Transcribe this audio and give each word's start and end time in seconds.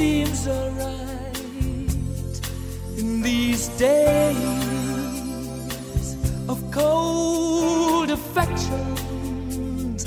seems 0.00 0.48
alright 0.48 1.36
in 2.96 3.20
these 3.20 3.68
days 3.76 4.38
of 6.48 6.58
cold 6.72 8.10
affections. 8.10 10.06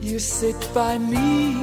You 0.00 0.20
sit 0.20 0.54
by 0.72 0.98
me 0.98 1.56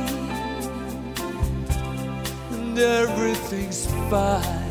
and 2.52 2.78
everything's 2.78 3.86
fine. 4.10 4.65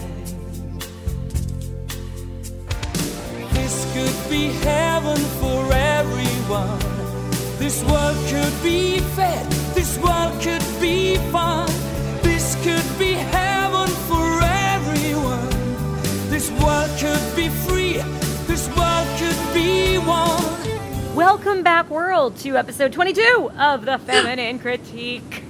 Welcome 21.37 21.65
back, 21.65 21.91
world, 21.91 22.37
to 22.39 22.57
episode 22.57 22.93
22 22.93 23.51
of 23.59 23.85
the 23.85 23.99
Feminine 23.99 24.61
Critique. 24.61 25.43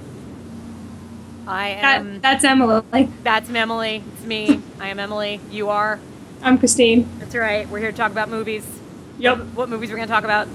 I 1.45 1.77
That, 1.79 1.99
am. 1.99 2.21
that's 2.21 2.43
Emily. 2.43 3.09
that's 3.21 3.51
Emily. 3.51 4.03
It's 4.15 4.25
me. 4.25 4.61
I 4.79 4.87
am 4.87 4.97
Emily. 4.99 5.39
You 5.51 5.69
are. 5.69 5.99
I'm 6.41 6.57
Christine. 6.57 7.07
That's 7.19 7.35
right. 7.35 7.69
We're 7.69 7.77
here 7.79 7.91
to 7.91 7.97
talk 7.97 8.11
about 8.11 8.29
movies. 8.29 8.65
Yep. 9.19 9.37
What 9.53 9.69
movies 9.69 9.91
we're 9.91 9.97
going 9.97 10.07
to 10.07 10.13
talk 10.13 10.23
about? 10.23 10.47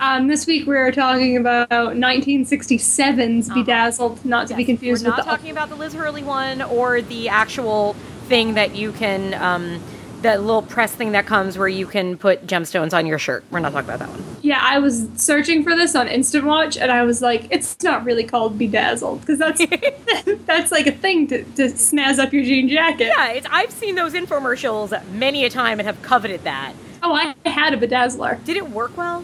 Um, 0.00 0.26
this 0.26 0.46
week 0.46 0.66
we're 0.66 0.90
talking 0.90 1.36
about 1.36 1.68
1967's 1.68 3.50
Uh-huh. 3.50 3.60
Bedazzled, 3.60 4.24
not 4.24 4.48
to 4.48 4.54
be 4.54 4.62
Yes, 4.62 4.66
confused 4.68 5.04
We're 5.04 5.10
with 5.10 5.18
not 5.18 5.24
the 5.26 5.30
talking 5.30 5.50
about 5.50 5.68
the 5.68 5.76
Liz 5.76 5.92
Hurley 5.92 6.22
one 6.24 6.62
or 6.62 7.02
the 7.02 7.28
actual 7.28 7.92
thing 8.28 8.54
that 8.54 8.74
you 8.74 8.92
can, 8.92 9.34
um, 9.34 9.82
the 10.22 10.36
little 10.38 10.62
press 10.62 10.92
thing 10.94 11.12
that 11.12 11.26
comes 11.26 11.56
where 11.58 11.68
you 11.68 11.86
can 11.86 12.16
put 12.16 12.44
gemstones 12.46 12.92
on 12.96 13.06
your 13.06 13.18
shirt. 13.20 13.44
We're 13.50 13.60
not 13.60 13.72
talking 13.72 13.88
about 13.88 13.98
that 14.00 14.08
one. 14.08 14.24
Yeah, 14.48 14.62
I 14.62 14.78
was 14.78 15.06
searching 15.14 15.62
for 15.62 15.76
this 15.76 15.94
on 15.94 16.08
Instant 16.08 16.46
Watch, 16.46 16.78
and 16.78 16.90
I 16.90 17.02
was 17.02 17.20
like, 17.20 17.48
it's 17.50 17.82
not 17.82 18.06
really 18.06 18.24
called 18.24 18.56
Bedazzled 18.56 19.20
because 19.20 19.38
that's 19.38 19.60
that's 20.46 20.72
like 20.72 20.86
a 20.86 20.92
thing 20.92 21.26
to, 21.26 21.44
to 21.44 21.64
snazz 21.64 22.18
up 22.18 22.32
your 22.32 22.42
jean 22.42 22.66
jacket. 22.66 23.12
Yeah, 23.14 23.32
it's, 23.32 23.46
I've 23.50 23.70
seen 23.70 23.94
those 23.94 24.14
infomercials 24.14 25.04
many 25.12 25.44
a 25.44 25.50
time 25.50 25.80
and 25.80 25.86
have 25.86 26.00
coveted 26.00 26.44
that. 26.44 26.72
Oh, 27.02 27.12
I 27.12 27.34
had 27.46 27.74
a 27.74 27.76
bedazzler. 27.76 28.42
Did 28.44 28.56
it 28.56 28.70
work 28.70 28.96
well? 28.96 29.22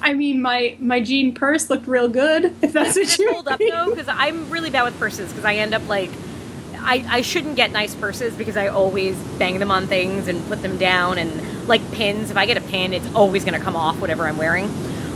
I 0.00 0.14
mean, 0.14 0.40
my 0.40 0.78
my 0.80 1.00
jean 1.02 1.34
purse 1.34 1.68
looked 1.68 1.86
real 1.86 2.08
good. 2.08 2.54
If 2.62 2.72
that's 2.72 2.96
what 2.96 3.12
it 3.12 3.18
you 3.18 3.30
hold 3.34 3.48
up 3.48 3.58
though? 3.58 3.90
Because 3.90 4.08
I'm 4.08 4.48
really 4.48 4.70
bad 4.70 4.84
with 4.84 4.98
purses 4.98 5.28
because 5.28 5.44
I 5.44 5.56
end 5.56 5.74
up 5.74 5.86
like. 5.88 6.10
I, 6.86 7.04
I 7.08 7.20
shouldn't 7.22 7.56
get 7.56 7.72
nice 7.72 7.94
purses 7.94 8.34
because 8.34 8.56
I 8.56 8.68
always 8.68 9.16
bang 9.38 9.58
them 9.58 9.70
on 9.70 9.86
things 9.88 10.28
and 10.28 10.46
put 10.46 10.62
them 10.62 10.78
down 10.78 11.18
and 11.18 11.66
like 11.68 11.82
pins. 11.92 12.30
If 12.30 12.36
I 12.36 12.46
get 12.46 12.56
a 12.56 12.60
pin, 12.60 12.92
it's 12.92 13.12
always 13.14 13.44
going 13.44 13.58
to 13.58 13.64
come 13.64 13.74
off 13.76 14.00
whatever 14.00 14.24
I'm 14.26 14.36
wearing. 14.38 14.66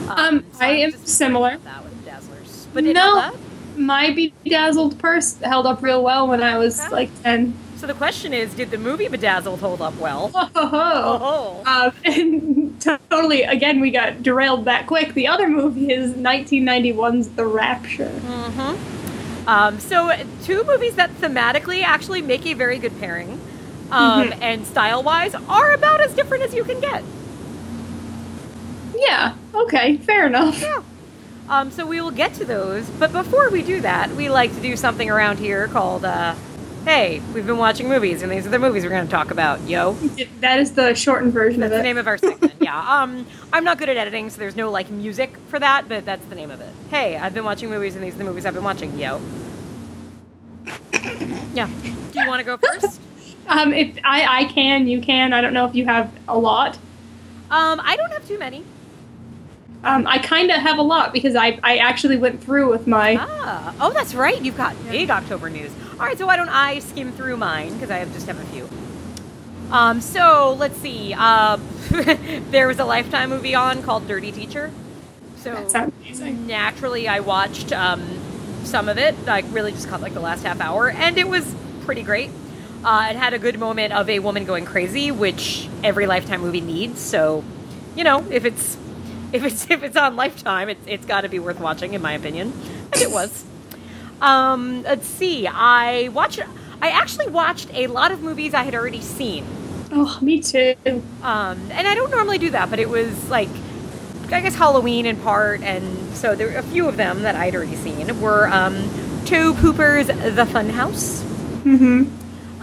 Um, 0.09 0.45
so 0.53 0.59
I 0.65 0.83
I'm 0.83 0.93
similar. 1.07 1.57
That 1.59 1.85
with 1.85 2.05
dazzlers, 2.05 2.67
but 2.75 2.85
No. 2.85 3.33
My 3.77 4.11
bedazzled 4.13 4.99
purse 4.99 5.37
held 5.39 5.65
up 5.67 5.81
real 5.81 6.03
well 6.03 6.27
when 6.29 6.43
I 6.43 6.59
was 6.59 6.81
Okay. 6.81 6.91
like 6.91 7.23
ten. 7.23 7.55
So 7.77 7.87
the 7.87 7.95
question 7.95 8.35
is, 8.35 8.53
did 8.53 8.71
the 8.71 8.77
movie 8.77 9.09
Bedazzled 9.09 9.61
hold 9.61 9.81
up 9.81 9.97
well? 9.97 10.31
Oh. 10.35 10.53
Oh, 10.55 11.63
Um, 11.65 11.93
and 12.05 12.79
totally, 12.83 13.43
again, 13.45 13.81
we 13.81 13.91
got 13.91 14.23
derailed 14.23 14.67
that 14.67 14.87
quick. 14.87 15.15
The 15.15 15.27
other 15.29 15.49
movie 15.49 15.91
is 15.91 16.13
1991's 16.13 17.29
The 17.31 17.47
Rapture. 17.47 18.11
Mm-hmm. 18.11 19.00
Um, 19.47 19.81
so 19.81 20.13
two 20.45 20.65
movies 20.65 20.95
that 20.97 21.11
thematically 21.21 21.83
actually 21.83 22.23
make 22.23 22.47
a 22.47 22.55
very 22.55 22.79
good 22.79 22.99
pairing, 23.01 23.41
um, 23.91 24.31
Mhm. 24.31 24.39
and 24.41 24.67
style-wise 24.67 25.35
are 25.49 25.73
about 25.73 26.01
as 26.01 26.13
different 26.13 26.45
as 26.45 26.55
you 26.55 26.65
can 26.65 26.81
get. 26.81 27.03
Yeah, 28.97 29.33
okay, 29.55 29.97
fair 29.97 30.27
enough. 30.27 30.61
Yeah. 30.61 30.81
Um, 31.49 31.71
so 31.73 31.85
we 31.87 32.01
will 32.01 32.11
get 32.13 32.35
to 32.35 32.45
those, 32.45 32.85
but 32.99 33.13
before 33.13 33.51
we 33.51 33.63
do 33.63 33.81
that, 33.81 34.11
we 34.15 34.29
like 34.29 34.55
to 34.55 34.61
do 34.61 34.77
something 34.77 35.11
around 35.11 35.39
here 35.39 35.67
called, 35.69 36.05
uh, 36.05 36.35
"Hey, 36.85 37.21
we've 37.35 37.47
been 37.47 37.59
watching 37.59 37.89
movies, 37.89 38.23
and 38.23 38.31
these 38.33 38.47
are 38.47 38.51
the 38.51 38.59
movies 38.59 38.85
we're 38.85 38.91
going 38.91 39.05
to 39.07 39.11
talk 39.11 39.31
about." 39.31 39.61
Yo, 39.69 39.93
That 40.41 40.59
is 40.59 40.73
the 40.73 40.95
shortened 40.95 41.33
version 41.33 41.61
that's 41.61 41.73
of 41.73 41.79
the 41.79 41.83
name 41.83 41.99
of 41.99 42.07
our 42.07 42.19
segment. 42.19 42.55
yeah. 42.61 42.81
Um, 43.03 43.27
I'm 43.53 43.65
not 43.65 43.79
good 43.79 43.89
at 43.89 43.97
editing, 43.97 44.31
so 44.31 44.39
there's 44.39 44.57
no 44.57 44.71
like 44.71 44.91
music 44.91 45.37
for 45.49 45.59
that, 45.59 45.89
but 45.89 46.05
that's 46.05 46.25
the 46.27 46.35
name 46.35 46.51
of 46.51 46.61
it. 46.61 46.73
Hey, 46.91 47.17
I've 47.17 47.35
been 47.35 47.45
watching 47.45 47.69
movies, 47.71 47.95
and 47.97 48.05
these 48.05 48.15
are 48.15 48.19
the 48.19 48.25
movies 48.25 48.47
I've 48.47 48.55
been 48.55 48.65
watching. 48.65 48.99
Yo. 48.99 49.21
Yeah. 51.55 51.69
Do 52.13 52.21
you 52.21 52.29
want 52.29 52.41
to 52.41 52.45
go 52.45 52.57
first? 52.57 53.01
Um, 53.49 53.73
if 53.73 53.99
I, 54.05 54.43
I 54.43 54.45
can, 54.45 54.87
you 54.87 55.01
can. 55.01 55.33
I 55.33 55.41
don't 55.41 55.53
know 55.53 55.67
if 55.67 55.75
you 55.75 55.85
have 55.87 56.13
a 56.29 56.39
lot. 56.39 56.77
Um, 57.51 57.81
I 57.83 57.97
don't 57.97 58.13
have 58.13 58.25
too 58.29 58.39
many. 58.39 58.65
Um, 59.83 60.07
I 60.07 60.19
kind 60.19 60.51
of 60.51 60.61
have 60.61 60.79
a 60.79 60.83
lot 60.83 61.13
because 61.13 61.35
I, 61.35 61.59
I 61.63 61.79
actually 61.79 62.19
went 62.19 62.43
through 62.43 62.71
with 62.71 62.87
my. 62.87 63.17
Ah, 63.19 63.75
oh, 63.81 63.93
that's 63.93 64.15
right. 64.15 64.41
You've 64.41 64.57
got 64.57 64.77
big 64.91 65.11
October 65.11 65.49
news. 65.49 65.71
All 65.93 66.07
right, 66.07 66.19
so 66.19 66.27
why 66.27 66.37
don't 66.37 66.51
I 66.51 66.81
skim 66.81 67.13
through 67.13 67.39
mine 67.39 67.73
because 67.75 67.91
I 67.91 67.99
have 67.99 68.13
just 68.13 68.27
have 68.27 68.39
a 68.39 68.45
few. 68.47 68.69
Um, 69.71 70.01
so 70.01 70.57
let's 70.59 70.77
see. 70.79 71.15
Uh, 71.17 71.59
there 72.51 72.69
was 72.69 72.79
a 72.79 72.85
Lifetime 72.85 73.31
movie 73.31 73.55
on 73.55 73.83
called 73.83 74.07
Dirty 74.07 74.33
Teacher. 74.33 74.71
So 75.37 75.91
naturally, 76.47 77.09
I 77.09 77.21
watched 77.21 77.73
um, 77.73 78.03
some 78.65 78.89
of 78.91 78.99
it. 78.99 79.15
I 79.27 79.41
really 79.53 79.73
just 79.73 79.89
caught 79.89 80.03
like 80.03 80.13
the 80.13 80.21
last 80.21 80.45
half 80.45 80.61
hour, 80.61 80.91
and 80.91 81.17
it 81.17 81.27
was 81.27 81.55
pretty 81.83 82.03
great. 82.03 82.31
Uh, 82.85 83.09
it 83.11 83.17
had 83.17 83.33
a 83.33 83.39
good 83.39 83.59
moment 83.59 83.95
of 83.95 84.11
a 84.11 84.19
woman 84.19 84.45
going 84.45 84.67
crazy, 84.67 85.11
which 85.11 85.69
every 85.83 86.07
Lifetime 86.07 86.43
movie 86.43 86.61
needs. 86.61 87.01
So, 87.01 87.45
you 87.95 88.05
know, 88.05 88.27
if 88.31 88.45
it's 88.45 88.77
if 89.33 89.45
it's 89.45 89.71
if 89.71 89.83
it's 89.83 89.97
on 89.97 90.17
Lifetime, 90.17 90.69
it's 90.69 90.85
it's 90.87 91.07
got 91.07 91.23
to 91.23 91.29
be 91.29 91.39
worth 91.39 91.61
watching, 91.61 91.95
in 91.95 92.03
my 92.03 92.13
opinion, 92.13 92.53
and 92.93 93.03
it 93.03 93.11
was. 93.11 93.45
Um, 94.21 94.83
let's 94.83 95.07
see. 95.07 95.47
I 95.47 96.09
watched. 96.09 96.41
I 96.83 96.91
actually 96.91 97.29
watched 97.29 97.71
a 97.75 97.87
lot 97.87 98.11
of 98.13 98.23
movies 98.23 98.55
I 98.55 98.63
had 98.63 98.75
already 98.75 99.01
seen. 99.01 99.45
Oh, 99.93 100.19
me 100.23 100.41
too. 100.41 100.75
Um, 101.23 101.59
and 101.71 101.87
I 101.89 101.95
don't 101.95 102.11
normally 102.11 102.39
do 102.39 102.51
that, 102.51 102.71
but 102.71 102.79
it 102.79 102.89
was 102.89 103.29
like, 103.29 103.49
I 104.31 104.41
guess 104.41 104.55
Halloween 104.55 105.05
in 105.05 105.17
part, 105.17 105.63
and 105.63 106.15
so 106.17 106.35
there 106.35 106.47
were 106.49 106.59
a 106.59 106.63
few 106.63 106.89
of 106.89 106.97
them 106.97 107.23
that 107.23 107.35
I'd 107.35 107.55
already 107.55 107.77
seen 107.77 108.21
were 108.21 108.49
um, 108.49 108.89
Tobe 109.27 109.57
Hooper's 109.57 110.07
The 110.07 110.47
Funhouse. 110.49 111.23
hmm 111.63 112.05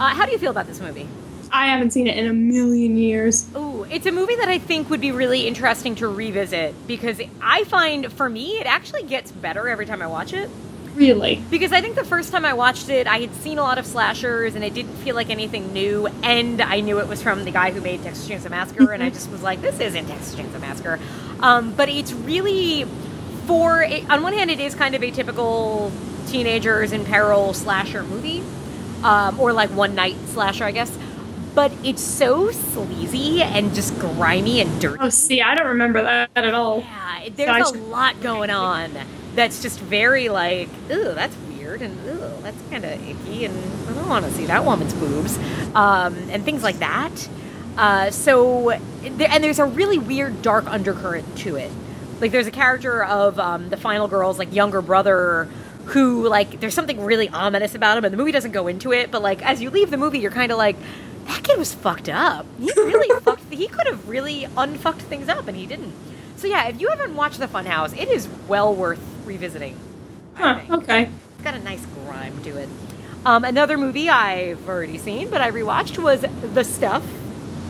Uh, 0.00 0.14
how 0.14 0.24
do 0.26 0.32
you 0.32 0.38
feel 0.38 0.50
about 0.50 0.66
this 0.66 0.80
movie? 0.80 1.06
I 1.50 1.66
haven't 1.68 1.92
seen 1.92 2.06
it 2.06 2.16
in 2.16 2.26
a 2.26 2.32
million 2.32 2.96
years. 2.96 3.46
Ooh, 3.56 3.84
it's 3.84 4.06
a 4.06 4.12
movie 4.12 4.36
that 4.36 4.48
I 4.48 4.58
think 4.58 4.90
would 4.90 5.00
be 5.00 5.12
really 5.12 5.46
interesting 5.46 5.94
to 5.96 6.08
revisit 6.08 6.74
because 6.86 7.20
I 7.40 7.64
find, 7.64 8.12
for 8.12 8.28
me, 8.28 8.58
it 8.60 8.66
actually 8.66 9.04
gets 9.04 9.32
better 9.32 9.68
every 9.68 9.86
time 9.86 10.02
I 10.02 10.06
watch 10.06 10.32
it. 10.32 10.50
Really. 10.94 11.40
Because 11.48 11.72
I 11.72 11.80
think 11.80 11.94
the 11.94 12.04
first 12.04 12.32
time 12.32 12.44
I 12.44 12.54
watched 12.54 12.88
it, 12.88 13.06
I 13.06 13.20
had 13.20 13.32
seen 13.36 13.58
a 13.58 13.62
lot 13.62 13.78
of 13.78 13.86
slashers 13.86 14.56
and 14.56 14.64
it 14.64 14.74
didn't 14.74 14.96
feel 14.96 15.14
like 15.14 15.30
anything 15.30 15.72
new. 15.72 16.08
And 16.24 16.60
I 16.60 16.80
knew 16.80 16.98
it 16.98 17.06
was 17.06 17.22
from 17.22 17.44
the 17.44 17.52
guy 17.52 17.70
who 17.70 17.80
made 17.80 18.02
Texas 18.02 18.28
Chainsaw 18.28 18.50
Massacre, 18.50 18.90
and 18.92 19.02
I 19.02 19.10
just 19.10 19.30
was 19.30 19.42
like, 19.42 19.62
this 19.62 19.78
isn't 19.78 20.06
Texas 20.08 20.34
Chainsaw 20.34 20.60
Massacre. 20.60 20.98
Um, 21.40 21.72
but 21.72 21.88
it's 21.88 22.12
really, 22.12 22.84
for, 23.46 23.84
on 24.10 24.22
one 24.22 24.32
hand, 24.32 24.50
it 24.50 24.58
is 24.58 24.74
kind 24.74 24.96
of 24.96 25.02
a 25.04 25.10
typical 25.12 25.92
teenagers 26.26 26.90
in 26.90 27.04
peril 27.04 27.54
slasher 27.54 28.02
movie, 28.02 28.42
um, 29.04 29.38
or 29.38 29.52
like 29.52 29.70
one 29.70 29.94
night 29.94 30.16
slasher, 30.26 30.64
I 30.64 30.72
guess. 30.72 30.98
But 31.54 31.72
it's 31.82 32.02
so 32.02 32.52
sleazy 32.52 33.42
and 33.42 33.74
just 33.74 33.98
grimy 33.98 34.60
and 34.60 34.80
dirty. 34.80 34.98
Oh, 35.00 35.08
see, 35.08 35.42
I 35.42 35.56
don't 35.56 35.66
remember 35.66 36.02
that 36.02 36.30
at 36.36 36.54
all. 36.54 36.80
Yeah, 36.80 37.28
there's 37.34 37.70
a 37.70 37.78
lot 37.78 38.20
going 38.20 38.50
on 38.50 38.92
that's 39.34 39.60
just 39.60 39.80
very 39.80 40.28
like, 40.28 40.68
ooh, 40.90 41.14
that's 41.14 41.36
weird, 41.48 41.82
and 41.82 41.98
ooh, 42.06 42.42
that's 42.42 42.56
kind 42.70 42.84
of 42.84 42.92
icky, 43.08 43.44
and 43.44 43.56
I 43.88 43.92
don't 43.94 44.08
want 44.08 44.24
to 44.26 44.32
see 44.32 44.46
that 44.46 44.64
woman's 44.64 44.94
boobs, 44.94 45.36
um, 45.74 46.16
and 46.30 46.44
things 46.44 46.62
like 46.62 46.78
that. 46.78 47.28
Uh, 47.76 48.10
so, 48.12 48.70
and 48.70 49.42
there's 49.42 49.58
a 49.58 49.64
really 49.64 49.98
weird 49.98 50.42
dark 50.42 50.66
undercurrent 50.66 51.38
to 51.38 51.56
it. 51.56 51.72
Like, 52.20 52.30
there's 52.30 52.46
a 52.46 52.52
character 52.52 53.02
of 53.02 53.38
um, 53.40 53.68
the 53.68 53.76
final 53.76 54.06
girl's 54.06 54.38
like 54.38 54.54
younger 54.54 54.80
brother 54.80 55.48
who 55.86 56.28
like 56.28 56.60
there's 56.60 56.74
something 56.74 57.04
really 57.04 57.28
ominous 57.30 57.74
about 57.74 57.98
him, 57.98 58.04
and 58.04 58.12
the 58.12 58.18
movie 58.18 58.32
doesn't 58.32 58.52
go 58.52 58.68
into 58.68 58.92
it, 58.92 59.10
but 59.10 59.22
like 59.22 59.44
as 59.44 59.60
you 59.60 59.70
leave 59.70 59.90
the 59.90 59.96
movie, 59.96 60.20
you're 60.20 60.30
kind 60.30 60.52
of 60.52 60.58
like. 60.58 60.76
That 61.28 61.44
kid 61.44 61.58
was 61.58 61.72
fucked 61.74 62.08
up. 62.08 62.44
He 62.58 62.72
really 62.76 63.20
fucked. 63.22 63.52
He 63.52 63.68
could 63.68 63.86
have 63.86 64.08
really 64.08 64.48
unfucked 64.56 65.02
things 65.02 65.28
up, 65.28 65.46
and 65.46 65.56
he 65.56 65.66
didn't. 65.66 65.92
So 66.36 66.46
yeah, 66.46 66.66
if 66.68 66.80
you 66.80 66.88
haven't 66.88 67.14
watched 67.14 67.38
The 67.38 67.46
Funhouse, 67.46 67.96
it 67.96 68.08
is 68.08 68.28
well 68.48 68.74
worth 68.74 69.00
revisiting. 69.24 69.76
Huh, 70.34 70.60
okay. 70.70 71.04
It's 71.34 71.44
got 71.44 71.54
a 71.54 71.58
nice 71.60 71.84
grime 72.04 72.42
to 72.44 72.56
it. 72.56 72.68
Um, 73.24 73.44
another 73.44 73.76
movie 73.76 74.08
I've 74.08 74.68
already 74.68 74.98
seen, 74.98 75.28
but 75.30 75.40
I 75.40 75.50
rewatched 75.50 75.98
was 75.98 76.24
The 76.54 76.64
Stuff. 76.64 77.04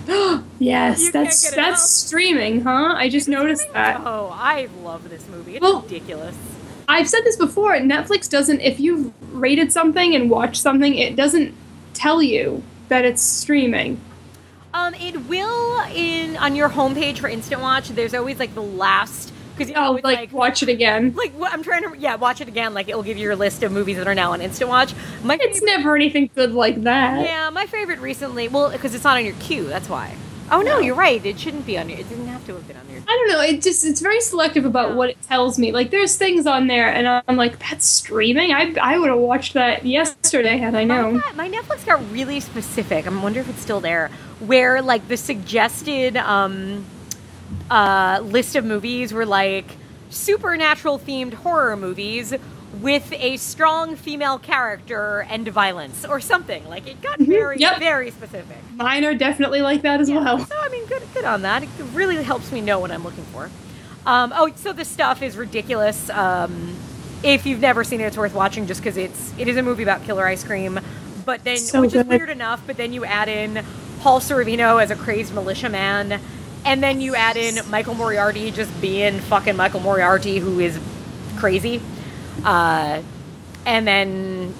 yes, 0.58 1.02
You 1.02 1.12
that's 1.12 1.50
that's 1.54 1.90
streaming, 1.90 2.62
huh? 2.62 2.94
I 2.96 3.08
just 3.08 3.28
noticed 3.28 3.70
that. 3.72 4.00
Oh, 4.04 4.31
I 4.32 4.69
love 4.82 5.08
this 5.11 5.26
movie. 5.28 5.56
It's 5.56 5.62
Well- 5.62 5.82
ridiculous. 5.82 6.37
I've 6.90 7.08
said 7.08 7.20
this 7.25 7.37
before. 7.37 7.72
Netflix 7.75 8.31
doesn't. 8.31 8.61
If 8.62 8.81
you've 8.81 9.12
rated 9.34 9.70
something 9.72 10.14
and 10.14 10.31
watched 10.31 10.62
something, 10.62 10.94
it 10.94 11.16
doesn't 11.16 11.54
tell 11.93 12.22
you 12.22 12.62
that 12.88 13.05
it's 13.05 13.23
streaming. 13.23 14.00
Um, 14.75 14.94
it 14.94 15.26
will 15.29 15.81
in 15.94 16.37
on 16.37 16.55
your 16.55 16.69
homepage 16.69 17.19
for 17.19 17.29
Instant 17.29 17.61
Watch. 17.62 17.88
There's 17.88 18.14
always 18.14 18.38
like 18.38 18.55
the 18.55 18.62
last 18.62 19.32
because 19.55 19.69
you 19.70 19.75
know 19.75 19.88
Oh, 19.88 19.93
like, 19.93 20.05
like 20.05 20.32
watch 20.32 20.62
it 20.62 20.69
again. 20.69 21.14
like 21.17 21.32
what 21.32 21.52
I'm 21.52 21.62
trying 21.62 21.82
to 21.90 21.99
yeah 21.99 22.14
watch 22.17 22.40
it 22.40 22.49
again. 22.49 22.75
Like 22.75 22.88
it'll 22.88 23.02
give 23.02 23.17
you 23.17 23.25
your 23.25 23.35
list 23.37 23.62
of 23.62 23.73
movies 23.73 23.96
that 23.96 24.06
are 24.06 24.14
now 24.14 24.32
on 24.32 24.40
Instant 24.40 24.69
Watch. 24.70 24.94
My 25.25 25.35
It's 25.40 25.58
favorite- 25.61 25.79
never 25.79 25.96
anything 25.96 26.31
good 26.35 26.52
like 26.52 26.82
that. 26.85 27.25
yeah, 27.25 27.50
my 27.50 27.67
favorite 27.67 27.99
recently. 28.00 28.46
Well, 28.49 28.70
because 28.70 28.94
it's 28.94 29.05
not 29.05 29.17
on 29.17 29.25
your 29.25 29.35
queue. 29.40 29.64
That's 29.64 29.88
why. 29.88 30.14
Oh 30.50 30.62
no, 30.62 30.78
you're 30.78 30.94
right. 30.94 31.24
It 31.24 31.38
shouldn't 31.38 31.66
be 31.66 31.76
on 31.78 31.88
your. 31.88 31.98
It 31.98 32.08
didn't 32.08 32.26
have 32.28 32.44
to 32.46 32.54
have 32.54 32.66
been 32.66 32.76
on 32.76 32.88
your. 32.90 33.00
I 33.06 33.12
don't 33.12 33.28
know. 33.28 33.40
It 33.42 33.60
just 33.62 33.84
it's 33.84 34.00
very 34.00 34.20
selective 34.20 34.64
about 34.64 34.90
Yeah. 34.90 34.94
what 34.96 35.10
it 35.10 35.20
tells 35.22 35.58
me. 35.58 35.72
Like 35.72 35.90
there's 35.90 36.16
things 36.16 36.46
on 36.46 36.66
there, 36.68 36.88
and 36.92 37.06
I'm 37.26 37.36
like, 37.36 37.58
that's 37.58 37.86
streaming. 37.86 38.52
I 38.52 38.74
I 38.80 38.98
would 38.98 39.08
have 39.10 39.18
watched 39.18 39.54
that 39.54 39.84
yesterday 39.84 40.56
had 40.58 40.74
I 40.74 40.84
My, 40.84 40.96
known. 40.96 41.18
got- 41.18 41.36
my 41.36 41.48
Netflix 41.48 41.84
got 41.84 42.00
really 42.12 42.40
specific. 42.40 43.06
I 43.06 43.10
wonder 43.22 43.40
if 43.40 43.48
it's 43.48 43.60
still 43.60 43.80
there. 43.80 44.10
Where 44.40 44.80
like 44.82 45.06
the 45.08 45.16
suggested 45.16 46.16
um, 46.16 46.84
uh, 47.70 48.20
list 48.22 48.56
of 48.56 48.64
movies 48.64 49.12
were 49.12 49.26
like 49.26 49.66
supernatural 50.10 50.98
themed 50.98 51.34
horror 51.34 51.76
movies 51.76 52.32
with 52.80 53.12
a 53.12 53.36
strong 53.38 53.96
female 53.96 54.38
character 54.38 55.26
and 55.30 55.46
violence 55.48 56.04
or 56.04 56.20
something. 56.20 56.66
Like 56.69 56.86
it 56.86 57.00
got 57.02 57.19
very 57.19 57.56
Mm-hmm. 57.56 57.60
Yep. 57.62 57.78
very 57.78 58.10
specific. 58.10 58.58
Mine 58.75 59.04
are 59.04 59.14
definitely 59.14 59.62
like 59.62 59.82
that 59.82 60.00
as 60.00 60.08
Yeah. 60.08 60.19
well. 60.22 60.38
So 60.44 60.54
I 60.58 60.69
mean, 60.69 60.86
good 60.86 61.02
good 61.14 61.25
on 61.25 61.42
that. 61.42 61.62
It 61.62 61.69
really 61.92 62.22
helps 62.22 62.52
me 62.52 62.60
know 62.60 62.78
what 62.78 62.90
I'm 62.90 63.02
looking 63.04 63.25
for. 63.25 63.50
Um, 64.06 64.32
oh, 64.34 64.50
so 64.56 64.72
the 64.72 64.84
stuff 64.84 65.22
is 65.22 65.36
ridiculous. 65.36 66.08
Um, 66.10 66.76
if 67.22 67.46
you've 67.46 67.60
never 67.60 67.82
seen 67.84 68.00
it, 68.00 68.04
it's 68.04 68.16
worth 68.16 68.34
watching 68.34 68.66
just 68.66 68.80
because 68.80 68.96
it's 68.96 69.32
it 69.38 69.48
is 69.48 69.56
a 69.56 69.62
movie 69.62 69.82
about 69.82 70.04
killer 70.04 70.26
ice 70.26 70.44
cream. 70.44 70.78
But 71.25 71.44
then, 71.44 71.58
So 71.58 71.80
which 71.82 71.94
is 71.94 72.06
weird 72.06 72.30
enough. 72.30 72.62
But 72.66 72.76
then 72.76 72.92
you 72.92 73.04
add 73.04 73.28
in 73.28 73.64
Paul 74.00 74.20
Sorvino 74.20 74.80
as 74.82 74.90
a 74.90 74.96
crazed 74.96 75.34
militiaman, 75.34 76.20
and 76.64 76.82
then 76.82 77.00
you 77.00 77.14
add 77.16 77.36
in 77.36 77.58
Michael 77.69 77.94
Moriarty 77.94 78.50
just 78.50 78.80
being 78.80 79.19
fucking 79.19 79.56
Michael 79.56 79.80
Moriarty, 79.80 80.38
who 80.38 80.60
is 80.60 80.78
crazy. 81.36 81.82
Uh, 82.44 83.02
and 83.67 83.87
then 83.87 84.55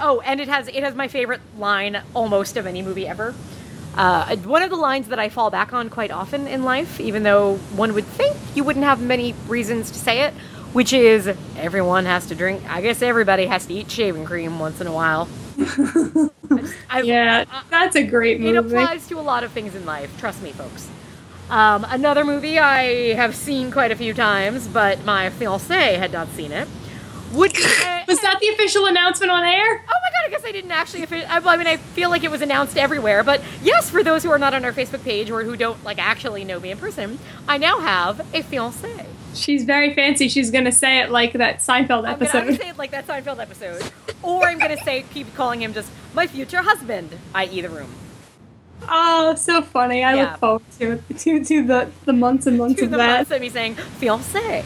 oh 0.00 0.20
and 0.20 0.40
it 0.40 0.48
has 0.48 0.68
it 0.68 0.82
has 0.82 0.94
my 0.94 1.08
favorite 1.08 1.40
line 1.58 2.00
almost 2.14 2.56
of 2.56 2.66
any 2.66 2.82
movie 2.82 3.06
ever. 3.06 3.34
Uh, 3.96 4.36
one 4.36 4.62
of 4.62 4.70
the 4.70 4.76
lines 4.76 5.08
that 5.08 5.18
i 5.18 5.28
fall 5.28 5.50
back 5.50 5.72
on 5.72 5.88
quite 5.90 6.12
often 6.12 6.46
in 6.46 6.62
life 6.62 7.00
even 7.00 7.24
though 7.24 7.56
one 7.74 7.94
would 7.94 8.04
think 8.04 8.36
you 8.54 8.62
wouldn't 8.62 8.84
have 8.84 9.00
many 9.00 9.34
reasons 9.48 9.90
to 9.90 9.98
say 9.98 10.20
it 10.22 10.32
which 10.72 10.92
is 10.92 11.26
everyone 11.56 12.04
has 12.04 12.26
to 12.26 12.34
drink 12.36 12.62
i 12.70 12.80
guess 12.80 13.02
everybody 13.02 13.46
has 13.46 13.66
to 13.66 13.74
eat 13.74 13.90
shaving 13.90 14.24
cream 14.24 14.60
once 14.60 14.80
in 14.80 14.86
a 14.86 14.92
while. 14.92 15.26
I, 16.88 17.00
Yeah, 17.02 17.44
that's 17.70 17.96
a 17.96 18.04
great 18.04 18.38
movie. 18.38 18.56
it 18.56 18.56
applies 18.56 19.08
to 19.08 19.18
a 19.18 19.22
lot 19.22 19.42
of 19.42 19.50
things 19.50 19.74
in 19.74 19.84
life 19.84 20.16
trust 20.20 20.42
me 20.42 20.52
folks. 20.52 20.88
Um, 21.50 21.84
another 21.88 22.24
movie 22.24 22.58
i 22.58 23.14
have 23.14 23.34
seen 23.34 23.72
quite 23.72 23.90
a 23.90 23.96
few 23.96 24.14
times 24.14 24.68
but 24.68 25.04
my 25.04 25.30
fiance 25.30 25.96
had 25.96 26.12
not 26.12 26.28
seen 26.36 26.52
it 26.52 26.68
would 27.32 27.52
Was 28.08 28.20
that 28.20 28.38
the 28.40 28.48
official 28.48 28.86
announcement 28.86 29.30
on 29.30 29.44
air? 29.44 29.84
Oh 29.84 29.94
my 30.02 30.10
god, 30.10 30.26
I 30.26 30.30
guess 30.30 30.44
I 30.44 30.52
didn't 30.52 30.70
actually. 30.72 31.02
I, 31.26 31.56
mean, 31.56 31.66
I 31.66 31.76
feel 31.76 32.08
like 32.10 32.24
it 32.24 32.30
was 32.30 32.40
announced 32.42 32.76
everywhere. 32.78 33.22
But 33.22 33.42
yes, 33.62 33.90
for 33.90 34.02
those 34.02 34.22
who 34.22 34.30
are 34.30 34.38
not 34.38 34.54
on 34.54 34.64
our 34.64 34.72
Facebook 34.72 35.02
page 35.04 35.30
or 35.30 35.42
who 35.44 35.56
don't 35.56 35.82
like 35.84 35.98
actually 35.98 36.44
know 36.44 36.58
me 36.60 36.70
in 36.70 36.78
person, 36.78 37.18
I 37.46 37.58
now 37.58 37.80
have 37.80 38.26
a 38.34 38.42
fiance. 38.42 39.06
She's 39.34 39.64
very 39.64 39.94
fancy. 39.94 40.28
She's 40.28 40.50
gonna 40.50 40.72
say 40.72 41.00
it 41.00 41.10
like 41.10 41.34
that 41.34 41.58
Seinfeld 41.58 42.00
I'm 42.00 42.06
I'm 42.06 42.12
episode. 42.22 42.44
gonna 42.44 42.56
say 42.56 42.68
it 42.70 42.78
like 42.78 42.90
that 42.92 43.06
Seinfeld 43.06 43.38
episode, 43.40 43.82
or 44.22 44.46
I'm 44.48 44.58
gonna 44.58 44.78
say 44.78 45.04
keep 45.12 45.32
calling 45.34 45.60
him 45.62 45.74
just 45.74 45.90
my 46.14 46.26
future 46.26 46.62
husband, 46.62 47.10
i.e. 47.34 47.60
the 47.60 47.68
room. 47.68 47.92
Oh, 48.88 49.34
so 49.34 49.60
funny! 49.60 50.02
I 50.02 50.14
Yeah. 50.14 50.30
look 50.30 50.40
forward 50.40 50.62
to 50.78 50.92
it. 51.10 51.18
To 51.18 51.44
to 51.44 51.66
the 51.66 51.90
the 52.06 52.12
months 52.12 52.46
and 52.46 52.56
months 52.56 52.78
To 52.80 52.86
of 52.86 52.90
the 52.92 52.96
that. 52.96 53.16
months 53.18 53.30
of 53.30 53.40
me 53.40 53.48
saying 53.50 53.74
fiance. 53.74 54.64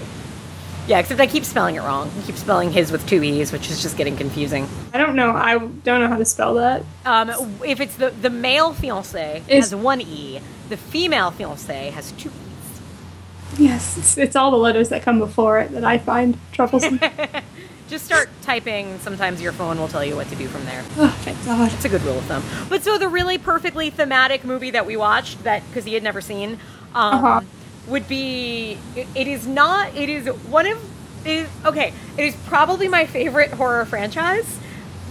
Yeah, 0.89 0.99
except 0.99 1.21
I 1.21 1.27
keep 1.29 1.45
spelling 1.45 1.77
it 1.77 1.81
wrong. 1.81 2.11
I 2.19 2.27
keep 2.27 2.37
spelling 2.37 2.73
his 2.73 2.91
with 2.91 3.07
two 3.07 3.23
e's, 3.23 3.53
which 3.53 3.71
is 3.71 3.81
just 3.83 3.97
getting 3.97 4.17
confusing. 4.17 4.67
I 4.93 4.99
don't 4.99 5.15
know. 5.15 5.31
I 5.31 5.59
don't 5.59 6.01
know 6.01 6.09
how 6.09 6.17
to 6.17 6.25
spell 6.25 6.55
that. 6.55 6.83
Um, 7.07 7.31
if 7.65 7.81
it's 7.81 7.95
the 7.97 8.11
the 8.11 8.31
male 8.31 8.73
fiance 8.73 9.43
Is- 9.49 9.71
has 9.71 9.75
one 9.75 10.01
e, 10.01 10.41
the 10.69 10.77
female 10.77 11.31
fiance 11.31 11.91
has 11.91 12.11
two 12.13 12.31
e's. 12.31 13.61
Yes, 13.61 13.97
it's, 13.99 14.19
it's 14.19 14.35
all 14.37 14.51
the 14.51 14.57
letters 14.57 14.89
that 14.89 15.03
come 15.03 15.19
before 15.19 15.61
it 15.61 15.71
that 15.73 15.85
I 15.85 15.99
find 15.99 16.37
troublesome. 16.53 16.99
Just 17.89 18.07
start 18.07 18.31
typing. 18.41 18.99
Sometimes 19.01 19.43
your 19.43 19.53
phone 19.53 19.79
will 19.79 19.89
tell 19.89 20.03
you 20.05 20.17
what 20.17 20.29
to 20.31 20.35
do 20.37 20.49
from 20.49 20.65
there. 20.65 20.83
oh, 20.97 21.15
thank 21.21 21.45
God. 21.45 21.71
It's 21.75 21.85
a 21.85 21.89
good 21.91 22.01
rule 22.03 22.19
of 22.19 22.25
thumb. 22.25 22.43
But 22.71 22.83
so 22.83 22.97
the 22.97 23.09
really 23.09 23.37
perfectly 23.37 23.91
thematic 23.91 24.45
movie 24.45 24.71
that 24.71 24.87
we 24.87 24.97
watched, 24.97 25.45
that 25.45 25.63
because 25.69 25.85
he 25.85 25.93
had 25.95 26.03
never 26.03 26.23
seen, 26.23 26.53
um, 26.95 27.15
Uh-huh. 27.25 27.41
Would 27.87 28.07
be. 28.09 28.79
It, 28.97 29.07
it 29.15 29.27
is 29.27 29.47
not. 29.47 29.95
It 29.97 30.09
is 30.09 30.27
one 30.49 30.67
of. 30.67 30.79
It 31.25 31.31
is, 31.31 31.49
okay, 31.65 31.93
it 32.17 32.25
is 32.25 32.35
probably 32.47 32.89
my 32.89 33.07
favorite 33.07 33.53
horror 33.53 33.85
franchise. 33.85 34.59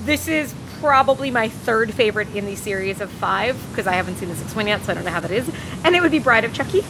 This 0.04 0.28
is 0.28 0.54
probably 0.82 1.32
my 1.32 1.48
third 1.48 1.94
favorite 1.94 2.36
in 2.36 2.46
the 2.46 2.56
series 2.56 3.00
of 3.00 3.10
five 3.10 3.58
because 3.70 3.88
I 3.88 3.94
haven't 3.94 4.18
seen 4.18 4.28
the 4.28 4.36
sixth 4.36 4.56
one 4.56 4.68
yet, 4.68 4.82
so 4.84 4.92
I 4.92 4.96
don't 4.96 5.06
know 5.06 5.12
how 5.12 5.22
that 5.22 5.32
is. 5.32 5.50
And 5.86 5.96
it 5.96 6.02
would 6.02 6.12
be 6.12 6.20
Bride 6.20 6.44
of 6.44 6.54
Chucky. 6.54 6.84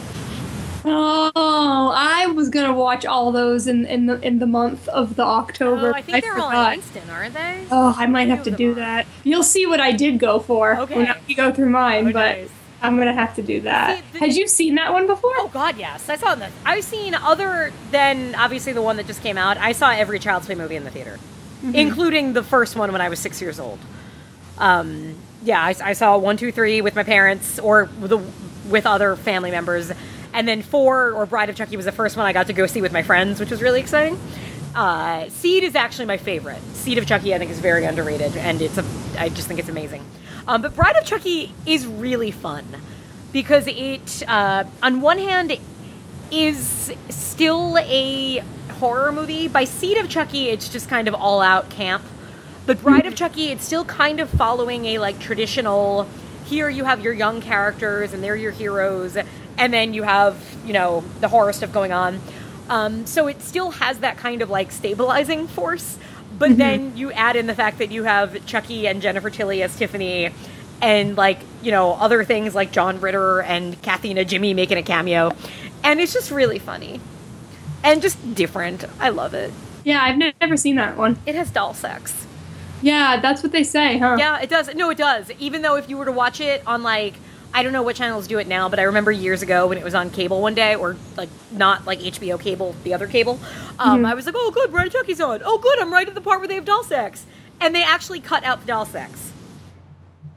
Oh, 0.84 1.94
I 1.96 2.26
was 2.28 2.50
gonna 2.50 2.74
watch 2.74 3.06
all 3.06 3.32
those 3.32 3.68
in 3.68 3.86
in 3.86 4.08
the 4.08 4.20
in 4.26 4.40
the 4.40 4.48
month 4.48 4.88
of 4.88 5.16
the 5.16 5.24
October. 5.24 5.90
Oh, 5.90 5.94
I 5.94 6.02
think 6.02 6.24
they're 6.24 6.34
all 6.40 6.50
forgot. 6.50 6.68
on 6.70 6.74
instant, 6.74 7.10
aren't 7.12 7.34
they? 7.36 7.66
Oh, 7.70 7.94
I 7.96 8.08
might 8.08 8.30
have 8.30 8.42
to 8.44 8.52
do 8.52 8.74
that. 8.76 9.06
You'll 9.24 9.44
see 9.44 9.68
what 9.68 9.80
I 9.80 9.92
did 9.92 10.18
go 10.20 10.40
for 10.40 10.78
Okay. 10.80 10.96
when 10.96 11.16
we 11.28 11.36
go 11.36 11.52
through 11.52 11.70
mine, 11.70 12.08
Oh, 12.08 12.12
but 12.14 12.38
nice. 12.38 12.50
I'm 12.82 12.98
gonna 12.98 13.14
have 13.14 13.36
to 13.36 13.44
do 13.44 13.62
that. 13.62 13.98
See, 13.98 14.04
the- 14.14 14.20
Had 14.20 14.34
you 14.36 14.48
seen 14.48 14.76
that 14.76 14.92
one 14.92 15.06
before? 15.08 15.34
Oh 15.38 15.50
God, 15.54 15.78
yes. 15.78 16.10
I 16.10 16.16
saw 16.16 16.34
that. 16.36 16.52
I've 16.66 16.84
seen 16.84 17.14
other 17.14 17.72
than 17.92 18.34
obviously 18.36 18.74
the 18.74 18.82
one 18.82 18.98
that 18.98 19.08
just 19.08 19.22
came 19.22 19.38
out. 19.38 19.58
I 19.58 19.72
saw 19.74 19.92
every 19.92 20.18
Child's 20.20 20.48
Play 20.48 20.56
movie 20.56 20.76
in 20.76 20.84
the 20.84 20.90
theater, 20.92 21.20
including 21.64 22.34
the 22.34 22.44
first 22.44 22.76
one 22.76 22.92
when 22.92 23.02
I 23.02 23.10
was 23.10 23.20
six 23.20 23.40
years 23.42 23.60
old. 23.60 23.80
Um, 24.58 25.16
yeah, 25.44 25.62
I, 25.62 25.76
I 25.84 25.94
saw 25.94 26.18
one, 26.18 26.38
two, 26.38 26.52
three 26.52 26.82
with 26.82 26.96
my 26.96 27.04
parents 27.04 27.58
or 27.60 27.90
with, 28.00 28.10
the, 28.10 28.18
with 28.70 28.86
other 28.86 29.16
family 29.16 29.52
members, 29.52 29.92
and 30.34 30.48
then 30.48 30.62
four 30.62 31.12
or 31.14 31.26
Bride 31.26 31.50
of 31.50 31.56
Chucky 31.56 31.76
was 31.78 31.86
the 31.86 31.92
first 31.92 32.16
one 32.18 32.26
I 32.26 32.34
got 32.34 32.48
to 32.48 32.54
go 32.54 32.66
see 32.68 32.82
with 32.82 32.92
my 32.94 33.02
friends, 33.04 33.40
which 33.40 33.50
was 33.52 33.62
really 33.62 33.80
exciting. 33.80 34.20
Uh, 34.76 35.28
Seed 35.30 35.64
is 35.64 35.76
actually 35.76 36.06
my 36.06 36.18
favorite. 36.18 36.62
Seed 36.74 36.98
of 36.98 37.06
Chucky, 37.06 37.34
I 37.36 37.38
think, 37.40 37.52
is 37.52 37.60
very 37.60 37.86
underrated, 37.86 38.38
and 38.38 38.62
it's 38.62 38.78
a. 38.78 38.86
I 39.18 39.30
just 39.30 39.48
think 39.48 39.60
it's 39.60 39.68
amazing. 39.70 40.06
Um, 40.52 40.62
but 40.62 40.76
Bride 40.76 40.98
of 40.98 41.06
Chucky 41.06 41.54
is 41.66 41.88
really 41.88 42.30
fun 42.30 42.66
because 43.32 43.68
it, 43.68 44.22
uh, 44.28 44.66
on 44.84 45.00
one 45.00 45.18
hand, 45.18 45.58
is 46.30 46.92
still 47.08 47.78
a 47.80 48.40
horror 48.72 49.14
movie. 49.14 49.48
By 49.48 49.64
Seed 49.64 49.96
of 49.96 50.10
Chucky, 50.10 50.50
it's 50.50 50.68
just 50.68 50.90
kind 50.90 51.08
of 51.08 51.16
all 51.16 51.40
out 51.40 51.70
camp. 51.70 52.04
But 52.66 52.82
Bride 52.82 53.06
of 53.06 53.16
Chucky, 53.16 53.48
it's 53.48 53.64
still 53.64 53.86
kind 53.86 54.20
of 54.20 54.30
following 54.30 54.88
a 54.88 54.98
like 54.98 55.22
traditional. 55.22 56.06
Here 56.44 56.68
you 56.68 56.84
have 56.84 57.00
your 57.00 57.14
young 57.14 57.40
characters 57.40 58.12
and 58.12 58.22
they're 58.22 58.36
your 58.36 58.52
heroes, 58.52 59.16
and 59.58 59.74
then 59.74 59.94
you 59.94 60.04
have 60.04 60.38
you 60.66 60.74
know 60.74 61.02
the 61.22 61.30
horror 61.30 61.54
stuff 61.54 61.72
going 61.72 61.94
on. 61.94 62.20
Um, 62.68 63.06
so 63.06 63.28
it 63.28 63.42
still 63.42 63.72
has 63.72 64.00
that 64.00 64.18
kind 64.18 64.42
of 64.42 64.50
like 64.50 64.74
stabilizing 64.74 65.48
force, 65.48 65.98
but 66.42 66.50
mm-hmm. 66.50 66.58
then 66.58 66.98
you 66.98 67.12
add 67.12 67.36
in 67.36 67.46
the 67.46 67.54
fact 67.54 67.78
that 67.78 67.92
you 67.92 68.02
have 68.02 68.48
Chucky 68.48 68.88
and 68.88 69.00
Jennifer 69.00 69.30
Tilly 69.30 69.62
as 69.62 69.76
Tiffany, 69.78 70.32
and 70.82 71.16
like 71.16 71.40
you 71.62 71.70
know 71.70 71.94
other 71.94 72.24
things 72.24 72.56
like 72.56 72.72
John 72.72 73.00
Ritter 73.00 73.44
and 73.44 73.80
Kathy 73.84 74.16
Najimy 74.16 74.56
making 74.56 74.80
a 74.80 74.82
cameo, 74.82 75.32
and 75.84 76.00
it's 76.00 76.12
just 76.12 76.32
really 76.32 76.58
funny 76.58 77.00
and 77.84 78.02
just 78.02 78.34
different. 78.34 78.86
I 79.00 79.10
love 79.10 79.36
it. 79.36 79.54
Yeah, 79.84 80.02
I've 80.02 80.18
ne- 80.18 80.34
never 80.42 80.58
seen 80.58 80.78
that 80.78 80.98
one. 80.98 81.20
It 81.28 81.36
has 81.36 81.52
doll 81.52 81.76
sex. 81.76 82.26
Yeah, 82.82 83.20
that's 83.20 83.44
what 83.44 83.52
they 83.52 83.64
say, 83.64 84.00
huh? 84.00 84.16
Yeah, 84.18 84.42
it 84.42 84.50
does. 84.50 84.74
No, 84.74 84.90
it 84.90 84.98
does. 84.98 85.30
Even 85.38 85.62
though 85.62 85.76
if 85.76 85.92
you 85.92 85.98
were 85.98 86.06
to 86.06 86.12
watch 86.12 86.42
it 86.42 86.64
on 86.66 86.82
like 86.82 87.14
I 87.54 87.64
don't 87.64 87.74
know 87.74 87.84
what 87.84 87.96
channels 87.96 88.28
do 88.28 88.38
it 88.40 88.48
now, 88.48 88.70
but 88.70 88.80
I 88.80 88.84
remember 88.84 89.12
years 89.12 89.42
ago 89.42 89.68
when 89.68 89.78
it 89.78 89.84
was 89.84 89.94
on 89.94 90.10
cable 90.10 90.42
one 90.42 90.56
day, 90.56 90.76
or 90.76 90.96
like 91.18 91.30
not 91.52 91.86
like 91.86 92.00
HBO 92.00 92.40
cable, 92.40 92.76
the 92.84 92.94
other 92.94 93.08
cable. 93.08 93.40
Um, 93.78 94.06
I 94.06 94.14
was 94.14 94.26
like, 94.26 94.36
oh, 94.38 94.52
good, 94.52 94.74
of 94.74 94.92
Chucky's 94.94 95.20
on. 95.20 95.42
Oh, 95.44 95.58
good, 95.58 95.80
I'm 95.80 95.92
right 95.92 96.08
at 96.08 96.16
the 96.16 96.22
part 96.22 96.40
where 96.40 96.48
they 96.48 96.56
have 96.56 96.66
doll 96.66 96.84
sex, 96.84 97.26
and 97.60 97.76
they 97.76 97.84
actually 97.84 98.20
cut 98.22 98.44
out 98.44 98.62
the 98.62 98.68
doll 98.68 98.86
sex. 98.86 99.32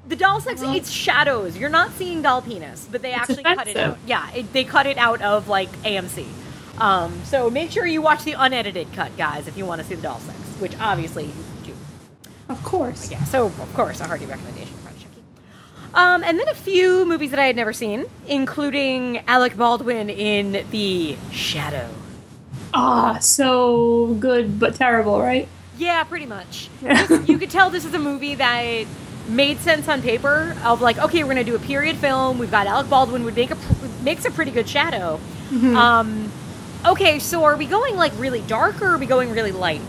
The 0.07 0.17
doll 0.17 0.41
sex, 0.41 0.61
Well- 0.61 0.75
it's 0.75 0.91
shadows. 0.91 1.57
You're 1.57 1.71
not 1.71 1.93
seeing 1.93 2.21
doll 2.21 2.43
penis, 2.43 2.89
but 2.91 3.01
they 3.03 3.13
actually 3.13 3.43
cut 3.43 3.69
it 3.69 3.77
out. 3.77 3.99
Yeah, 4.07 4.31
it, 4.33 4.53
they 4.53 4.65
cut 4.65 4.87
it 4.87 4.99
out 4.99 5.23
of 5.23 5.49
like 5.49 5.71
AMC. 5.83 6.27
Um, 6.79 7.23
so 7.25 7.49
make 7.49 7.71
sure 7.71 7.87
you 7.87 8.03
watch 8.03 8.25
the 8.25 8.33
unedited 8.33 8.93
cut, 8.93 9.17
guys, 9.17 9.47
if 9.47 9.57
you 9.57 9.65
want 9.65 9.81
to 9.81 9.87
see 9.87 9.95
the 9.95 10.03
doll 10.03 10.19
sex, 10.19 10.37
which 10.59 10.77
obviously 10.81 11.27
you 11.27 11.33
do. 11.63 11.73
Of 12.49 12.63
course. 12.65 13.11
Yeah, 13.11 13.23
so 13.25 13.47
of 13.47 13.75
course 13.75 14.01
a 14.01 14.07
hearty 14.07 14.27
recommendation. 14.27 14.74
Um, 15.95 16.25
and 16.25 16.39
then 16.39 16.49
a 16.49 16.55
few 16.55 17.07
movies 17.07 17.31
that 17.31 17.39
I 17.39 17.47
had 17.47 17.57
never 17.57 17.73
seen, 17.73 18.07
including 18.27 19.19
Alec 19.29 19.57
Baldwin 19.57 20.11
in 20.11 20.67
The 20.71 21.17
Shadow. 21.31 21.89
Ah, 22.75 23.19
so 23.21 24.15
good 24.19 24.59
but 24.59 24.75
terrible, 24.75 25.21
right? 25.21 25.49
Yeah, 25.79 26.03
pretty 26.05 26.27
much. 26.27 26.69
You 27.27 27.39
could 27.39 27.51
tell 27.51 27.71
this 27.71 27.85
is 27.85 27.95
a 27.95 27.99
movie 27.99 28.35
that 28.35 28.87
made 29.29 29.59
sense 29.61 29.89
on 29.89 30.03
paper. 30.03 30.57
Of 30.65 30.81
like, 30.83 30.99
okay, 30.99 31.23
we're 31.23 31.31
gonna 31.31 31.45
do 31.45 31.55
a 31.55 31.61
period 31.61 31.97
film. 31.97 32.39
We've 32.39 32.51
got 32.51 32.67
Alec 32.67 32.91
Baldwin 32.91 33.25
would 33.25 33.37
make 33.37 33.51
a 33.53 33.57
makes 34.03 34.25
a 34.25 34.31
pretty 34.31 34.51
good 34.51 34.69
shadow. 34.69 35.21
Um, 35.53 36.33
okay, 36.85 37.21
so 37.21 37.45
are 37.45 37.57
we 37.57 37.67
going 37.67 37.97
like 37.97 38.13
really 38.19 38.41
dark 38.43 38.83
or 38.83 38.87
are 38.89 38.99
we 38.99 39.07
going 39.07 39.31
really 39.31 39.53
light? 39.53 39.81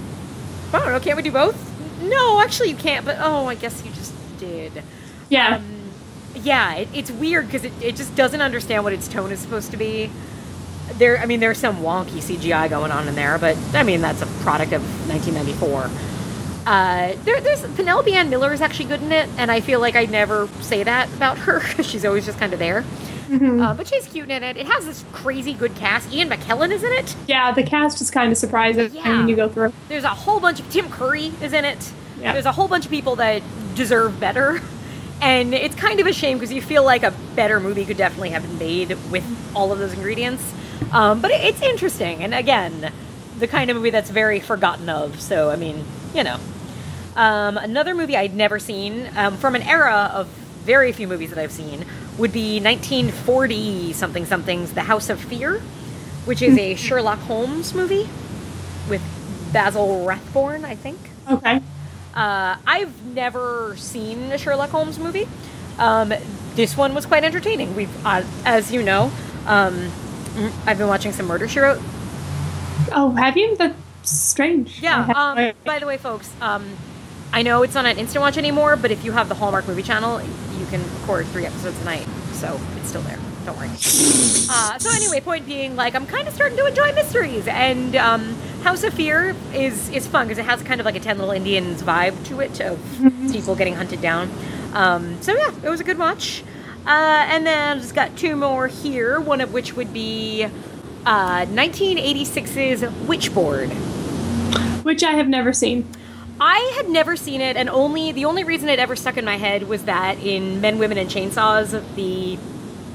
I 0.71 0.79
don't 0.79 0.91
know. 0.91 0.99
Can't 0.99 1.17
we 1.17 1.23
do 1.23 1.31
both? 1.31 1.57
No, 2.01 2.39
actually 2.41 2.69
you 2.69 2.75
can't. 2.75 3.03
But 3.05 3.17
oh, 3.19 3.47
I 3.47 3.55
guess 3.55 3.83
you 3.83 3.91
just 3.91 4.13
did. 4.37 4.83
Yeah. 5.29 5.55
Um, 5.55 5.74
yeah, 6.45 6.75
it, 6.75 6.87
it's 6.93 7.11
weird 7.11 7.47
because 7.47 7.65
it, 7.65 7.73
it 7.81 7.95
just 7.97 8.15
doesn't 8.15 8.41
understand 8.41 8.83
what 8.85 8.93
its 8.93 9.07
tone 9.09 9.31
is 9.31 9.39
supposed 9.39 9.71
to 9.71 9.77
be. 9.77 10.09
There, 10.93 11.17
I 11.17 11.25
mean, 11.25 11.39
there's 11.39 11.57
some 11.57 11.77
wonky 11.77 12.21
CGI 12.21 12.69
going 12.69 12.91
on 12.91 13.07
in 13.07 13.15
there, 13.15 13.37
but 13.37 13.57
I 13.73 13.83
mean 13.83 13.99
that's 14.01 14.21
a 14.21 14.27
product 14.43 14.71
of 14.71 14.81
1994. 15.09 15.89
Uh, 16.67 17.15
there, 17.25 17.39
there's 17.41 17.61
Penelope 17.75 18.11
Ann 18.13 18.29
Miller 18.29 18.51
is 18.53 18.61
actually 18.61 18.85
good 18.85 19.01
in 19.01 19.11
it, 19.11 19.29
and 19.37 19.51
I 19.51 19.61
feel 19.61 19.79
like 19.79 19.95
I 19.95 20.05
never 20.05 20.47
say 20.61 20.83
that 20.83 21.11
about 21.13 21.37
her 21.39 21.59
because 21.67 21.85
she's 21.87 22.05
always 22.05 22.25
just 22.25 22.39
kind 22.39 22.53
of 22.53 22.59
there. 22.59 22.83
Uh, 23.31 23.73
but 23.73 23.87
she's 23.87 24.05
cute 24.07 24.29
in 24.29 24.43
it. 24.43 24.55
It 24.55 24.67
has 24.67 24.85
this 24.85 25.03
crazy 25.11 25.53
good 25.55 25.75
cast. 25.75 26.11
Ian 26.13 26.29
McKellen 26.29 26.71
is 26.71 26.83
in 26.83 26.91
it. 26.93 27.15
yeah, 27.27 27.51
the 27.51 27.63
cast 27.63 27.99
is 27.99 28.11
kind 28.11 28.31
of 28.31 28.37
surprising 28.37 28.93
Yeah. 28.93 29.17
when 29.17 29.27
you 29.27 29.35
go 29.35 29.49
through. 29.49 29.73
There's 29.89 30.03
a 30.03 30.09
whole 30.09 30.39
bunch 30.39 30.59
of 30.59 30.69
Tim 30.69 30.89
Curry 30.89 31.31
is 31.41 31.51
in 31.51 31.65
it. 31.65 31.91
Yeah. 32.19 32.33
There's 32.33 32.45
a 32.45 32.51
whole 32.51 32.67
bunch 32.67 32.85
of 32.85 32.91
people 32.91 33.15
that 33.17 33.41
deserve 33.73 34.19
better. 34.19 34.61
And 35.21 35.53
it's 35.53 35.75
kind 35.75 35.99
of 35.99 36.07
a 36.07 36.13
shame 36.13 36.37
because 36.37 36.51
you 36.51 36.61
feel 36.61 36.83
like 36.83 37.03
a 37.03 37.11
better 37.35 37.59
movie 37.59 37.85
could 37.85 37.97
definitely 37.97 38.29
have 38.31 38.43
been 38.43 38.59
made 38.59 38.89
with 39.11 39.25
all 39.55 39.71
of 39.71 39.79
those 39.79 39.93
ingredients. 39.93 40.43
Um, 40.91 41.21
but 41.21 41.31
it's 41.31 41.61
interesting. 41.61 42.23
And 42.23 42.33
again, 42.33 42.91
the 43.39 43.47
kind 43.47 43.69
of 43.69 43.77
movie 43.77 43.89
that's 43.89 44.09
very 44.09 44.39
forgotten 44.39 44.89
of. 44.89 45.19
So, 45.19 45.49
I 45.49 45.55
mean, 45.55 45.83
you 46.13 46.23
know. 46.23 46.37
Um, 47.15 47.57
another 47.57 47.95
movie 47.95 48.17
I'd 48.17 48.35
never 48.35 48.59
seen 48.59 49.09
um, 49.15 49.37
from 49.37 49.55
an 49.55 49.61
era 49.61 50.11
of 50.13 50.27
very 50.65 50.91
few 50.91 51.07
movies 51.07 51.29
that 51.29 51.39
I've 51.39 51.51
seen 51.51 51.85
would 52.17 52.33
be 52.33 52.59
1940 52.59 53.93
something 53.93 54.25
something's 54.25 54.73
The 54.73 54.81
House 54.81 55.09
of 55.09 55.19
Fear, 55.19 55.59
which 56.25 56.41
is 56.41 56.57
a 56.57 56.75
Sherlock 56.75 57.19
Holmes 57.19 57.73
movie 57.73 58.09
with 58.89 59.01
Basil 59.53 60.05
Rathbone, 60.05 60.65
I 60.65 60.75
think. 60.75 60.99
Okay. 61.29 61.61
Uh, 62.15 62.57
I've 62.65 63.05
never 63.07 63.75
seen 63.77 64.31
a 64.31 64.37
Sherlock 64.37 64.69
Holmes 64.69 64.97
movie. 64.97 65.27
Um, 65.77 66.13
this 66.55 66.77
one 66.77 66.93
was 66.93 67.05
quite 67.05 67.23
entertaining. 67.23 67.75
We've, 67.75 68.05
uh, 68.05 68.23
as 68.45 68.71
you 68.71 68.81
know, 68.81 69.11
um, 69.45 69.91
mm, 70.35 70.51
I've 70.65 70.77
been 70.77 70.87
watching 70.87 71.11
some 71.11 71.27
Murder 71.27 71.47
She 71.47 71.59
Wrote. 71.59 71.81
Oh, 72.93 73.13
have 73.17 73.35
you? 73.35 73.55
That's 73.57 73.75
strange. 74.03 74.81
Yeah. 74.81 75.01
Um, 75.15 75.51
by 75.65 75.79
the 75.79 75.85
way, 75.85 75.97
folks, 75.97 76.31
um, 76.39 76.65
I 77.33 77.41
know 77.41 77.63
it's 77.63 77.73
not 77.73 77.85
on 77.85 77.97
Instant 77.97 78.21
Watch 78.21 78.37
anymore, 78.37 78.77
but 78.77 78.91
if 78.91 79.03
you 79.03 79.11
have 79.11 79.27
the 79.27 79.35
Hallmark 79.35 79.67
Movie 79.67 79.83
Channel, 79.83 80.21
you 80.21 80.65
can 80.67 80.81
record 81.01 81.25
three 81.27 81.45
episodes 81.45 81.79
a 81.81 81.83
night, 81.83 82.07
so 82.31 82.57
it's 82.77 82.89
still 82.89 83.01
there. 83.01 83.19
Don't 83.45 83.57
worry. 83.57 83.67
uh, 84.49 84.79
so 84.79 84.89
anyway, 84.95 85.19
point 85.19 85.45
being, 85.45 85.75
like, 85.75 85.95
I'm 85.95 86.07
kind 86.07 86.27
of 86.27 86.33
starting 86.33 86.57
to 86.57 86.65
enjoy 86.65 86.93
mysteries, 86.93 87.47
and 87.47 87.95
um, 87.97 88.37
House 88.65 88.83
of 88.83 88.95
Fear 88.95 89.35
is 89.53 89.89
is 89.89 90.07
fun 90.07 90.25
because 90.25 90.39
it 90.39 90.45
has 90.45 90.59
kind 90.63 90.81
of 90.81 90.85
like 90.85 90.95
a 90.95 90.99
Ten 90.99 91.19
Little 91.19 91.35
Indians 91.35 91.83
vibe 91.83 92.25
to 92.25 92.39
it 92.39 92.59
of 92.61 92.79
people 93.31 93.55
getting 93.55 93.75
hunted 93.75 94.01
down. 94.01 94.27
Um, 94.73 95.21
so 95.21 95.35
yeah, 95.35 95.53
it 95.63 95.69
was 95.69 95.81
a 95.81 95.83
good 95.83 95.99
watch. 95.99 96.43
Uh, 96.83 97.27
and 97.29 97.45
then 97.45 97.77
I've 97.77 97.81
just 97.83 97.93
got 97.93 98.17
two 98.17 98.35
more 98.35 98.65
here. 98.65 99.19
One 99.19 99.39
of 99.39 99.53
which 99.53 99.75
would 99.75 99.93
be 99.93 100.45
uh, 101.05 101.45
1986's 101.45 102.81
Witchboard. 103.05 103.69
which 104.83 105.03
I 105.03 105.11
have 105.11 105.27
never 105.27 105.53
seen. 105.53 105.87
I 106.41 106.73
had 106.75 106.89
never 106.89 107.15
seen 107.15 107.41
it, 107.41 107.57
and 107.57 107.69
only 107.69 108.13
the 108.13 108.25
only 108.25 108.43
reason 108.43 108.67
it 108.69 108.79
ever 108.79 108.95
stuck 108.95 109.17
in 109.17 109.25
my 109.25 109.37
head 109.37 109.67
was 109.67 109.83
that 109.83 110.17
in 110.17 110.59
Men, 110.59 110.79
Women, 110.79 110.97
and 110.97 111.07
Chainsaws, 111.07 111.79
the 111.93 112.37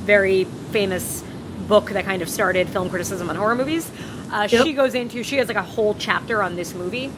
very 0.04 0.46
famous 0.72 1.22
book 1.68 1.90
that 1.90 2.04
kind 2.04 2.22
of 2.22 2.28
started 2.28 2.68
film 2.68 2.90
criticism 2.90 3.30
on 3.30 3.36
horror 3.36 3.54
movies, 3.54 3.88
uh, 4.32 4.48
Yep. 4.50 4.64
she 4.66 4.72
goes 4.72 4.94
into 4.94 5.22
she 5.22 5.36
has 5.36 5.48
like 5.48 5.56
a 5.56 5.62
whole 5.62 5.94
chapter 5.94 6.42
on 6.42 6.56
this 6.56 6.74
movie, 6.74 7.10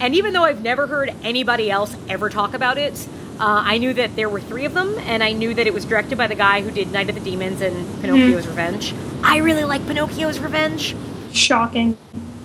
and 0.00 0.14
even 0.14 0.32
though 0.32 0.44
I've 0.44 0.62
never 0.62 0.86
heard 0.86 1.14
anybody 1.22 1.70
else 1.70 1.94
ever 2.08 2.28
talk 2.30 2.54
about 2.54 2.78
it, 2.78 2.94
uh, 3.38 3.62
I 3.66 3.78
knew 3.78 3.92
that 3.94 4.16
there 4.16 4.28
were 4.28 4.40
three 4.40 4.64
of 4.64 4.74
them, 4.74 4.98
and 5.00 5.22
I 5.22 5.32
knew 5.32 5.54
that 5.54 5.66
it 5.66 5.74
was 5.74 5.84
directed 5.84 6.16
by 6.18 6.26
the 6.26 6.34
guy 6.34 6.60
who 6.62 6.70
did 6.70 6.92
Night 6.92 7.08
of 7.08 7.14
the 7.14 7.20
Demons 7.22 7.60
and 7.60 8.00
Pinocchio's 8.00 8.46
Revenge. 8.46 8.94
I 9.22 9.38
really 9.38 9.64
like 9.64 9.86
Pinocchio's 9.86 10.38
Revenge. 10.38 10.94
Shocking. 11.32 11.96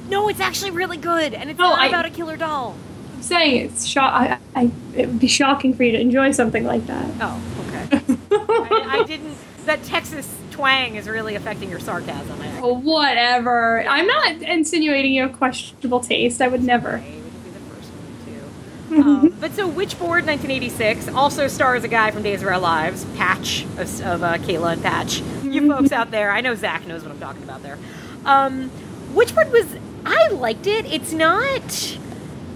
No, 0.09 0.29
it's 0.29 0.39
actually 0.39 0.71
really 0.71 0.97
good, 0.97 1.33
and 1.33 1.49
it's 1.49 1.59
No, 1.59 1.69
not 1.71 1.79
I- 1.79 1.87
about 1.87 2.05
a 2.05 2.09
killer 2.09 2.37
doll. 2.37 2.75
I'm 3.15 3.23
saying 3.23 3.65
it's 3.65 3.85
shock. 3.85 4.13
I, 4.13 4.37
I, 4.55 4.71
it 4.95 5.07
would 5.07 5.19
be 5.19 5.27
shocking 5.27 5.73
for 5.73 5.83
you 5.83 5.93
to 5.93 5.99
enjoy 5.99 6.31
something 6.31 6.63
like 6.63 6.85
that. 6.85 7.09
Oh, 7.19 7.41
okay. 7.67 8.05
I, 8.31 8.99
I 8.99 9.03
didn't. 9.03 9.35
That 9.65 9.83
Texas 9.83 10.31
twang 10.55 10.95
is 10.95 11.07
really 11.09 11.35
affecting 11.35 11.69
your 11.69 11.79
sarcasm. 11.79 12.41
I 12.41 12.59
Oh, 12.61 12.73
whatever. 12.75 13.85
I'm 13.87 14.07
not 14.07 14.41
insinuating 14.41 15.13
you 15.13 15.23
have 15.23 15.37
questionable 15.37 15.99
taste. 15.99 16.41
I 16.41 16.47
would 16.47 16.63
never. 16.63 16.95
Okay, 16.95 17.19
we 17.19 17.29
can 17.29 17.53
the 17.53 17.75
first 17.75 17.89
one 17.91 19.03
too. 19.03 19.09
Um, 19.09 19.37
but 19.41 19.53
so 19.53 19.69
Witchboard 19.69 20.25
1986 20.25 21.09
also 21.09 21.47
stars 21.47 21.83
a 21.83 21.87
guy 21.89 22.11
from 22.11 22.23
Days 22.23 22.41
of 22.41 22.47
Our 22.47 22.57
Lives, 22.59 23.03
Patch 23.17 23.63
of, 23.77 24.01
of 24.01 24.23
uh, 24.23 24.37
Kayla 24.37 24.73
and 24.73 24.81
Patch. 24.81 25.21
You 25.43 25.67
folks 25.69 25.91
out 25.91 26.11
there, 26.11 26.31
I 26.31 26.41
know 26.41 26.55
Zach 26.55 26.87
knows 26.87 27.03
what 27.03 27.11
I'm 27.11 27.19
talking 27.19 27.43
about 27.43 27.61
there. 27.61 27.77
Um, 28.25 28.71
Witchboard 29.13 29.51
was 29.51 29.75
I 30.05 30.29
liked 30.29 30.67
it. 30.67 30.85
It's 30.85 31.11
not. 31.11 31.97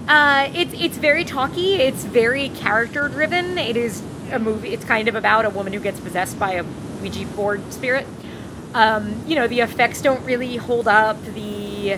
Uh, 0.08 0.50
it's 0.56 0.74
it's 0.74 0.98
very 0.98 1.24
talky. 1.25 1.75
It's 1.75 2.03
very 2.06 2.50
character 2.50 3.08
driven. 3.10 3.58
It 3.58 3.75
is 3.77 4.01
a 4.32 4.39
movie. 4.39 4.70
It's 4.70 4.86
kind 4.86 5.08
of 5.08 5.15
about 5.15 5.46
a 5.46 5.50
woman 5.50 5.74
who 5.74 5.79
gets 5.79 6.00
possessed 6.00 6.39
by 6.39 6.53
a 6.53 6.63
Ouija 7.01 7.25
board 7.27 7.74
spirit. 7.74 8.06
Um, 8.74 9.24
you 9.27 9.36
know, 9.36 9.48
the 9.48 9.62
effects 9.62 10.01
don't 10.01 10.24
really 10.25 10.58
hold 10.58 10.88
up. 10.88 11.24
The 11.34 11.98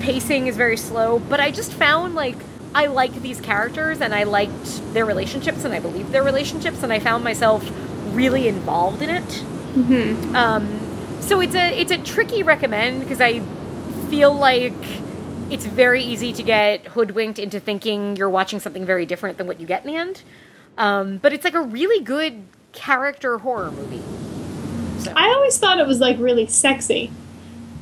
pacing 0.00 0.46
is 0.46 0.56
very 0.56 0.76
slow, 0.76 1.18
but 1.18 1.40
I 1.40 1.50
just 1.50 1.72
found 1.72 2.14
like 2.14 2.36
I 2.74 2.86
liked 2.86 3.20
these 3.22 3.40
characters 3.40 4.00
and 4.00 4.14
I 4.14 4.24
liked 4.24 4.94
their 4.94 5.04
relationships 5.04 5.64
and 5.64 5.74
I 5.74 5.80
believed 5.80 6.12
their 6.12 6.22
relationships 6.22 6.82
and 6.82 6.92
I 6.92 7.00
found 7.00 7.24
myself 7.24 7.68
really 8.12 8.46
involved 8.48 9.02
in 9.02 9.10
it. 9.10 9.32
hmm 9.74 10.36
Um, 10.36 10.80
so 11.20 11.40
it's 11.40 11.54
a 11.54 11.78
it's 11.80 11.90
a 11.90 11.98
tricky 11.98 12.42
recommend 12.42 13.00
because 13.00 13.20
I 13.20 13.40
feel 14.08 14.32
like 14.32 14.72
it's 15.50 15.64
very 15.66 16.02
easy 16.02 16.32
to 16.32 16.42
get 16.42 16.86
hoodwinked 16.86 17.38
into 17.38 17.58
thinking 17.58 18.16
you're 18.16 18.30
watching 18.30 18.60
something 18.60 18.84
very 18.84 19.06
different 19.06 19.38
than 19.38 19.46
what 19.46 19.60
you 19.60 19.66
get 19.66 19.84
in 19.84 19.90
the 19.92 19.96
end. 19.98 20.22
Um, 20.76 21.18
but 21.18 21.32
it's 21.32 21.44
like 21.44 21.54
a 21.54 21.62
really 21.62 22.04
good 22.04 22.42
character 22.72 23.38
horror 23.38 23.70
movie. 23.70 24.02
So. 25.02 25.12
I 25.16 25.28
always 25.28 25.56
thought 25.58 25.78
it 25.78 25.86
was 25.86 26.00
like 26.00 26.18
really 26.18 26.46
sexy. 26.46 27.10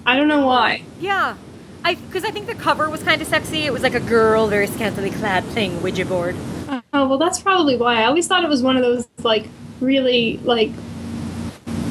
I 0.05 0.16
don't 0.16 0.28
know 0.28 0.47
why. 0.47 0.83
Yeah. 1.00 1.37
I 1.85 1.95
because 1.95 2.25
I 2.25 2.31
think 2.31 2.47
the 2.47 2.55
cover 2.55 2.90
was 2.90 3.02
kind 3.02 3.21
of 3.23 3.28
sexy. 3.28 3.62
It 3.62 3.73
was 3.73 3.83
like 3.83 3.95
a 3.95 4.00
girl, 4.00 4.47
very 4.49 4.66
scantily 4.66 5.11
clad 5.11 5.45
thing, 5.45 5.83
Ouija 5.83 6.05
board. 6.05 6.37
Oh 6.69 6.83
well, 7.09 7.19
that's 7.19 7.40
probably 7.40 7.76
why. 7.76 8.02
I 8.02 8.05
always 8.07 8.26
thought 8.26 8.43
it 8.45 8.49
was 8.50 8.62
one 8.62 8.76
of 8.76 8.83
those 8.83 9.07
like 9.23 9.47
really 9.81 10.38
like 10.38 10.71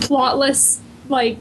plotless 0.02 0.80
like 1.10 1.38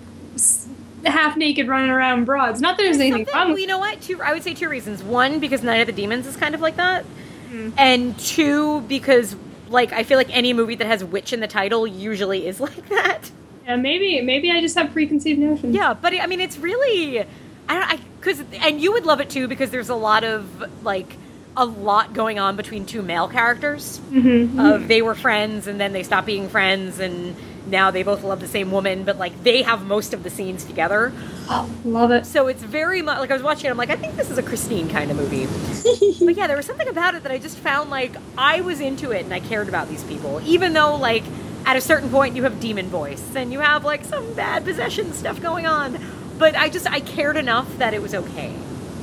half 1.05 1.37
naked 1.37 1.69
running 1.69 1.91
around 1.91 2.25
broads. 2.25 2.61
Not 2.61 2.77
that 2.77 2.83
there's 2.85 2.97
anything 2.99 3.27
Something- 3.27 3.35
wrong. 3.35 3.45
well, 3.49 3.53
with 3.55 3.61
you 3.61 3.67
know 3.67 3.79
what? 3.79 4.01
Two. 4.01 4.21
I 4.23 4.33
would 4.33 4.43
say 4.43 4.55
two 4.55 4.69
reasons. 4.69 5.03
One, 5.03 5.39
because 5.41 5.63
Night 5.63 5.77
of 5.81 5.87
the 5.87 5.93
Demons 5.93 6.27
is 6.27 6.37
kind 6.37 6.55
of 6.55 6.61
like 6.61 6.77
that, 6.77 7.05
Mm. 7.53 7.73
and 7.77 8.19
two, 8.19 8.81
because 8.83 9.37
like 9.69 9.93
I 9.93 10.03
feel 10.03 10.19
like 10.19 10.35
any 10.35 10.53
movie 10.53 10.75
that 10.77 10.87
has 10.87 11.05
witch 11.05 11.33
in 11.33 11.41
the 11.41 11.49
title 11.49 11.87
usually 11.87 12.47
is 12.47 12.61
like 12.69 12.89
that. 12.89 13.31
Yeah, 13.67 13.77
maybe 13.77 14.21
maybe 14.21 14.51
I 14.51 14.61
just 14.61 14.77
have 14.77 14.93
preconceived 14.93 15.39
notions. 15.39 15.75
Yeah, 15.75 15.95
but 15.95 16.15
I 16.21 16.27
mean, 16.27 16.41
it's 16.41 16.59
really, 16.59 17.21
I 17.21 17.25
don't, 17.69 17.91
I 17.91 17.99
because 18.21 18.43
and 18.61 18.81
you 18.81 18.93
would 18.93 19.07
love 19.07 19.21
it 19.21 19.31
too 19.31 19.49
because 19.49 19.71
there's 19.71 19.89
a 19.89 19.95
lot 19.95 20.25
of 20.25 20.83
like 20.85 21.17
a 21.57 21.65
lot 21.65 22.13
going 22.15 22.39
on 22.39 22.57
between 22.57 22.85
two 22.85 23.03
male 23.03 23.29
characters. 23.29 23.99
hmm 23.99 24.59
Of 24.59 24.89
they 24.89 25.03
were 25.03 25.15
friends 25.15 25.67
and 25.67 25.81
then 25.81 25.93
they 25.93 26.03
stopped 26.03 26.27
being 26.27 26.49
friends 26.49 26.99
and 26.99 27.37
now 27.67 27.91
they 27.91 28.03
both 28.03 28.23
love 28.25 28.41
the 28.41 28.49
same 28.49 28.71
woman, 28.71 29.05
but 29.05 29.19
like 29.19 29.43
they 29.45 29.63
have 29.63 29.87
most 29.87 30.13
of 30.13 30.23
the 30.23 30.31
scenes 30.31 30.65
together. 30.65 31.13
Oh, 31.49 31.71
love 31.85 32.11
it. 32.11 32.27
So 32.27 32.47
it's 32.49 32.63
very 32.63 33.03
much 33.03 33.19
like 33.19 33.31
I 33.31 33.35
was 33.35 33.43
watching 33.43 33.67
it. 33.67 33.71
I'm 33.71 33.77
like, 33.77 33.91
I 33.91 33.97
think 33.97 34.17
this 34.17 34.31
is 34.31 34.39
a 34.39 34.43
Christine 34.43 34.89
kind 34.89 35.11
of 35.11 35.17
movie. 35.17 35.47
but 36.25 36.37
yeah, 36.37 36.47
there 36.47 36.57
was 36.57 36.67
something 36.67 36.89
about 36.89 37.15
it 37.15 37.23
that 37.23 37.33
I 37.33 37.39
just 37.39 37.59
found 37.59 37.91
like 37.91 38.13
I 38.37 38.61
was 38.61 38.81
into 38.81 39.13
it 39.13 39.25
and 39.25 39.33
I 39.35 39.41
cared 39.41 39.69
about 39.69 39.89
these 39.89 40.05
people, 40.05 40.41
even 40.45 40.73
though 40.73 40.97
like 40.97 41.25
at 41.67 41.77
a 41.77 41.81
certain 41.81 42.11
point 42.11 42.37
you 42.37 42.43
have 42.43 42.61
demon 42.61 42.87
voice 42.89 43.35
and 43.35 43.53
you 43.53 43.61
have 43.61 43.85
like 43.85 44.05
some 44.05 44.35
bad 44.35 44.65
possession 44.65 45.13
stuff 45.13 45.41
going 45.41 45.67
on. 45.67 45.99
But 46.39 46.57
I 46.57 46.69
just 46.69 46.91
I 46.91 47.01
cared 47.01 47.37
enough 47.37 47.79
that 47.79 47.95
it 47.95 48.03
was 48.03 48.15
okay. 48.15 48.53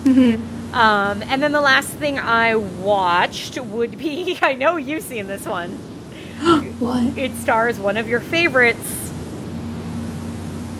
Mhm. 0.03 0.74
Um, 0.74 1.21
and 1.24 1.43
then 1.43 1.51
the 1.51 1.62
last 1.62 1.89
thing 1.89 2.17
I 2.17 2.55
watched 2.55 3.60
would 3.60 3.98
be 3.98 4.38
I 4.41 4.53
know 4.53 4.77
you've 4.77 5.03
seen 5.03 5.27
this 5.27 5.45
one. 5.45 5.71
what? 6.79 7.17
It 7.17 7.36
stars 7.36 7.79
one 7.79 7.98
of 7.98 8.07
your 8.10 8.19
favorites. 8.19 9.12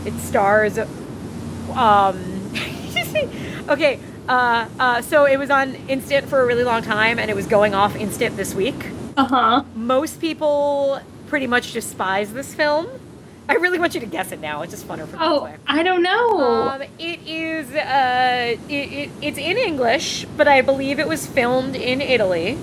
It 0.06 0.14
stars. 0.20 0.80
Um, 1.78 2.54
okay, 3.70 4.00
uh, 4.28 4.68
uh, 4.80 5.02
so 5.02 5.26
it 5.26 5.38
was 5.38 5.50
on 5.50 5.76
Instant 5.88 6.28
for 6.28 6.42
a 6.42 6.46
really 6.46 6.64
long 6.64 6.82
time, 6.84 7.20
and 7.20 7.30
it 7.30 7.36
was 7.36 7.48
going 7.48 7.74
off 7.74 7.96
Instant 7.96 8.38
this 8.38 8.54
week. 8.54 8.88
Uh 9.18 9.26
huh. 9.26 9.64
Most 9.76 10.22
people 10.22 11.02
pretty 11.28 11.48
much 11.48 11.74
despise 11.74 12.34
this 12.34 12.54
film. 12.54 12.88
I 13.50 13.56
really 13.56 13.80
want 13.80 13.94
you 13.94 14.00
to 14.00 14.06
guess 14.06 14.32
it 14.32 14.40
now. 14.40 14.62
It's 14.62 14.72
just 14.72 14.88
funner 14.88 15.06
for 15.06 15.18
me. 15.18 15.22
Oh. 15.22 15.54
I 15.68 15.84
don't 15.84 16.04
know. 16.04 16.40
Um, 16.40 16.84
it 16.98 17.20
is. 17.28 17.70
Uh, 17.72 18.56
it, 18.70 18.74
it, 18.74 19.10
it's 19.22 19.38
in 19.38 19.58
English, 19.58 20.26
but 20.38 20.48
I 20.48 20.62
believe 20.62 21.00
it 21.00 21.08
was 21.08 21.28
filmed 21.28 21.76
in 21.76 22.00
Italy 22.00 22.58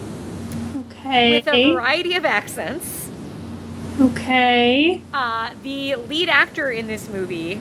okay. 0.91 1.33
with 1.33 1.49
a 1.49 1.73
variety 1.75 2.15
of 2.15 2.25
accents. 2.25 3.11
okay. 4.01 5.03
Uh, 5.13 5.51
the 5.63 5.97
lead 5.97 6.29
actor 6.29 6.71
in 6.71 6.87
this 6.87 7.09
movie. 7.09 7.61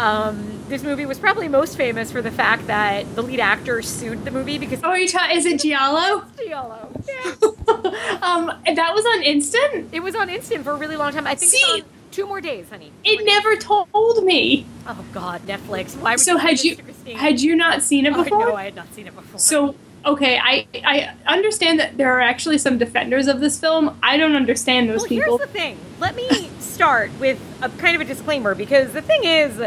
Um, 0.00 0.64
this 0.68 0.82
movie 0.82 1.04
was 1.04 1.18
probably 1.18 1.46
most 1.48 1.76
famous 1.76 2.10
for 2.10 2.22
the 2.22 2.30
fact 2.30 2.66
that 2.68 3.14
the 3.14 3.22
lead 3.22 3.38
actor 3.40 3.82
sued 3.82 4.24
the 4.24 4.30
movie 4.30 4.56
because 4.56 4.80
Oh, 4.82 4.94
you 4.94 5.06
ta- 5.08 5.28
Is 5.32 5.44
it 5.44 5.60
Giallo? 5.60 6.24
Giallo. 6.38 6.90
Yeah. 7.06 7.32
um, 8.22 8.46
that 8.64 8.92
was 8.94 9.04
on 9.04 9.22
Instant. 9.22 9.90
It 9.92 10.00
was 10.02 10.14
on 10.14 10.30
Instant 10.30 10.64
for 10.64 10.70
a 10.72 10.76
really 10.76 10.96
long 10.96 11.12
time. 11.12 11.26
I 11.26 11.34
think 11.34 11.52
See- 11.52 11.84
two 12.12 12.26
more 12.26 12.40
days, 12.40 12.68
honey. 12.70 12.92
It 13.04 13.24
never 13.26 13.56
told 13.56 14.24
me. 14.24 14.64
Oh 14.86 15.04
God, 15.12 15.42
Netflix. 15.42 15.96
Why 15.96 16.12
would 16.12 16.20
So 16.20 16.32
you 16.32 16.38
had 16.38 16.64
you 16.64 16.70
this 16.70 16.76
to 16.78 16.82
Christine? 16.84 17.16
had 17.18 17.40
you 17.40 17.54
not 17.56 17.82
seen 17.82 18.06
it 18.06 18.14
Oh, 18.14 18.24
before? 18.24 18.46
no, 18.48 18.54
I 18.56 18.64
had 18.64 18.74
not 18.74 18.92
seen 18.94 19.06
it 19.06 19.14
before. 19.14 19.38
So 19.38 19.74
okay, 20.06 20.38
I 20.42 20.66
I 20.82 21.14
understand 21.26 21.78
that 21.78 21.98
there 21.98 22.16
are 22.16 22.20
actually 22.20 22.56
some 22.58 22.78
defenders 22.78 23.26
of 23.28 23.40
this 23.40 23.60
film. 23.60 23.98
I 24.02 24.16
don't 24.16 24.34
understand 24.34 24.88
those 24.88 25.00
well, 25.00 25.08
people. 25.08 25.36
here's 25.38 25.48
the 25.52 25.58
thing. 25.58 25.78
Let 25.98 26.14
me 26.16 26.48
start 26.58 27.10
with 27.20 27.38
a 27.62 27.68
kind 27.68 27.94
of 27.94 28.00
a 28.00 28.06
disclaimer 28.06 28.54
because 28.54 28.92
the 28.92 29.02
thing 29.02 29.24
is, 29.24 29.60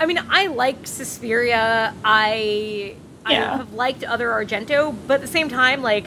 I 0.00 0.06
mean, 0.06 0.18
I 0.28 0.46
like 0.48 0.86
Suspiria. 0.86 1.94
I 2.04 2.96
I 3.26 3.34
have 3.34 3.72
liked 3.72 4.04
other 4.04 4.28
Argento, 4.28 4.94
but 5.06 5.14
at 5.14 5.20
the 5.22 5.26
same 5.26 5.48
time, 5.48 5.82
like, 5.82 6.06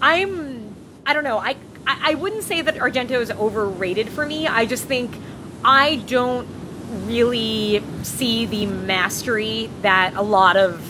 I'm 0.00 0.74
I 1.06 1.12
don't 1.12 1.24
know. 1.24 1.38
I 1.38 1.56
I, 1.86 2.12
I 2.12 2.14
wouldn't 2.14 2.44
say 2.44 2.62
that 2.62 2.76
Argento 2.76 3.20
is 3.20 3.30
overrated 3.30 4.08
for 4.08 4.24
me. 4.24 4.46
I 4.46 4.64
just 4.66 4.84
think 4.84 5.14
I 5.64 5.96
don't 6.06 6.46
really 7.06 7.82
see 8.02 8.46
the 8.46 8.66
mastery 8.66 9.68
that 9.82 10.14
a 10.14 10.22
lot 10.22 10.56
of 10.56 10.80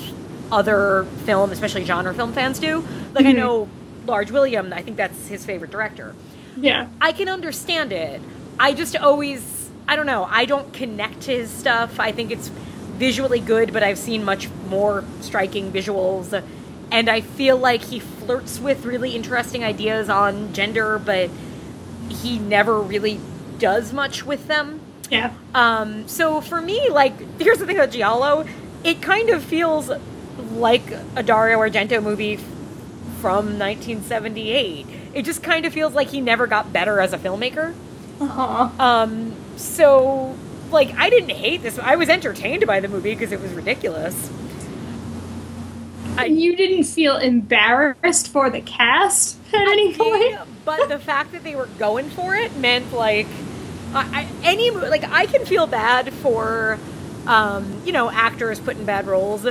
other 0.53 1.05
film, 1.25 1.51
especially 1.51 1.85
genre 1.85 2.13
film 2.15 2.33
fans 2.33 2.59
do. 2.59 2.85
Like 3.15 3.27
I 3.27 3.33
Mhm. 3.33 3.37
know 3.37 3.69
Large 4.07 4.31
William, 4.31 4.73
I 4.73 4.83
think 4.83 4.97
that's 4.97 5.27
his 5.29 5.45
favorite 5.45 5.71
director. 5.71 6.15
yeah. 6.57 6.87
I 7.01 7.11
can 7.13 7.29
understand 7.29 7.91
it. 7.93 8.21
I 8.61 8.75
just 8.75 8.95
always, 8.97 9.43
I 9.87 9.97
don't 9.97 10.07
know, 10.07 10.25
I 10.25 10.45
don't 10.45 10.73
connect 10.73 11.23
to 11.23 11.33
his 11.33 11.51
stuff. 11.51 12.01
I 12.01 12.13
think 12.13 12.31
it's 12.31 12.49
visually 12.49 13.41
good, 13.41 13.73
but 13.73 13.83
I've 13.83 13.99
seen 13.99 14.25
much 14.25 14.49
more 14.69 15.05
striking 15.21 15.73
visuals. 15.73 16.43
And 16.91 17.09
I 17.09 17.21
feel 17.21 17.57
like 17.57 17.83
he 17.83 17.99
flirts 17.99 18.61
with 18.61 18.85
really 18.85 19.15
interesting 19.15 19.65
ideas 19.65 20.09
on 20.09 20.53
gender, 20.53 20.99
but 20.99 21.31
he 22.09 22.39
never 22.39 22.81
really 22.81 23.21
does 23.59 23.93
much 23.93 24.25
with 24.25 24.47
them. 24.47 24.81
Yeah. 25.11 25.33
Um, 25.55 26.09
so 26.09 26.41
for 26.41 26.61
me, 26.61 26.89
like, 26.89 27.39
here's 27.41 27.59
the 27.59 27.67
thing 27.67 27.77
about 27.77 27.91
Giallo, 27.91 28.47
it 28.83 29.03
kind 29.03 29.31
of 29.31 29.43
feels 29.43 29.91
like 30.53 30.83
a 31.17 31.23
Dario 31.23 31.59
Argento 31.59 32.03
movie 32.03 32.37
from 33.21 33.59
1978. 33.59 34.87
It 35.15 35.23
just 35.25 35.43
kind 35.43 35.65
of 35.65 35.73
feels 35.73 35.95
like 35.95 36.09
he 36.09 36.21
never 36.21 36.47
got 36.47 36.73
better 36.73 37.01
as 37.01 37.13
a 37.13 37.19
filmmaker. 37.19 37.75
Uh-huh. 38.21 38.69
Um, 38.79 39.35
so, 39.57 40.37
like, 40.71 40.93
I 40.97 41.11
didn't 41.11 41.31
hate 41.31 41.63
this. 41.63 41.79
I 41.79 41.97
was 41.97 42.09
entertained 42.09 42.67
by 42.67 42.81
the 42.81 42.89
movie 42.89 43.15
because 43.15 43.33
it 43.33 43.41
was 43.41 43.53
ridiculous. 43.53 44.31
I- 46.17 46.27
you 46.27 46.57
didn't 46.57 46.85
feel 46.85 47.17
embarrassed 47.17 48.29
for 48.29 48.51
the 48.51 48.61
cast 48.61 49.37
at 49.53 49.63
any 49.63 49.95
point? 49.95 50.37
But 50.65 50.89
the 50.89 50.99
fact 50.99 51.33
that 51.33 51.45
they 51.45 51.57
were 51.57 51.69
going 51.79 52.09
for 52.11 52.35
it 52.35 52.57
meant 52.57 52.93
like 52.93 53.27
I, 53.95 54.21
I, 54.23 54.27
any 54.43 54.71
like 54.71 55.05
I 55.05 55.27
can 55.27 55.45
feel 55.45 55.67
bad 55.67 56.13
for 56.13 56.79
um, 57.27 57.83
you 57.85 57.93
know 57.93 58.11
actors 58.11 58.61
put 58.61 58.77
in 58.77 58.85
bad 58.85 59.07
roles, 59.07 59.43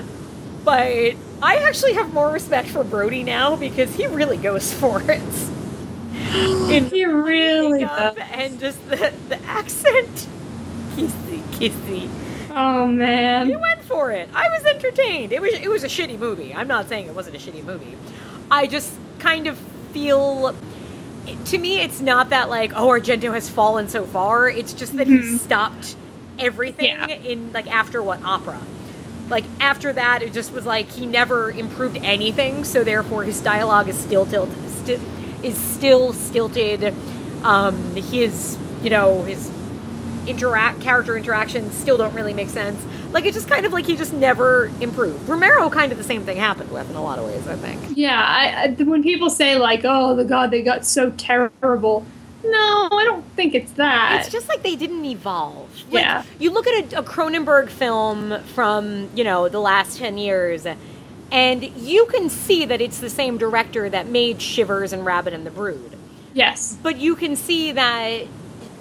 but 0.63 1.13
I 1.43 1.57
actually 1.57 1.93
have 1.93 2.13
more 2.13 2.31
respect 2.31 2.69
for 2.69 2.83
Brody 2.83 3.23
now 3.23 3.55
because 3.55 3.93
he 3.95 4.07
really 4.07 4.37
goes 4.37 4.73
for 4.79 5.01
it. 5.11 5.21
In 6.13 6.85
He 6.85 7.05
really 7.05 7.81
does. 7.81 8.15
and 8.31 8.59
just 8.59 8.87
the 8.89 9.13
the 9.29 9.41
accent, 9.45 10.27
kissy 10.95 11.41
kissy. 11.53 12.09
Oh 12.51 12.85
man. 12.87 13.47
He 13.47 13.55
went 13.55 13.81
for 13.83 14.11
it. 14.11 14.29
I 14.33 14.47
was 14.49 14.63
entertained. 14.65 15.31
It 15.33 15.41
was 15.41 15.53
it 15.53 15.67
was 15.69 15.83
a 15.83 15.87
shitty 15.87 16.19
movie. 16.19 16.53
I'm 16.53 16.67
not 16.67 16.87
saying 16.87 17.07
it 17.07 17.15
wasn't 17.15 17.35
a 17.35 17.39
shitty 17.39 17.63
movie. 17.63 17.97
I 18.51 18.67
just 18.67 18.93
kind 19.19 19.47
of 19.47 19.57
feel 19.91 20.55
to 21.45 21.57
me 21.57 21.79
it's 21.79 22.01
not 22.01 22.29
that 22.29 22.49
like 22.49 22.73
oh 22.75 22.87
Argento 22.89 23.33
has 23.33 23.49
fallen 23.49 23.87
so 23.89 24.05
far. 24.05 24.47
It's 24.49 24.73
just 24.73 24.95
that 24.97 25.07
he 25.07 25.17
Mhm. 25.17 25.39
stopped 25.39 25.95
everything 26.37 26.87
Yeah. 26.87 27.07
in 27.07 27.51
like 27.53 27.67
after 27.73 28.03
what 28.03 28.23
opera. 28.23 28.59
Like 29.29 29.45
after 29.59 29.93
that 29.93 30.21
it 30.21 30.33
just 30.33 30.51
was 30.53 30.65
like 30.65 30.89
he 30.91 31.05
never 31.07 31.49
improved 31.49 31.97
anything, 32.03 32.63
so 32.65 32.83
therefore 32.83 33.23
his 33.23 33.39
dialogue 33.41 33.87
is 33.89 33.97
still 33.97 34.25
tilted 34.27 34.57
is 35.43 35.57
still 35.57 36.13
stilted. 36.13 36.93
Um 37.43 37.95
his 37.95 38.57
you 38.81 38.89
know, 38.89 39.23
his 39.23 39.51
interact 40.27 40.81
character 40.81 41.17
interactions 41.17 41.73
still 41.73 41.97
don't 41.97 42.13
really 42.13 42.33
make 42.33 42.49
sense. 42.49 42.83
Like 43.11 43.25
it's 43.25 43.35
just 43.35 43.47
kind 43.47 43.65
of 43.65 43.73
like 43.73 43.85
he 43.85 43.95
just 43.95 44.13
never 44.13 44.71
improved. 44.81 45.27
Romero 45.27 45.69
kind 45.69 45.91
of 45.91 45.97
the 45.97 46.03
same 46.03 46.23
thing 46.23 46.37
happened 46.37 46.71
with 46.71 46.89
in 46.89 46.95
a 46.95 47.03
lot 47.03 47.19
of 47.19 47.25
ways, 47.25 47.47
I 47.47 47.55
think. 47.55 47.81
Yeah, 47.95 48.19
I, 48.19 48.75
I, 48.79 48.83
when 48.83 49.03
people 49.03 49.29
say 49.29 49.57
like, 49.57 49.81
"Oh, 49.83 50.15
the 50.15 50.25
god, 50.25 50.49
they 50.49 50.63
got 50.63 50.85
so 50.85 51.11
terrible," 51.11 52.05
no, 52.43 52.89
I 52.91 53.03
don't 53.05 53.25
think 53.35 53.55
it's 53.55 53.71
that. 53.73 54.19
It's 54.19 54.31
just 54.31 54.49
like 54.49 54.63
they 54.63 54.75
didn't 54.75 55.05
evolve. 55.05 55.69
Like, 55.91 56.03
Yeah. 56.03 56.23
You 56.39 56.51
look 56.51 56.67
at 56.67 56.93
a, 56.93 56.99
a 56.99 57.03
Cronenberg 57.03 57.69
film 57.69 58.41
from, 58.53 59.09
you 59.15 59.23
know, 59.23 59.47
the 59.47 59.61
last 59.61 59.97
10 59.97 60.17
years, 60.17 60.65
and 61.31 61.63
you 61.63 62.05
can 62.05 62.29
see 62.29 62.65
that 62.65 62.81
it's 62.81 62.99
the 62.99 63.09
same 63.09 63.37
director 63.37 63.89
that 63.89 64.07
made 64.07 64.41
Shivers 64.41 64.93
and 64.93 65.05
Rabid 65.05 65.33
and 65.33 65.45
the 65.45 65.51
Brood. 65.51 65.97
yes, 66.33 66.77
But 66.81 66.97
you 66.97 67.15
can 67.15 67.35
see 67.35 67.71
that, 67.71 68.23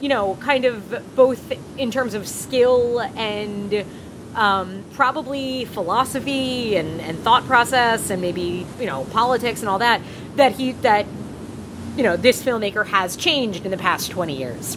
you 0.00 0.08
know, 0.08 0.36
kind 0.36 0.64
of 0.64 1.14
both 1.16 1.52
in 1.78 1.90
terms 1.90 2.14
of 2.14 2.28
skill 2.28 3.00
and 3.00 3.84
um, 4.34 4.84
probably 4.94 5.64
philosophy 5.66 6.76
and, 6.76 7.00
and 7.00 7.18
thought 7.18 7.44
process 7.44 8.10
and 8.10 8.20
maybe, 8.22 8.66
you 8.80 8.86
know, 8.86 9.04
politics 9.04 9.60
and 9.60 9.68
all 9.68 9.78
that, 9.78 10.00
that 10.36 10.52
he, 10.52 10.72
that, 10.72 11.06
you 11.96 12.02
know, 12.02 12.16
this 12.16 12.42
filmmaker 12.42 12.86
has 12.86 13.16
changed 13.16 13.64
in 13.64 13.70
the 13.70 13.76
past 13.76 14.10
20 14.10 14.36
years. 14.36 14.76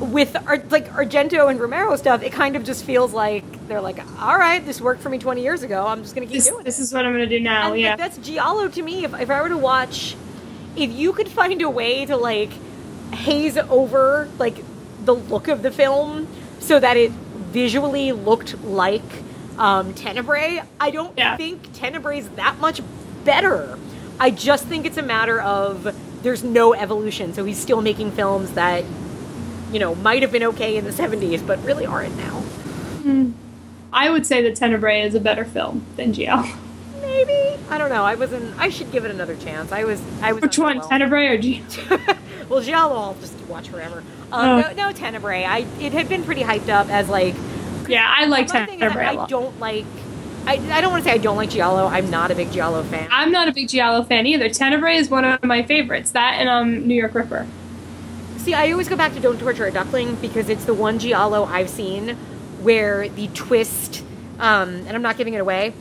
With 0.00 0.34
Ar- 0.46 0.62
like 0.70 0.88
Argento 0.92 1.50
and 1.50 1.60
Romero 1.60 1.94
stuff, 1.96 2.22
it 2.22 2.32
kind 2.32 2.56
of 2.56 2.64
just 2.64 2.84
feels 2.84 3.12
like 3.12 3.44
they're 3.68 3.82
like, 3.82 3.98
all 4.20 4.36
right, 4.38 4.64
this 4.64 4.80
worked 4.80 5.02
for 5.02 5.10
me 5.10 5.18
20 5.18 5.42
years 5.42 5.62
ago. 5.62 5.86
I'm 5.86 6.02
just 6.02 6.14
going 6.14 6.26
to 6.26 6.32
keep 6.32 6.42
this, 6.42 6.48
doing 6.50 6.64
this 6.64 6.78
is 6.78 6.92
what 6.92 7.04
I'm 7.04 7.12
gonna 7.12 7.26
do 7.26 7.38
now. 7.40 7.72
And 7.72 7.80
yeah, 7.80 7.90
like, 7.90 7.98
that's 7.98 8.18
Giallo 8.18 8.68
to 8.68 8.82
me. 8.82 9.04
If, 9.04 9.12
if 9.20 9.28
I 9.30 9.42
were 9.42 9.50
to 9.50 9.58
watch, 9.58 10.16
if 10.74 10.90
you 10.90 11.12
could 11.12 11.28
find 11.28 11.60
a 11.60 11.68
way 11.68 12.06
to 12.06 12.16
like 12.16 12.50
haze 13.12 13.58
over 13.58 14.28
like 14.38 14.56
the 15.04 15.14
look 15.14 15.48
of 15.48 15.62
the 15.62 15.70
film 15.70 16.26
so 16.60 16.80
that 16.80 16.96
it 16.96 17.10
visually 17.10 18.12
looked 18.12 18.58
like 18.62 19.02
um, 19.58 19.92
Tenebrae, 19.94 20.62
I 20.80 20.90
don't 20.90 21.12
Yeah. 21.18 21.36
think 21.36 21.72
Tenebrae 21.74 22.18
is 22.20 22.28
that 22.30 22.58
much 22.58 22.80
better. 23.24 23.78
I 24.18 24.30
just 24.30 24.64
think 24.66 24.86
it's 24.86 24.96
a 24.96 25.02
matter 25.02 25.40
of 25.42 25.94
there's 26.22 26.42
no 26.44 26.72
evolution. 26.74 27.34
So 27.34 27.44
he's 27.44 27.58
still 27.58 27.82
making 27.82 28.12
films 28.12 28.52
that 28.52 28.84
you 29.72 29.78
know 29.78 29.94
might 29.96 30.22
have 30.22 30.32
been 30.32 30.44
okay 30.44 30.76
in 30.76 30.84
the 30.84 30.90
70s, 30.90 31.46
but 31.46 31.62
really 31.64 31.86
aren't 31.86 32.16
now. 32.16 32.42
I 33.92 34.10
would 34.10 34.26
say 34.26 34.42
that 34.42 34.56
Tenebrae 34.56 35.02
is 35.02 35.14
a 35.14 35.20
better 35.20 35.44
film 35.44 35.84
than 35.96 36.12
Giallo. 36.12 36.48
Maybe 37.00 37.58
I 37.68 37.78
don't 37.78 37.90
know. 37.90 38.04
I 38.04 38.14
wasn't. 38.14 38.58
I 38.58 38.68
should 38.68 38.90
give 38.92 39.04
it 39.04 39.10
another 39.10 39.36
chance. 39.36 39.72
I 39.72 39.84
was. 39.84 40.02
I 40.22 40.32
was. 40.32 40.42
Which 40.42 40.58
one, 40.58 40.80
underwhelmed. 40.80 40.88
Tenebrae 40.88 41.26
or 41.28 41.38
Giallo? 41.38 42.02
well, 42.48 42.60
Giallo, 42.60 42.96
I'll 42.96 43.14
just 43.14 43.38
watch 43.42 43.68
forever. 43.68 44.02
Oh. 44.32 44.38
Um, 44.38 44.60
no, 44.60 44.88
no, 44.88 44.92
Tenebrae. 44.92 45.44
I 45.44 45.58
it 45.80 45.92
had 45.92 46.08
been 46.08 46.24
pretty 46.24 46.42
hyped 46.42 46.68
up 46.68 46.88
as 46.88 47.08
like. 47.08 47.34
Yeah, 47.88 48.12
I 48.16 48.26
like 48.26 48.48
Tenebrae 48.48 49.04
I, 49.04 49.22
I 49.22 49.26
don't 49.26 49.58
like. 49.58 49.86
I, 50.46 50.54
I 50.54 50.80
don't 50.80 50.90
want 50.90 51.04
to 51.04 51.10
say 51.10 51.14
I 51.14 51.18
don't 51.18 51.36
like 51.36 51.50
Giallo. 51.50 51.86
I'm 51.86 52.10
not 52.10 52.30
a 52.30 52.34
big 52.34 52.50
Giallo 52.50 52.82
fan. 52.84 53.08
I'm 53.10 53.30
not 53.30 53.48
a 53.48 53.52
big 53.52 53.68
Giallo 53.68 54.02
fan 54.02 54.26
either. 54.26 54.48
Tenebrae 54.48 54.96
is 54.96 55.10
one 55.10 55.24
of 55.24 55.42
my 55.42 55.62
favorites. 55.62 56.12
That 56.12 56.36
and 56.38 56.48
um, 56.48 56.86
New 56.86 56.94
York 56.94 57.14
Ripper. 57.14 57.46
See, 58.50 58.54
I 58.54 58.72
always 58.72 58.88
go 58.88 58.96
back 58.96 59.14
to 59.14 59.20
Don't 59.20 59.38
Torture 59.38 59.66
a 59.66 59.70
Duckling 59.70 60.16
because 60.16 60.48
it's 60.48 60.64
the 60.64 60.74
one 60.74 60.98
Giallo 60.98 61.44
I've 61.44 61.70
seen 61.70 62.16
where 62.62 63.08
the 63.08 63.28
twist, 63.28 64.02
um, 64.40 64.70
and 64.70 64.88
I'm 64.90 65.02
not 65.02 65.16
giving 65.16 65.34
it 65.34 65.40
away, 65.40 65.72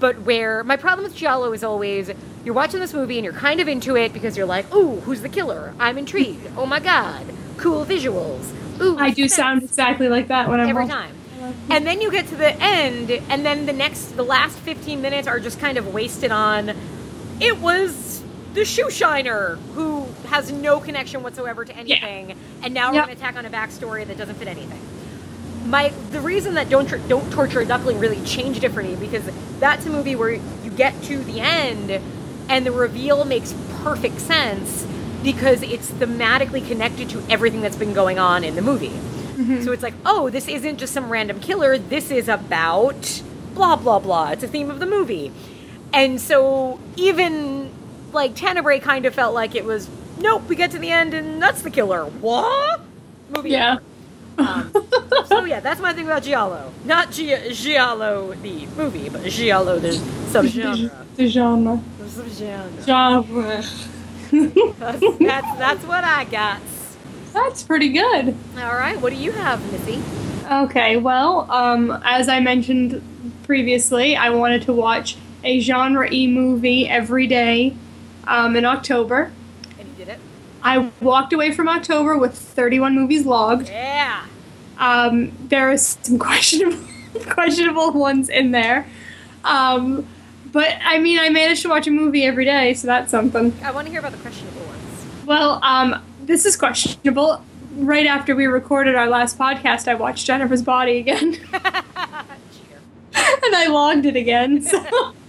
but 0.00 0.22
where 0.22 0.64
my 0.64 0.78
problem 0.78 1.04
with 1.04 1.14
Giallo 1.14 1.52
is 1.52 1.62
always 1.62 2.10
you're 2.42 2.54
watching 2.54 2.80
this 2.80 2.94
movie 2.94 3.18
and 3.18 3.26
you're 3.26 3.34
kind 3.34 3.60
of 3.60 3.68
into 3.68 3.94
it 3.94 4.14
because 4.14 4.38
you're 4.38 4.46
like, 4.46 4.74
ooh, 4.74 5.00
who's 5.00 5.20
the 5.20 5.28
killer? 5.28 5.74
I'm 5.78 5.98
intrigued. 5.98 6.50
Oh 6.56 6.64
my 6.64 6.80
god, 6.80 7.26
cool 7.58 7.84
visuals. 7.84 8.50
Ooh, 8.80 8.96
I 8.96 9.10
do 9.10 9.24
suspense." 9.24 9.34
sound 9.34 9.62
exactly 9.62 10.08
like 10.08 10.28
that 10.28 10.48
when 10.48 10.60
I'm 10.60 10.70
every 10.70 10.86
watching- 10.86 10.96
time. 10.96 11.54
And 11.68 11.86
then 11.86 12.00
you 12.00 12.10
get 12.10 12.26
to 12.28 12.36
the 12.36 12.54
end, 12.58 13.10
and 13.10 13.44
then 13.44 13.66
the 13.66 13.74
next, 13.74 14.16
the 14.16 14.24
last 14.24 14.56
15 14.60 15.02
minutes 15.02 15.28
are 15.28 15.40
just 15.40 15.60
kind 15.60 15.76
of 15.76 15.92
wasted 15.92 16.32
on. 16.32 16.72
It 17.38 17.58
was 17.60 18.13
the 18.54 18.64
shoe 18.64 18.90
shiner 18.90 19.56
who 19.74 20.06
has 20.28 20.50
no 20.52 20.80
connection 20.80 21.22
whatsoever 21.22 21.64
to 21.64 21.76
anything, 21.76 22.36
and 22.62 22.72
now 22.72 22.90
we're 22.90 22.96
Yep. 22.96 23.04
going 23.06 23.16
to 23.16 23.22
tack 23.22 23.36
on 23.36 23.44
a 23.46 23.50
backstory 23.50 24.06
that 24.06 24.16
doesn't 24.16 24.36
fit 24.36 24.48
anything. 24.48 24.80
My 25.66 25.92
the 26.10 26.20
reason 26.20 26.54
that 26.54 26.68
don't 26.68 26.86
Tr- 26.88 26.96
don't 27.08 27.30
torture 27.32 27.60
a 27.60 27.64
duckling 27.66 27.98
really 27.98 28.20
changed 28.24 28.64
it 28.64 28.70
for 28.72 28.82
me 28.82 28.94
because 28.96 29.22
that's 29.60 29.86
a 29.86 29.90
movie 29.90 30.14
where 30.14 30.30
you 30.30 30.70
get 30.76 31.00
to 31.04 31.18
the 31.24 31.40
end, 31.40 32.00
and 32.48 32.66
the 32.66 32.72
reveal 32.72 33.24
makes 33.24 33.54
perfect 33.82 34.20
sense 34.20 34.86
because 35.22 35.62
it's 35.62 35.90
thematically 35.90 36.66
connected 36.66 37.08
to 37.10 37.22
everything 37.30 37.60
that's 37.62 37.76
been 37.76 37.94
going 37.94 38.18
on 38.18 38.44
in 38.44 38.54
the 38.56 38.62
movie. 38.62 38.88
Mm-hmm. 38.90 39.62
So 39.62 39.72
it's 39.72 39.82
like, 39.82 39.94
oh, 40.04 40.28
this 40.30 40.46
isn't 40.48 40.78
just 40.78 40.92
some 40.92 41.08
random 41.10 41.40
killer. 41.40 41.76
This 41.78 42.10
is 42.10 42.28
about 42.28 43.22
blah 43.54 43.76
blah 43.76 43.98
blah. 43.98 44.30
It's 44.30 44.44
a 44.44 44.48
theme 44.48 44.70
of 44.70 44.78
the 44.80 44.86
movie, 44.86 45.32
and 45.92 46.20
so 46.20 46.78
even 46.96 47.70
like 48.14 48.34
Tenebrae 48.34 48.80
kind 48.80 49.06
of 49.06 49.14
felt 49.14 49.34
like 49.34 49.54
it 49.54 49.64
was. 49.64 49.88
Nope, 50.18 50.48
we 50.48 50.56
get 50.56 50.70
to 50.70 50.78
the 50.78 50.90
end 50.90 51.12
and 51.12 51.42
that's 51.42 51.62
the 51.62 51.70
killer. 51.70 52.04
What? 52.04 52.80
Movie. 53.34 53.50
Yeah. 53.50 53.78
Um, 54.38 54.72
so 55.26 55.44
yeah, 55.44 55.60
that's 55.60 55.80
my 55.80 55.92
thing 55.92 56.06
about 56.06 56.22
Giallo. 56.22 56.72
Not 56.84 57.10
Gia- 57.10 57.52
Giallo 57.52 58.34
the 58.34 58.66
movie, 58.76 59.08
but 59.08 59.22
Giallo 59.24 59.78
the 59.78 59.90
subgenre. 59.90 60.90
The 61.16 61.28
genre. 61.28 61.80
The 61.98 62.04
subgenre. 62.04 62.84
Genre. 62.84 63.62
That's, 64.78 65.18
that's 65.18 65.58
that's 65.58 65.84
what 65.84 66.02
I 66.04 66.24
got. 66.24 66.60
That's 67.32 67.62
pretty 67.62 67.90
good. 67.90 68.36
All 68.58 68.74
right, 68.74 69.00
what 69.00 69.12
do 69.12 69.18
you 69.18 69.32
have, 69.32 69.60
Missy? 69.72 70.02
Okay, 70.50 70.96
well, 70.96 71.50
um, 71.50 72.00
as 72.04 72.28
I 72.28 72.40
mentioned 72.40 73.02
previously, 73.44 74.16
I 74.16 74.30
wanted 74.30 74.62
to 74.62 74.72
watch 74.72 75.16
a 75.44 75.60
genre 75.60 76.08
E 76.10 76.26
movie 76.26 76.88
every 76.88 77.26
day 77.26 77.76
um, 78.26 78.56
in 78.56 78.64
October. 78.64 79.32
And 79.78 79.88
you 79.88 79.94
did 79.96 80.08
it. 80.08 80.18
I 80.62 80.90
walked 81.00 81.32
away 81.32 81.52
from 81.52 81.68
October 81.68 82.16
with 82.16 82.34
31 82.34 82.94
movies 82.94 83.26
logged. 83.26 83.68
Yeah. 83.68 84.26
Um, 84.78 85.32
there 85.48 85.70
are 85.70 85.76
some 85.76 86.18
questionable, 86.18 86.78
questionable 87.28 87.92
ones 87.92 88.28
in 88.28 88.50
there. 88.50 88.86
Um, 89.44 90.06
but 90.50 90.74
I 90.82 90.98
mean, 90.98 91.18
I 91.18 91.28
managed 91.28 91.62
to 91.62 91.68
watch 91.68 91.86
a 91.86 91.90
movie 91.90 92.24
every 92.24 92.44
day, 92.44 92.74
so 92.74 92.86
that's 92.86 93.10
something. 93.10 93.52
I 93.62 93.72
want 93.72 93.86
to 93.86 93.90
hear 93.90 94.00
about 94.00 94.12
the 94.12 94.18
questionable 94.18 94.62
ones. 94.62 95.06
Well, 95.26 95.60
um, 95.62 96.02
this 96.22 96.46
is 96.46 96.56
questionable. 96.56 97.44
Right 97.76 98.06
after 98.06 98.36
we 98.36 98.46
recorded 98.46 98.94
our 98.94 99.08
last 99.08 99.36
podcast, 99.36 99.88
I 99.88 99.94
watched 99.94 100.26
Jennifer's 100.26 100.62
Body 100.62 100.98
again. 100.98 101.40
and 101.52 101.62
I 103.14 103.66
logged 103.68 104.06
it 104.06 104.16
again. 104.16 104.62
So. 104.62 105.12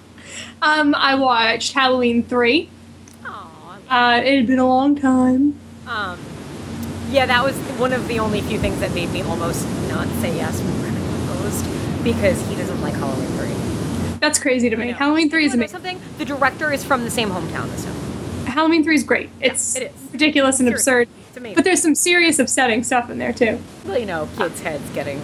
Um, 0.62 0.96
I 0.96 1.14
watched 1.16 1.74
Halloween 1.74 2.24
3. 2.24 2.70
Uh, 3.90 4.22
it 4.24 4.36
had 4.38 4.48
been 4.48 4.60
a 4.60 4.68
long 4.68 4.96
time. 4.96 5.60
Um, 5.88 6.20
yeah, 7.10 7.26
that 7.28 7.44
was 7.44 7.56
one 7.80 7.94
of 7.94 8.08
the 8.08 8.20
only 8.20 8.42
few 8.42 8.60
things 8.60 8.80
that 8.80 8.94
made 8.94 9.12
me 9.12 9.22
almost 9.22 9.68
not 9.90 10.08
say 10.22 10.36
yes 10.36 10.60
when 10.62 11.28
Ghost 11.28 12.04
because 12.04 12.42
he 12.48 12.56
doesn't 12.56 12.82
like 12.82 12.96
Halloween 12.96 13.28
3. 13.38 14.18
That's 14.20 14.40
crazy 14.40 14.70
to 14.72 14.76
me. 14.78 14.92
Halloween 14.92 15.30
three 15.30 15.46
is 15.46 15.54
You 15.54 15.60
wanna 15.60 15.72
know 15.72 15.78
amazing. 15.78 16.00
something? 16.00 16.18
The 16.18 16.26
director 16.26 16.72
is 16.74 16.84
from 16.84 17.04
the 17.04 17.12
same 17.12 17.30
hometown 17.30 17.72
as 17.74 17.84
him. 17.86 17.94
Halloween 18.46 18.84
three 18.84 18.96
is 18.96 19.04
great. 19.04 19.30
It's 19.40 19.76
it 19.76 19.92
is. 19.94 20.12
ridiculous 20.12 20.60
and 20.60 20.68
Seriously, 20.68 21.04
absurd, 21.36 21.56
but 21.56 21.64
there's 21.64 21.82
some 21.82 21.94
serious, 21.94 22.40
upsetting 22.40 22.84
stuff 22.84 23.10
in 23.12 23.20
there 23.20 23.34
too. 23.34 23.60
well, 23.86 24.00
you 24.00 24.06
know, 24.08 24.28
kids' 24.38 24.62
heads 24.62 24.90
getting. 24.96 25.22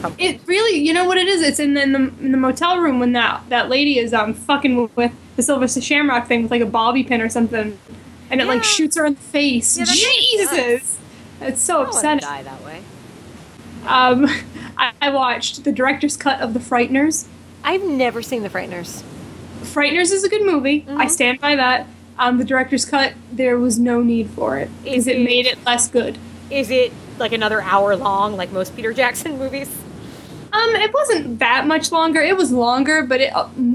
Pumped. 0.00 0.20
It 0.20 0.40
really, 0.46 0.78
you 0.78 0.92
know 0.92 1.04
what 1.04 1.18
it 1.18 1.28
is? 1.28 1.42
It's 1.42 1.58
in 1.60 1.74
the, 1.74 1.82
in 1.82 1.92
the, 1.92 1.98
in 2.20 2.32
the 2.32 2.38
motel 2.38 2.78
room 2.80 2.98
when 3.00 3.12
that 3.12 3.42
that 3.48 3.68
lady 3.68 3.98
is 3.98 4.12
um 4.14 4.34
fucking 4.34 4.90
with 4.96 5.12
the 5.36 5.42
Silver 5.42 5.68
Shamrock 5.68 6.26
thing 6.26 6.42
with 6.42 6.50
like 6.50 6.62
a 6.62 6.66
bobby 6.66 7.04
pin 7.04 7.20
or 7.20 7.28
something, 7.28 7.78
and 8.30 8.40
it 8.40 8.46
like 8.46 8.64
shoots 8.64 8.96
her 8.96 9.04
in 9.06 9.14
the 9.14 9.20
face. 9.20 9.78
Yeah, 9.78 9.84
Jesus, 9.84 10.98
it's 11.40 11.60
so 11.60 11.82
I 11.82 11.88
upsetting. 11.88 12.20
die 12.20 12.42
that 12.42 12.64
way. 12.64 12.82
Um, 13.86 14.26
I, 14.76 14.92
I 15.00 15.10
watched 15.10 15.64
the 15.64 15.72
director's 15.72 16.16
cut 16.16 16.40
of 16.40 16.54
The 16.54 16.60
Frighteners. 16.60 17.26
I've 17.64 17.82
never 17.84 18.22
seen 18.22 18.42
The 18.42 18.48
Frighteners. 18.50 19.02
Frighteners 19.62 20.12
is 20.12 20.24
a 20.24 20.28
good 20.28 20.42
movie. 20.46 20.84
I 20.88 21.06
Mhm. 21.06 21.10
stand 21.10 21.40
by 21.40 21.56
that. 21.56 21.86
Um, 22.18 22.38
the 22.38 22.44
director's 22.44 22.84
cut, 22.84 23.12
there 23.32 23.58
was 23.58 23.78
no 23.78 24.02
need 24.02 24.30
for 24.30 24.58
it 24.58 24.70
because 24.82 25.06
it 25.06 25.16
it- 25.16 25.24
made 25.24 25.46
it 25.46 25.58
less 25.64 25.88
good. 25.88 26.18
Is 26.50 26.70
it 26.70 26.92
like 27.18 27.32
another 27.32 27.60
hour 27.60 27.94
long, 27.96 28.36
like 28.36 28.50
most 28.52 28.74
Peter 28.74 28.92
Jackson 28.92 29.38
movies? 29.38 29.68
Um, 30.58 30.74
it 30.74 30.92
wasn't 30.92 31.38
that 31.38 31.66
much 31.66 31.92
longer. 31.92 32.20
It 32.20 32.36
was 32.36 32.50
longer, 32.50 33.02
but 33.02 33.20
it, 33.20 33.32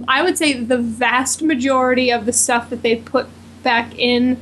I 0.07 0.21
would 0.21 0.37
say 0.37 0.53
the 0.53 0.77
vast 0.77 1.41
majority 1.41 2.11
of 2.11 2.25
the 2.25 2.33
stuff 2.33 2.69
that 2.69 2.81
they 2.81 2.97
put 2.97 3.27
back 3.63 3.97
in 3.97 4.37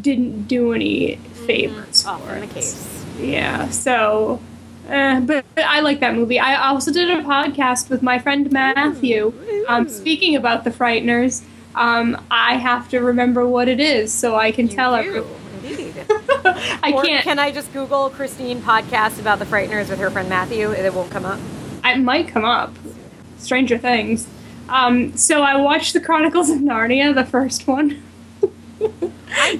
didn't 0.00 0.44
do 0.48 0.72
any 0.72 1.16
favors. 1.46 2.06
Often 2.06 2.28
for 2.28 2.46
the 2.46 2.52
case. 2.52 3.04
Yeah, 3.18 3.68
so. 3.68 4.40
Uh, 4.88 5.20
but, 5.20 5.44
but 5.54 5.64
I 5.64 5.80
like 5.80 6.00
that 6.00 6.14
movie. 6.14 6.38
I 6.38 6.68
also 6.68 6.92
did 6.92 7.10
a 7.10 7.22
podcast 7.22 7.88
with 7.88 8.02
my 8.02 8.18
friend 8.18 8.50
Matthew. 8.52 9.32
Um, 9.66 9.88
speaking 9.88 10.36
about 10.36 10.64
the 10.64 10.70
Frighteners, 10.70 11.42
um, 11.74 12.22
I 12.30 12.56
have 12.56 12.88
to 12.90 13.00
remember 13.00 13.46
what 13.46 13.68
it 13.68 13.80
is 13.80 14.12
so 14.12 14.36
I 14.36 14.52
can 14.52 14.68
You 14.68 14.76
tell 14.76 14.92
do, 14.92 15.08
everyone. 15.08 15.30
I 16.44 16.92
or 16.94 17.02
can't. 17.02 17.24
Can 17.24 17.38
I 17.38 17.50
just 17.50 17.72
Google 17.72 18.10
Christine 18.10 18.60
podcast 18.60 19.18
about 19.18 19.38
the 19.38 19.44
Frighteners 19.46 19.88
with 19.88 19.98
her 19.98 20.10
friend 20.10 20.28
Matthew? 20.28 20.70
It 20.70 20.92
won't 20.92 21.10
come 21.10 21.24
up. 21.24 21.40
it 21.84 21.98
might 21.98 22.28
come 22.28 22.44
up. 22.44 22.74
Stranger 23.38 23.78
Things. 23.78 24.26
Um, 24.68 25.16
so 25.16 25.42
I 25.42 25.56
watched 25.56 25.92
the 25.92 26.00
Chronicles 26.00 26.50
of 26.50 26.58
Narnia, 26.58 27.14
the 27.14 27.24
first 27.24 27.66
one. 27.66 28.02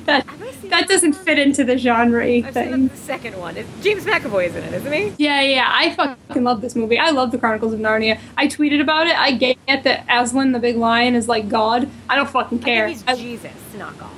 that 0.04 0.24
Have 0.26 0.42
I 0.42 0.50
seen 0.52 0.70
that 0.70 0.88
doesn't 0.88 1.12
fit 1.14 1.38
into 1.38 1.64
the 1.64 1.76
genre 1.78 2.24
I've 2.24 2.44
seen 2.44 2.52
thing. 2.52 2.88
the 2.88 2.96
second 2.96 3.38
one. 3.38 3.56
It's, 3.56 3.68
James 3.82 4.04
McAvoy 4.04 4.46
is 4.48 4.56
in 4.56 4.64
it, 4.64 4.72
isn't 4.74 4.92
he? 4.92 5.12
Yeah, 5.18 5.40
yeah, 5.40 5.70
I 5.72 5.94
fucking 5.94 6.42
love 6.44 6.60
this 6.60 6.74
movie. 6.74 6.98
I 6.98 7.10
love 7.10 7.30
the 7.30 7.38
Chronicles 7.38 7.72
of 7.72 7.80
Narnia. 7.80 8.18
I 8.36 8.46
tweeted 8.46 8.80
about 8.80 9.06
it. 9.06 9.16
I 9.18 9.32
get 9.32 9.56
that 9.66 10.04
Aslan 10.08 10.52
the 10.52 10.58
Big 10.58 10.76
Lion 10.76 11.14
is 11.14 11.28
like 11.28 11.48
God. 11.48 11.88
I 12.08 12.16
don't 12.16 12.28
fucking 12.28 12.58
care. 12.60 12.86
I 12.86 12.94
think 12.94 13.08
I- 13.08 13.14
he's 13.16 13.42
Jesus, 13.42 13.52
not 13.78 13.98
God. 13.98 14.10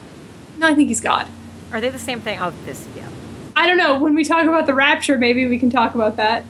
no, 0.59 0.69
I 0.69 0.75
think 0.75 0.89
he's 0.89 1.01
God. 1.01 1.27
Are 1.73 1.81
they 1.81 1.89
the 1.91 1.99
same 1.99 2.21
thing? 2.21 2.39
Oh, 2.41 2.53
this, 2.65 2.87
yeah. 2.97 3.09
I 3.55 3.67
don't 3.67 3.77
know. 3.79 3.99
When 3.99 4.15
we 4.15 4.25
talk 4.25 4.45
about 4.47 4.67
the 4.67 4.75
rapture, 4.75 5.19
maybe 5.19 5.47
we 5.47 5.59
can 5.59 5.71
talk 5.71 5.95
about 5.95 6.17
that. 6.17 6.45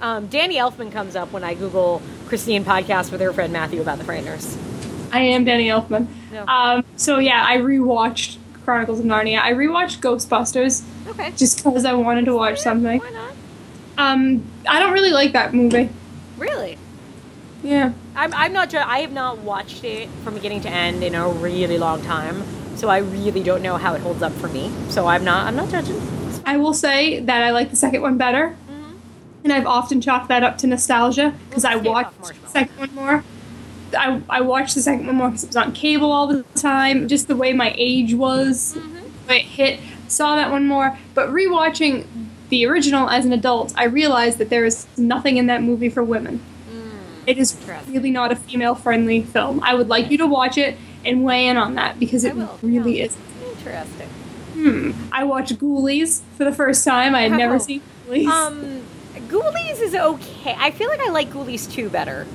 Um, 0.00 0.26
Danny 0.28 0.56
Elfman 0.56 0.90
comes 0.90 1.14
up 1.14 1.30
when 1.32 1.44
I 1.44 1.54
Google 1.54 2.00
Christine 2.26 2.64
podcast 2.64 3.12
with 3.12 3.20
her 3.20 3.32
friend 3.32 3.52
Matthew 3.52 3.80
about 3.82 3.98
the 3.98 4.04
Frighteners. 4.04 4.56
I 5.12 5.20
am 5.20 5.44
Danny 5.44 5.66
Elfman. 5.68 6.06
No. 6.32 6.46
Um, 6.46 6.84
so 6.96 7.18
yeah, 7.18 7.44
I 7.46 7.58
rewatched 7.58 8.38
Chronicles 8.64 9.00
of 9.00 9.04
Narnia. 9.04 9.40
I 9.40 9.52
rewatched 9.52 10.00
Ghostbusters 10.00 10.82
Okay. 11.08 11.32
just 11.36 11.58
because 11.64 11.84
I 11.84 11.92
wanted 11.92 12.24
to 12.26 12.34
watch 12.34 12.58
something. 12.60 13.00
Why 13.00 13.10
not? 13.10 13.32
Um, 13.98 14.44
I 14.68 14.78
don't 14.80 14.92
really 14.92 15.10
like 15.10 15.32
that 15.32 15.52
movie. 15.52 15.90
Really? 16.38 16.78
Yeah. 17.62 17.92
I'm, 18.16 18.32
I'm 18.32 18.52
not. 18.52 18.74
I 18.74 19.00
have 19.00 19.12
not 19.12 19.38
watched 19.38 19.84
it 19.84 20.08
from 20.24 20.34
beginning 20.34 20.62
to 20.62 20.70
end 20.70 21.02
in 21.02 21.14
a 21.14 21.28
really 21.28 21.76
long 21.76 22.00
time, 22.02 22.42
so 22.80 22.88
I 22.88 22.98
really 22.98 23.42
don't 23.42 23.62
know 23.62 23.76
how 23.76 23.94
it 23.94 24.00
holds 24.00 24.22
up 24.22 24.32
for 24.32 24.48
me. 24.48 24.72
So 24.88 25.06
I'm 25.06 25.22
not. 25.24 25.46
I'm 25.46 25.54
not 25.56 25.68
judging. 25.70 26.00
I 26.46 26.56
will 26.56 26.72
say 26.74 27.20
that 27.20 27.42
I 27.42 27.50
like 27.50 27.70
the 27.70 27.76
second 27.76 28.00
one 28.02 28.16
better, 28.16 28.56
and 29.44 29.52
I've 29.52 29.66
often 29.66 30.00
chalked 30.00 30.28
that 30.28 30.42
up 30.42 30.56
to 30.58 30.66
nostalgia 30.66 31.34
because 31.48 31.64
I 31.64 31.76
watched 31.76 32.20
the 32.22 32.48
second 32.48 32.78
one 32.78 32.94
more. 32.94 33.24
I, 33.96 34.22
I 34.30 34.40
watched 34.40 34.74
the 34.74 34.82
second 34.82 35.06
one 35.06 35.16
more 35.16 35.28
because 35.28 35.44
it 35.44 35.48
was 35.48 35.56
on 35.56 35.72
cable 35.72 36.10
all 36.10 36.26
the 36.26 36.42
time. 36.54 37.06
Just 37.08 37.28
the 37.28 37.36
way 37.36 37.52
my 37.52 37.74
age 37.76 38.14
was, 38.14 38.74
Mm-hmm. 38.76 39.30
it 39.30 39.42
hit. 39.42 39.80
Saw 40.08 40.34
that 40.36 40.50
one 40.50 40.66
more, 40.66 40.98
but 41.14 41.28
rewatching 41.28 42.04
the 42.48 42.66
original 42.66 43.08
as 43.08 43.24
an 43.24 43.32
adult, 43.32 43.72
I 43.76 43.84
realized 43.84 44.38
that 44.38 44.50
there 44.50 44.64
is 44.64 44.88
nothing 44.96 45.36
in 45.36 45.46
that 45.46 45.62
movie 45.62 45.88
for 45.88 46.02
women. 46.02 46.42
It 47.26 47.38
is 47.38 47.56
really 47.86 48.10
not 48.10 48.32
a 48.32 48.36
female-friendly 48.36 49.22
film. 49.22 49.60
I 49.62 49.74
would 49.74 49.88
like 49.88 50.10
you 50.10 50.18
to 50.18 50.26
watch 50.26 50.58
it 50.58 50.76
and 51.04 51.24
weigh 51.24 51.46
in 51.48 51.56
on 51.56 51.74
that 51.76 51.98
because 51.98 52.24
it 52.24 52.34
really 52.62 53.00
is. 53.00 53.16
Interesting. 53.58 54.08
Hmm. 54.54 54.92
I 55.12 55.24
watched 55.24 55.56
Ghoulies 55.58 56.20
for 56.36 56.44
the 56.44 56.52
first 56.52 56.84
time. 56.84 57.14
I 57.14 57.22
had 57.22 57.32
never 57.32 57.54
Oh. 57.54 57.58
seen 57.58 57.80
Ghoulies. 58.08 58.26
Um, 58.28 58.82
Ghoulies 59.28 59.80
is 59.80 59.94
okay. 59.94 60.56
I 60.58 60.70
feel 60.70 60.88
like 60.88 61.00
I 61.00 61.10
like 61.10 61.30
Ghoulies 61.30 61.70
2 61.70 61.88
better. 61.88 62.26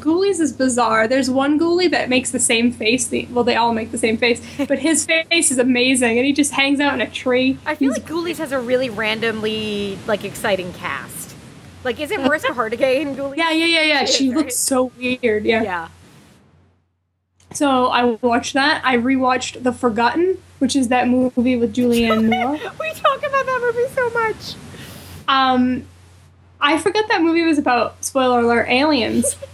Ghoulies 0.00 0.38
is 0.40 0.52
bizarre. 0.52 1.08
There's 1.08 1.28
one 1.28 1.58
ghoulie 1.58 1.90
that 1.90 2.08
makes 2.08 2.30
the 2.30 2.38
same 2.38 2.70
face. 2.70 3.08
The, 3.08 3.26
well, 3.32 3.42
they 3.42 3.56
all 3.56 3.72
make 3.72 3.90
the 3.90 3.98
same 3.98 4.16
face, 4.16 4.40
but 4.68 4.78
his 4.78 5.04
face 5.04 5.50
is 5.50 5.58
amazing, 5.58 6.16
and 6.18 6.24
he 6.26 6.32
just 6.32 6.52
hangs 6.52 6.78
out 6.78 6.94
in 6.94 7.00
a 7.00 7.10
tree. 7.10 7.58
I 7.66 7.74
feel 7.74 7.92
He's- 7.92 8.02
like 8.02 8.08
Ghoulies 8.10 8.38
has 8.38 8.52
a 8.52 8.60
really 8.60 8.88
randomly 8.90 9.98
like 10.06 10.24
exciting 10.24 10.72
cast. 10.74 11.34
Like, 11.82 11.98
isn't 12.00 12.22
Mariska 12.22 12.48
Hargitay 12.52 13.00
in 13.00 13.16
Ghoulies? 13.16 13.36
Yeah, 13.36 13.50
yeah, 13.50 13.66
yeah, 13.66 13.82
yeah. 13.82 14.04
She 14.04 14.32
looks 14.32 14.56
so 14.56 14.92
weird. 14.98 15.44
Yeah. 15.44 15.62
Yeah. 15.62 15.88
So 17.56 17.86
I 17.86 18.04
watched 18.04 18.52
that. 18.52 18.82
I 18.84 18.98
rewatched 18.98 19.62
The 19.62 19.72
Forgotten, 19.72 20.36
which 20.58 20.76
is 20.76 20.88
that 20.88 21.08
movie 21.08 21.56
with 21.56 21.74
Julianne 21.74 22.28
Moore. 22.30 22.52
we 22.78 22.92
talk 22.92 23.18
about 23.18 23.46
that 23.46 23.60
movie 23.62 23.94
so 23.94 24.10
much. 24.10 24.54
Um, 25.26 25.86
I 26.60 26.78
forgot 26.78 27.08
that 27.08 27.22
movie 27.22 27.44
was 27.44 27.56
about 27.56 28.04
spoiler 28.04 28.40
alert 28.40 28.68
aliens. 28.68 29.36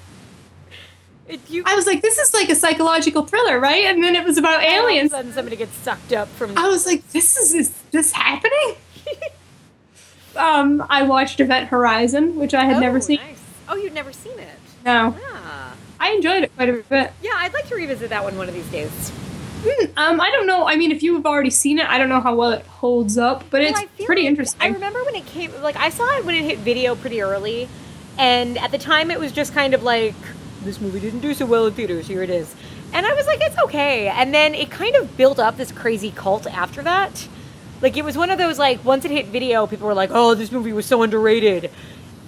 You, 1.48 1.62
I 1.64 1.76
was 1.76 1.86
like, 1.86 2.02
this 2.02 2.18
is 2.18 2.34
like 2.34 2.50
a 2.50 2.54
psychological 2.54 3.24
thriller, 3.24 3.58
right? 3.58 3.84
And 3.86 4.04
then 4.04 4.14
it 4.14 4.22
was 4.22 4.36
about 4.36 4.62
aliens. 4.62 5.14
All 5.14 5.20
of 5.20 5.24
a 5.24 5.28
sudden 5.28 5.32
somebody 5.32 5.56
gets 5.56 5.74
sucked 5.76 6.12
up 6.12 6.28
from. 6.28 6.58
I 6.58 6.68
was 6.68 6.84
like, 6.84 7.08
this 7.08 7.38
is 7.38 7.54
is 7.54 7.70
this 7.90 8.12
happening? 8.12 8.74
um, 10.36 10.84
I 10.90 11.04
watched 11.04 11.40
Event 11.40 11.68
Horizon, 11.68 12.36
which 12.36 12.52
I 12.52 12.66
had 12.66 12.76
oh, 12.76 12.80
never 12.80 13.00
seen. 13.00 13.16
Nice. 13.16 13.42
Oh, 13.66 13.76
you'd 13.76 13.94
never 13.94 14.12
seen 14.12 14.38
it. 14.38 14.58
No, 14.84 15.16
Yeah. 15.18 15.71
I 16.02 16.10
enjoyed 16.12 16.42
it 16.42 16.54
quite 16.56 16.68
a 16.68 16.72
bit. 16.82 17.12
Yeah, 17.22 17.30
I'd 17.36 17.52
like 17.54 17.68
to 17.68 17.76
revisit 17.76 18.10
that 18.10 18.24
one 18.24 18.36
one 18.36 18.48
of 18.48 18.54
these 18.54 18.66
days. 18.70 18.90
Hmm, 19.64 19.84
Um, 19.96 20.20
I 20.20 20.30
don't 20.32 20.48
know. 20.48 20.66
I 20.66 20.74
mean, 20.76 20.90
if 20.90 21.02
you've 21.04 21.24
already 21.24 21.50
seen 21.50 21.78
it, 21.78 21.88
I 21.88 21.96
don't 21.96 22.08
know 22.08 22.20
how 22.20 22.34
well 22.34 22.50
it 22.50 22.66
holds 22.66 23.16
up, 23.16 23.44
but 23.50 23.60
Well, 23.60 23.70
it's 23.70 24.04
pretty 24.04 24.28
like- 24.28 24.48
I 24.60 24.66
remember 24.68 25.04
when 25.04 25.14
it 25.14 25.24
came, 25.26 25.52
like 25.62 25.76
I 25.76 25.88
saw 25.90 26.16
it 26.18 26.24
when 26.24 26.34
it 26.34 26.42
hit 26.42 26.58
video 26.58 26.96
pretty 26.96 27.22
early, 27.22 27.68
and 28.18 28.58
at 28.58 28.72
the 28.72 28.78
time 28.78 29.12
it 29.12 29.20
was 29.20 29.30
just 29.30 29.54
kind 29.54 29.74
of 29.74 29.84
like 29.84 30.16
this 30.64 30.80
movie 30.80 30.98
didn't 30.98 31.20
do 31.20 31.32
so 31.34 31.46
well 31.46 31.66
in 31.68 31.74
theaters. 31.74 32.08
Here 32.08 32.24
it 32.24 32.30
is, 32.30 32.52
and 32.92 33.06
I 33.06 33.12
was 33.14 33.26
like, 33.28 33.38
it's 33.40 33.58
okay. 33.66 34.08
And 34.08 34.34
then 34.34 34.54
it 34.56 34.70
kind 34.70 34.96
of 34.96 35.16
built 35.16 35.38
up 35.38 35.56
this 35.56 35.70
crazy 35.70 36.10
cult 36.10 36.48
after 36.48 36.82
that. 36.82 37.28
Like 37.80 37.96
it 37.96 38.04
was 38.04 38.16
one 38.18 38.30
of 38.30 38.38
those 38.38 38.58
like 38.58 38.84
once 38.84 39.04
it 39.04 39.12
hit 39.12 39.26
video, 39.28 39.68
people 39.68 39.86
were 39.86 39.94
like, 39.94 40.10
oh, 40.12 40.34
this 40.34 40.50
movie 40.50 40.72
was 40.72 40.86
so 40.86 41.02
underrated, 41.04 41.70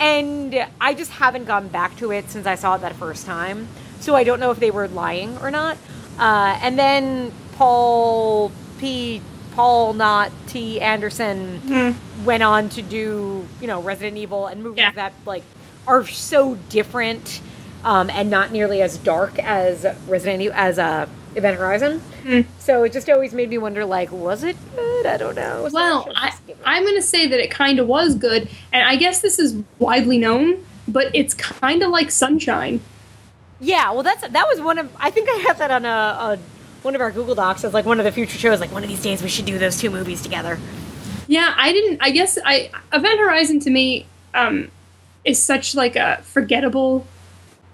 and 0.01 0.67
I 0.81 0.95
just 0.95 1.11
haven't 1.13 1.45
gone 1.47 1.69
back 1.69 1.97
to 1.99 2.11
it 2.13 2.31
since 2.31 2.47
I 2.47 2.55
saw 2.57 2.75
it 2.77 2.81
that 2.83 2.95
first 2.97 3.27
time. 3.27 3.69
So 4.01 4.15
I 4.15 4.25
don't 4.25 4.41
know 4.41 4.51
if 4.51 4.59
they 4.61 4.71
were 4.71 4.89
lying 4.89 5.37
or 5.39 5.51
not. 5.51 5.77
Uh, 6.19 6.59
and 6.63 6.79
then 6.79 7.33
Paul 7.57 8.53
P. 8.79 9.21
Paul 9.55 9.93
not 9.95 10.31
T. 10.49 10.81
Anderson 10.81 11.59
Hmm. 11.61 12.25
went 12.25 12.43
on 12.43 12.69
to 12.71 12.83
do 12.83 13.47
you 13.61 13.67
know 13.67 13.81
Resident 13.81 14.17
Evil 14.17 14.47
and 14.47 14.63
movies 14.63 14.79
Yeah. 14.79 14.91
that 14.93 15.13
like 15.27 15.43
are 15.87 16.07
so 16.07 16.57
different 16.71 17.41
um, 17.85 18.11
and 18.11 18.31
not 18.31 18.51
nearly 18.51 18.83
as 18.83 18.97
dark 18.99 19.39
as 19.39 19.87
Resident 20.09 20.43
Evil 20.43 20.57
as 20.57 20.79
uh, 20.79 21.07
Event 21.37 21.59
Horizon. 21.59 22.01
Hmm. 22.23 22.41
So 22.59 22.85
it 22.85 22.93
just 22.93 23.09
always 23.11 23.33
made 23.33 23.51
me 23.51 23.59
wonder 23.59 23.85
like 23.85 24.11
was 24.13 24.43
it 24.45 24.57
good? 24.75 25.07
I 25.07 25.17
don't 25.17 25.35
know. 25.35 25.69
So 25.69 25.75
Well, 25.75 26.09
I, 26.17 26.29
just 26.31 26.47
give 26.47 26.57
it- 26.59 26.63
I'm 26.65 26.83
going 26.83 26.95
to 26.97 27.03
say 27.03 27.27
that 27.27 27.41
it 27.41 27.51
kind 27.51 27.79
of 27.79 27.87
was 27.87 28.15
good, 28.15 28.49
and 28.73 28.87
I 28.89 28.97
guess 28.97 29.21
this 29.21 29.39
is 29.39 29.57
widely 29.79 30.19
known, 30.19 30.65
but 30.89 31.11
it's 31.15 31.35
kind 31.35 31.83
of 31.83 31.91
like 31.91 32.11
Sunshine. 32.11 32.81
yeah. 33.61 33.91
Well, 33.93 34.03
that's 34.03 34.23
that 34.27 34.47
was 34.49 34.61
one 34.61 34.79
of 34.79 34.91
I 34.99 35.11
think 35.11 35.29
I 35.29 35.37
had 35.47 35.59
that 35.59 35.71
on 35.71 35.85
a, 35.85 35.89
a 35.89 36.39
one 36.83 36.95
of 36.95 37.01
our 37.01 37.11
Google 37.11 37.35
Docs 37.35 37.65
as 37.65 37.73
like 37.75 37.87
one 37.87 37.99
of 37.99 38.05
the 38.05 38.13
future 38.13 38.39
shows. 38.39 38.61
Like 38.61 38.73
one 38.73 38.83
of 38.83 38.89
these 38.89 39.03
days 39.03 39.23
we 39.23 39.29
should 39.29 39.47
do 39.47 39.59
those 39.59 39.79
two 39.79 39.91
movies 39.91 40.21
together. 40.23 40.59
Yeah, 41.27 41.55
I 41.57 41.73
didn't. 41.73 41.99
I 42.03 42.11
guess 42.11 42.39
I 42.45 42.71
Event 42.93 43.19
Horizon 43.19 43.61
to 43.61 43.71
me 43.71 44.07
um, 44.35 44.71
is 45.25 45.43
such 45.43 45.75
like 45.75 45.97
a 45.97 46.21
forgettable 46.23 47.07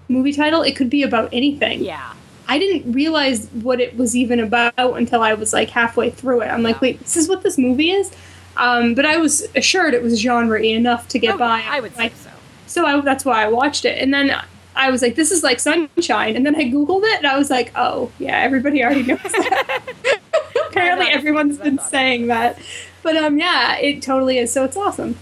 movie 0.07 0.31
title. 0.33 0.61
It 0.61 0.75
could 0.77 0.89
be 0.89 1.03
about 1.03 1.29
anything. 1.33 1.83
Yeah. 1.83 2.13
I 2.51 2.59
didn't 2.59 2.91
realize 2.91 3.47
what 3.61 3.79
it 3.79 3.95
was 3.95 4.13
even 4.13 4.41
about 4.41 4.73
until 4.77 5.21
I 5.23 5.35
was 5.35 5.53
like 5.53 5.69
halfway 5.69 6.09
through 6.09 6.41
it. 6.41 6.47
I'm 6.47 6.63
like, 6.63 6.81
wait, 6.81 6.99
this 6.99 7.15
is 7.15 7.29
what 7.29 7.43
this 7.43 7.57
movie 7.57 7.91
is. 7.91 8.11
Um, 8.57 8.93
but 8.93 9.05
I 9.05 9.15
was 9.15 9.47
assured 9.55 9.93
it 9.93 10.03
was 10.03 10.19
genre 10.19 10.61
enough 10.61 11.07
to 11.09 11.17
get 11.19 11.35
Oh, 11.35 11.37
by. 11.37 11.63
I 11.65 11.79
would 11.79 11.95
Like, 11.95 12.13
so. 12.13 12.29
So 12.67 12.85
I, 12.85 12.99
that's 12.99 13.23
why 13.23 13.45
I 13.45 13.47
watched 13.47 13.85
it, 13.85 14.01
and 14.01 14.13
then 14.13 14.35
I 14.75 14.91
was 14.91 15.01
like, 15.01 15.15
"This 15.15 15.31
is 15.31 15.43
like 15.43 15.61
Sunshine," 15.61 16.35
and 16.35 16.45
then 16.45 16.57
I 16.57 16.65
googled 16.65 17.03
it, 17.05 17.19
and 17.19 17.25
I 17.27 17.37
was 17.37 17.49
like, 17.49 17.71
"Oh, 17.73 18.11
yeah, 18.19 18.37
everybody 18.39 18.83
already 18.83 19.03
knows 19.03 19.21
that." 19.21 19.79
Apparently, 20.69 21.07
everyone's 21.07 21.57
been 21.57 21.79
saying 21.79 22.27
that, 22.27 22.59
but 23.01 23.15
um, 23.15 23.37
yeah, 23.37 23.77
it 23.77 24.01
totally 24.01 24.37
is. 24.39 24.51
So 24.51 24.65
it's 24.65 24.75
awesome. 24.75 25.17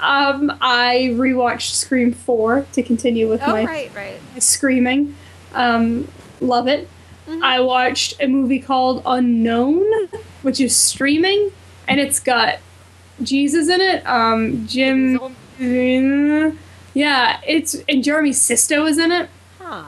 Um, 0.00 0.52
I 0.60 1.10
rewatched 1.12 1.74
Scream 1.74 2.12
Four 2.12 2.66
to 2.72 2.82
continue 2.82 3.28
with 3.28 3.40
Oh 3.44 3.52
my, 3.52 3.64
right, 3.64 3.94
right. 3.94 4.20
my 4.32 4.40
screaming. 4.40 5.14
Um, 5.54 6.08
love 6.42 6.66
it. 6.68 6.88
Mhm. 7.28 7.42
I 7.42 7.60
watched 7.60 8.14
a 8.20 8.26
movie 8.26 8.58
called 8.58 9.02
Unknown, 9.06 9.84
which 10.42 10.60
is 10.60 10.74
streaming, 10.74 11.52
and 11.88 12.00
it's 12.00 12.18
got 12.20 12.58
Jesus 13.22 13.68
in 13.68 13.80
it. 13.80 14.06
Um, 14.06 14.66
Jim. 14.66 15.18
Yeah, 16.94 17.40
it's 17.46 17.76
and 17.88 18.02
Jeremy 18.04 18.32
Sisto 18.32 18.84
is 18.86 18.98
in 18.98 19.12
it. 19.12 19.28
Huh. 19.60 19.84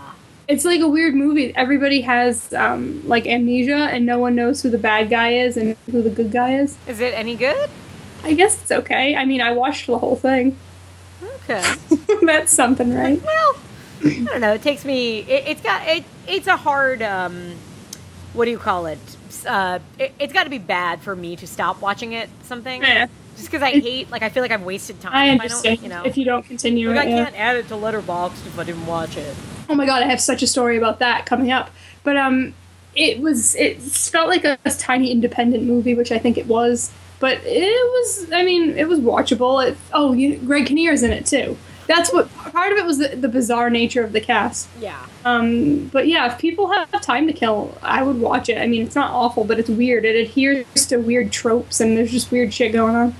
It's 0.46 0.64
like 0.64 0.80
a 0.80 0.88
weird 0.88 1.14
movie. 1.14 1.54
Everybody 1.56 2.02
has 2.02 2.52
um, 2.54 3.02
like 3.06 3.26
amnesia, 3.26 3.88
and 3.92 4.06
no 4.06 4.18
one 4.18 4.34
knows 4.34 4.62
who 4.62 4.70
the 4.70 4.78
bad 4.78 5.10
guy 5.10 5.32
is 5.32 5.56
and 5.56 5.76
who 5.90 6.02
the 6.02 6.10
good 6.10 6.30
guy 6.30 6.56
is. 6.58 6.76
Is 6.86 7.00
it 7.00 7.14
any 7.14 7.34
good? 7.34 7.68
I 8.22 8.32
guess 8.34 8.60
it's 8.62 8.70
okay. 8.72 9.16
I 9.16 9.24
mean, 9.26 9.40
I 9.42 9.52
watched 9.52 9.86
the 9.86 9.98
whole 9.98 10.16
thing. 10.16 10.56
Okay. 11.48 11.62
That's 12.22 12.52
something, 12.52 12.94
right? 12.94 13.22
Well, 13.22 13.56
I 14.04 14.24
don't 14.24 14.40
know. 14.40 14.52
It 14.54 14.62
takes 14.62 14.84
me. 14.84 15.20
It, 15.20 15.44
it's 15.48 15.62
got. 15.62 15.86
It, 15.88 16.04
it's 16.26 16.46
a 16.46 16.56
hard. 16.56 17.02
Um, 17.02 17.54
what 18.32 18.44
do 18.46 18.50
you 18.50 18.58
call 18.58 18.86
it? 18.86 18.98
Uh, 19.46 19.78
it 19.98 20.14
it's 20.18 20.32
got 20.32 20.44
to 20.44 20.50
be 20.50 20.58
bad 20.58 21.00
for 21.00 21.14
me 21.14 21.36
to 21.36 21.46
stop 21.46 21.80
watching 21.80 22.12
it. 22.12 22.28
Something. 22.42 22.82
Yeah, 22.82 23.06
Just 23.36 23.48
because 23.48 23.62
I 23.62 23.70
It- 23.70 23.82
hate. 23.82 24.10
Like 24.10 24.22
I 24.22 24.28
feel 24.28 24.42
like 24.42 24.52
I've 24.52 24.62
wasted 24.62 25.00
time. 25.00 25.14
I 25.14 25.26
if 25.26 25.40
understand. 25.40 25.76
don't, 25.76 25.82
you 25.82 25.88
know. 25.88 26.02
If 26.04 26.16
you 26.16 26.24
don't 26.24 26.44
continue, 26.44 26.90
like 26.90 27.06
it, 27.06 27.12
I 27.12 27.16
yeah. 27.16 27.24
can't 27.24 27.38
add 27.38 27.56
it 27.56 27.68
to 27.68 27.74
Letterboxd 27.74 28.46
if 28.46 28.58
I 28.58 28.64
didn't 28.64 28.86
watch 28.86 29.16
it. 29.16 29.34
Oh 29.68 29.74
my 29.74 29.86
god, 29.86 30.02
I 30.02 30.06
have 30.06 30.20
such 30.20 30.42
a 30.42 30.46
story 30.46 30.76
about 30.76 30.98
that 30.98 31.26
coming 31.26 31.50
up. 31.50 31.70
But 32.02 32.16
um, 32.16 32.54
it 32.94 33.20
was 33.20 33.54
it 33.54 33.80
felt 33.80 34.28
like 34.28 34.44
a, 34.44 34.58
tiny 34.78 35.10
independent 35.10 35.64
movie, 35.64 35.94
which 35.94 36.12
I 36.12 36.18
think 36.18 36.36
it 36.38 36.46
was. 36.46 36.92
But 37.20 37.38
it 37.44 37.62
was, 37.62 38.32
I 38.32 38.42
mean, 38.42 38.76
it 38.76 38.88
was 38.88 39.00
watchable. 39.00 39.66
It, 39.66 39.78
oh, 39.92 40.12
you, 40.12 40.36
Greg 40.38 40.66
Kinnear's 40.66 41.02
in 41.02 41.10
it 41.10 41.24
too. 41.24 41.56
That's 41.86 42.12
what 42.12 42.34
part 42.34 42.72
of 42.72 42.78
it 42.78 42.86
was 42.86 42.98
the, 42.98 43.08
the 43.08 43.28
bizarre 43.28 43.68
nature 43.70 44.02
of 44.02 44.12
the 44.12 44.20
cast. 44.20 44.68
Yeah. 44.80 45.06
Um, 45.24 45.88
but 45.88 46.06
yeah, 46.08 46.32
if 46.32 46.38
people 46.38 46.70
have 46.70 46.90
time 47.02 47.26
to 47.26 47.32
kill, 47.32 47.76
I 47.82 48.02
would 48.02 48.20
watch 48.20 48.48
it. 48.48 48.58
I 48.58 48.66
mean, 48.66 48.82
it's 48.82 48.94
not 48.94 49.10
awful, 49.10 49.44
but 49.44 49.58
it's 49.58 49.68
weird. 49.68 50.04
It 50.04 50.16
adheres 50.16 50.86
to 50.86 50.96
weird 50.96 51.30
tropes, 51.30 51.80
and 51.80 51.96
there's 51.96 52.10
just 52.10 52.30
weird 52.30 52.54
shit 52.54 52.72
going 52.72 52.94
on. 52.94 53.14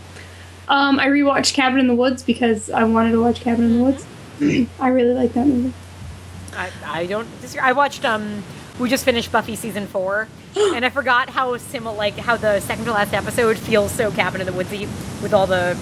Um, 0.68 0.98
I 0.98 1.09
rewatched 1.09 1.55
Cabin 1.55 1.79
in 1.79 1.88
the 1.88 1.94
Woods 1.94 2.22
because 2.22 2.70
I 2.70 2.85
wanted 2.85 3.12
to 3.12 3.20
watch 3.20 3.40
Cabin 3.40 3.66
in 3.66 3.79
the 3.79 3.85
Woods. 3.85 4.07
I 4.81 4.88
really 4.88 5.14
like 5.14 5.35
that 5.35 5.46
movie. 5.46 5.74
I, 6.57 6.70
I 6.87 7.07
don't. 7.07 7.29
I 7.61 7.72
watched 7.72 8.05
um 8.05 8.42
we 8.79 8.88
just 8.88 9.05
finished 9.05 9.31
Buffy 9.31 9.57
season 9.57 9.87
four, 9.87 10.29
and 10.57 10.85
I 10.85 10.90
forgot 10.90 11.31
how 11.31 11.57
similar 11.57 11.96
like 11.96 12.16
how 12.16 12.37
the 12.37 12.61
second 12.61 12.85
to 12.87 12.92
last 12.92 13.12
episode 13.12 13.59
feels 13.59 13.92
so 13.92 14.11
Cabin 14.11 14.40
in 14.40 14.46
the 14.46 14.53
Woodsy 14.53 14.87
with 15.22 15.33
all 15.33 15.46
the 15.46 15.79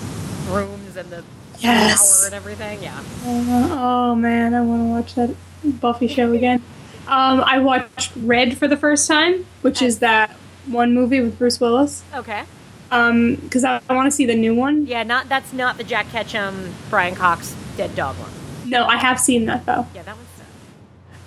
rooms 0.48 0.96
and 0.96 1.08
the 1.10 1.24
Yes. 1.62 2.24
and 2.26 2.34
everything. 2.34 2.82
Yeah. 2.82 2.98
Uh, 3.24 3.68
oh 3.70 4.14
man, 4.14 4.54
I 4.54 4.60
want 4.62 4.82
to 4.82 4.86
watch 4.86 5.14
that 5.14 5.34
Buffy 5.80 6.08
show 6.08 6.32
again. 6.32 6.62
Um, 7.06 7.40
I 7.44 7.58
watched 7.58 8.12
Red 8.16 8.56
for 8.58 8.68
the 8.68 8.76
first 8.76 9.08
time, 9.08 9.44
which 9.62 9.82
is 9.82 9.98
that 10.00 10.30
one 10.66 10.94
movie 10.94 11.20
with 11.20 11.38
Bruce 11.38 11.60
Willis. 11.60 12.02
Okay. 12.14 12.44
Um, 12.90 13.36
because 13.36 13.64
I, 13.64 13.80
I 13.88 13.94
want 13.94 14.06
to 14.06 14.10
see 14.10 14.26
the 14.26 14.34
new 14.34 14.54
one. 14.54 14.86
Yeah, 14.86 15.02
not 15.02 15.28
that's 15.28 15.52
not 15.52 15.78
the 15.78 15.84
Jack 15.84 16.08
Ketchum 16.10 16.74
Brian 16.90 17.14
Cox 17.14 17.54
dead 17.76 17.94
dog 17.96 18.16
one. 18.18 18.30
No, 18.68 18.84
I 18.86 18.96
have 18.96 19.18
seen 19.18 19.46
that 19.46 19.64
though. 19.66 19.86
Yeah, 19.94 20.02
that 20.02 20.16
one's. 20.16 20.28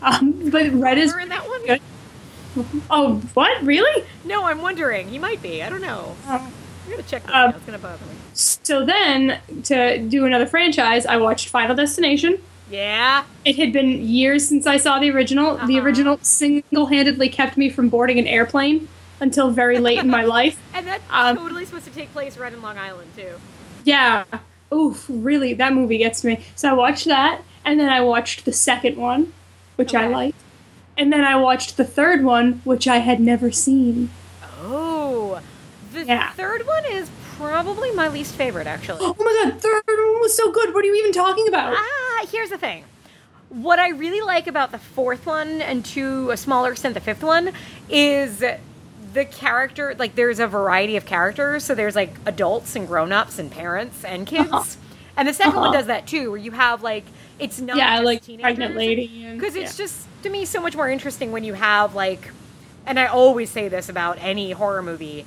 Um, 0.02 0.50
but 0.52 0.71
Red 0.74 0.98
is. 0.98 1.15
In 1.15 1.30
that 1.30 1.48
one. 1.48 1.65
good. 1.65 1.82
Oh, 2.89 3.15
what? 3.34 3.63
Really? 3.63 4.06
No, 4.24 4.43
I'm 4.45 4.62
wondering. 4.62 5.10
He 5.10 5.17
might 5.19 5.41
be. 5.41 5.62
I 5.63 5.69
don't 5.69 5.82
know. 5.82 6.15
Um, 6.28 6.52
I'm 6.86 6.91
gonna 6.91 7.04
check 7.04 7.24
this 7.24 7.32
Um, 7.32 7.50
out. 7.50 7.56
It's 7.56 7.65
gonna 7.65 7.80
bother 7.80 8.06
me. 8.06 8.14
So 8.36 8.86
then, 8.86 9.39
to 9.63 9.98
do 9.98 10.26
another 10.26 10.45
franchise, 10.45 11.06
I 11.06 11.17
watched 11.17 11.50
Final 11.50 11.76
Destination. 11.76 12.38
Yeah. 12.69 13.24
It 13.45 13.56
had 13.56 13.71
been 13.71 14.06
years 14.08 14.48
since 14.48 14.67
I 14.67 14.78
saw 14.78 15.00
the 15.00 15.10
original. 15.12 15.56
The 15.56 15.62
Uh-huh. 15.78 15.82
original 15.86 16.19
single-handedly 16.21 17.30
kept 17.30 17.58
me 17.58 17.69
from 17.69 17.89
boarding 17.89 18.19
an 18.19 18.28
airplane 18.28 18.88
until 19.21 19.50
very 19.52 19.80
late 19.80 20.00
in 20.00 20.10
my 20.10 20.24
life. 20.38 20.62
And 20.74 20.86
that's 20.86 21.04
Um, 21.10 21.38
totally 21.38 21.65
supposed 21.65 21.86
to 21.86 21.91
take 21.91 22.12
place 22.12 22.38
right 22.38 22.52
in 22.52 22.62
Long 22.62 22.78
Island 22.78 23.10
too. 23.15 23.36
Yeah. 23.86 24.24
Oof, 24.74 25.06
really, 25.08 25.54
that 25.54 25.74
movie 25.74 25.98
gets 26.00 26.24
me. 26.24 26.43
So 26.56 26.69
I 26.69 26.74
watched 26.74 27.06
that, 27.06 27.41
and 27.63 27.80
then 27.80 27.89
I 27.89 28.02
watched 28.02 28.43
the 28.45 28.52
second 28.52 28.98
one, 28.98 29.32
which 29.78 29.93
I 29.95 30.08
liked. 30.08 30.38
And 30.98 31.13
then 31.13 31.24
I 31.24 31.36
watched 31.36 31.78
the 31.78 31.86
third 31.86 32.24
one, 32.24 32.62
which 32.63 32.88
I 32.88 32.98
had 32.98 33.19
never 33.19 33.52
seen. 33.52 34.10
Oh, 34.63 35.39
the 35.93 36.04
Yeah. 36.06 36.32
third 36.32 36.65
one 36.65 36.84
is 36.86 37.10
probably 37.38 37.91
my 37.91 38.08
least 38.08 38.36
favorite, 38.36 38.67
actually. 38.67 39.00
Oh 39.04 39.15
my 39.17 39.50
god, 39.52 39.62
third 39.62 39.84
one 39.88 40.19
was 40.21 40.36
so 40.36 40.52
good. 40.52 40.74
What 40.74 40.84
are 40.84 40.88
you 40.88 40.95
even 40.95 41.12
talking 41.12 41.48
about? 41.48 41.74
ah, 41.78 42.26
here's 42.32 42.50
the 42.50 42.58
thing. 42.58 42.84
What 43.50 43.80
I 43.80 43.89
really 43.89 44.21
like 44.21 44.48
about 44.48 44.71
the 44.71 44.80
fourth 44.80 45.26
one, 45.26 45.62
and 45.62 45.86
to 45.88 46.32
a 46.32 46.38
smaller 46.38 46.71
extent 46.71 46.93
the 46.93 47.00
fifth 47.00 47.24
one, 47.24 47.52
is 47.89 48.39
the 48.39 49.26
character. 49.26 49.95
Like, 49.98 50.15
there's 50.15 50.39
a 50.39 50.48
variety 50.48 50.98
of 50.98 51.06
characters. 51.06 51.63
So 51.63 51.76
there's 51.76 51.95
like 51.95 52.13
adults 52.26 52.76
and 52.76 52.88
grown-ups 52.88 53.39
and 53.39 53.52
parents 53.52 54.04
and 54.04 54.26
kids. 54.28 54.50
Uh-huh. 54.52 54.63
And 55.17 55.28
the 55.28 55.32
2nd 55.32 55.56
one 55.56 55.63
Uh-huh. 55.65 55.71
does 55.74 55.86
that 55.88 56.08
too, 56.08 56.32
where 56.32 56.39
you 56.39 56.52
have 56.52 56.84
like 56.84 57.06
it's 57.39 57.62
not 57.62 57.78
yeah, 57.78 58.00
like 58.00 58.24
teenagers. 58.24 58.43
pregnant 58.43 58.76
lady. 58.76 59.08
because 59.34 59.56
it's 59.56 59.78
yeah. 59.80 59.86
just 59.86 60.08
to 60.24 60.30
me 60.30 60.43
so 60.45 60.60
much 60.62 60.76
more 60.76 60.89
interesting 60.89 61.32
when 61.32 61.43
you 61.43 61.54
have 61.54 61.93
like 61.95 62.32
and 62.86 62.98
i 63.00 63.06
always 63.08 63.50
say 63.50 63.67
this 63.67 63.89
about 63.89 64.17
any 64.21 64.52
horror 64.52 64.82
movie 64.82 65.26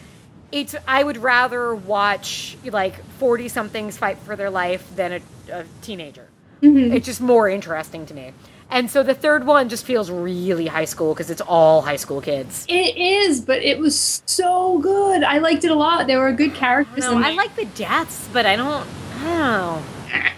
it's 0.50 0.74
i 0.86 1.02
would 1.02 1.16
rather 1.18 1.74
watch 1.74 2.56
like 2.64 3.04
40 3.18 3.48
somethings 3.48 3.96
fight 3.98 4.18
for 4.18 4.34
their 4.36 4.50
life 4.50 4.84
than 4.96 5.12
a, 5.12 5.20
a 5.52 5.64
teenager 5.82 6.26
Mhm. 6.62 6.92
it's 6.94 7.06
just 7.06 7.20
more 7.20 7.48
interesting 7.48 8.06
to 8.06 8.14
me 8.14 8.32
and 8.70 8.90
so 8.90 9.02
the 9.02 9.14
third 9.14 9.46
one 9.46 9.68
just 9.68 9.84
feels 9.84 10.10
really 10.10 10.66
high 10.66 10.84
school 10.86 11.14
because 11.14 11.30
it's 11.30 11.40
all 11.42 11.82
high 11.82 11.96
school 11.96 12.20
kids 12.20 12.66
It 12.68 12.96
is, 12.96 13.40
but 13.40 13.62
it 13.62 13.78
was 13.78 14.22
so 14.26 14.78
good. 14.78 15.22
I 15.24 15.38
liked 15.38 15.64
it 15.64 15.70
a 15.70 15.74
lot. 15.74 16.06
There 16.06 16.20
were 16.20 16.32
good 16.32 16.54
characters. 16.54 17.04
in 17.06 17.22
i 17.24 17.30
like 17.32 17.54
the 17.56 17.64
deaths 17.64 18.28
but 18.32 18.44
i 18.44 18.56
don't 18.56 18.86
i 19.20 19.24
don't 19.24 19.38
know 19.38 19.82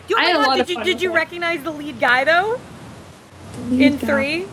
You- 0.08 0.16
oh 0.16 0.20
I 0.20 0.24
had 0.26 0.36
a 0.36 0.38
lot 0.40 0.54
did 0.56 0.62
of 0.62 0.70
you, 0.70 0.84
did 0.84 1.00
you 1.02 1.12
recognize 1.14 1.62
the 1.62 1.70
lead 1.72 1.98
guy 2.00 2.24
though 2.24 2.60
Lead 3.70 3.80
in 3.82 3.96
guy. 3.96 4.06
three. 4.06 4.46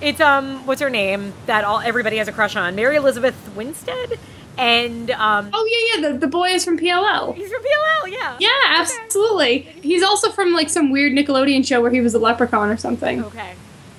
It's 0.00 0.20
um, 0.20 0.66
what's 0.66 0.80
her 0.80 0.90
name 0.90 1.32
that 1.46 1.64
all 1.64 1.80
everybody 1.80 2.16
has 2.18 2.28
a 2.28 2.32
crush 2.32 2.56
on? 2.56 2.74
Mary 2.74 2.96
Elizabeth 2.96 3.34
Winstead, 3.56 4.18
and 4.58 5.10
um, 5.12 5.50
Oh 5.52 5.68
yeah, 5.94 6.00
yeah. 6.02 6.12
The, 6.12 6.18
the 6.18 6.26
boy 6.26 6.48
is 6.48 6.64
from 6.64 6.78
PLL. 6.78 7.34
he's 7.34 7.50
from 7.50 7.62
PLL. 7.62 8.12
Yeah. 8.12 8.36
Yeah, 8.38 8.48
absolutely. 8.66 9.60
He's 9.82 10.02
also 10.02 10.30
from 10.30 10.52
like 10.52 10.68
some 10.70 10.90
weird 10.90 11.12
Nickelodeon 11.12 11.66
show 11.66 11.80
where 11.80 11.90
he 11.90 12.00
was 12.00 12.14
a 12.14 12.18
leprechaun 12.18 12.68
or 12.70 12.76
something. 12.76 13.24
Okay. 13.24 13.54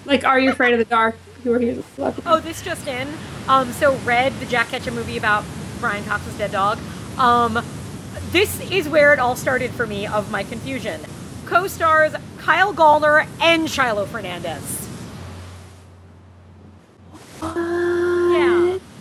Like 0.06 0.24
Are 0.24 0.40
You 0.40 0.52
Afraid 0.52 0.74
of 0.74 0.80
the 0.80 0.86
Dark? 0.86 1.16
Where 1.44 1.60
he 1.60 1.68
was 1.68 1.78
a 1.98 2.02
leprechaun. 2.02 2.34
Oh, 2.34 2.40
this 2.40 2.62
just 2.62 2.88
in. 2.88 3.08
Um, 3.48 3.72
so 3.74 3.96
Red, 4.00 4.34
the 4.40 4.46
Jack 4.46 4.70
Ketchum 4.70 4.96
movie 4.96 5.18
about 5.18 5.44
Brian 5.80 6.04
Cox's 6.06 6.38
dead 6.38 6.52
dog. 6.52 6.80
Um, 7.18 7.64
this 8.32 8.60
is 8.72 8.90
where 8.90 9.14
it 9.14 9.20
all 9.20 9.36
started 9.36 9.72
for 9.72 9.86
me 9.86 10.08
of 10.08 10.32
my 10.32 10.44
confusion. 10.44 11.02
Co-stars 11.46 12.14
Kyle 12.40 12.74
Gallner 12.74 13.28
and 13.40 13.70
Shiloh 13.70 14.06
Fernandez. 14.06 14.82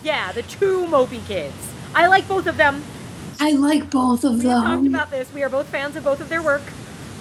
Yeah, 0.05 0.31
the 0.33 0.43
two 0.43 0.85
Mopey 0.85 1.25
kids. 1.27 1.55
I 1.95 2.05
like 2.05 2.27
both 2.27 2.45
of 2.45 2.57
them. 2.57 2.83
I 3.39 3.53
like 3.53 3.89
both 3.89 4.23
of 4.23 4.43
We 4.43 4.49
have 4.49 4.63
talked 4.63 4.83
them. 4.83 4.93
about 4.93 5.09
this. 5.09 5.33
We 5.33 5.41
are 5.43 5.49
both 5.49 5.67
fans 5.67 5.95
of 5.95 6.03
both 6.03 6.21
of 6.21 6.29
their 6.29 6.43
work. 6.43 6.61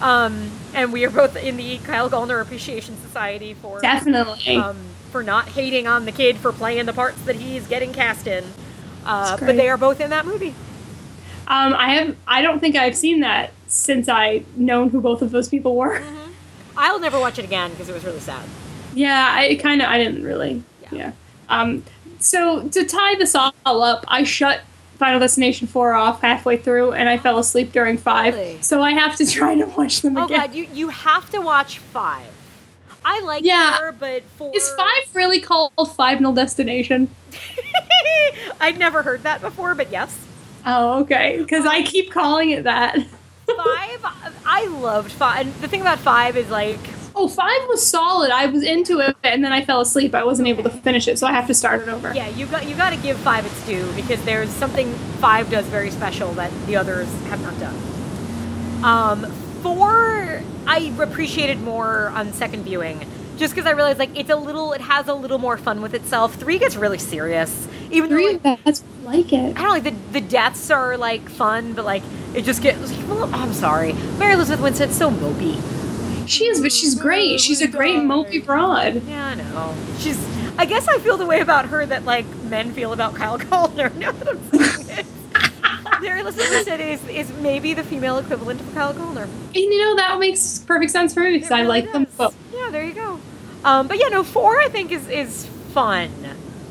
Um, 0.01 0.51
and 0.75 0.93
we 0.93 1.05
are 1.07 1.11
both 1.11 1.35
in 1.37 1.57
the 1.57 1.79
Kyle 1.79 2.11
Gallner 2.11 2.43
Appreciation 2.43 2.97
Society 3.01 3.55
for 3.55 3.81
Definitely. 3.81 4.57
um, 4.57 4.77
for 5.11 5.23
not 5.23 5.49
hating 5.49 5.87
on 5.87 6.05
the 6.05 6.13
kid 6.13 6.37
for 6.37 6.53
playing 6.53 6.85
the 6.85 6.93
parts 6.93 7.23
that 7.23 7.37
he's 7.37 7.67
getting 7.67 7.93
cast 7.93 8.27
in. 8.27 8.45
Uh, 9.07 9.39
but 9.39 9.57
they 9.57 9.69
are 9.71 9.79
both 9.79 10.01
in 10.01 10.11
that 10.11 10.27
movie. 10.27 10.55
Um, 11.47 11.75
I 11.75 11.95
have. 11.95 12.17
I 12.27 12.43
don't 12.43 12.59
think 12.61 12.75
I've 12.77 12.97
seen 12.97 13.21
that 13.21 13.53
since 13.67 14.09
I 14.09 14.45
known 14.57 14.91
who 14.91 15.01
both 15.01 15.23
of 15.23 15.31
those 15.31 15.49
people 15.49 15.77
were. 15.77 16.01
Mm-hmm. 16.01 16.31
I'll 16.77 17.01
never 17.01 17.19
watch 17.21 17.39
it 17.39 17.45
again 17.45 17.71
because 17.71 17.89
it 17.89 17.93
was 17.95 18.05
really 18.05 18.21
sad. 18.21 18.45
Yeah, 18.95 19.29
I 19.31 19.55
kind 19.57 19.81
of. 19.83 19.89
I 19.89 19.99
didn't 19.99 20.23
really. 20.25 20.63
Yeah. 20.83 20.89
Yeah. 20.93 21.13
Um. 21.49 21.83
So 22.19 22.69
to 22.69 22.85
tie 22.85 23.15
this 23.17 23.35
all 23.35 23.83
up, 23.83 24.05
I 24.09 24.25
shut 24.25 24.63
Final 24.99 25.21
Destination 25.21 25.67
four 25.67 25.93
off 25.95 26.21
halfway 26.23 26.57
through, 26.57 26.93
and 26.93 27.09
I 27.09 27.19
fell 27.19 27.39
asleep 27.39 27.73
during 27.73 27.99
five. 27.99 28.35
Really? 28.35 28.63
So 28.63 28.83
I 28.83 28.93
have 28.93 29.17
to 29.17 29.27
try 29.31 29.55
to 29.55 29.65
watch 29.67 30.03
them 30.03 30.17
Oh 30.17 30.25
again. 30.27 30.41
god, 30.41 30.55
you 30.55 30.69
you 30.73 30.89
have 30.91 31.31
to 31.31 31.41
watch 31.41 31.79
five. 31.79 32.27
I 33.05 33.21
like 33.21 33.45
Yeah. 33.45 33.77
four, 33.77 33.93
but 33.93 34.23
four 34.39 34.51
Is 34.55 34.69
five 34.71 35.15
really 35.15 35.41
called 35.41 35.73
Final 35.95 36.33
Destination? 36.33 37.15
I'd 38.61 38.79
never 38.79 39.03
heard 39.03 39.23
that 39.25 39.41
before, 39.43 39.75
but 39.75 39.91
yes. 39.91 40.19
Oh, 40.65 41.01
okay. 41.01 41.37
Because 41.39 41.67
I 41.67 41.83
keep 41.83 42.11
calling 42.11 42.51
it 42.51 42.65
that. 42.65 42.97
Five, 43.47 44.01
I 44.47 44.67
loved 44.69 45.13
five. 45.13 45.41
And 45.47 45.55
the 45.57 45.69
thing 45.69 45.83
about 45.83 45.99
five 45.99 46.35
is 46.39 46.49
like 46.49 46.79
Oh, 47.17 47.29
five 47.29 47.69
was 47.69 47.87
solid. 47.87 48.31
I 48.31 48.47
was 48.47 48.65
into 48.65 48.99
it, 48.99 49.17
and 49.23 49.45
then 49.45 49.53
I 49.53 49.65
fell 49.65 49.81
asleep. 49.81 50.15
I 50.15 50.25
wasn't 50.25 50.49
able 50.49 50.65
to 50.65 50.71
finish 50.71 51.07
it, 51.07 51.19
so 51.19 51.27
I 51.27 51.33
have 51.33 51.47
to 51.47 51.55
start 51.55 51.83
it 51.83 51.89
over. 51.89 52.13
Yeah, 52.13 52.29
you 52.29 52.47
got 52.47 52.69
you 52.69 52.75
got 52.75 52.91
to 52.91 52.97
give 52.97 53.17
five 53.19 53.47
its 53.47 53.67
due 53.67 53.91
because 53.93 54.23
there's 54.25 54.51
something 54.51 54.93
five 55.21 55.51
does 55.51 55.67
very 55.67 55.91
special 55.91 56.33
that 56.33 56.51
the 56.67 56.77
others 56.77 57.09
have 57.29 57.41
not 57.41 57.59
done. 57.61 57.77
Um, 58.85 59.31
four 59.63 60.43
I 60.67 60.93
appreciated 60.99 61.61
more 61.61 62.09
on 62.09 62.33
second 62.33 62.65
viewing, 62.65 63.07
just 63.37 63.55
because 63.55 63.67
I 63.67 63.73
realized 63.73 63.99
like 63.99 64.19
it's 64.19 64.31
a 64.31 64.37
little, 64.37 64.73
it 64.73 64.81
has 64.81 65.09
a 65.09 65.15
little 65.15 65.39
more 65.39 65.57
fun 65.57 65.83
with 65.83 65.95
itself. 65.95 66.35
Three 66.35 66.59
gets 66.59 66.75
really 66.75 66.99
serious, 66.99 67.69
even 67.91 68.11
though 68.11 68.17
Three 68.17 68.39
like, 68.39 68.65
that's 68.65 68.83
like 69.05 69.33
it. 69.33 69.57
I 69.57 69.63
don't 69.63 69.63
know, 69.63 69.71
like 69.71 69.85
the 69.85 69.95
the 70.13 70.21
deaths 70.21 70.71
are 70.71 70.97
like 70.97 71.29
fun, 71.29 71.75
but 71.75 71.85
like 71.85 72.03
it 72.35 72.43
just 72.43 72.61
gets. 72.61 72.93
Well, 73.05 73.33
I'm 73.35 73.53
sorry, 73.53 73.93
Mary 74.19 74.35
Elizabeth 74.35 74.61
Winstead's 74.61 74.97
so 74.97 75.11
mopey. 75.11 75.61
She 76.27 76.45
is, 76.47 76.61
but 76.61 76.73
she's 76.73 76.95
great. 76.95 77.41
She's 77.41 77.61
a 77.61 77.69
great 77.69 77.97
mopey 77.97 78.45
broad. 78.45 79.03
Yeah, 79.07 79.27
I 79.27 79.35
know. 79.35 79.75
She's. 79.99 80.19
I 80.57 80.65
guess 80.67 80.87
I 80.89 80.99
feel 80.99 81.17
the 81.17 81.27
way 81.27 81.41
about 81.41 81.67
her 81.67 81.85
that 81.87 82.05
like 82.05 82.27
men 82.45 82.73
feel 82.73 82.93
about 82.93 83.15
Kyle 83.15 83.39
Gallner. 83.51 83.95
Now 83.97 84.13
that 84.13 84.29
I'm 84.29 84.51
saying 84.51 84.99
it. 84.99 85.07
Elizabeth 86.03 86.51
Winstead 86.51 86.81
is 86.81 87.07
is 87.09 87.33
maybe 87.41 87.75
the 87.75 87.83
female 87.85 88.19
equivalent 88.19 88.61
of 88.61 88.73
Kyle 88.75 88.93
Gallner. 88.95 89.25
And 89.25 89.55
you 89.57 89.79
know 89.79 89.97
that 89.97 90.19
makes 90.19 90.59
perfect 90.61 90.91
sense 90.93 91.13
for 91.15 91.21
me 91.21 91.33
because 91.35 91.51
It 91.51 91.55
I 91.55 91.59
really 91.63 91.69
like 91.83 91.93
them 91.93 92.07
both. 92.17 92.37
Yeah, 92.53 92.69
there 92.71 92.85
you 92.85 92.93
go. 92.93 93.19
Um, 93.65 93.89
but 93.89 93.99
yeah, 93.99 94.09
no, 94.09 94.23
four 94.23 94.59
I 94.61 94.69
think 94.69 94.93
is 94.93 95.09
is 95.09 95.47
fun. 95.73 96.11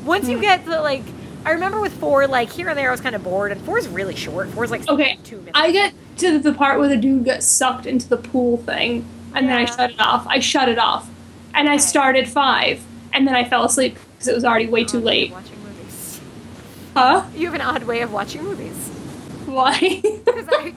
Once 0.04 0.24
Hmm. 0.26 0.32
you 0.32 0.40
get 0.40 0.64
the 0.64 0.80
like, 0.80 1.02
I 1.44 1.50
remember 1.52 1.80
with 1.80 1.92
four, 1.94 2.26
like 2.26 2.50
here 2.50 2.68
and 2.68 2.78
there, 2.78 2.88
I 2.88 2.90
was 2.92 3.00
kind 3.00 3.14
of 3.16 3.22
bored, 3.24 3.52
and 3.52 3.60
four 3.62 3.78
is 3.78 3.88
really 3.88 4.14
short. 4.16 4.48
Four 4.50 4.64
is 4.64 4.70
like 4.70 4.88
Okay, 4.88 5.18
two 5.24 5.36
minutes. 5.38 5.52
I 5.54 5.72
get 5.72 5.94
to 6.18 6.38
the 6.38 6.52
part 6.52 6.78
where 6.78 6.88
the 6.88 6.96
dude 6.96 7.24
got 7.24 7.42
sucked 7.42 7.86
into 7.86 8.08
the 8.08 8.16
pool 8.16 8.58
thing, 8.58 9.04
and 9.34 9.48
then 9.48 9.56
I 9.56 9.64
shut 9.64 9.90
it 9.90 10.00
off. 10.00 10.26
I 10.26 10.38
shut 10.40 10.68
it 10.68 10.78
off, 10.78 11.08
and 11.54 11.68
I 11.68 11.76
started 11.76 12.28
five, 12.28 12.80
and 13.12 13.26
then 13.26 13.34
I 13.34 13.44
fell 13.44 13.64
asleep 13.64 13.96
because 14.12 14.28
it 14.28 14.34
was 14.34 14.44
already 14.44 14.66
way 14.66 14.84
too 14.84 14.98
Odd 14.98 15.04
way 15.04 15.10
of 15.24 15.30
late. 15.30 15.32
Watching 15.32 15.62
movies. 15.64 16.20
Huh? 16.94 17.24
You 17.36 17.46
have 17.46 17.54
an 17.54 17.60
odd 17.60 17.82
way 17.84 18.00
of 18.02 18.12
watching 18.12 18.42
movies. 18.44 18.88
Why? 19.46 19.78
'Cause 20.26 20.48
I, 20.52 20.74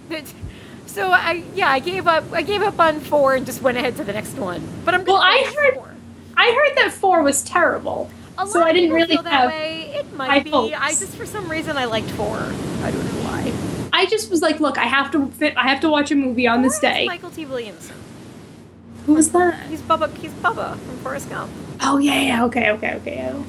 so 0.85 1.09
I 1.11 1.43
yeah 1.55 1.69
I 1.71 1.79
gave 1.79 2.07
up 2.07 2.25
I 2.33 2.41
gave 2.41 2.61
up 2.61 2.79
on 2.79 2.99
four 2.99 3.35
and 3.35 3.45
just 3.45 3.61
went 3.61 3.77
ahead 3.77 3.95
to 3.97 4.03
the 4.03 4.13
next 4.13 4.33
one. 4.37 4.61
But 4.83 4.93
I'm 4.95 5.05
Well, 5.05 5.17
I 5.17 5.51
heard- 5.55 5.75
four. 5.75 5.89
I 6.35 6.51
heard 6.51 6.77
that 6.77 6.91
four 6.93 7.23
was 7.23 7.41
terrible. 7.43 8.09
So 8.47 8.61
I 8.61 8.71
didn't 8.71 8.91
really 8.93 9.15
feel 9.15 9.23
that 9.23 9.31
have 9.33 9.49
way. 9.49 9.93
It 9.95 10.13
might 10.13 10.43
be. 10.43 10.51
hopes. 10.51 10.75
I 10.77 10.89
just 10.89 11.15
for 11.15 11.25
some 11.25 11.49
reason 11.49 11.75
I 11.77 11.85
liked 11.85 12.09
four. 12.11 12.37
I 12.37 12.91
don't 12.91 13.03
know 13.03 13.21
why. 13.27 13.51
I 13.91 14.05
just 14.05 14.29
was 14.29 14.43
like, 14.43 14.59
look, 14.59 14.77
I 14.77 14.83
have 14.83 15.09
to 15.13 15.25
fit. 15.31 15.57
I 15.57 15.67
have 15.67 15.79
to 15.81 15.89
watch 15.89 16.11
a 16.11 16.15
movie 16.15 16.45
on 16.45 16.61
this 16.61 16.77
Four 16.79 16.89
has 16.89 16.97
day. 16.97 17.05
Michael 17.07 17.31
T. 17.31 17.45
Williamson. 17.47 17.95
Who 19.07 19.13
was 19.13 19.31
that? 19.31 19.67
He's 19.67 19.81
Bubba. 19.81 20.13
He's 20.17 20.33
Bubba 20.33 20.77
from 20.77 20.97
Forrest 20.97 21.29
Gump. 21.29 21.49
Oh 21.79 21.97
yeah, 21.97 22.19
yeah. 22.19 22.45
Okay, 22.45 22.71
okay, 22.71 22.95
okay. 22.95 23.15
yeah. 23.15 23.43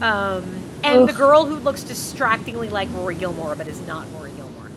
Um, 0.00 0.44
and 0.84 1.08
the 1.08 1.12
girl 1.12 1.44
who 1.44 1.56
looks 1.56 1.82
distractingly 1.82 2.68
like 2.70 2.88
Rory 2.92 3.16
Gilmore 3.16 3.56
but 3.56 3.66
is 3.66 3.84
not 3.88 4.06
Rory 4.14 4.30
Gilmore. 4.30 4.70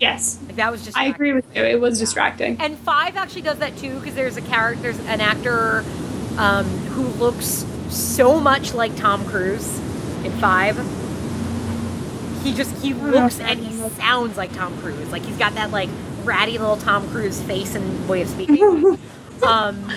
Yes, 0.00 0.40
Like 0.46 0.56
that 0.56 0.72
was 0.72 0.84
just. 0.84 0.98
I 0.98 1.06
agree 1.06 1.32
with 1.32 1.46
you. 1.54 1.62
It 1.62 1.80
was 1.80 2.00
distracting. 2.00 2.60
And 2.60 2.76
five 2.78 3.16
actually 3.16 3.42
does 3.42 3.58
that 3.58 3.76
too 3.78 4.00
because 4.00 4.16
there's 4.16 4.36
a 4.36 4.42
character, 4.42 4.82
there's 4.82 4.98
an 5.06 5.20
actor 5.20 5.84
um, 6.38 6.64
who 6.88 7.04
looks 7.04 7.64
so 7.88 8.40
much 8.40 8.74
like 8.74 8.96
Tom 8.96 9.24
Cruise 9.26 9.78
in 10.24 10.32
five. 10.32 10.76
He 12.42 12.52
just 12.52 12.76
he 12.82 12.94
looks 12.94 13.38
and 13.38 13.60
he 13.60 13.76
sounds 13.90 14.36
like 14.36 14.52
Tom 14.54 14.76
Cruise. 14.78 15.12
Like 15.12 15.22
he's 15.22 15.38
got 15.38 15.54
that 15.54 15.70
like 15.70 15.88
ratty 16.24 16.58
little 16.58 16.76
Tom 16.76 17.08
Cruise 17.10 17.40
face 17.42 17.76
and 17.76 18.08
way 18.08 18.22
of 18.22 18.28
speaking. 18.28 18.98
um, 19.42 19.90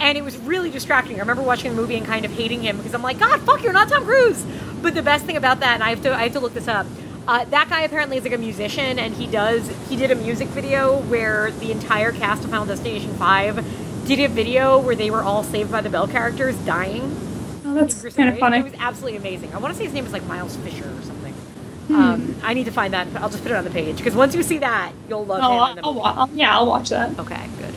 and 0.00 0.18
it 0.18 0.24
was 0.24 0.36
really 0.38 0.70
distracting. 0.70 1.16
I 1.16 1.20
remember 1.20 1.42
watching 1.42 1.70
the 1.74 1.76
movie 1.80 1.96
and 1.96 2.04
kind 2.06 2.24
of 2.24 2.32
hating 2.32 2.62
him 2.62 2.76
because 2.76 2.94
I'm 2.94 3.02
like, 3.02 3.18
God, 3.18 3.40
fuck, 3.42 3.62
you're 3.62 3.72
not 3.72 3.88
Tom 3.88 4.04
Cruise. 4.04 4.44
But 4.82 4.94
the 4.94 5.02
best 5.02 5.24
thing 5.24 5.36
about 5.36 5.60
that, 5.60 5.74
and 5.74 5.82
I 5.82 5.90
have 5.90 6.02
to 6.02 6.14
I 6.14 6.24
have 6.24 6.32
to 6.32 6.40
look 6.40 6.54
this 6.54 6.68
up. 6.68 6.86
Uh, 7.28 7.44
that 7.46 7.68
guy 7.68 7.82
apparently 7.82 8.16
is 8.16 8.24
like 8.24 8.32
a 8.32 8.38
musician, 8.38 8.98
and 8.98 9.14
he 9.14 9.26
does 9.28 9.70
he 9.88 9.94
did 9.96 10.10
a 10.10 10.16
music 10.16 10.48
video 10.48 10.98
where 11.02 11.52
the 11.52 11.70
entire 11.70 12.10
cast 12.12 12.42
of 12.44 12.50
Final 12.50 12.66
Destination 12.66 13.14
Five 13.14 13.64
did 14.08 14.18
a 14.18 14.26
video 14.28 14.80
where 14.80 14.96
they 14.96 15.10
were 15.10 15.22
all 15.22 15.44
Saved 15.44 15.70
by 15.70 15.80
the 15.80 15.88
Bell 15.90 16.08
characters 16.08 16.56
dying. 16.66 17.02
Oh, 17.64 17.74
that's 17.74 18.02
kind 18.16 18.28
of 18.30 18.38
funny. 18.38 18.58
It 18.58 18.64
was 18.64 18.74
absolutely 18.80 19.18
amazing. 19.18 19.54
I 19.54 19.58
want 19.58 19.72
to 19.72 19.78
say 19.78 19.84
his 19.84 19.92
name 19.94 20.04
is 20.04 20.12
like 20.12 20.24
Miles 20.26 20.56
Fisher 20.56 20.84
or 20.84 21.02
something. 21.02 21.32
Hmm. 21.86 21.94
Um, 21.94 22.36
I 22.42 22.54
need 22.54 22.64
to 22.64 22.72
find 22.72 22.92
that. 22.92 23.06
I'll 23.16 23.30
just 23.30 23.44
put 23.44 23.52
it 23.52 23.54
on 23.54 23.62
the 23.62 23.70
page 23.70 23.98
because 23.98 24.16
once 24.16 24.34
you 24.34 24.42
see 24.42 24.58
that, 24.58 24.92
you'll 25.08 25.24
love 25.24 25.40
Oh, 25.44 25.52
him. 25.52 25.60
I'll, 25.60 25.70
in 25.70 25.76
the 25.76 25.82
I'll, 25.84 25.92
movie. 25.92 26.02
wa- 26.02 26.14
I'll- 26.16 26.30
yeah, 26.34 26.56
I'll 26.56 26.66
watch 26.66 26.88
that. 26.88 27.16
Okay, 27.20 27.46
good. 27.60 27.74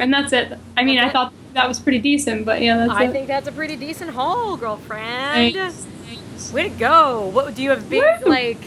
And 0.00 0.12
that's 0.12 0.32
it. 0.32 0.58
I 0.76 0.84
mean, 0.84 0.96
That's 0.96 1.10
I 1.10 1.12
thought 1.12 1.32
that 1.54 1.68
was 1.68 1.78
pretty 1.80 1.98
decent, 1.98 2.44
but 2.44 2.62
yeah, 2.62 2.76
that's 2.76 2.92
I 2.92 3.04
it. 3.04 3.12
think 3.12 3.26
that's 3.26 3.48
a 3.48 3.52
pretty 3.52 3.76
decent 3.76 4.10
haul, 4.10 4.56
girlfriend. 4.56 5.54
Thanks. 5.54 5.86
Thanks. 6.06 6.52
Way 6.52 6.68
to 6.68 6.74
go! 6.76 7.28
What 7.28 7.54
do 7.54 7.62
you 7.62 7.70
have 7.70 7.88
big 7.90 8.02
Woo! 8.24 8.30
like? 8.30 8.58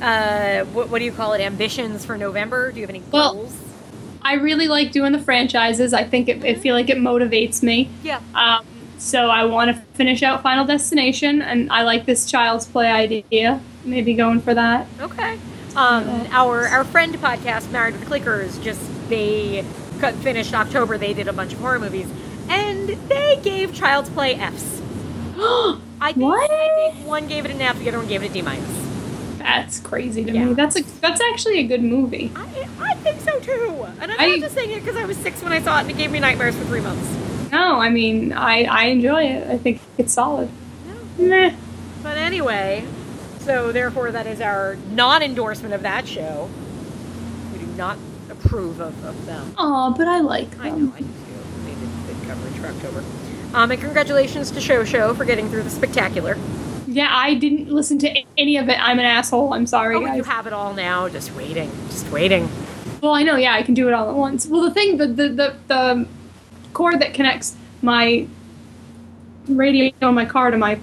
Uh, 0.00 0.64
what, 0.66 0.88
what 0.88 0.98
do 0.98 1.04
you 1.04 1.12
call 1.12 1.32
it? 1.34 1.40
Ambitions 1.40 2.04
for 2.04 2.18
November? 2.18 2.72
Do 2.72 2.78
you 2.80 2.82
have 2.82 2.90
any 2.90 3.02
Well- 3.12 3.34
goals? 3.34 3.56
I 4.24 4.34
really 4.34 4.68
like 4.68 4.92
doing 4.92 5.10
the 5.10 5.18
franchises. 5.18 5.92
I 5.92 6.04
think 6.04 6.28
it, 6.28 6.44
I 6.44 6.54
feel 6.54 6.76
like 6.76 6.88
it 6.88 6.96
motivates 6.96 7.60
me. 7.60 7.88
Yeah. 8.04 8.20
Um, 8.36 8.64
so 8.98 9.28
I 9.30 9.44
want 9.46 9.74
to 9.74 9.82
finish 9.94 10.22
out 10.22 10.42
Final 10.44 10.64
Destination, 10.64 11.42
and 11.42 11.70
I 11.72 11.82
like 11.82 12.06
this 12.06 12.30
Child's 12.30 12.66
Play 12.66 12.86
idea. 12.88 13.60
Maybe 13.84 14.14
going 14.14 14.40
for 14.40 14.54
that. 14.54 14.86
Okay. 15.00 15.38
Um, 15.74 16.04
our 16.30 16.68
our 16.68 16.84
friend 16.84 17.12
podcast, 17.16 17.70
Married 17.72 17.98
with 17.98 18.08
Clickers, 18.08 18.62
just 18.62 18.80
they 19.08 19.64
finished 20.10 20.54
October. 20.54 20.98
They 20.98 21.14
did 21.14 21.28
a 21.28 21.32
bunch 21.32 21.52
of 21.52 21.60
horror 21.60 21.78
movies, 21.78 22.08
and 22.48 22.88
they 23.08 23.38
gave 23.42 23.72
Child's 23.72 24.10
Play 24.10 24.34
Fs. 24.34 24.80
I 25.38 26.12
think, 26.12 26.16
What? 26.18 26.50
I 26.50 26.92
think 26.92 27.06
one 27.06 27.26
gave 27.28 27.44
it 27.44 27.50
an 27.52 27.60
F, 27.60 27.78
the 27.78 27.88
other 27.88 27.98
one 27.98 28.08
gave 28.08 28.22
it 28.22 28.30
a 28.30 28.32
D 28.32 28.42
minus. 28.42 28.68
That's 29.38 29.78
crazy 29.80 30.24
to 30.24 30.32
Yeah. 30.32 30.44
me. 30.46 30.54
That's 30.54 30.76
a 30.76 30.82
that's 31.00 31.20
actually 31.32 31.58
a 31.60 31.64
good 31.64 31.82
movie. 31.82 32.30
I, 32.36 32.68
I 32.80 32.94
think 32.96 33.20
so 33.20 33.38
too, 33.40 33.86
and 34.00 34.10
I'm 34.12 34.20
I- 34.20 34.26
not 34.26 34.40
just 34.40 34.54
saying 34.54 34.70
it 34.70 34.80
because 34.80 34.96
I 34.96 35.04
was 35.04 35.16
six 35.16 35.42
when 35.42 35.52
I 35.52 35.60
saw 35.60 35.78
it, 35.78 35.82
and 35.82 35.90
it 35.90 35.96
gave 35.96 36.10
me 36.10 36.20
nightmares 36.20 36.56
for 36.56 36.64
three 36.64 36.80
months. 36.80 37.08
No, 37.50 37.80
I 37.80 37.88
mean 37.90 38.32
I 38.32 38.64
I 38.64 38.84
enjoy 38.84 39.22
it. 39.24 39.48
I 39.48 39.58
think 39.58 39.80
it's 39.98 40.12
solid. 40.12 40.48
Meh. 41.18 41.54
But 42.02 42.16
anyway, 42.16 42.84
so 43.40 43.70
therefore 43.72 44.10
that 44.12 44.26
is 44.26 44.40
our 44.40 44.76
non-endorsement 44.90 45.74
of 45.74 45.82
that 45.82 46.06
show. 46.08 46.48
We 47.52 47.58
do 47.58 47.66
not 47.76 47.96
approve 48.52 48.80
of, 48.80 49.04
of 49.04 49.26
them. 49.26 49.54
Oh, 49.56 49.94
but 49.96 50.06
I 50.06 50.20
like 50.20 50.50
them. 50.50 50.60
I 50.60 50.70
know, 50.70 50.92
I 50.94 50.98
do 50.98 51.04
too. 51.06 51.64
They 51.64 51.70
did 51.74 51.88
good 52.06 52.28
coverage 52.28 52.54
for 52.54 52.66
October. 52.66 53.04
Um, 53.54 53.70
and 53.70 53.80
congratulations 53.80 54.50
to 54.50 54.60
Show 54.60 54.84
Show 54.84 55.14
for 55.14 55.24
getting 55.24 55.48
through 55.48 55.62
the 55.62 55.70
spectacular. 55.70 56.36
Yeah, 56.86 57.08
I 57.10 57.34
didn't 57.34 57.70
listen 57.70 57.98
to 58.00 58.24
any 58.36 58.58
of 58.58 58.68
it. 58.68 58.78
I'm 58.78 58.98
an 58.98 59.06
asshole. 59.06 59.54
I'm 59.54 59.66
sorry, 59.66 59.96
Oh, 59.96 60.14
you 60.14 60.24
have 60.24 60.46
it 60.46 60.52
all 60.52 60.74
now. 60.74 61.08
Just 61.08 61.34
waiting. 61.34 61.70
Just 61.88 62.10
waiting. 62.10 62.50
Well, 63.00 63.14
I 63.14 63.22
know. 63.22 63.36
Yeah, 63.36 63.54
I 63.54 63.62
can 63.62 63.72
do 63.72 63.88
it 63.88 63.94
all 63.94 64.10
at 64.10 64.16
once. 64.16 64.46
Well, 64.46 64.62
the 64.62 64.70
thing, 64.70 64.98
the 64.98 65.06
the 65.06 65.28
the, 65.30 65.56
the 65.68 66.08
cord 66.74 67.00
that 67.00 67.14
connects 67.14 67.56
my 67.80 68.26
radio 69.48 69.92
on 70.02 70.14
my 70.14 70.26
car 70.26 70.50
to 70.50 70.58
my 70.58 70.78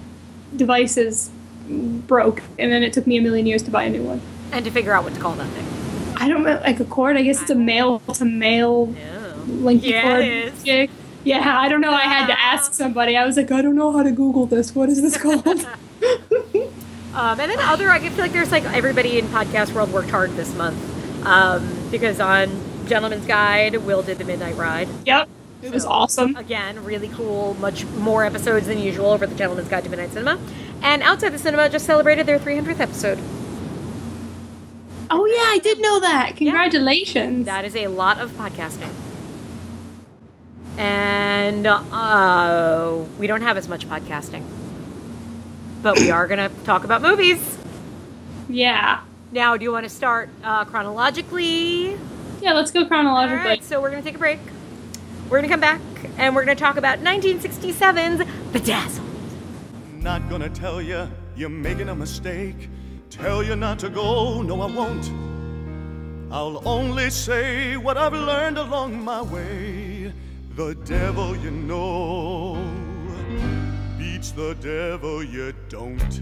devices 0.56 1.30
broke, 1.68 2.42
and 2.58 2.72
then 2.72 2.82
it 2.82 2.92
took 2.92 3.06
me 3.06 3.16
a 3.16 3.22
million 3.22 3.46
years 3.46 3.62
to 3.62 3.70
buy 3.70 3.84
a 3.84 3.90
new 3.90 4.02
one. 4.02 4.20
And 4.50 4.64
to 4.64 4.70
figure 4.72 4.92
out 4.92 5.04
what 5.04 5.14
to 5.14 5.20
call 5.20 5.34
that 5.34 5.48
thing. 5.50 5.79
I 6.20 6.28
don't 6.28 6.42
know, 6.42 6.60
like 6.60 6.78
a 6.80 6.84
cord. 6.84 7.16
I 7.16 7.22
guess 7.22 7.40
it's 7.40 7.50
a 7.50 7.54
male 7.54 8.00
to 8.00 8.24
male 8.24 8.94
linky 9.46 9.90
Yeah, 9.90 10.02
cord. 10.02 10.90
Yeah, 11.24 11.58
I 11.58 11.68
don't 11.68 11.80
know. 11.80 11.92
I 11.92 12.02
had 12.02 12.26
to 12.26 12.38
ask 12.38 12.72
somebody. 12.72 13.16
I 13.16 13.26
was 13.26 13.36
like, 13.36 13.50
I 13.50 13.60
don't 13.62 13.76
know 13.76 13.92
how 13.92 14.02
to 14.02 14.10
Google 14.12 14.46
this. 14.46 14.74
What 14.74 14.88
is 14.88 15.02
this 15.02 15.16
called? 15.16 15.44
Um, 17.12 17.40
and 17.40 17.50
then 17.50 17.58
other, 17.58 17.90
I 17.90 17.98
feel 17.98 18.18
like 18.18 18.32
there's 18.32 18.52
like 18.52 18.64
everybody 18.64 19.18
in 19.18 19.26
podcast 19.26 19.72
world 19.72 19.92
worked 19.92 20.10
hard 20.10 20.30
this 20.36 20.54
month 20.54 20.78
um, 21.26 21.68
because 21.90 22.20
on 22.20 22.48
Gentleman's 22.86 23.26
Guide, 23.26 23.76
Will 23.78 24.02
did 24.02 24.18
the 24.18 24.24
Midnight 24.24 24.54
Ride. 24.56 24.88
yep, 25.04 25.28
it 25.60 25.72
was 25.72 25.84
awesome. 25.84 26.36
Again, 26.36 26.84
really 26.84 27.08
cool, 27.08 27.54
much 27.54 27.84
more 27.84 28.24
episodes 28.24 28.68
than 28.68 28.78
usual 28.78 29.06
over 29.10 29.26
the 29.26 29.34
Gentleman's 29.34 29.68
Guide 29.68 29.82
to 29.84 29.90
Midnight 29.90 30.12
Cinema. 30.12 30.38
And 30.82 31.02
Outside 31.02 31.30
the 31.30 31.38
Cinema 31.38 31.68
just 31.68 31.84
celebrated 31.84 32.26
their 32.26 32.38
300th 32.38 32.78
episode. 32.78 33.18
Oh 35.10 35.26
yeah, 35.26 35.44
I 35.46 35.58
did 35.58 35.80
know 35.80 36.00
that. 36.00 36.36
Congratulations. 36.36 37.46
That 37.46 37.64
is 37.64 37.74
a 37.74 37.88
lot 37.88 38.18
of 38.20 38.30
podcasting. 38.32 38.92
And 40.78 41.66
uh, 41.66 43.04
we 43.18 43.26
don't 43.26 43.42
have 43.42 43.56
as 43.56 43.68
much 43.68 43.88
podcasting. 43.88 44.44
But 45.82 45.98
we 45.98 46.10
are 46.10 46.26
going 46.28 46.48
to 46.48 46.54
talk 46.64 46.84
about 46.84 47.02
movies. 47.02 47.58
Yeah. 48.48 49.00
Now, 49.32 49.56
do 49.56 49.64
you 49.64 49.72
want 49.72 49.84
to 49.84 49.90
start 49.90 50.28
uh, 50.44 50.64
chronologically? 50.64 51.98
Yeah, 52.40 52.52
let's 52.52 52.70
go 52.70 52.86
chronologically. 52.86 53.44
right, 53.44 53.64
so 53.64 53.80
we're 53.80 53.90
going 53.90 54.02
to 54.02 54.08
take 54.08 54.16
a 54.16 54.18
break. 54.18 54.38
We're 55.24 55.38
going 55.38 55.44
to 55.44 55.48
come 55.48 55.60
back 55.60 55.80
and 56.18 56.34
we're 56.34 56.44
going 56.44 56.56
to 56.56 56.62
talk 56.62 56.76
about 56.76 57.00
1967's 57.00 58.24
Bedazzled. 58.52 59.06
Not 60.02 60.30
gonna 60.30 60.48
tell 60.48 60.80
you 60.80 61.06
you're 61.36 61.50
making 61.50 61.90
a 61.90 61.94
mistake. 61.94 62.70
Tell 63.20 63.42
you 63.42 63.54
not 63.54 63.78
to 63.80 63.90
go, 63.90 64.40
no, 64.40 64.62
I 64.62 64.66
won't. 64.74 65.10
I'll 66.32 66.66
only 66.66 67.10
say 67.10 67.76
what 67.76 67.98
I've 67.98 68.14
learned 68.14 68.56
along 68.56 69.04
my 69.04 69.20
way. 69.20 70.10
The 70.56 70.74
devil 70.86 71.36
you 71.36 71.50
know 71.50 72.56
beats 73.98 74.30
the 74.30 74.54
devil 74.54 75.22
you 75.22 75.52
don't. 75.68 76.20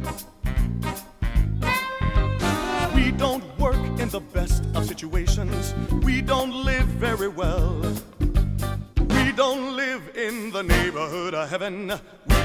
We 2.96 3.12
don't 3.12 3.44
work 3.60 3.76
in 4.00 4.08
the 4.08 4.20
best 4.32 4.64
of 4.74 4.86
situations. 4.86 5.74
We 6.02 6.20
don't 6.20 6.64
live 6.64 6.86
very 6.86 7.28
well. 7.28 7.80
We 8.98 9.30
don't 9.32 9.76
live 9.76 10.16
in 10.16 10.50
the 10.50 10.62
neighborhood 10.62 11.34
of 11.34 11.48
heaven. 11.48 11.92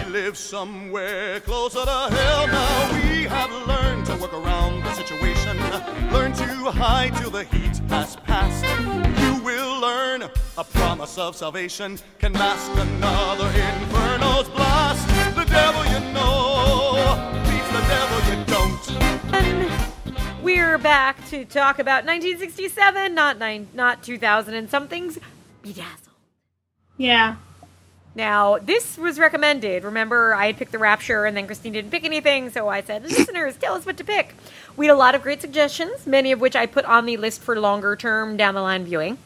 We 0.06 0.12
live 0.12 0.38
somewhere 0.38 1.39
closer 1.41 1.86
to 1.86 2.08
hell. 2.10 2.47
Now 2.47 2.93
we 2.93 3.24
have 3.24 3.51
learned 3.68 4.06
to 4.08 4.16
work 4.18 4.34
around 4.34 4.84
the 4.84 4.93
situation. 4.93 5.58
Learn 6.12 6.34
to 6.34 6.72
hide 6.72 7.16
till 7.18 7.30
the 7.30 7.43
heat 7.45 7.78
has 7.89 8.16
passed. 8.18 8.64
You 9.22 9.43
will 9.43 9.80
learn 9.80 10.24
a 10.58 10.64
promise 10.64 11.18
of 11.18 11.36
salvation 11.36 11.99
can 12.20 12.34
mask 12.34 12.72
another 12.76 13.47
inferno's 13.47 14.49
blast. 14.49 15.08
The 15.36 15.45
devil 15.45 15.86
you 15.86 16.14
know 16.14 17.41
beats 17.45 17.70
the 17.72 17.82
devil 17.88 18.20
you 18.30 18.45
don't. 18.45 19.34
And 19.34 20.43
we're 20.43 20.78
back 20.80 21.26
to 21.30 21.45
talk 21.45 21.80
about 21.80 22.06
1967, 22.06 23.14
not 23.14 23.38
nine, 23.38 23.70
not 23.74 24.04
2000 24.04 24.54
and 24.54 24.70
something's 24.70 25.18
Bedazzled. 25.62 26.10
Yeah. 26.97 27.36
Now, 28.16 28.59
this 28.59 28.97
was 28.97 29.18
recommended. 29.18 29.84
Remember, 29.84 30.36
I 30.36 30.47
had 30.47 30.57
picked 30.57 30.72
The 30.72 30.78
Rapture, 30.78 31.26
and 31.26 31.36
then 31.36 31.47
Christine 31.47 31.74
didn't 31.74 31.89
pick 31.89 32.03
anything, 32.03 32.51
so 32.51 32.70
I 32.70 32.82
said, 32.82 33.03
listeners, 33.03 33.57
tell 33.57 33.74
us 33.74 33.86
what 33.86 33.97
to 33.97 34.03
pick. 34.03 34.36
We 34.78 34.86
had 34.86 34.93
a 34.93 34.97
lot 34.97 35.16
of 35.16 35.24
great 35.24 35.41
suggestions, 35.41 36.05
many 36.05 36.32
of 36.32 36.39
which 36.39 36.55
I 36.55 36.68
put 36.68 36.86
on 36.86 37.07
the 37.07 37.18
list 37.18 37.41
for 37.41 37.59
longer 37.59 37.95
term 37.95 38.38
down 38.38 38.53
the 38.53 38.61
line 38.61 38.86
viewing. 38.86 39.18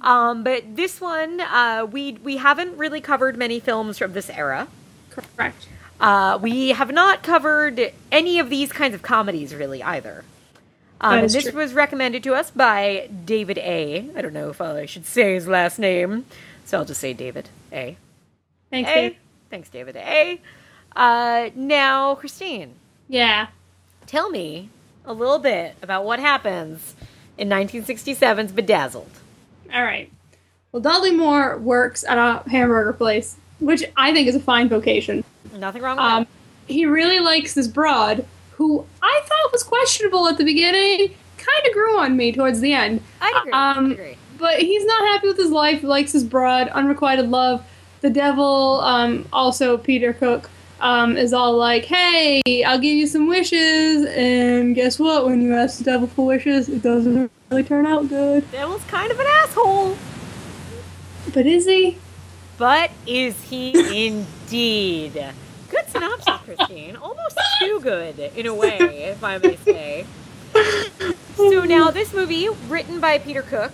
Um, 0.00 0.42
but 0.42 0.74
this 0.74 1.00
one, 1.00 1.40
uh, 1.40 1.86
we 1.88 2.14
we 2.24 2.38
haven't 2.38 2.76
really 2.76 3.00
covered 3.00 3.36
many 3.36 3.60
films 3.60 3.98
from 3.98 4.12
this 4.12 4.28
era. 4.28 4.66
Correct. 5.10 5.68
Uh, 6.00 6.36
we 6.42 6.70
have 6.70 6.90
not 6.90 7.22
covered 7.22 7.92
any 8.10 8.40
of 8.40 8.50
these 8.50 8.72
kinds 8.72 8.94
of 8.94 9.02
comedies 9.02 9.54
really 9.54 9.80
either. 9.80 10.24
Um, 11.00 11.20
and 11.20 11.30
this 11.30 11.44
true. 11.44 11.52
was 11.52 11.74
recommended 11.74 12.24
to 12.24 12.34
us 12.34 12.50
by 12.50 13.08
David 13.24 13.58
A. 13.58 14.10
I 14.16 14.22
don't 14.22 14.32
know 14.32 14.50
if 14.50 14.60
I 14.60 14.86
should 14.86 15.06
say 15.06 15.34
his 15.34 15.46
last 15.46 15.78
name, 15.78 16.24
so 16.64 16.78
I'll 16.78 16.84
just 16.84 17.00
say 17.00 17.12
David 17.12 17.48
A. 17.72 17.96
Thanks, 18.72 18.90
A. 18.90 18.94
Dave. 18.94 19.16
Thanks, 19.50 19.68
David 19.68 19.96
A. 19.96 20.40
Uh, 20.96 21.50
now, 21.54 22.14
Christine, 22.16 22.74
Yeah. 23.08 23.48
tell 24.06 24.30
me 24.30 24.70
a 25.04 25.12
little 25.12 25.38
bit 25.38 25.76
about 25.82 26.04
what 26.04 26.18
happens 26.18 26.94
in 27.38 27.48
1967's 27.48 28.50
Bedazzled. 28.52 29.10
All 29.72 29.82
right. 29.84 30.10
Well, 30.72 30.80
Dudley 30.82 31.10
Moore 31.12 31.58
works 31.58 32.02
at 32.04 32.16
a 32.18 32.48
hamburger 32.48 32.94
place, 32.94 33.36
which 33.60 33.84
I 33.96 34.12
think 34.12 34.26
is 34.26 34.34
a 34.34 34.40
fine 34.40 34.68
vocation. 34.68 35.22
Nothing 35.54 35.82
wrong 35.82 35.96
with 35.98 36.04
Um, 36.04 36.26
he 36.66 36.86
really 36.86 37.20
likes 37.20 37.52
this 37.54 37.68
broad, 37.68 38.24
who 38.52 38.86
I 39.02 39.20
thought 39.24 39.52
was 39.52 39.62
questionable 39.62 40.28
at 40.28 40.38
the 40.38 40.44
beginning. 40.44 41.14
Kind 41.36 41.66
of 41.66 41.72
grew 41.74 41.98
on 41.98 42.16
me 42.16 42.32
towards 42.32 42.60
the 42.60 42.72
end. 42.72 43.02
I 43.20 43.34
agree. 43.40 43.52
um, 43.52 43.90
I 43.90 43.92
agree. 43.92 44.16
But 44.38 44.60
he's 44.60 44.84
not 44.86 45.02
happy 45.08 45.28
with 45.28 45.36
his 45.36 45.50
life. 45.50 45.80
He 45.82 45.86
likes 45.86 46.12
his 46.12 46.24
broad, 46.24 46.68
unrequited 46.68 47.28
love. 47.30 47.62
The 48.02 48.10
devil, 48.10 48.80
um, 48.80 49.26
also 49.32 49.78
Peter 49.78 50.12
Cook, 50.12 50.50
um, 50.80 51.16
is 51.16 51.32
all 51.32 51.56
like, 51.56 51.84
"Hey, 51.84 52.42
I'll 52.64 52.80
give 52.80 52.96
you 52.96 53.06
some 53.06 53.28
wishes." 53.28 54.04
And 54.06 54.74
guess 54.74 54.98
what? 54.98 55.24
When 55.24 55.40
you 55.40 55.54
ask 55.54 55.78
the 55.78 55.84
devil 55.84 56.08
for 56.08 56.26
wishes, 56.26 56.68
it 56.68 56.82
doesn't 56.82 57.30
really 57.50 57.62
turn 57.62 57.86
out 57.86 58.08
good. 58.08 58.50
Devil's 58.50 58.82
kind 58.84 59.12
of 59.12 59.20
an 59.20 59.26
asshole. 59.28 59.96
But 61.32 61.46
is 61.46 61.64
he? 61.66 61.96
But 62.58 62.90
is 63.06 63.40
he 63.44 63.70
indeed? 64.08 65.24
Good 65.70 65.88
synopsis, 65.88 66.40
Christine. 66.44 66.96
Almost 66.96 67.38
too 67.60 67.78
good, 67.80 68.18
in 68.18 68.46
a 68.46 68.54
way, 68.54 68.78
if 68.78 69.22
I 69.22 69.38
may 69.38 69.56
say. 69.64 70.06
So 71.36 71.64
now, 71.64 71.92
this 71.92 72.12
movie, 72.12 72.48
written 72.68 72.98
by 72.98 73.18
Peter 73.18 73.42
Cook. 73.42 73.72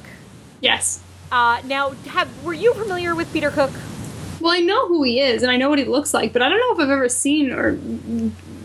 Yes. 0.60 1.00
Uh, 1.32 1.62
now, 1.64 1.90
have 2.08 2.28
were 2.44 2.52
you 2.52 2.74
familiar 2.74 3.14
with 3.14 3.32
Peter 3.32 3.50
Cook? 3.50 3.72
Well, 4.40 4.52
I 4.52 4.60
know 4.60 4.88
who 4.88 5.02
he 5.02 5.20
is, 5.20 5.42
and 5.42 5.50
I 5.50 5.56
know 5.56 5.68
what 5.68 5.78
he 5.78 5.84
looks 5.84 6.14
like, 6.14 6.32
but 6.32 6.42
I 6.42 6.48
don't 6.48 6.58
know 6.58 6.72
if 6.74 6.80
I've 6.88 6.92
ever 6.92 7.08
seen 7.08 7.50
or 7.52 7.78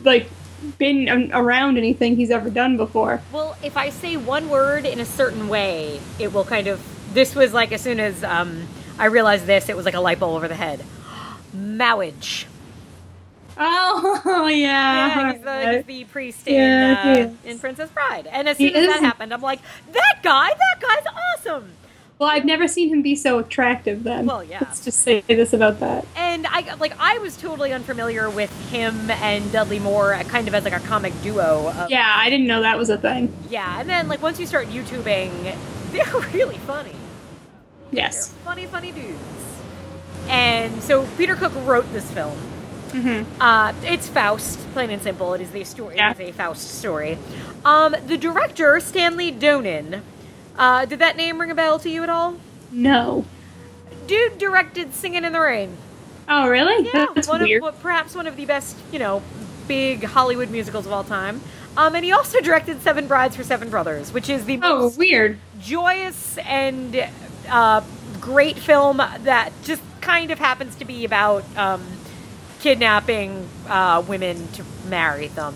like 0.03 0.29
been 0.77 1.31
around 1.33 1.77
anything 1.77 2.15
he's 2.15 2.31
ever 2.31 2.49
done 2.49 2.77
before. 2.77 3.21
Well, 3.31 3.57
if 3.63 3.77
I 3.77 3.89
say 3.89 4.17
one 4.17 4.49
word 4.49 4.85
in 4.85 4.99
a 4.99 5.05
certain 5.05 5.47
way, 5.47 5.99
it 6.19 6.33
will 6.33 6.45
kind 6.45 6.67
of. 6.67 6.81
This 7.13 7.35
was 7.35 7.53
like 7.53 7.71
as 7.71 7.81
soon 7.81 7.99
as 7.99 8.23
um, 8.23 8.67
I 8.97 9.05
realized 9.05 9.45
this, 9.45 9.69
it 9.69 9.75
was 9.75 9.85
like 9.85 9.93
a 9.93 9.99
light 9.99 10.19
bulb 10.19 10.35
over 10.35 10.47
the 10.47 10.55
head. 10.55 10.83
Marriage. 11.53 12.47
Oh 13.55 14.47
yeah, 14.47 15.07
Yeah, 15.07 15.33
he's 15.33 15.41
the, 15.43 15.73
he's 15.77 15.85
the 15.85 16.03
priest 16.05 16.47
in, 16.47 16.55
Yeah, 16.55 17.31
uh, 17.45 17.49
in 17.49 17.59
Princess 17.59 17.89
Bride. 17.91 18.27
And 18.27 18.49
as 18.49 18.57
He 18.57 18.69
soon 18.69 18.77
as 18.77 18.87
that 18.87 19.01
happened, 19.01 19.33
I'm 19.33 19.41
like, 19.41 19.59
that 19.91 20.19
guy, 20.23 20.49
that 20.49 20.81
guy's 20.81 21.13
awesome. 21.37 21.71
Well, 22.23 22.31
I've 22.31 22.45
never 22.45 22.69
seen 22.69 22.87
him 22.87 23.01
be 23.01 23.17
so 23.17 23.37
attractive. 23.39 24.05
Then. 24.05 24.25
Well, 24.27 24.45
yeah. 24.45 24.59
Let's 24.61 24.81
just 24.81 24.99
say 24.99 25.19
this 25.27 25.51
about 25.51 25.81
that. 25.81 26.05
And 26.15 26.47
I 26.47 26.73
like 26.75 26.93
I 26.97 27.17
was 27.17 27.35
totally 27.35 27.73
unfamiliar 27.73 28.29
with 28.29 28.49
him 28.71 29.11
and 29.11 29.51
Dudley 29.51 29.79
Moore, 29.79 30.13
uh, 30.13 30.23
kind 30.23 30.47
of 30.47 30.55
as 30.55 30.63
like 30.63 30.71
a 30.71 30.79
comic 30.79 31.11
duo. 31.21 31.67
Of, 31.75 31.89
Yeah, 31.89 32.09
I 32.15 32.29
didn't 32.29 32.47
know 32.47 32.61
that 32.61 32.77
was 32.77 32.89
a 32.89 32.97
thing. 32.97 33.33
yeah. 33.49 33.77
And 33.77 33.89
then 33.89 34.07
like 34.07 34.21
once 34.21 34.39
you 34.39 34.45
start 34.45 34.67
YouTubing, 34.69 35.53
they're 35.91 36.19
really 36.31 36.57
funny. 36.59 36.95
Yes. 37.91 38.29
They're 38.29 38.43
funny, 38.45 38.67
funny 38.67 38.93
dudes. 38.93 39.19
And 40.29 40.81
so 40.81 41.05
Peter 41.17 41.35
Cook 41.35 41.51
wrote 41.65 41.91
this 41.91 42.09
film. 42.09 42.37
Mm-hmm. 42.91 43.41
Uh, 43.41 43.73
it's 43.83 44.07
Faust, 44.07 44.59
plain 44.71 44.91
and 44.91 45.01
simple. 45.01 45.33
It 45.33 45.41
is 45.41 45.51
the 45.51 45.65
story. 45.65 45.97
Yeah. 45.97 46.11
It 46.11 46.21
is 46.21 46.29
a 46.29 46.31
Faust 46.31 46.69
story. 46.79 47.17
Um, 47.65 47.97
the 48.07 48.17
director 48.17 48.79
Stanley 48.79 49.29
Donen. 49.29 50.03
Uh, 50.57 50.85
did 50.85 50.99
that 50.99 51.17
name 51.17 51.39
ring 51.39 51.51
a 51.51 51.55
bell 51.55 51.79
to 51.79 51.89
you 51.89 52.03
at 52.03 52.09
all? 52.09 52.37
No. 52.71 53.25
Dude 54.07 54.37
directed 54.37 54.93
Singing 54.93 55.23
in 55.23 55.33
the 55.33 55.39
Rain. 55.39 55.77
Oh, 56.27 56.47
really? 56.47 56.89
Yeah, 56.93 57.07
That's 57.15 57.27
one 57.27 57.41
weird. 57.41 57.61
of 57.61 57.63
what, 57.63 57.81
perhaps 57.81 58.15
one 58.15 58.27
of 58.27 58.35
the 58.35 58.45
best, 58.45 58.77
you 58.91 58.99
know, 58.99 59.21
big 59.67 60.03
Hollywood 60.03 60.49
musicals 60.49 60.85
of 60.85 60.91
all 60.91 61.03
time. 61.03 61.41
Um, 61.75 61.95
and 61.95 62.05
he 62.05 62.11
also 62.11 62.39
directed 62.39 62.81
Seven 62.81 63.07
Brides 63.07 63.35
for 63.35 63.43
Seven 63.43 63.69
Brothers, 63.69 64.13
which 64.13 64.29
is 64.29 64.45
the 64.45 64.59
oh, 64.61 64.79
most 64.79 64.97
weird. 64.97 65.39
joyous 65.59 66.37
and 66.39 67.07
uh, 67.49 67.81
great 68.19 68.57
film 68.57 68.97
that 68.97 69.51
just 69.63 69.81
kind 70.01 70.31
of 70.31 70.37
happens 70.37 70.75
to 70.75 70.85
be 70.85 71.03
about 71.05 71.43
um, 71.57 71.83
kidnapping 72.59 73.47
uh, 73.67 74.03
women 74.07 74.47
to 74.49 74.63
marry 74.87 75.27
them. 75.29 75.55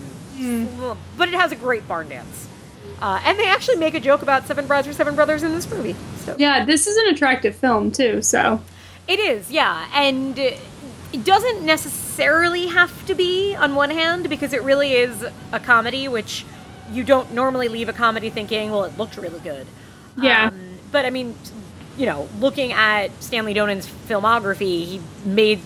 But 1.16 1.28
it 1.28 1.34
has 1.34 1.52
a 1.52 1.56
great 1.56 1.86
barn 1.86 2.08
dance. 2.08 2.48
Uh, 3.00 3.20
and 3.24 3.38
they 3.38 3.46
actually 3.46 3.76
make 3.76 3.94
a 3.94 4.00
joke 4.00 4.22
about 4.22 4.46
Seven 4.46 4.66
Brides 4.66 4.86
for 4.86 4.92
Seven 4.92 5.14
Brothers 5.14 5.42
in 5.42 5.52
this 5.52 5.70
movie. 5.70 5.94
So. 6.18 6.36
Yeah, 6.38 6.64
this 6.64 6.86
is 6.86 6.96
an 6.96 7.14
attractive 7.14 7.54
film 7.54 7.92
too. 7.92 8.22
So 8.22 8.60
It 9.06 9.20
is, 9.20 9.50
yeah, 9.50 9.88
and 9.94 10.38
it 10.38 11.24
doesn't 11.24 11.64
necessarily 11.64 12.66
have 12.66 13.06
to 13.06 13.14
be 13.14 13.54
on 13.54 13.74
one 13.74 13.90
hand 13.90 14.28
because 14.28 14.52
it 14.52 14.62
really 14.62 14.92
is 14.92 15.24
a 15.52 15.60
comedy, 15.60 16.08
which 16.08 16.44
you 16.92 17.04
don't 17.04 17.32
normally 17.32 17.68
leave 17.68 17.88
a 17.88 17.92
comedy 17.92 18.30
thinking, 18.30 18.70
well, 18.70 18.84
it 18.84 18.96
looked 18.98 19.16
really 19.16 19.40
good. 19.40 19.66
Yeah. 20.20 20.48
Um, 20.48 20.78
but 20.90 21.04
I 21.04 21.10
mean, 21.10 21.36
you 21.96 22.06
know, 22.06 22.28
looking 22.38 22.72
at 22.72 23.22
Stanley 23.22 23.54
Donen's 23.54 23.86
filmography, 23.86 24.84
he 24.84 25.00
made 25.24 25.60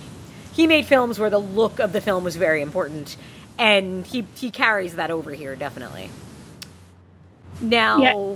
he 0.52 0.66
made 0.66 0.84
films 0.86 1.18
where 1.18 1.30
the 1.30 1.38
look 1.38 1.78
of 1.78 1.92
the 1.92 2.00
film 2.00 2.24
was 2.24 2.36
very 2.36 2.62
important, 2.62 3.16
and 3.58 4.06
he 4.06 4.26
he 4.34 4.50
carries 4.50 4.96
that 4.96 5.10
over 5.10 5.32
here 5.32 5.56
definitely. 5.56 6.10
Now, 7.62 8.02
Yeah. 8.02 8.34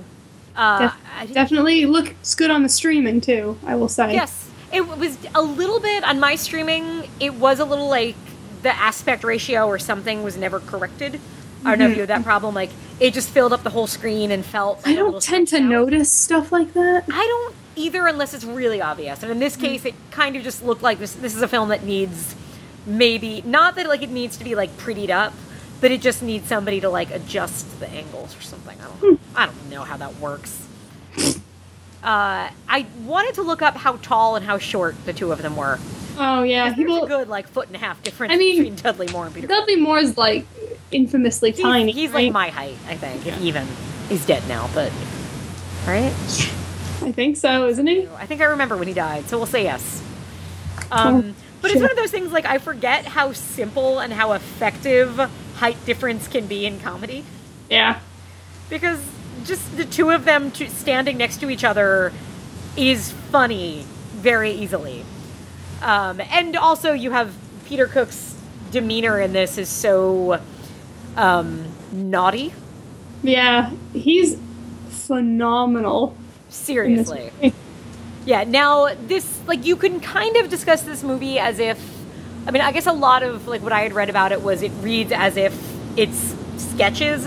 uh, 0.57 0.91
def- 1.25 1.33
definitely 1.35 1.85
looks 1.87 2.35
good 2.35 2.51
on 2.51 2.63
the 2.63 2.69
streaming 2.69 3.21
too. 3.21 3.59
I 3.67 3.75
will 3.77 3.89
say. 3.89 4.13
Yes, 4.15 4.49
it 4.73 4.87
was 4.87 5.19
a 5.35 5.43
little 5.43 5.81
bit 5.81 6.05
on 6.05 6.19
my 6.21 6.37
streaming. 6.37 7.09
It 7.21 7.35
was 7.35 7.59
a 7.61 7.65
little 7.65 7.89
like 7.89 8.17
the 8.63 8.75
aspect 8.75 9.25
ratio 9.25 9.67
or 9.67 9.79
something 9.79 10.23
was 10.23 10.37
never 10.37 10.61
corrected. 10.61 11.21
I 11.65 11.71
don't 11.71 11.79
know 11.81 11.89
if 11.89 11.95
you 11.97 12.01
had 12.03 12.09
that 12.11 12.23
problem. 12.23 12.55
Like 12.55 12.71
it 13.01 13.13
just 13.13 13.29
filled 13.31 13.53
up 13.53 13.63
the 13.65 13.71
whole 13.71 13.87
screen 13.87 14.31
and 14.31 14.45
felt. 14.45 14.79
Mm-hmm. 14.83 14.89
I 14.89 14.93
like, 14.93 14.99
a 15.01 15.05
little 15.05 15.13
don't 15.21 15.23
tend 15.23 15.49
to 15.49 15.57
out. 15.57 15.63
notice 15.63 16.13
stuff 16.13 16.53
like 16.53 16.73
that. 16.75 17.05
I 17.13 17.27
don't 17.27 17.55
either, 17.75 18.07
unless 18.07 18.33
it's 18.35 18.45
really 18.45 18.81
obvious. 18.81 19.23
And 19.23 19.31
in 19.33 19.39
this 19.39 19.57
case, 19.57 19.85
it 19.85 19.95
kind 20.11 20.37
of 20.37 20.43
just 20.43 20.65
looked 20.65 20.83
like 20.83 20.99
this. 20.99 21.13
This 21.13 21.35
is 21.35 21.43
a 21.43 21.49
film 21.49 21.69
that 21.71 21.83
needs 21.85 22.35
maybe 22.87 23.43
not 23.45 23.75
that 23.75 23.89
like 23.89 24.03
it 24.03 24.11
needs 24.11 24.37
to 24.37 24.45
be 24.45 24.55
like 24.55 24.71
prettied 24.79 25.11
up, 25.11 25.35
but 25.81 25.91
it 25.91 26.01
just 26.01 26.23
needs 26.23 26.49
somebody 26.49 26.81
to 26.81 26.89
like 26.89 27.11
adjust 27.11 27.79
the 27.81 27.89
angles 27.89 28.37
or 28.37 28.41
something. 28.43 28.79
I 28.81 28.85
don't. 29.01 29.21
I 29.35 29.47
don't 29.47 29.71
know 29.71 29.83
how 29.83 29.97
that 29.99 30.17
works. 30.17 30.67
Uh, 32.03 32.51
I 32.69 32.87
wanted 33.05 33.35
to 33.35 33.43
look 33.43 33.63
up 33.63 33.75
how 33.77 33.97
tall 33.97 34.37
and 34.37 34.45
how 34.45 34.59
short 34.59 34.95
the 35.07 35.13
two 35.13 35.33
of 35.33 35.43
them 35.43 35.57
were. 35.57 35.79
Oh 36.19 36.43
yeah, 36.45 36.65
There's 36.67 36.77
people. 36.77 37.05
a 37.05 37.09
good 37.09 37.29
like 37.29 37.49
foot 37.49 37.67
and 37.67 37.77
a 37.77 37.79
half 37.79 38.03
difference 38.03 38.33
I 38.33 38.37
mean, 38.37 38.57
between 38.59 38.77
Dudley 38.77 39.09
Moore 39.13 39.27
and 39.27 39.35
Peter. 39.35 39.49
Cook. 39.49 39.57
Dudley 39.59 39.77
Moore's 39.77 40.17
like 40.17 40.47
infamously 40.93 41.51
He's, 41.51 41.61
tiny. 41.61 41.93
he's 41.93 42.11
right? 42.11 42.25
like 42.25 42.33
my 42.33 42.49
height, 42.49 42.77
I 42.89 42.97
think. 42.97 43.27
If 43.27 43.41
even 43.41 43.67
he's 44.09 44.25
dead 44.25 44.47
now, 44.49 44.71
but 44.73 44.93
right. 45.87 46.13
I 47.03 47.13
think 47.13 47.37
so, 47.37 47.67
isn't 47.69 47.87
he? 47.87 48.09
I 48.17 48.25
think 48.27 48.41
I 48.41 48.45
remember 48.45 48.77
when 48.77 48.89
he 48.89 48.95
died, 48.95 49.29
so 49.29 49.37
we'll 49.37 49.47
say 49.47 49.65
yes. 49.65 50.03
Um, 50.91 51.35
but 51.61 51.71
it's 51.73 51.81
one 51.81 51.91
of 51.91 51.97
those 51.97 52.11
things 52.13 52.31
like 52.33 52.47
I 52.47 52.59
forget 52.59 53.05
how 53.05 53.33
simple 53.33 53.99
and 53.99 54.13
how 54.13 54.33
effective 54.33 55.19
height 55.57 55.77
difference 55.87 56.29
can 56.29 56.47
be 56.47 56.67
in 56.67 56.79
comedy 56.81 57.25
Yeah. 57.71 58.01
because 58.69 59.01
just 59.45 59.77
the 59.77 59.85
two 59.85 60.11
of 60.11 60.25
them 60.25 60.51
to, 60.53 60.69
standing 60.71 61.17
next 61.17 61.39
to 61.41 61.51
each 61.51 61.65
other 61.65 62.13
is 62.77 63.13
funny 63.31 63.85
very 64.15 64.51
easily. 64.53 65.05
Um, 65.83 66.21
and 66.21 66.57
also, 66.57 66.93
you 66.93 67.11
have 67.11 67.35
Peter 67.67 67.87
Cook's 67.87 68.35
demeanor 68.71 69.21
in 69.21 69.33
this 69.33 69.57
is 69.59 69.69
so 69.69 70.41
um, 71.17 71.65
naughty. 71.93 72.53
Yeah, 73.23 73.71
he's 73.93 74.39
phenomenal. 74.89 76.17
Seriously. 76.49 77.31
Yeah, 78.25 78.45
now 78.45 78.89
this 79.07 79.39
like 79.47 79.65
you 79.65 79.77
can 79.77 80.01
kind 80.01 80.37
of 80.37 80.49
discuss 80.49 80.83
this 80.83 81.03
movie 81.03 81.39
as 81.39 81.59
if 81.59 81.79
I 82.47 82.51
mean, 82.53 82.63
I 82.63 82.73
guess 82.73 82.87
a 82.87 82.93
lot 82.93 83.23
of 83.23 83.49
like 83.49 83.63
what 83.63 83.73
I 83.73 83.81
had 83.81 83.93
read 83.93 84.09
about 84.11 84.33
it 84.33 84.43
was 84.43 84.63
it 84.63 84.73
reads 84.81 85.13
as 85.13 85.37
if 85.37 85.53
it's 85.97 86.35
sketches. 86.59 87.27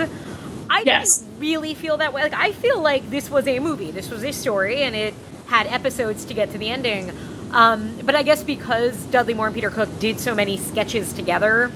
I 0.70 0.84
Yes. 0.86 1.18
didn't 1.20 1.40
really 1.40 1.74
feel 1.74 1.98
that 1.98 2.14
way. 2.14 2.22
Like 2.22 2.34
I 2.34 2.52
feel 2.54 2.82
like 2.82 3.10
this 3.10 3.30
was 3.30 3.48
a 3.48 3.60
movie. 3.60 3.92
This 3.92 4.10
was 4.10 4.24
a 4.24 4.32
story 4.32 4.84
and 4.84 4.96
it 4.96 5.14
had 5.48 5.68
episodes 5.68 6.26
to 6.26 6.34
get 6.34 6.52
to 6.52 6.58
the 6.58 6.70
ending. 6.70 7.12
Um, 7.52 7.96
but 8.06 8.16
I 8.16 8.22
guess 8.24 8.44
because 8.44 8.96
Dudley 9.06 9.34
Moore 9.34 9.48
and 9.48 9.56
Peter 9.56 9.72
Cook 9.72 9.90
did 10.00 10.20
so 10.20 10.36
many 10.36 10.56
sketches 10.58 11.12
together, 11.14 11.72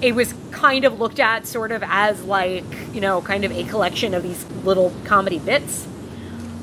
it 0.00 0.14
was 0.14 0.34
kind 0.50 0.84
of 0.84 0.98
looked 0.98 1.20
at 1.20 1.46
sort 1.46 1.70
of 1.70 1.82
as 1.86 2.22
like, 2.24 2.64
you 2.94 3.00
know, 3.00 3.20
kind 3.20 3.44
of 3.44 3.52
a 3.52 3.64
collection 3.64 4.14
of 4.14 4.22
these 4.22 4.44
little 4.64 4.92
comedy 5.04 5.38
bits. 5.38 5.86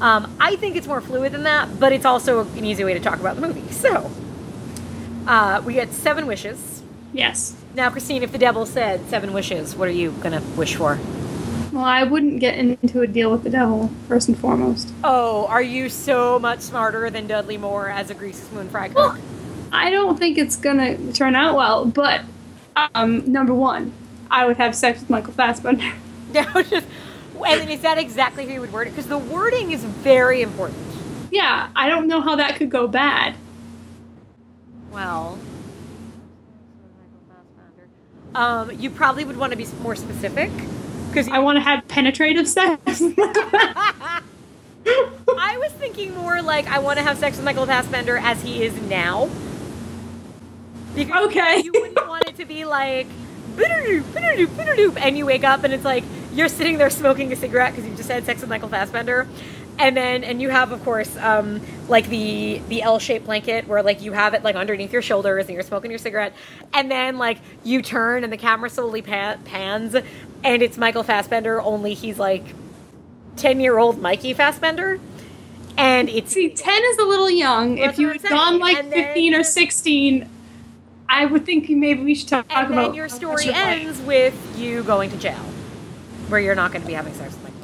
Um, 0.01 0.35
I 0.39 0.55
think 0.55 0.75
it's 0.75 0.87
more 0.87 0.99
fluid 1.01 1.31
than 1.31 1.43
that, 1.43 1.79
but 1.79 1.93
it's 1.93 2.05
also 2.05 2.41
an 2.41 2.65
easy 2.65 2.83
way 2.83 2.95
to 2.95 2.99
talk 2.99 3.19
about 3.19 3.35
the 3.35 3.41
movie. 3.47 3.61
So, 3.71 4.11
uh, 5.27 5.61
we 5.65 5.73
get 5.73 5.91
seven 5.93 6.27
wishes. 6.27 6.81
Yes. 7.13 7.55
Now, 7.75 7.89
Christine, 7.89 8.23
if 8.23 8.31
the 8.31 8.37
devil 8.37 8.65
said 8.65 9.05
seven 9.09 9.33
wishes, 9.33 9.75
what 9.75 9.87
are 9.87 9.91
you 9.91 10.11
gonna 10.21 10.41
wish 10.55 10.75
for? 10.75 10.99
Well, 11.71 11.85
I 11.85 12.03
wouldn't 12.03 12.39
get 12.41 12.57
into 12.57 13.01
a 13.01 13.07
deal 13.07 13.31
with 13.31 13.43
the 13.43 13.49
devil 13.49 13.89
first 14.07 14.27
and 14.27 14.37
foremost. 14.37 14.93
Oh, 15.03 15.45
are 15.47 15.61
you 15.61 15.87
so 15.89 16.37
much 16.37 16.59
smarter 16.59 17.09
than 17.09 17.27
Dudley 17.27 17.57
Moore 17.57 17.89
as 17.89 18.09
a 18.09 18.13
greasy 18.13 18.43
spoon 18.43 18.67
fry 18.69 18.87
cook? 18.89 18.95
Well, 19.15 19.17
I 19.71 19.89
don't 19.89 20.17
think 20.19 20.37
it's 20.37 20.57
gonna 20.57 21.13
turn 21.13 21.33
out 21.35 21.55
well. 21.55 21.85
But 21.85 22.21
um, 22.93 23.31
number 23.31 23.53
one, 23.53 23.93
I 24.29 24.45
would 24.45 24.57
have 24.57 24.75
sex 24.75 24.99
with 24.99 25.09
Michael 25.09 25.33
Fassbender. 25.33 25.91
No, 26.33 26.43
just 26.63 26.87
and 27.45 27.59
then 27.59 27.69
is 27.69 27.81
that 27.81 27.97
exactly 27.97 28.45
how 28.45 28.53
you 28.53 28.61
would 28.61 28.71
word 28.71 28.87
it? 28.87 28.91
Because 28.91 29.07
the 29.07 29.17
wording 29.17 29.71
is 29.71 29.83
very 29.83 30.41
important. 30.41 30.77
yeah, 31.31 31.69
I 31.75 31.89
don't 31.89 32.07
know 32.07 32.21
how 32.21 32.35
that 32.37 32.55
could 32.55 32.69
go 32.69 32.87
bad. 32.87 33.35
Well, 34.91 35.39
um, 38.35 38.71
you 38.79 38.89
probably 38.89 39.25
would 39.25 39.37
want 39.37 39.51
to 39.51 39.57
be 39.57 39.65
more 39.81 39.95
specific 39.95 40.51
because 41.09 41.27
I 41.27 41.39
want 41.39 41.57
to 41.57 41.61
have 41.61 41.87
penetrative 41.87 42.47
sex. 42.47 42.81
I 45.43 45.57
was 45.57 45.71
thinking 45.73 46.15
more 46.15 46.41
like 46.41 46.67
I 46.67 46.79
want 46.79 46.97
to 46.97 47.03
have 47.03 47.17
sex 47.17 47.37
with 47.37 47.45
Michael 47.45 47.65
Fassbender 47.65 48.17
as 48.17 48.41
he 48.41 48.63
is 48.63 48.79
now. 48.83 49.29
Because 50.95 51.27
Okay. 51.27 51.61
you 51.63 51.71
wouldn't 51.73 52.07
want 52.07 52.23
it 52.27 52.35
to 52.37 52.45
be 52.45 52.65
like 52.65 53.07
and 54.97 55.17
you 55.17 55.25
wake 55.25 55.43
up 55.43 55.63
and 55.63 55.73
it's 55.73 55.83
like 55.83 56.03
you're 56.33 56.47
sitting 56.47 56.77
there 56.77 56.89
smoking 56.89 57.31
a 57.33 57.35
cigarette 57.35 57.73
because 57.75 57.89
you 57.89 57.95
just 57.95 58.09
had 58.09 58.25
sex 58.25 58.41
with 58.41 58.49
Michael 58.49 58.69
Fassbender. 58.69 59.27
And 59.81 59.97
then, 59.97 60.23
and 60.23 60.41
you 60.41 60.49
have, 60.49 60.71
of 60.71 60.83
course, 60.83 61.15
um, 61.17 61.59
like 61.87 62.07
the 62.07 62.61
the 62.69 62.83
L-shaped 62.83 63.25
blanket 63.25 63.67
where, 63.67 63.81
like, 63.81 64.01
you 64.01 64.11
have 64.13 64.33
it 64.35 64.43
like 64.43 64.55
underneath 64.55 64.93
your 64.93 65.01
shoulders, 65.01 65.47
and 65.47 65.55
you're 65.55 65.63
smoking 65.63 65.89
your 65.89 65.97
cigarette. 65.97 66.33
And 66.73 66.91
then, 66.91 67.17
like, 67.17 67.39
you 67.63 67.81
turn, 67.81 68.23
and 68.23 68.31
the 68.31 68.37
camera 68.37 68.69
slowly 68.69 69.01
pa- 69.01 69.37
pans, 69.43 69.95
and 70.43 70.61
it's 70.61 70.77
Michael 70.77 71.01
Fassbender. 71.03 71.59
Only 71.61 71.95
he's 71.95 72.19
like 72.19 72.43
ten 73.37 73.59
year 73.59 73.79
old 73.79 73.99
Mikey 73.99 74.33
Fassbender, 74.35 74.99
and 75.77 76.09
it's 76.09 76.31
See, 76.33 76.49
10 76.49 76.83
is 76.91 76.97
a 76.99 77.03
little 77.05 77.29
young. 77.31 77.75
That's 77.75 77.93
if 77.93 77.99
you 77.99 78.09
had 78.09 78.21
gone 78.21 78.59
like 78.59 78.77
And 78.77 78.91
15 78.91 79.33
or 79.33 79.43
16, 79.43 80.29
I 81.09 81.25
would 81.25 81.43
think 81.45 81.67
maybe 81.69 82.03
we 82.03 82.13
should 82.13 82.27
talk 82.27 82.45
about. 82.45 82.65
and 82.65 82.73
about 82.73 82.85
then 82.89 82.93
your 82.93 83.09
story 83.09 83.45
your 83.45 83.53
life- 83.53 83.81
ends 83.81 83.99
with 84.01 84.35
you 84.59 84.83
going 84.83 85.09
to 85.09 85.17
jail, 85.17 85.41
where 86.29 86.39
you're 86.39 86.53
not 86.55 86.71
going 86.71 86.81
to 86.83 86.87
be 86.87 86.93
having 86.93 87.13
sex 87.15 87.33
with 87.33 87.43
Michael. 87.43 87.60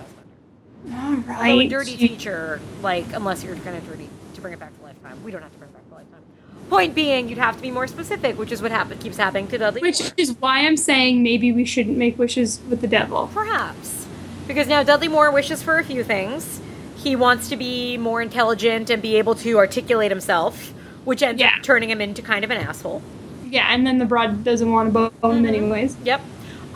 All 0.93 1.15
right. 1.15 1.65
a 1.65 1.67
dirty 1.67 1.97
teacher, 1.97 2.59
like 2.81 3.05
unless 3.13 3.43
you're 3.43 3.55
kind 3.57 3.75
of 3.77 3.85
dirty 3.87 4.09
to 4.35 4.41
bring 4.41 4.53
it 4.53 4.59
back 4.59 4.75
to 4.77 4.83
lifetime, 4.83 5.21
we 5.23 5.31
don't 5.31 5.41
have 5.41 5.51
to 5.51 5.57
bring 5.57 5.69
it 5.69 5.73
back 5.73 5.87
to 5.89 5.95
lifetime. 5.95 6.21
Point 6.69 6.95
being, 6.95 7.29
you'd 7.29 7.37
have 7.37 7.55
to 7.57 7.61
be 7.61 7.71
more 7.71 7.87
specific, 7.87 8.37
which 8.37 8.51
is 8.51 8.61
what 8.61 8.71
happen- 8.71 8.97
keeps 8.97 9.17
happening 9.17 9.47
to 9.47 9.57
Dudley. 9.57 9.81
Which 9.81 10.01
Moore. 10.01 10.11
is 10.17 10.35
why 10.39 10.59
I'm 10.65 10.77
saying 10.77 11.23
maybe 11.23 11.51
we 11.51 11.65
shouldn't 11.65 11.97
make 11.97 12.17
wishes 12.19 12.59
with 12.69 12.81
the 12.81 12.87
devil. 12.87 13.29
perhaps 13.33 14.05
because 14.47 14.67
now 14.67 14.81
Dudley 14.83 15.09
Moore 15.09 15.29
wishes 15.31 15.61
for 15.61 15.77
a 15.77 15.83
few 15.83 16.03
things. 16.03 16.61
he 16.95 17.15
wants 17.15 17.47
to 17.49 17.55
be 17.55 17.95
more 17.97 18.21
intelligent 18.21 18.89
and 18.89 19.01
be 19.03 19.17
able 19.17 19.35
to 19.35 19.57
articulate 19.57 20.09
himself, 20.11 20.73
which 21.05 21.21
ends 21.21 21.39
Yeah. 21.39 21.49
up 21.57 21.63
turning 21.63 21.89
him 21.91 22.01
into 22.01 22.21
kind 22.23 22.43
of 22.43 22.49
an 22.51 22.57
asshole. 22.57 23.01
Yeah, 23.49 23.67
and 23.69 23.85
then 23.85 23.97
the 23.99 24.05
broad 24.05 24.43
doesn't 24.43 24.69
want 24.71 24.91
to 24.93 25.11
bone 25.21 25.37
him 25.37 25.43
Mhm. 25.43 25.47
anyways. 25.47 25.95
Yep. 26.03 26.21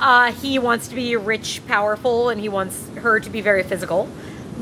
Uh, 0.02 0.32
he 0.32 0.58
wants 0.58 0.88
to 0.88 0.96
be 0.96 1.16
rich, 1.16 1.62
powerful, 1.68 2.30
and 2.30 2.42
he 2.42 2.50
wants 2.50 2.90
her 2.96 3.20
to 3.20 3.30
be 3.30 3.40
very 3.40 3.62
physical. 3.62 4.08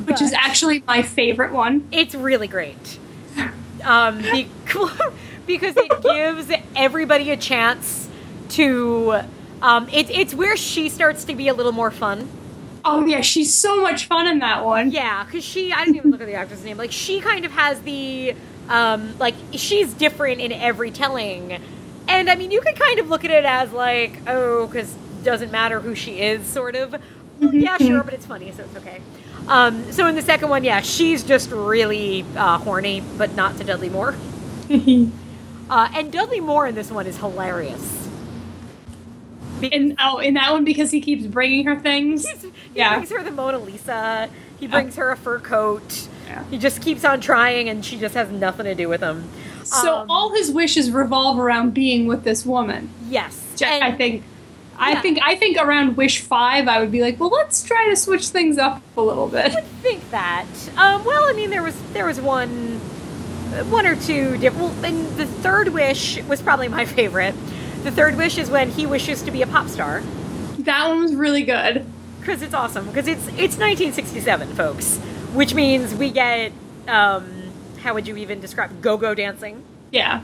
Which 0.05 0.21
is 0.21 0.33
actually 0.33 0.83
my 0.85 1.01
favorite 1.01 1.53
one. 1.53 1.87
It's 1.91 2.13
really 2.13 2.47
great. 2.47 2.99
Um, 3.83 4.21
be- 4.21 4.49
because 5.47 5.75
it 5.77 6.01
gives 6.01 6.51
everybody 6.75 7.31
a 7.31 7.37
chance 7.37 8.09
to. 8.49 9.21
Um, 9.61 9.89
it, 9.89 10.09
it's 10.09 10.33
where 10.33 10.55
she 10.55 10.89
starts 10.89 11.25
to 11.25 11.35
be 11.35 11.47
a 11.47 11.53
little 11.53 11.71
more 11.71 11.91
fun. 11.91 12.29
Oh 12.85 13.05
yeah, 13.05 13.21
she's 13.21 13.53
so 13.53 13.81
much 13.81 14.05
fun 14.05 14.27
in 14.27 14.39
that 14.39 14.65
one. 14.65 14.91
Yeah, 14.91 15.23
because 15.23 15.43
she. 15.43 15.71
I 15.71 15.85
didn't 15.85 15.97
even 15.97 16.11
look 16.11 16.21
at 16.21 16.27
the 16.27 16.35
actress' 16.35 16.63
name. 16.63 16.77
Like, 16.77 16.91
she 16.91 17.21
kind 17.21 17.45
of 17.45 17.51
has 17.53 17.81
the. 17.81 18.35
Um, 18.67 19.17
like, 19.17 19.35
she's 19.53 19.93
different 19.93 20.41
in 20.41 20.51
every 20.51 20.91
telling. 20.91 21.59
And, 22.07 22.29
I 22.29 22.35
mean, 22.35 22.51
you 22.51 22.61
could 22.61 22.75
kind 22.75 22.99
of 22.99 23.09
look 23.09 23.25
at 23.25 23.31
it 23.31 23.45
as, 23.45 23.71
like, 23.71 24.19
oh, 24.27 24.67
because 24.67 24.95
doesn't 25.23 25.51
matter 25.51 25.79
who 25.79 25.95
she 25.95 26.19
is, 26.21 26.45
sort 26.47 26.75
of. 26.75 26.95
Well, 27.39 27.53
yeah, 27.53 27.77
sure, 27.77 28.03
but 28.03 28.13
it's 28.13 28.25
funny, 28.25 28.51
so 28.51 28.63
it's 28.63 28.75
okay. 28.77 29.01
Um, 29.47 29.91
so 29.91 30.07
in 30.07 30.15
the 30.15 30.21
second 30.21 30.49
one, 30.49 30.63
yeah, 30.63 30.81
she's 30.81 31.23
just 31.23 31.51
really 31.51 32.25
uh, 32.35 32.57
horny, 32.57 33.01
but 33.17 33.33
not 33.35 33.57
to 33.57 33.63
Dudley 33.63 33.89
Moore. 33.89 34.15
Uh, 35.69 35.87
and 35.93 36.11
Dudley 36.11 36.39
Moore 36.39 36.65
in 36.65 36.73
this 36.73 36.89
one 36.89 37.05
is 37.05 37.17
hilarious. 37.17 38.07
In 39.61 39.95
oh, 39.99 40.17
in 40.17 40.33
that 40.33 40.51
one 40.51 40.63
because 40.63 40.89
he 40.89 40.99
keeps 40.99 41.27
bringing 41.27 41.65
her 41.65 41.79
things. 41.79 42.27
He 42.27 42.51
Yeah. 42.73 42.95
brings 42.95 43.11
her 43.11 43.21
the 43.23 43.29
Mona 43.29 43.59
Lisa. 43.59 44.29
He 44.59 44.65
brings 44.65 44.95
her 44.95 45.11
a 45.11 45.15
fur 45.17 45.37
coat. 45.39 46.07
Yeah. 46.27 46.43
He 46.49 46.57
just 46.57 46.81
keeps 46.81 47.05
on 47.05 47.21
trying, 47.21 47.69
and 47.69 47.85
she 47.85 47.99
just 47.99 48.15
has 48.15 48.31
nothing 48.31 48.65
to 48.65 48.73
do 48.73 48.89
with 48.89 49.01
him. 49.01 49.29
So 49.63 49.97
Um, 49.97 50.09
all 50.09 50.33
his 50.33 50.49
wishes 50.51 50.89
revolve 50.89 51.37
around 51.37 51.75
being 51.75 52.07
with 52.07 52.23
this 52.23 52.45
woman. 52.47 52.89
yes, 53.07 53.39
I 53.61 53.91
think. 53.91 54.23
I 54.81 54.91
Yeah. 54.93 55.01
think 55.01 55.19
I 55.21 55.35
think 55.35 55.57
around 55.57 55.97
wish 55.97 56.21
five, 56.21 56.67
I 56.69 56.79
would 56.79 56.91
be 56.91 57.01
like, 57.01 57.19
well, 57.19 57.29
let's 57.29 57.61
try 57.63 57.89
to 57.89 57.95
switch 57.95 58.29
things 58.29 58.57
up 58.57 58.81
a 58.95 59.01
little 59.01 59.27
bit. 59.27 59.53
I 59.55 59.61
think 59.83 60.09
that. 60.11 60.45
Um, 60.77 61.03
well, 61.03 61.23
I 61.29 61.33
mean, 61.33 61.49
there 61.49 61.61
was 61.63 61.75
there 61.93 62.05
was 62.05 62.21
one, 62.21 62.79
uh, 63.53 63.65
one 63.65 63.85
or 63.85 63.95
two 63.97 64.37
different. 64.37 64.73
Well, 64.73 64.85
and 64.85 65.05
the 65.17 65.25
third 65.25 65.69
wish 65.69 66.21
was 66.23 66.41
probably 66.41 66.69
my 66.69 66.85
favorite. 66.99 67.35
The 67.83 67.91
third 67.91 68.15
wish 68.15 68.37
is 68.37 68.49
when 68.49 68.69
he 68.71 68.85
wishes 68.85 69.21
to 69.23 69.31
be 69.31 69.41
a 69.41 69.47
pop 69.47 69.67
star 69.69 70.01
That 70.59 70.87
one 70.87 71.01
was 71.01 71.13
really 71.15 71.43
good. 71.43 71.85
because 72.21 72.41
it's 72.41 72.53
awesome 72.53 72.85
because 72.87 73.07
it's 73.07 73.27
it's 73.27 73.57
1967, 73.57 74.55
folks, 74.55 74.97
which 75.33 75.53
means 75.53 75.93
we 75.95 76.09
get 76.09 76.51
um, 76.87 77.25
how 77.83 77.93
would 77.93 78.07
you 78.07 78.15
even 78.17 78.39
describe 78.41 78.81
go-go 78.81 79.13
dancing, 79.13 79.61
Yeah, 79.91 80.21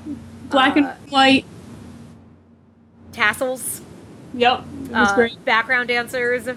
black 0.49 0.75
Uh, 0.77 0.79
and 0.79 1.11
white. 1.11 1.45
tassels, 3.11 3.81
Yep, 4.35 4.63
uh, 4.93 5.15
great. 5.15 5.45
background 5.45 5.87
dancers. 5.87 6.47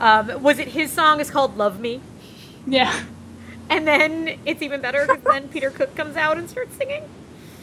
Um, 0.00 0.42
was 0.42 0.58
it 0.58 0.68
his 0.68 0.92
song 0.92 1.20
is 1.20 1.30
called 1.30 1.56
"Love 1.56 1.80
Me"? 1.80 2.00
Yeah, 2.66 3.02
And 3.68 3.86
then 3.86 4.38
it's 4.46 4.62
even 4.62 4.80
better 4.80 5.06
because 5.06 5.22
then 5.24 5.48
Peter 5.52 5.70
Cook 5.70 5.94
comes 5.96 6.16
out 6.16 6.38
and 6.38 6.48
starts 6.48 6.76
singing. 6.76 7.02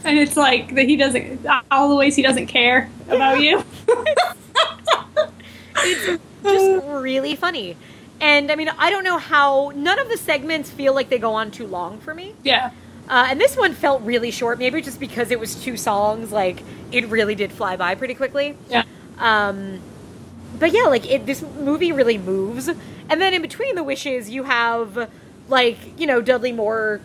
and 0.03 0.17
it's 0.17 0.37
like 0.37 0.75
that 0.75 0.85
he 0.85 0.95
doesn't 0.95 1.45
all 1.71 1.89
the 1.89 1.95
ways 1.95 2.15
he 2.15 2.21
doesn't 2.21 2.47
care 2.47 2.89
about 3.09 3.39
you. 3.41 3.63
It's 5.83 6.05
just 6.43 6.85
really 6.87 7.35
funny. 7.35 7.75
And 8.19 8.51
I 8.51 8.55
mean, 8.55 8.69
I 8.77 8.89
don't 8.91 9.03
know 9.03 9.17
how 9.17 9.71
none 9.75 9.97
of 9.99 10.09
the 10.09 10.17
segments 10.17 10.69
feel 10.69 10.93
like 10.93 11.09
they 11.09 11.17
go 11.17 11.33
on 11.33 11.49
too 11.51 11.65
long 11.65 11.99
for 11.99 12.13
me. 12.13 12.35
yeah, 12.43 12.69
Uh, 13.09 13.27
and 13.29 13.41
this 13.41 13.57
one 13.57 13.73
felt 13.73 14.01
really 14.03 14.29
short, 14.31 14.59
maybe 14.59 14.81
just 14.81 14.99
because 14.99 15.31
it 15.31 15.39
was 15.39 15.55
two 15.63 15.75
songs. 15.77 16.31
Like 16.31 16.61
it 16.91 17.07
really 17.07 17.35
did 17.35 17.51
fly 17.51 17.75
by 17.77 17.95
pretty 17.95 18.13
quickly. 18.13 18.55
yeah. 18.69 18.83
Um, 19.17 19.81
but 20.59 20.71
yeah, 20.71 20.83
like 20.83 21.09
it, 21.09 21.25
this 21.25 21.41
movie 21.41 21.91
really 21.91 22.17
moves. 22.17 22.67
And 22.67 23.21
then 23.21 23.33
in 23.33 23.41
between 23.41 23.75
the 23.75 23.83
wishes, 23.83 24.29
you 24.29 24.43
have 24.43 25.09
like 25.49 25.77
you 25.99 26.07
know 26.07 26.21
Dudley 26.21 26.51
Moore 26.51 27.01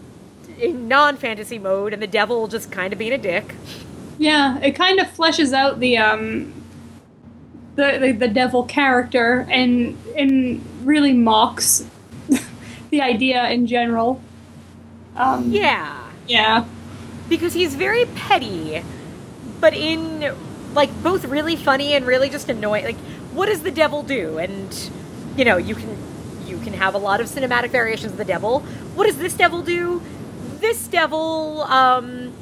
in 0.59 0.89
non-fantasy 0.89 1.59
mode, 1.59 1.93
and 1.93 2.01
the 2.03 2.07
devil 2.07 2.49
just 2.49 2.71
kind 2.71 2.93
of 2.93 2.99
being 2.99 3.13
a 3.13 3.19
dick. 3.19 3.55
Yeah, 4.19 4.59
it 4.61 4.73
kind 4.73 4.99
of 5.01 5.07
fleshes 5.09 5.53
out 5.53 5.81
the 5.81 5.99
um 5.99 6.53
the 7.77 7.99
the, 8.01 8.13
the 8.13 8.29
devil 8.29 8.63
character 8.65 9.47
and 9.51 9.97
and 10.17 10.65
really 10.87 11.13
mocks 11.13 11.85
the 12.91 13.03
idea 13.03 13.49
in 13.51 13.67
general. 13.67 14.21
Um, 15.17 15.51
Yeah. 15.51 16.11
yeah, 16.27 16.65
because 17.29 17.55
he's 17.55 17.75
very 17.75 18.05
petty, 18.05 18.83
but 19.61 19.75
in 19.75 20.35
like 20.77 21.03
both 21.03 21.24
really 21.24 21.57
funny 21.57 21.95
and 21.95 22.07
really 22.07 22.29
just 22.29 22.49
annoying. 22.49 22.85
Like, 22.85 22.97
what 23.33 23.47
does 23.47 23.62
the 23.62 23.70
devil 23.72 24.03
do? 24.03 24.39
And 24.39 24.91
you 25.37 25.45
know, 25.45 25.57
you 25.57 25.74
can 25.74 25.97
you 26.47 26.59
can 26.59 26.74
have 26.74 26.95
a 26.95 26.99
lot 26.99 27.20
of 27.20 27.27
cinematic 27.27 27.70
variations 27.70 28.12
of 28.12 28.18
the 28.18 28.24
devil. 28.24 28.61
What 28.95 29.07
does 29.07 29.18
this 29.18 29.35
devil 29.35 29.62
do? 29.62 30.01
This 30.61 30.87
devil 30.87 31.62
um, 31.62 32.33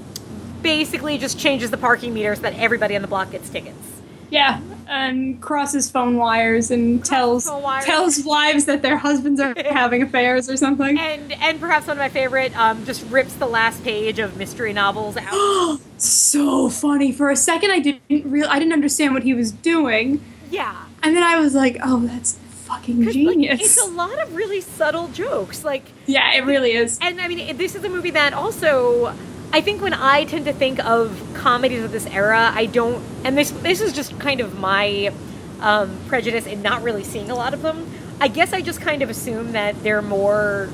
basically 0.62 1.16
just 1.18 1.38
changes 1.38 1.70
the 1.70 1.78
parking 1.78 2.12
meter 2.12 2.34
so 2.34 2.42
that 2.42 2.54
everybody 2.54 2.94
on 2.96 3.02
the 3.02 3.08
block 3.08 3.30
gets 3.30 3.48
tickets. 3.48 4.02
yeah, 4.30 4.60
and 4.88 5.40
crosses 5.40 5.90
phone 5.90 6.16
wires 6.16 6.70
and 6.70 7.04
tells 7.04 7.46
wires. 7.50 7.84
tells 7.84 8.24
wives 8.24 8.64
that 8.66 8.82
their 8.82 8.96
husbands 8.98 9.40
are 9.40 9.54
having 9.70 10.02
affairs 10.02 10.48
or 10.50 10.56
something. 10.56 10.98
And 10.98 11.32
and 11.32 11.60
perhaps 11.60 11.86
one 11.86 11.96
of 11.96 12.00
my 12.00 12.08
favorite 12.08 12.56
um, 12.58 12.84
just 12.84 13.04
rips 13.10 13.34
the 13.34 13.46
last 13.46 13.82
page 13.84 14.18
of 14.18 14.36
mystery 14.36 14.72
novels 14.72 15.16
out. 15.16 15.80
so 15.98 16.68
funny. 16.68 17.12
For 17.12 17.30
a 17.30 17.36
second, 17.36 17.70
I 17.70 17.78
didn't 17.80 18.30
real 18.30 18.46
I 18.48 18.58
didn't 18.58 18.72
understand 18.74 19.14
what 19.14 19.22
he 19.22 19.34
was 19.34 19.52
doing, 19.52 20.22
yeah. 20.50 20.84
and 21.02 21.16
then 21.16 21.22
I 21.22 21.38
was 21.40 21.54
like, 21.54 21.78
"Oh, 21.82 22.00
that's 22.06 22.38
fucking 22.64 22.96
'Cause, 23.04 23.14
like, 23.14 23.14
genius." 23.14 23.60
it's 23.60 23.80
a 23.86 23.90
lot 23.90 24.18
of 24.22 24.34
really 24.34 24.60
subtle 24.60 25.08
jokes. 25.08 25.64
Like 25.64 25.84
yeah, 26.06 26.34
it 26.34 26.44
really 26.44 26.72
is. 26.72 26.98
and 27.00 27.20
I 27.20 27.28
mean, 27.28 27.56
this 27.56 27.74
is 27.74 27.84
a 27.84 27.88
movie 27.88 28.10
that 28.10 28.32
also, 28.32 29.14
I 29.54 29.60
think 29.60 29.80
when 29.80 29.94
I 29.94 30.24
tend 30.24 30.46
to 30.46 30.52
think 30.52 30.84
of 30.84 31.16
comedies 31.34 31.84
of 31.84 31.92
this 31.92 32.06
era, 32.06 32.50
I 32.52 32.66
don't, 32.66 33.00
and 33.22 33.38
this 33.38 33.52
this 33.52 33.80
is 33.80 33.92
just 33.92 34.18
kind 34.18 34.40
of 34.40 34.58
my 34.58 35.12
um, 35.60 35.96
prejudice 36.08 36.46
in 36.46 36.60
not 36.60 36.82
really 36.82 37.04
seeing 37.04 37.30
a 37.30 37.36
lot 37.36 37.54
of 37.54 37.62
them. 37.62 37.88
I 38.20 38.26
guess 38.26 38.52
I 38.52 38.62
just 38.62 38.80
kind 38.80 39.00
of 39.00 39.10
assume 39.10 39.52
that 39.52 39.80
they're 39.84 40.02
more 40.02 40.68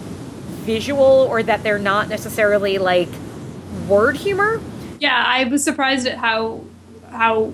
visual 0.64 1.26
or 1.30 1.42
that 1.42 1.62
they're 1.62 1.78
not 1.78 2.08
necessarily 2.08 2.78
like 2.78 3.10
word 3.86 4.16
humor. 4.16 4.62
Yeah, 4.98 5.24
I 5.26 5.44
was 5.44 5.62
surprised 5.62 6.06
at 6.06 6.16
how 6.16 6.64
how 7.10 7.52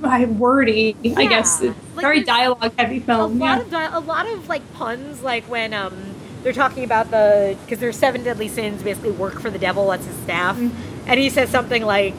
wordy. 0.00 0.96
I 1.16 1.26
guess 1.26 1.62
it's 1.62 1.76
like 1.94 2.02
very 2.02 2.24
dialogue 2.24 2.72
heavy 2.76 2.98
film. 2.98 3.40
a 3.40 3.44
lot 3.44 3.58
Yeah. 3.58 3.62
of 3.62 3.70
di- 3.70 3.96
a 3.96 4.00
lot 4.00 4.26
of 4.26 4.48
like 4.48 4.62
puns, 4.74 5.22
like 5.22 5.44
when 5.44 5.72
um 5.72 6.11
they're 6.42 6.52
talking 6.52 6.84
about 6.84 7.10
the 7.10 7.56
because 7.64 7.78
there's 7.78 7.96
seven 7.96 8.22
deadly 8.24 8.48
sins, 8.48 8.82
basically 8.82 9.12
work 9.12 9.40
for 9.40 9.50
the 9.50 9.58
devil. 9.58 9.88
That's 9.88 10.04
his 10.06 10.16
staff, 10.18 10.58
and 10.58 11.20
he 11.20 11.30
says 11.30 11.48
something 11.50 11.82
like, 11.84 12.14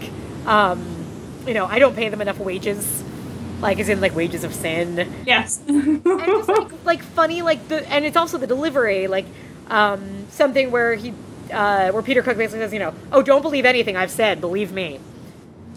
um, 0.46 0.84
you 1.48 1.54
know, 1.54 1.66
I 1.66 1.80
don't 1.80 1.96
pay 1.96 2.10
them 2.10 2.22
enough 2.22 2.40
wages, 2.40 3.04
like 3.62 3.80
is 3.80 3.90
in 3.90 4.00
like 4.02 4.16
wages 4.16 4.44
of 4.44 4.54
sin, 4.54 5.14
yes. 5.26 5.62
and 5.68 6.04
just 6.04 6.48
like 6.50 6.72
like 6.86 7.02
funny, 7.04 7.42
like 7.42 7.68
the 7.68 7.88
and 7.92 8.06
it's 8.06 8.18
also 8.18 8.38
the 8.38 8.48
delivery, 8.48 9.08
like 9.08 9.26
um 9.70 10.26
something 10.30 10.72
where 10.72 10.96
he. 10.96 11.14
Uh, 11.52 11.92
where 11.92 12.02
Peter 12.02 12.24
Cook 12.24 12.36
basically 12.38 12.62
says, 12.62 12.74
you 12.74 12.80
know, 12.80 12.96
oh, 13.12 13.22
don't 13.22 13.44
believe 13.44 13.64
anything 13.66 13.96
I've 13.96 14.10
said, 14.10 14.42
believe 14.42 14.72
me. 14.72 15.00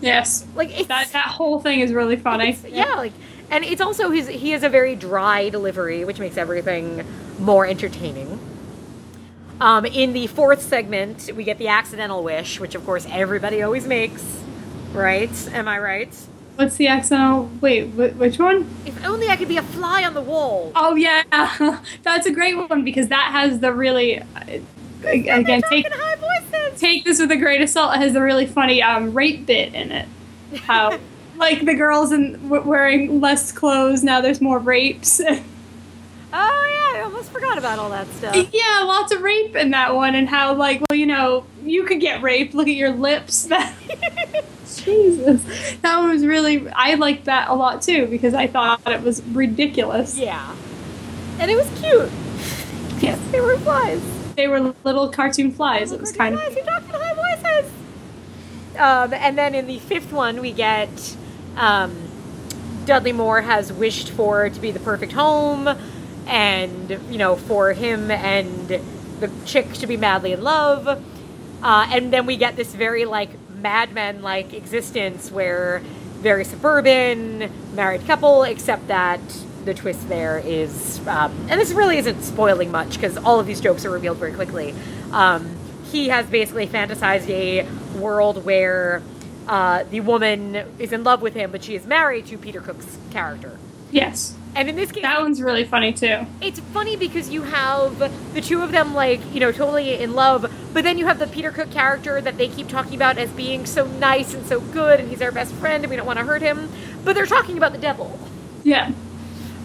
yes. 0.00 0.46
Like 0.54 0.70
it's, 0.78 0.88
That 0.88 1.08
that 1.12 1.26
whole 1.26 1.60
thing 1.60 1.80
is 1.80 1.92
really 1.92 2.16
funny. 2.16 2.50
it's- 2.50 2.64
yeah, 2.72 2.94
like, 2.94 3.12
and 3.50 3.62
it's 3.62 3.80
also 3.82 4.10
his. 4.10 4.26
He 4.28 4.52
has 4.52 4.62
a 4.62 4.70
very 4.70 4.94
dry 4.96 5.50
delivery, 5.50 6.04
which 6.04 6.18
makes 6.18 6.38
everything 6.38 7.04
more 7.38 7.66
entertaining. 7.66 8.38
Um, 9.60 9.86
in 9.86 10.12
the 10.12 10.26
fourth 10.26 10.62
segment, 10.62 11.30
we 11.34 11.44
get 11.44 11.58
the 11.58 11.68
accidental 11.68 12.22
wish, 12.22 12.60
which 12.60 12.74
of 12.74 12.84
course 12.84 13.06
everybody 13.10 13.62
always 13.62 13.86
makes. 13.86 14.24
Right? 14.92 15.30
Am 15.52 15.68
I 15.68 15.78
right? 15.78 16.14
What's 16.56 16.76
the 16.76 16.88
accidental? 16.88 17.50
Wait, 17.60 17.90
wh- 17.90 18.18
which 18.18 18.38
one? 18.38 18.66
If 18.86 19.04
only 19.04 19.28
I 19.28 19.36
could 19.36 19.48
be 19.48 19.56
a 19.58 19.62
fly 19.62 20.04
on 20.04 20.14
the 20.14 20.22
wall. 20.22 20.72
Oh 20.74 20.94
yeah, 20.94 21.22
that's 22.02 22.26
a 22.26 22.30
great 22.32 22.56
one 22.56 22.84
because 22.84 23.08
that 23.08 23.30
has 23.32 23.60
the 23.60 23.72
really. 23.72 24.20
Uh, 24.20 24.24
again, 25.04 25.62
take 25.68 25.86
take 26.76 27.04
this 27.04 27.18
with 27.18 27.30
a 27.30 27.36
grain 27.36 27.62
of 27.62 27.68
salt. 27.68 27.94
It 27.94 27.98
has 27.98 28.12
the 28.12 28.22
really 28.22 28.46
funny 28.46 28.82
um, 28.82 29.12
rape 29.14 29.46
bit 29.46 29.74
in 29.74 29.92
it. 29.92 30.08
How 30.62 30.98
like 31.36 31.64
the 31.64 31.74
girls 31.74 32.12
in 32.12 32.32
w- 32.48 32.62
wearing 32.62 33.20
less 33.20 33.52
clothes 33.52 34.02
now. 34.04 34.20
There's 34.20 34.40
more 34.40 34.58
rapes. 34.58 35.20
Oh 36.32 36.92
yeah, 36.92 37.00
I 37.00 37.02
almost 37.04 37.30
forgot 37.30 37.58
about 37.58 37.78
all 37.78 37.90
that 37.90 38.06
stuff. 38.08 38.34
Yeah, 38.52 38.82
lots 38.84 39.12
of 39.12 39.22
rape 39.22 39.54
in 39.56 39.70
that 39.70 39.94
one, 39.94 40.14
and 40.14 40.28
how 40.28 40.54
like, 40.54 40.82
well, 40.90 40.98
you 40.98 41.06
know, 41.06 41.46
you 41.62 41.84
could 41.84 42.00
get 42.00 42.22
raped. 42.22 42.54
Look 42.54 42.68
at 42.68 42.74
your 42.74 42.90
lips. 42.90 43.48
Jesus, 44.84 45.42
that 45.82 45.98
one 45.98 46.10
was 46.10 46.24
really. 46.26 46.68
I 46.70 46.94
liked 46.94 47.24
that 47.26 47.48
a 47.48 47.54
lot 47.54 47.82
too 47.82 48.06
because 48.06 48.34
I 48.34 48.46
thought 48.46 48.80
it 48.86 49.02
was 49.02 49.22
ridiculous. 49.28 50.18
Yeah, 50.18 50.54
and 51.38 51.50
it 51.50 51.56
was 51.56 51.68
cute. 51.80 52.10
Yes, 53.02 53.18
They 53.30 53.40
were 53.40 53.58
flies. 53.58 54.00
They 54.36 54.48
were 54.48 54.74
little 54.84 55.08
cartoon 55.10 55.52
flies. 55.52 55.92
It 55.92 56.00
was 56.00 56.12
kind 56.12 56.34
of. 56.34 56.40
Nice, 56.40 56.56
you 56.56 56.62
talking 56.62 56.90
high 56.90 57.14
voices. 57.14 57.72
Um, 58.78 59.12
and 59.14 59.36
then 59.38 59.54
in 59.54 59.66
the 59.66 59.78
fifth 59.78 60.12
one, 60.12 60.40
we 60.40 60.52
get 60.52 61.16
um, 61.56 61.94
Dudley 62.84 63.12
Moore 63.12 63.42
has 63.42 63.72
wished 63.72 64.10
for 64.10 64.48
to 64.48 64.60
be 64.60 64.70
the 64.70 64.80
perfect 64.80 65.12
home, 65.12 65.68
and 66.26 66.90
you 67.10 67.18
know 67.18 67.36
for 67.36 67.72
him 67.72 68.10
and 68.10 68.68
the 68.68 69.30
chick 69.44 69.72
to 69.74 69.86
be 69.86 69.96
madly 69.96 70.32
in 70.32 70.42
love. 70.42 70.86
Uh, 71.62 71.88
and 71.90 72.12
then 72.12 72.26
we 72.26 72.36
get 72.36 72.56
this 72.56 72.74
very 72.74 73.04
like 73.04 73.30
Mad 73.50 73.92
Men 73.92 74.22
like 74.22 74.52
existence 74.52 75.30
where 75.30 75.82
very 76.20 76.44
suburban 76.44 77.50
married 77.74 78.06
couple, 78.06 78.42
except 78.42 78.88
that 78.88 79.20
the 79.64 79.74
twist 79.74 80.08
there 80.08 80.38
is, 80.38 81.00
um, 81.08 81.32
and 81.50 81.60
this 81.60 81.72
really 81.72 81.98
isn't 81.98 82.22
spoiling 82.22 82.70
much 82.70 82.94
because 82.94 83.16
all 83.18 83.40
of 83.40 83.46
these 83.46 83.60
jokes 83.60 83.84
are 83.84 83.90
revealed 83.90 84.18
very 84.18 84.32
quickly. 84.32 84.74
Um, 85.12 85.56
he 85.90 86.08
has 86.08 86.26
basically 86.26 86.66
fantasized 86.66 87.28
a 87.28 87.66
world 87.98 88.44
where 88.44 89.02
uh, 89.48 89.84
the 89.84 90.00
woman 90.00 90.56
is 90.78 90.92
in 90.92 91.04
love 91.04 91.22
with 91.22 91.34
him, 91.34 91.50
but 91.50 91.64
she 91.64 91.74
is 91.74 91.86
married 91.86 92.26
to 92.26 92.38
Peter 92.38 92.60
Cook's 92.60 92.98
character. 93.10 93.58
Yes. 93.90 94.34
And 94.54 94.70
in 94.70 94.76
this 94.76 94.90
case, 94.90 95.02
That 95.02 95.20
one's 95.20 95.42
really 95.42 95.64
funny 95.64 95.92
too. 95.92 96.26
it's 96.40 96.60
funny 96.72 96.96
because 96.96 97.28
you 97.28 97.42
have 97.42 97.98
the 98.34 98.40
two 98.40 98.62
of 98.62 98.72
them 98.72 98.94
like 98.94 99.20
you 99.34 99.38
know 99.40 99.52
totally 99.52 99.94
in 100.00 100.14
love 100.14 100.50
but 100.72 100.82
then 100.82 100.96
you 100.96 101.04
have 101.06 101.18
the 101.18 101.26
peter 101.26 101.50
cook 101.50 101.70
character 101.70 102.20
that 102.22 102.38
they 102.38 102.48
keep 102.48 102.66
talking 102.68 102.94
about 102.94 103.18
as 103.18 103.28
being 103.32 103.66
so 103.66 103.86
nice 103.86 104.32
and 104.32 104.46
so 104.46 104.60
good 104.60 104.98
and 104.98 105.10
he's 105.10 105.20
our 105.20 105.30
best 105.30 105.52
friend 105.54 105.84
and 105.84 105.90
we 105.90 105.96
don't 105.96 106.06
want 106.06 106.18
to 106.18 106.24
hurt 106.24 106.40
him 106.40 106.70
but 107.04 107.14
they're 107.14 107.26
talking 107.26 107.58
about 107.58 107.72
the 107.72 107.78
devil 107.78 108.18
Yeah. 108.64 108.92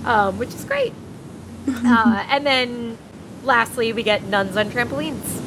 um, 0.04 0.38
which 0.38 0.50
is 0.50 0.66
great 0.66 0.94
uh, 1.70 2.26
and 2.30 2.46
then 2.46 2.98
lastly 3.44 3.94
we 3.94 4.04
get 4.04 4.24
nuns 4.24 4.58
on 4.58 4.70
trampolines 4.72 5.40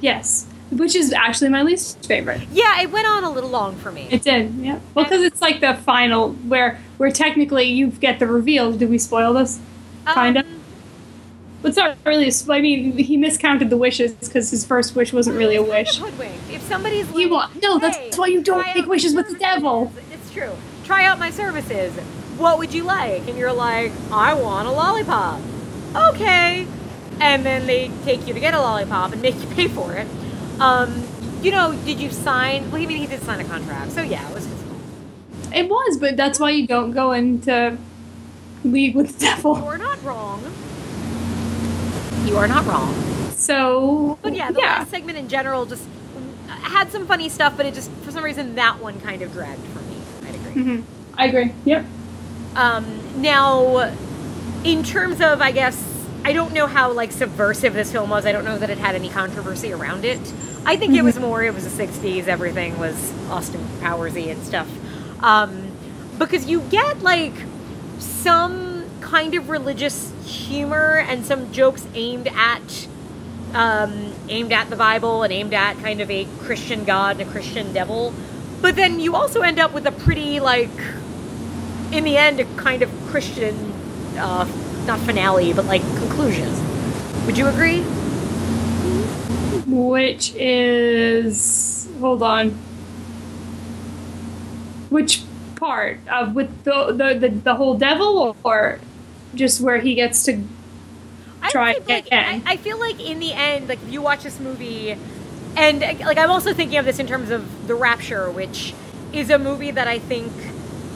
Yes. 0.00 0.46
Which 0.70 0.94
is 0.94 1.12
actually 1.12 1.50
my 1.50 1.62
least 1.62 2.06
favorite. 2.06 2.40
yeah 2.52 2.80
it 2.80 2.90
went 2.90 3.06
on 3.06 3.24
a 3.24 3.30
little 3.30 3.50
long 3.50 3.74
for 3.76 3.90
me 3.90 4.06
It 4.10 4.22
did, 4.22 4.54
yeah. 4.54 4.78
Well, 4.94 5.04
because 5.04 5.22
it's 5.22 5.40
like 5.42 5.60
the 5.60 5.74
final 5.74 6.30
where 6.48 6.78
where 6.98 7.10
technically 7.10 7.64
you 7.64 7.88
get 7.88 8.18
the 8.18 8.26
reveal. 8.26 8.72
Did 8.72 8.88
we 8.90 8.98
spoil 8.98 9.32
this? 9.34 9.58
kind 10.06 10.36
of. 10.38 10.46
Um, 10.46 10.60
But 11.62 11.68
it's 11.70 11.76
not 11.76 11.98
really. 12.06 12.32
I 12.48 12.60
mean, 12.60 12.96
he 12.98 13.16
miscounted 13.16 13.68
the 13.68 13.76
wishes 13.76 14.12
because 14.14 14.50
his 14.50 14.64
first 14.64 14.94
wish 14.96 15.12
wasn't 15.12 15.36
really 15.36 15.56
a 15.56 15.62
wish. 15.62 15.98
hoodwinked. 15.98 16.50
if 16.50 16.62
somebody's 16.62 17.06
You 17.10 17.28
like, 17.28 17.30
want- 17.30 17.62
no, 17.62 17.78
that's 17.78 18.16
why 18.16 18.28
you 18.28 18.42
don't 18.42 18.66
make 18.74 18.86
wishes 18.86 19.14
with 19.14 19.28
the 19.28 19.38
devil." 19.38 19.92
it's 20.12 20.30
true 20.32 20.52
try 20.84 21.04
out 21.04 21.18
my 21.18 21.30
services 21.30 21.92
what 22.38 22.58
would 22.58 22.72
you 22.72 22.82
like 22.84 23.26
and 23.28 23.36
you're 23.38 23.52
like 23.52 23.92
i 24.12 24.32
want 24.34 24.66
a 24.66 24.70
lollipop 24.70 25.40
okay 25.94 26.66
and 27.20 27.44
then 27.44 27.66
they 27.66 27.90
take 28.04 28.26
you 28.26 28.32
to 28.34 28.40
get 28.40 28.54
a 28.54 28.60
lollipop 28.60 29.12
and 29.12 29.20
make 29.22 29.34
you 29.40 29.46
pay 29.54 29.68
for 29.68 29.92
it 29.94 30.06
um 30.60 31.02
you 31.42 31.50
know 31.50 31.74
did 31.84 31.98
you 32.00 32.10
sign 32.10 32.70
well 32.70 32.80
i 32.80 32.86
mean 32.86 32.98
he 32.98 33.06
did 33.06 33.22
sign 33.22 33.40
a 33.40 33.44
contract 33.44 33.92
so 33.92 34.02
yeah 34.02 34.26
it 34.28 34.34
was 34.34 34.44
his 34.44 34.60
It 35.52 35.68
was, 35.68 35.98
but 35.98 36.16
that's 36.16 36.38
why 36.38 36.50
you 36.50 36.66
don't 36.66 36.92
go 36.92 37.12
into 37.12 37.76
league 38.62 38.94
with 38.94 39.18
the 39.18 39.20
devil. 39.26 39.56
You 39.58 39.64
are 39.64 39.78
not 39.78 40.02
wrong 40.04 40.42
you 42.26 42.36
are 42.36 42.46
not 42.46 42.64
wrong 42.66 42.94
So, 43.32 44.18
but 44.22 44.34
yeah 44.34 44.52
the 44.52 44.58
last 44.60 44.90
segment 44.90 45.18
in 45.18 45.28
general 45.28 45.64
just 45.66 45.84
had 46.46 46.90
some 46.92 47.06
funny 47.06 47.28
stuff 47.28 47.56
but 47.56 47.64
it 47.66 47.74
just 47.74 47.90
for 48.02 48.10
some 48.12 48.22
reason 48.22 48.54
that 48.56 48.78
one 48.80 49.00
kind 49.00 49.22
of 49.22 49.32
dragged 49.32 49.64
for 49.68 49.80
me 49.80 49.96
i'd 50.28 50.34
agree 50.34 50.62
Mhm. 50.62 50.84
I 51.16 51.26
agree. 51.26 51.52
Yep. 51.66 51.84
Um, 52.56 52.86
now, 53.20 53.92
in 54.64 54.82
terms 54.82 55.20
of, 55.20 55.42
I 55.42 55.50
guess, 55.52 55.76
I 56.24 56.32
don't 56.32 56.52
know 56.52 56.66
how 56.66 56.92
like 56.92 57.12
subversive 57.12 57.74
this 57.74 57.90
film 57.92 58.10
was. 58.10 58.26
I 58.26 58.32
don't 58.32 58.44
know 58.44 58.58
that 58.58 58.70
it 58.70 58.78
had 58.78 58.94
any 58.94 59.08
controversy 59.08 59.72
around 59.72 60.04
it. 60.04 60.20
I 60.64 60.76
think 60.76 60.94
it 60.94 61.02
was 61.02 61.18
more. 61.18 61.42
It 61.42 61.54
was 61.54 61.64
the 61.64 61.86
'60s. 61.86 62.26
Everything 62.26 62.78
was 62.78 63.12
Austin 63.28 63.64
Powersy 63.80 64.30
and 64.30 64.42
stuff. 64.44 64.68
Um, 65.22 65.70
because 66.18 66.46
you 66.46 66.60
get 66.62 67.02
like 67.02 67.34
some 67.98 68.84
kind 69.00 69.34
of 69.34 69.48
religious 69.48 70.12
humor 70.24 71.04
and 71.08 71.24
some 71.24 71.50
jokes 71.52 71.86
aimed 71.94 72.28
at 72.28 72.88
um, 73.54 74.12
aimed 74.28 74.52
at 74.52 74.70
the 74.70 74.76
Bible 74.76 75.22
and 75.22 75.32
aimed 75.32 75.54
at 75.54 75.78
kind 75.78 76.00
of 76.00 76.10
a 76.10 76.26
Christian 76.40 76.84
God 76.84 77.20
and 77.20 77.28
a 77.28 77.32
Christian 77.32 77.72
devil. 77.72 78.14
But 78.60 78.76
then 78.76 79.00
you 79.00 79.16
also 79.16 79.40
end 79.40 79.58
up 79.58 79.72
with 79.72 79.86
a 79.86 79.92
pretty 79.92 80.38
like 80.38 80.70
in 81.92 82.04
the 82.04 82.16
end, 82.16 82.40
a 82.40 82.44
kind 82.56 82.82
of 82.82 82.90
Christian, 83.08 83.72
uh, 84.16 84.44
not 84.90 84.98
finale, 85.06 85.52
but 85.52 85.66
like 85.66 85.82
conclusion. 85.98 86.50
Would 87.26 87.38
you 87.38 87.46
agree? 87.46 87.82
Which 89.66 90.34
is 90.34 91.88
hold 92.00 92.22
on. 92.24 92.50
Which 94.90 95.22
part 95.54 96.00
of 96.08 96.34
with 96.34 96.64
the 96.64 96.92
the 96.92 97.18
the, 97.20 97.28
the 97.28 97.54
whole 97.54 97.78
devil 97.78 98.36
or 98.42 98.80
just 99.34 99.60
where 99.60 99.78
he 99.78 99.94
gets 99.94 100.24
to 100.24 100.42
I 101.42 101.50
Try 101.50 101.72
think, 101.74 101.88
like, 101.88 102.06
again. 102.06 102.42
I, 102.44 102.52
I 102.52 102.56
feel 102.56 102.78
like 102.78 103.00
in 103.00 103.20
the 103.20 103.32
end, 103.32 103.68
like 103.68 103.80
if 103.82 103.92
you 103.92 104.02
watch 104.02 104.24
this 104.24 104.40
movie, 104.40 104.96
and 105.56 105.80
like 105.80 106.18
I'm 106.18 106.30
also 106.30 106.52
thinking 106.52 106.78
of 106.78 106.84
this 106.84 106.98
in 106.98 107.06
terms 107.06 107.30
of 107.30 107.66
The 107.68 107.74
Rapture, 107.74 108.30
which 108.30 108.74
is 109.12 109.30
a 109.30 109.38
movie 109.38 109.70
that 109.70 109.88
I 109.88 110.00
think 110.00 110.32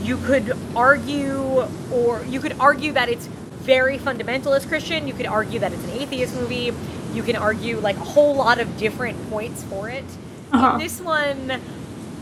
you 0.02 0.18
could 0.18 0.52
argue, 0.76 1.66
or 1.90 2.24
you 2.28 2.40
could 2.40 2.56
argue 2.60 2.92
that 2.92 3.08
it's 3.08 3.26
very 3.64 3.98
fundamentalist 3.98 4.68
Christian. 4.68 5.08
You 5.08 5.14
could 5.14 5.26
argue 5.26 5.58
that 5.60 5.72
it's 5.72 5.84
an 5.84 5.90
atheist 5.90 6.34
movie. 6.34 6.72
You 7.14 7.22
can 7.22 7.36
argue 7.36 7.78
like 7.80 7.96
a 7.96 8.00
whole 8.04 8.34
lot 8.36 8.58
of 8.60 8.76
different 8.76 9.30
points 9.30 9.62
for 9.64 9.88
it. 9.88 10.04
Uh-huh. 10.52 10.78
This 10.78 11.00
one, 11.00 11.60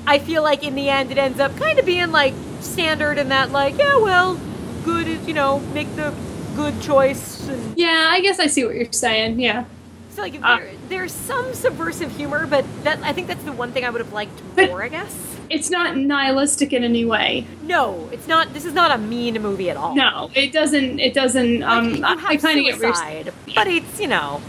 I 0.07 0.19
feel 0.19 0.43
like 0.43 0.63
in 0.65 0.75
the 0.75 0.89
end 0.89 1.11
it 1.11 1.19
ends 1.19 1.41
up 1.41 1.57
kind 1.57 1.79
of 1.79 1.85
being 1.87 2.11
like 2.13 2.35
standard 2.61 3.19
in 3.19 3.29
that 3.31 3.51
like 3.51 3.77
yeah 3.79 3.97
well 3.97 4.39
good 4.85 5.07
is 5.09 5.27
you 5.27 5.35
know 5.35 5.59
make 5.75 5.95
the 5.97 6.15
good 6.55 6.81
choice 6.81 7.49
and 7.49 7.77
Yeah, 7.77 8.09
I 8.11 8.21
guess 8.21 8.39
I 8.39 8.47
see 8.47 8.65
what 8.65 8.75
you're 8.77 8.93
saying. 8.93 9.41
Yeah. 9.41 9.65
so 10.11 10.23
like 10.23 10.35
Ah. 10.43 10.59
there, 10.59 10.71
there's 10.89 11.13
some 11.13 11.53
subversive 11.55 12.13
humor 12.17 12.47
but 12.47 12.65
that 12.85 12.99
I 13.03 13.13
think 13.13 13.27
that's 13.27 13.43
the 13.45 13.53
one 13.53 13.73
thing 13.73 13.85
I 13.85 13.91
would 13.91 14.01
have 14.01 14.13
liked 14.13 14.41
more 14.57 14.83
I 14.83 14.89
guess 14.89 15.15
It's 15.55 15.71
not 15.71 15.97
nihilistic 15.97 16.73
in 16.73 16.83
any 16.85 17.05
way. 17.05 17.47
no 17.63 18.09
it's 18.13 18.27
not 18.27 18.53
this 18.55 18.65
is 18.65 18.75
not 18.75 18.91
a 18.91 18.99
mean 18.99 19.35
movie 19.43 19.69
at 19.71 19.77
all 19.77 19.95
No, 19.95 20.31
it 20.35 20.53
doesn't. 20.53 20.99
It 20.99 21.15
doesn't. 21.15 21.61
Like, 21.61 21.71
Um, 21.71 22.05
I, 22.05 22.13
I 22.33 22.37
kind 22.37 22.59
of 22.59 22.65
get 22.67 22.79
suicide, 22.81 23.33
but 23.55 23.67
it's 23.69 24.01
you 24.01 24.09
know 24.09 24.41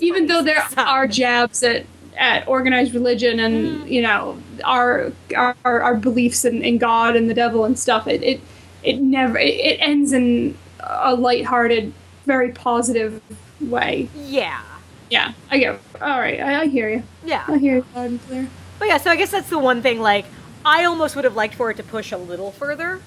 even 0.00 0.26
though 0.26 0.42
there 0.42 0.60
Suicide. 0.62 0.88
are 0.94 1.06
jabs 1.08 1.62
at 1.62 1.86
at 2.18 2.46
organized 2.48 2.92
religion 2.94 3.38
and 3.40 3.56
Mm. 3.84 3.90
you 3.94 4.02
know 4.02 4.20
our 4.64 5.12
our, 5.36 5.54
our 5.64 5.94
beliefs 5.94 6.44
in, 6.44 6.62
in 6.64 6.78
God 6.78 7.14
and 7.16 7.28
the 7.30 7.34
devil 7.34 7.64
and 7.64 7.78
stuff. 7.78 8.06
It 8.06 8.22
it 8.22 8.40
it 8.82 8.96
never 9.00 9.38
it, 9.38 9.54
it 9.70 9.76
ends 9.80 10.12
in 10.12 10.56
a 10.80 11.14
lighthearted, 11.14 11.92
very 12.26 12.50
positive 12.52 13.20
way. 13.60 14.08
yeah 14.16 14.60
Yeah, 15.10 15.32
I 15.50 15.58
get. 15.58 15.80
All 16.00 16.18
right, 16.20 16.40
I, 16.40 16.62
I 16.62 16.66
hear 16.66 16.88
you. 16.90 17.02
yeah 17.24 17.44
I 17.48 17.58
hear 17.58 17.76
you 17.76 17.84
loud 17.94 18.10
and 18.10 18.20
clear. 18.26 18.48
But 18.78 18.88
yeah, 18.88 18.98
so 18.98 19.10
I 19.10 19.16
guess 19.16 19.30
that's 19.30 19.48
the 19.50 19.58
one 19.58 19.82
thing. 19.82 20.00
Like, 20.00 20.26
I 20.64 20.84
almost 20.84 21.16
would 21.16 21.24
have 21.24 21.36
liked 21.36 21.54
for 21.54 21.70
it 21.70 21.76
to 21.78 21.82
push 21.82 22.12
a 22.12 22.16
little 22.18 22.52
further, 22.52 23.00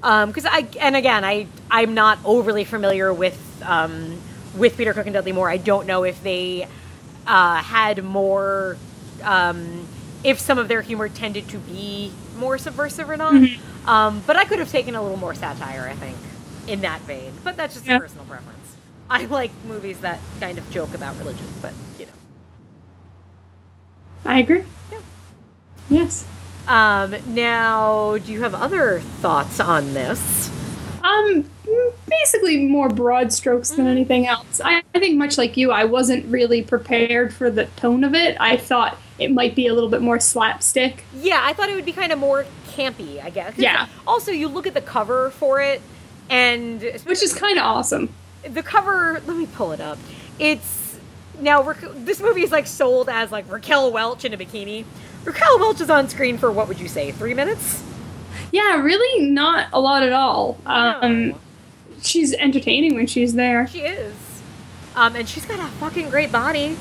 because 0.00 0.44
I 0.46 0.66
and 0.80 0.96
again, 0.96 1.24
I 1.24 1.46
I'm 1.70 1.94
not 1.94 2.18
overly 2.24 2.64
familiar 2.64 3.12
with 3.12 3.36
um, 3.64 4.18
with 4.56 4.76
Peter 4.76 4.92
Cook 4.94 5.06
and 5.06 5.14
Dudley 5.14 5.32
Moore. 5.32 5.50
I 5.50 5.56
don't 5.58 5.86
know 5.86 6.04
if 6.04 6.22
they 6.22 6.66
uh, 7.26 7.56
had 7.56 8.02
more, 8.02 8.76
um, 9.22 9.86
if 10.24 10.40
some 10.40 10.58
of 10.58 10.68
their 10.68 10.80
humor 10.82 11.08
tended 11.08 11.48
to 11.50 11.58
be 11.58 12.12
more 12.38 12.56
subversive 12.58 13.10
or 13.10 13.16
not. 13.16 13.34
Um, 13.86 14.22
but 14.26 14.36
I 14.36 14.44
could 14.44 14.58
have 14.58 14.70
taken 14.70 14.94
a 14.94 15.02
little 15.02 15.16
more 15.18 15.34
satire, 15.34 15.88
I 15.90 15.94
think, 15.94 16.16
in 16.66 16.80
that 16.82 17.00
vein. 17.02 17.32
But 17.44 17.56
that's 17.56 17.74
just 17.74 17.86
Yeah. 17.86 17.96
a 17.96 18.00
personal 18.00 18.24
preference. 18.26 18.76
I 19.10 19.24
like 19.26 19.50
movies 19.66 19.98
that 20.00 20.18
kind 20.40 20.58
of 20.58 20.68
joke 20.70 20.92
about 20.94 21.16
religion, 21.18 21.46
but. 21.62 21.72
I 24.24 24.40
agree. 24.40 24.64
Yeah. 24.92 24.98
Yes. 25.88 26.26
Um, 26.66 27.16
now, 27.28 28.18
do 28.18 28.32
you 28.32 28.42
have 28.42 28.54
other 28.54 29.00
thoughts 29.00 29.58
on 29.58 29.94
this? 29.94 30.50
Um, 31.02 31.44
mm, 31.64 31.92
basically 32.06 32.66
more 32.66 32.88
broad 32.90 33.32
strokes 33.32 33.70
than 33.70 33.86
anything 33.86 34.26
else. 34.26 34.60
I, 34.62 34.82
I 34.94 34.98
think 34.98 35.16
much 35.16 35.38
like 35.38 35.56
you, 35.56 35.70
I 35.70 35.84
wasn't 35.84 36.26
really 36.26 36.62
prepared 36.62 37.32
for 37.32 37.50
the 37.50 37.64
tone 37.76 38.04
of 38.04 38.14
it. 38.14 38.36
I 38.38 38.58
thought 38.58 38.98
it 39.18 39.32
might 39.32 39.54
be 39.54 39.66
a 39.66 39.74
little 39.74 39.88
bit 39.88 40.02
more 40.02 40.20
slapstick. 40.20 41.04
Yeah, 41.14 41.40
I 41.42 41.54
thought 41.54 41.70
it 41.70 41.74
would 41.74 41.86
be 41.86 41.92
kind 41.92 42.12
of 42.12 42.18
more 42.18 42.44
campy, 42.68 43.22
I 43.24 43.30
guess. 43.30 43.54
Yeah. 43.56 43.86
Also, 44.06 44.30
you 44.30 44.48
look 44.48 44.66
at 44.66 44.74
the 44.74 44.82
cover 44.82 45.30
for 45.30 45.60
it, 45.62 45.80
and 46.28 46.82
which 46.82 47.22
is 47.22 47.32
kind 47.32 47.58
of 47.58 47.64
awesome. 47.64 48.12
the 48.42 48.62
cover. 48.62 49.22
Let 49.26 49.36
me 49.36 49.46
pull 49.46 49.72
it 49.72 49.80
up. 49.80 49.98
It's 50.38 50.77
now 51.40 51.62
Ra- 51.62 51.74
this 51.94 52.20
movie 52.20 52.42
is 52.42 52.52
like 52.52 52.66
sold 52.66 53.08
as 53.08 53.30
like 53.32 53.50
Raquel 53.50 53.90
Welch 53.92 54.24
in 54.24 54.32
a 54.34 54.36
bikini. 54.36 54.84
Raquel 55.24 55.58
Welch 55.58 55.80
is 55.80 55.90
on 55.90 56.08
screen 56.08 56.38
for 56.38 56.50
what 56.50 56.68
would 56.68 56.80
you 56.80 56.88
say, 56.88 57.12
three 57.12 57.34
minutes? 57.34 57.82
Yeah, 58.52 58.80
really 58.80 59.26
not 59.26 59.68
a 59.72 59.80
lot 59.80 60.02
at 60.02 60.12
all. 60.12 60.58
Um, 60.66 61.28
No. 61.28 61.38
she's 62.02 62.32
entertaining 62.34 62.94
when 62.94 63.06
she's 63.06 63.34
there. 63.34 63.66
She 63.68 63.80
is. 63.80 64.14
Um, 64.94 65.14
and 65.16 65.28
she's 65.28 65.44
got 65.44 65.58
a 65.60 65.66
fucking 65.74 66.08
great 66.10 66.32
body. 66.32 66.76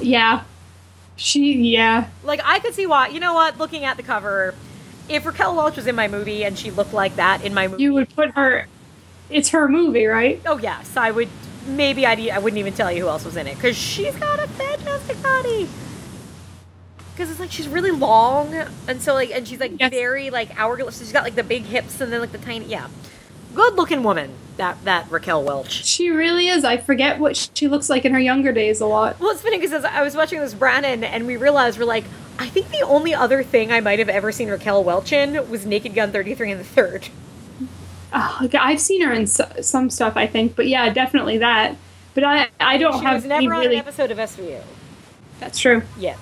Yeah. 0.00 0.42
She, 1.16 1.52
yeah. 1.72 2.08
Like 2.24 2.40
I 2.44 2.58
could 2.58 2.74
see 2.74 2.86
why. 2.86 3.08
You 3.08 3.20
know 3.20 3.34
what? 3.34 3.56
Looking 3.58 3.84
at 3.84 3.96
the 3.96 4.02
cover, 4.02 4.54
if 5.08 5.24
Raquel 5.24 5.54
Welch 5.56 5.76
was 5.76 5.86
in 5.86 5.94
my 5.94 6.08
movie 6.08 6.44
and 6.44 6.58
she 6.58 6.70
looked 6.70 6.92
like 6.92 7.16
that 7.16 7.44
in 7.44 7.54
my 7.54 7.68
movie, 7.68 7.82
You 7.84 7.94
would 7.94 8.14
put 8.14 8.30
her. 8.32 8.66
It's 9.30 9.48
her 9.50 9.68
movie, 9.68 10.06
right? 10.06 10.40
oh 10.46 10.58
yes, 10.58 10.96
I 10.96 11.10
would. 11.10 11.28
Maybe 11.66 12.06
I'd, 12.06 12.20
I 12.28 12.38
wouldn't 12.38 12.58
even 12.58 12.72
tell 12.74 12.90
you 12.92 13.02
who 13.02 13.08
else 13.08 13.24
was 13.24 13.36
in 13.36 13.46
it 13.46 13.56
because 13.56 13.76
she's 13.76 14.14
got 14.16 14.38
a 14.38 14.46
fantastic 14.48 15.20
body. 15.22 15.68
Because 17.12 17.30
it's 17.30 17.40
like 17.40 17.50
she's 17.50 17.66
really 17.68 17.90
long, 17.90 18.54
and 18.86 19.00
so 19.00 19.14
like, 19.14 19.30
and 19.30 19.48
she's 19.48 19.58
like 19.58 19.72
Yes. 19.80 19.90
very 19.90 20.28
like 20.30 20.50
hourglass. 20.58 20.98
She's 20.98 21.12
got 21.12 21.24
like 21.24 21.34
the 21.34 21.42
big 21.42 21.62
hips 21.62 22.00
and 22.00 22.12
then 22.12 22.20
like 22.20 22.32
the 22.32 22.38
tiny, 22.38 22.66
yeah, 22.66 22.88
good 23.54 23.74
looking 23.74 24.02
woman. 24.02 24.32
That 24.58 24.82
that 24.84 25.10
Raquel 25.10 25.42
Welch. 25.42 25.84
She 25.84 26.10
really 26.10 26.48
is. 26.48 26.62
I 26.64 26.76
forget 26.76 27.18
what 27.18 27.36
she 27.54 27.68
looks 27.68 27.88
like 27.90 28.04
in 28.04 28.12
her 28.12 28.18
younger 28.20 28.52
days 28.52 28.80
a 28.80 28.86
lot. 28.86 29.18
Well, 29.20 29.30
it's 29.30 29.42
funny 29.42 29.58
because 29.58 29.84
I 29.84 30.02
was 30.02 30.14
watching 30.14 30.40
this 30.40 30.54
Brannon, 30.54 31.04
and 31.04 31.26
we 31.26 31.36
realized 31.36 31.78
we're 31.78 31.84
like, 31.86 32.04
I 32.38 32.48
think 32.48 32.70
the 32.70 32.82
only 32.82 33.14
other 33.14 33.42
thing 33.42 33.72
I 33.72 33.80
might 33.80 33.98
have 33.98 34.08
ever 34.10 34.30
seen 34.30 34.48
Raquel 34.50 34.84
Welch 34.84 35.12
in 35.12 35.48
was 35.50 35.64
Naked 35.66 35.94
Gun 35.94 36.12
33 36.12 36.52
and 36.52 36.60
the 36.60 36.64
Third. 36.64 37.08
Oh, 38.18 38.40
okay, 38.44 38.56
I've 38.56 38.80
seen 38.80 39.02
her 39.02 39.12
in 39.12 39.26
so, 39.26 39.46
some 39.60 39.90
stuff, 39.90 40.16
I 40.16 40.26
think, 40.26 40.56
but 40.56 40.66
yeah, 40.66 40.90
definitely 40.90 41.36
that. 41.38 41.76
But 42.14 42.24
I, 42.24 42.48
I 42.58 42.78
don't 42.78 42.98
She 42.98 43.04
have 43.04 43.16
was 43.16 43.24
any 43.26 43.44
never 43.44 43.56
on 43.56 43.60
really. 43.60 43.74
an 43.74 43.80
episode 43.80 44.10
of 44.10 44.16
SVU 44.16 44.62
That's 45.38 45.58
true. 45.58 45.82
yet. 45.98 46.16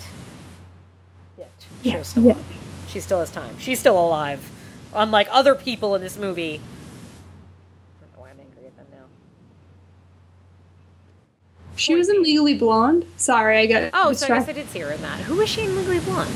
Yet. 1.39 1.53
Yeah, 1.85 2.03
still, 2.03 2.25
yeah. 2.25 2.37
she 2.89 2.99
still 2.99 3.21
has 3.21 3.31
time. 3.31 3.57
She's 3.61 3.79
still 3.79 3.97
alive. 3.97 4.51
Unlike 4.93 5.29
other 5.31 5.55
people 5.55 5.95
in 5.95 6.03
this 6.03 6.19
movie. 6.19 6.55
I 6.55 8.01
don't 8.01 8.13
know 8.17 8.23
why 8.23 8.31
I'm 8.31 8.41
angry 8.41 8.67
at 8.67 8.77
them 8.77 8.87
now. 8.91 9.05
She 11.77 11.95
was 11.95 12.09
in 12.09 12.25
Legally 12.25 12.55
Blonde. 12.59 13.07
Sorry, 13.17 13.59
I 13.59 13.67
got. 13.67 13.91
Oh, 13.95 14.13
so 14.15 14.27
I 14.27 14.39
guess. 14.41 14.49
I 14.49 14.53
did 14.53 14.69
see 14.69 14.81
her 14.81 14.91
in 14.91 15.01
that. 15.03 15.21
Who 15.21 15.37
was 15.37 15.49
she 15.49 15.63
in 15.63 15.77
Legally 15.77 16.01
Blonde? 16.01 16.35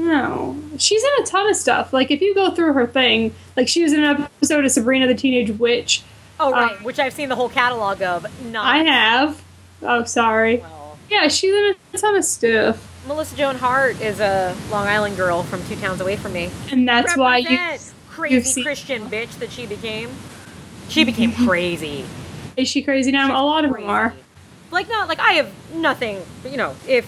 Don't 0.00 0.08
know. 0.08 0.56
She's 0.78 1.02
in 1.02 1.10
a 1.22 1.26
ton 1.26 1.48
of 1.48 1.56
stuff. 1.56 1.92
Like 1.92 2.10
if 2.10 2.20
you 2.20 2.34
go 2.34 2.50
through 2.50 2.72
her 2.72 2.86
thing, 2.86 3.34
like 3.56 3.68
she 3.68 3.82
was 3.82 3.92
in 3.92 4.02
an 4.02 4.22
episode 4.22 4.64
of 4.64 4.70
Sabrina 4.70 5.06
the 5.06 5.14
Teenage 5.14 5.50
Witch. 5.50 6.02
Oh, 6.38 6.52
right, 6.52 6.76
um, 6.76 6.84
which 6.84 6.98
I've 6.98 7.12
seen 7.12 7.28
the 7.28 7.36
whole 7.36 7.50
catalog 7.50 8.00
of. 8.02 8.26
Not 8.46 8.64
I 8.64 8.78
have. 8.78 9.42
Oh, 9.82 10.04
sorry. 10.04 10.58
well. 10.58 10.98
Yeah, 11.10 11.28
she's 11.28 11.52
in 11.52 11.74
a 11.92 11.98
ton 11.98 12.16
of 12.16 12.24
stuff, 12.24 12.86
Melissa 13.06 13.36
Joan 13.36 13.56
Hart 13.56 14.00
is 14.00 14.20
a 14.20 14.56
Long 14.70 14.86
Island 14.86 15.16
girl 15.16 15.42
from 15.42 15.64
two 15.66 15.76
towns 15.76 16.00
away 16.00 16.16
from 16.16 16.32
me. 16.32 16.50
and 16.70 16.88
that's 16.88 17.16
why 17.16 17.38
you. 17.38 17.58
Represent, 17.58 17.94
crazy 18.08 18.62
Christian 18.62 19.06
bitch 19.08 19.38
that 19.38 19.50
she 19.50 19.66
became. 19.66 20.10
She 20.88 21.04
became 21.04 21.32
crazy. 21.46 22.04
Is 22.56 22.68
she 22.68 22.82
crazy 22.82 23.10
now? 23.10 23.30
a 23.30 23.44
lot 23.44 23.64
of 23.64 23.72
them 23.72 23.84
are. 23.84 24.14
Like 24.70 24.88
not 24.88 25.08
like 25.08 25.18
I 25.18 25.32
have 25.32 25.52
nothing. 25.74 26.22
You 26.48 26.56
know, 26.56 26.76
if 26.86 27.06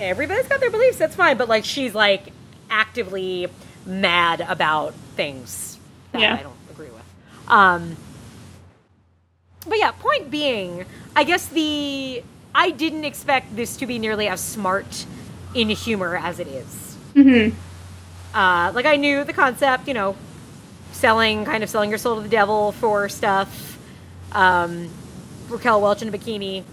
everybody's 0.00 0.48
got 0.48 0.60
their 0.60 0.70
beliefs, 0.70 0.96
that's 0.98 1.14
fine. 1.14 1.36
But 1.36 1.48
like 1.48 1.64
she's 1.64 1.94
like 1.94 2.32
actively 2.70 3.48
mad 3.86 4.40
about 4.40 4.94
things 5.16 5.78
that 6.12 6.20
Yeah. 6.20 6.34
I 6.34 6.42
don't 6.42 6.56
agree 6.70 6.90
with. 6.90 7.04
Um, 7.48 7.96
but 9.66 9.78
yeah, 9.78 9.90
point 9.92 10.30
being, 10.30 10.84
I 11.14 11.24
guess 11.24 11.46
the 11.46 12.22
I 12.54 12.70
didn't 12.70 13.04
expect 13.04 13.54
this 13.54 13.76
to 13.76 13.86
be 13.86 13.98
nearly 13.98 14.26
as 14.28 14.40
smart 14.40 15.06
in 15.54 15.68
humor 15.68 16.16
as 16.16 16.38
it 16.38 16.48
is. 16.48 16.96
Mm-hmm. 17.14 17.56
Uh, 18.36 18.72
like 18.72 18.86
I 18.86 18.96
knew 18.96 19.24
the 19.24 19.32
concept, 19.32 19.88
you 19.88 19.94
know, 19.94 20.16
selling 20.92 21.44
kind 21.44 21.62
of 21.62 21.70
selling 21.70 21.90
your 21.90 21.98
soul 21.98 22.16
to 22.16 22.22
the 22.22 22.28
devil 22.28 22.72
for 22.72 23.08
stuff. 23.08 23.78
Um, 24.32 24.88
Raquel 25.48 25.80
Welch 25.80 26.02
in 26.02 26.08
a 26.08 26.12
bikini. 26.12 26.64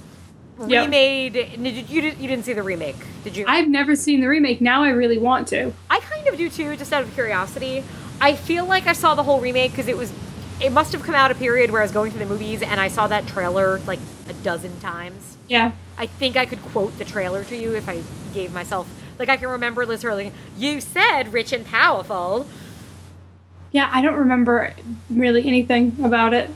Yep. 0.66 0.86
Remade. 0.86 1.34
Did 1.34 1.90
you, 1.90 2.02
you 2.02 2.28
didn't 2.28 2.44
see 2.46 2.54
the 2.54 2.64
remake, 2.64 2.96
did 3.24 3.38
you? 3.38 3.46
I've 3.48 3.68
never 3.68 3.96
seen 3.96 4.22
the 4.22 4.28
remake. 4.28 4.60
Now 4.62 4.84
I 4.84 4.90
really 4.90 5.18
want 5.18 5.48
to. 5.50 5.72
I 5.90 6.00
kind 6.00 6.28
of 6.28 6.38
do 6.38 6.50
too, 6.50 6.76
just 6.76 6.92
out 6.92 7.04
of 7.04 7.14
curiosity. 7.14 7.84
I 8.20 8.34
feel 8.36 8.66
like 8.66 8.88
I 8.88 8.94
saw 8.94 9.14
the 9.14 9.24
whole 9.24 9.40
remake 9.40 9.72
because 9.72 9.88
it 9.88 9.98
was. 9.98 10.12
It 10.60 10.72
must 10.72 10.92
have 10.94 11.04
come 11.04 11.14
out 11.14 11.30
a 11.30 11.36
period 11.36 11.70
where 11.70 11.82
I 11.82 11.86
was 11.86 11.92
going 11.92 12.12
to 12.12 12.18
the 12.18 12.26
movies 12.26 12.64
and 12.64 12.80
I 12.82 12.88
saw 12.88 13.06
that 13.08 13.28
trailer 13.28 13.78
like 13.86 14.00
a 14.28 14.34
dozen 14.34 14.80
times. 14.80 15.38
Yeah. 15.48 15.74
I 16.00 16.08
think 16.08 16.36
I 16.36 16.48
could 16.48 16.62
quote 16.64 16.98
the 16.98 17.06
trailer 17.06 17.44
to 17.44 17.56
you 17.56 17.76
if 17.76 17.88
I 17.88 18.02
gave 18.34 18.52
myself. 18.52 18.90
Like 19.20 19.30
I 19.30 19.38
can 19.38 19.50
remember 19.50 19.86
Liz 19.86 20.02
Hurley. 20.02 20.32
You 20.58 20.82
said 20.82 21.32
rich 21.32 21.54
and 21.54 21.64
powerful. 21.64 22.48
Yeah, 23.72 23.88
I 23.94 24.02
don't 24.02 24.16
remember 24.16 24.74
really 25.12 25.46
anything 25.48 25.96
about 26.04 26.34
it. 26.34 26.50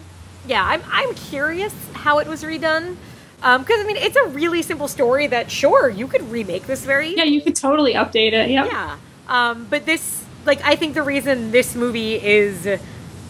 yeah, 0.47 0.65
I'm 0.65 0.81
I'm 0.91 1.13
curious 1.13 1.75
how 1.93 2.17
it 2.17 2.27
was 2.27 2.43
redone. 2.43 2.95
Because 3.41 3.79
I 3.81 3.83
mean, 3.85 3.97
it's 3.97 4.15
a 4.15 4.27
really 4.27 4.61
simple 4.61 4.87
story 4.87 5.27
that 5.27 5.49
sure 5.49 5.89
you 5.89 6.07
could 6.07 6.29
remake 6.31 6.67
this 6.67 6.85
very 6.85 7.15
Yeah, 7.15 7.23
you 7.23 7.41
could 7.41 7.55
totally 7.55 7.95
update 7.95 8.33
it. 8.33 8.49
Yep. 8.51 8.65
yeah. 8.71 8.97
Um, 9.27 9.65
but 9.69 9.85
this 9.85 10.23
like 10.45 10.61
I 10.63 10.75
think 10.75 10.93
the 10.93 11.03
reason 11.03 11.51
this 11.51 11.75
movie 11.75 12.15
is 12.15 12.67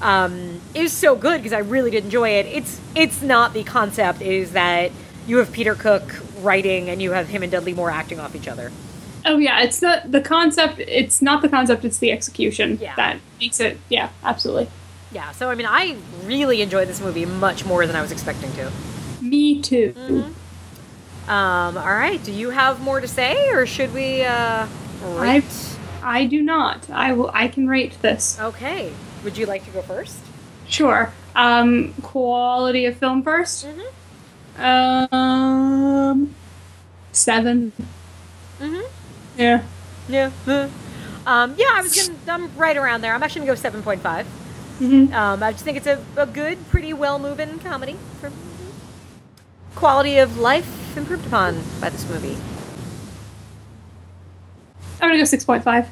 um, 0.01 0.59
is 0.73 0.91
so 0.91 1.15
good 1.15 1.37
because 1.37 1.53
I 1.53 1.59
really 1.59 1.91
did 1.91 2.03
enjoy 2.05 2.29
it. 2.29 2.45
It's 2.47 2.79
it's 2.95 3.21
not 3.21 3.53
the 3.53 3.63
concept 3.63 4.21
is 4.21 4.51
that 4.51 4.91
you 5.27 5.37
have 5.37 5.51
Peter 5.51 5.75
Cook 5.75 6.15
writing 6.39 6.89
and 6.89 7.01
you 7.01 7.11
have 7.11 7.27
him 7.29 7.43
and 7.43 7.51
Dudley 7.51 7.73
Moore 7.73 7.91
acting 7.91 8.19
off 8.19 8.35
each 8.35 8.47
other. 8.47 8.71
Oh 9.25 9.37
yeah, 9.37 9.61
it's 9.61 9.79
the 9.79 10.01
the 10.05 10.21
concept. 10.21 10.79
It's 10.79 11.21
not 11.21 11.41
the 11.41 11.49
concept. 11.49 11.85
It's 11.85 11.99
the 11.99 12.11
execution 12.11 12.79
Yeah. 12.81 12.95
that 12.95 13.19
makes 13.39 13.59
it. 13.59 13.77
Yeah, 13.89 14.09
absolutely. 14.23 14.67
Yeah, 15.13 15.31
so 15.33 15.49
I 15.49 15.55
mean, 15.55 15.67
I 15.69 15.97
really 16.23 16.61
enjoyed 16.61 16.87
this 16.87 16.99
movie 17.01 17.25
much 17.25 17.63
more 17.65 17.85
than 17.85 17.95
I 17.95 18.01
was 18.01 18.11
expecting 18.11 18.51
to. 18.53 18.71
Me 19.31 19.61
too. 19.61 19.93
Um, 21.27 21.77
all 21.77 21.93
right, 21.93 22.21
do 22.21 22.33
you 22.33 22.49
have 22.49 22.81
more 22.81 22.99
to 22.99 23.07
say, 23.07 23.49
or 23.51 23.65
should 23.65 23.93
we 23.93 24.23
uh, 24.23 24.67
I 25.05 25.17
rate? 25.17 25.77
I 26.03 26.25
do 26.25 26.41
not. 26.41 26.89
I 26.89 27.13
will. 27.13 27.31
I 27.33 27.47
can 27.47 27.67
rate 27.67 27.97
this. 28.01 28.37
Okay, 28.39 28.91
would 29.23 29.37
you 29.37 29.45
like 29.45 29.63
to 29.65 29.71
go 29.71 29.81
first? 29.81 30.19
Sure. 30.67 31.13
Um, 31.33 31.93
quality 32.01 32.85
of 32.85 32.97
film 32.97 33.23
1st 33.23 33.67
Um, 34.57 36.35
seven. 37.13 37.71
Mm-hmm. 38.59 38.81
Yeah. 39.37 39.63
Yeah. 40.09 40.31
Um, 41.25 41.55
yeah, 41.57 41.71
I 41.73 41.81
was 41.81 41.95
gonna. 41.95 42.19
I'm 42.27 42.57
right 42.57 42.75
around 42.75 42.99
there. 42.99 43.13
I'm 43.13 43.23
actually 43.23 43.41
gonna 43.41 43.51
go 43.51 43.61
seven 43.61 43.81
point 43.81 44.01
five. 44.01 44.25
hmm 44.79 45.13
Um, 45.13 45.41
I 45.41 45.53
just 45.53 45.63
think 45.63 45.77
it's 45.77 45.87
a, 45.87 46.03
a 46.17 46.25
good, 46.25 46.57
pretty 46.69 46.91
well 46.93 47.17
moving 47.19 47.59
comedy. 47.59 47.95
For 48.19 48.29
quality 49.75 50.17
of 50.17 50.37
life 50.37 50.95
improved 50.97 51.25
upon 51.25 51.61
by 51.79 51.89
this 51.89 52.07
movie. 52.09 52.37
I'm 55.01 55.09
gonna 55.09 55.17
go 55.17 55.23
six 55.23 55.43
point 55.43 55.63
five. 55.63 55.89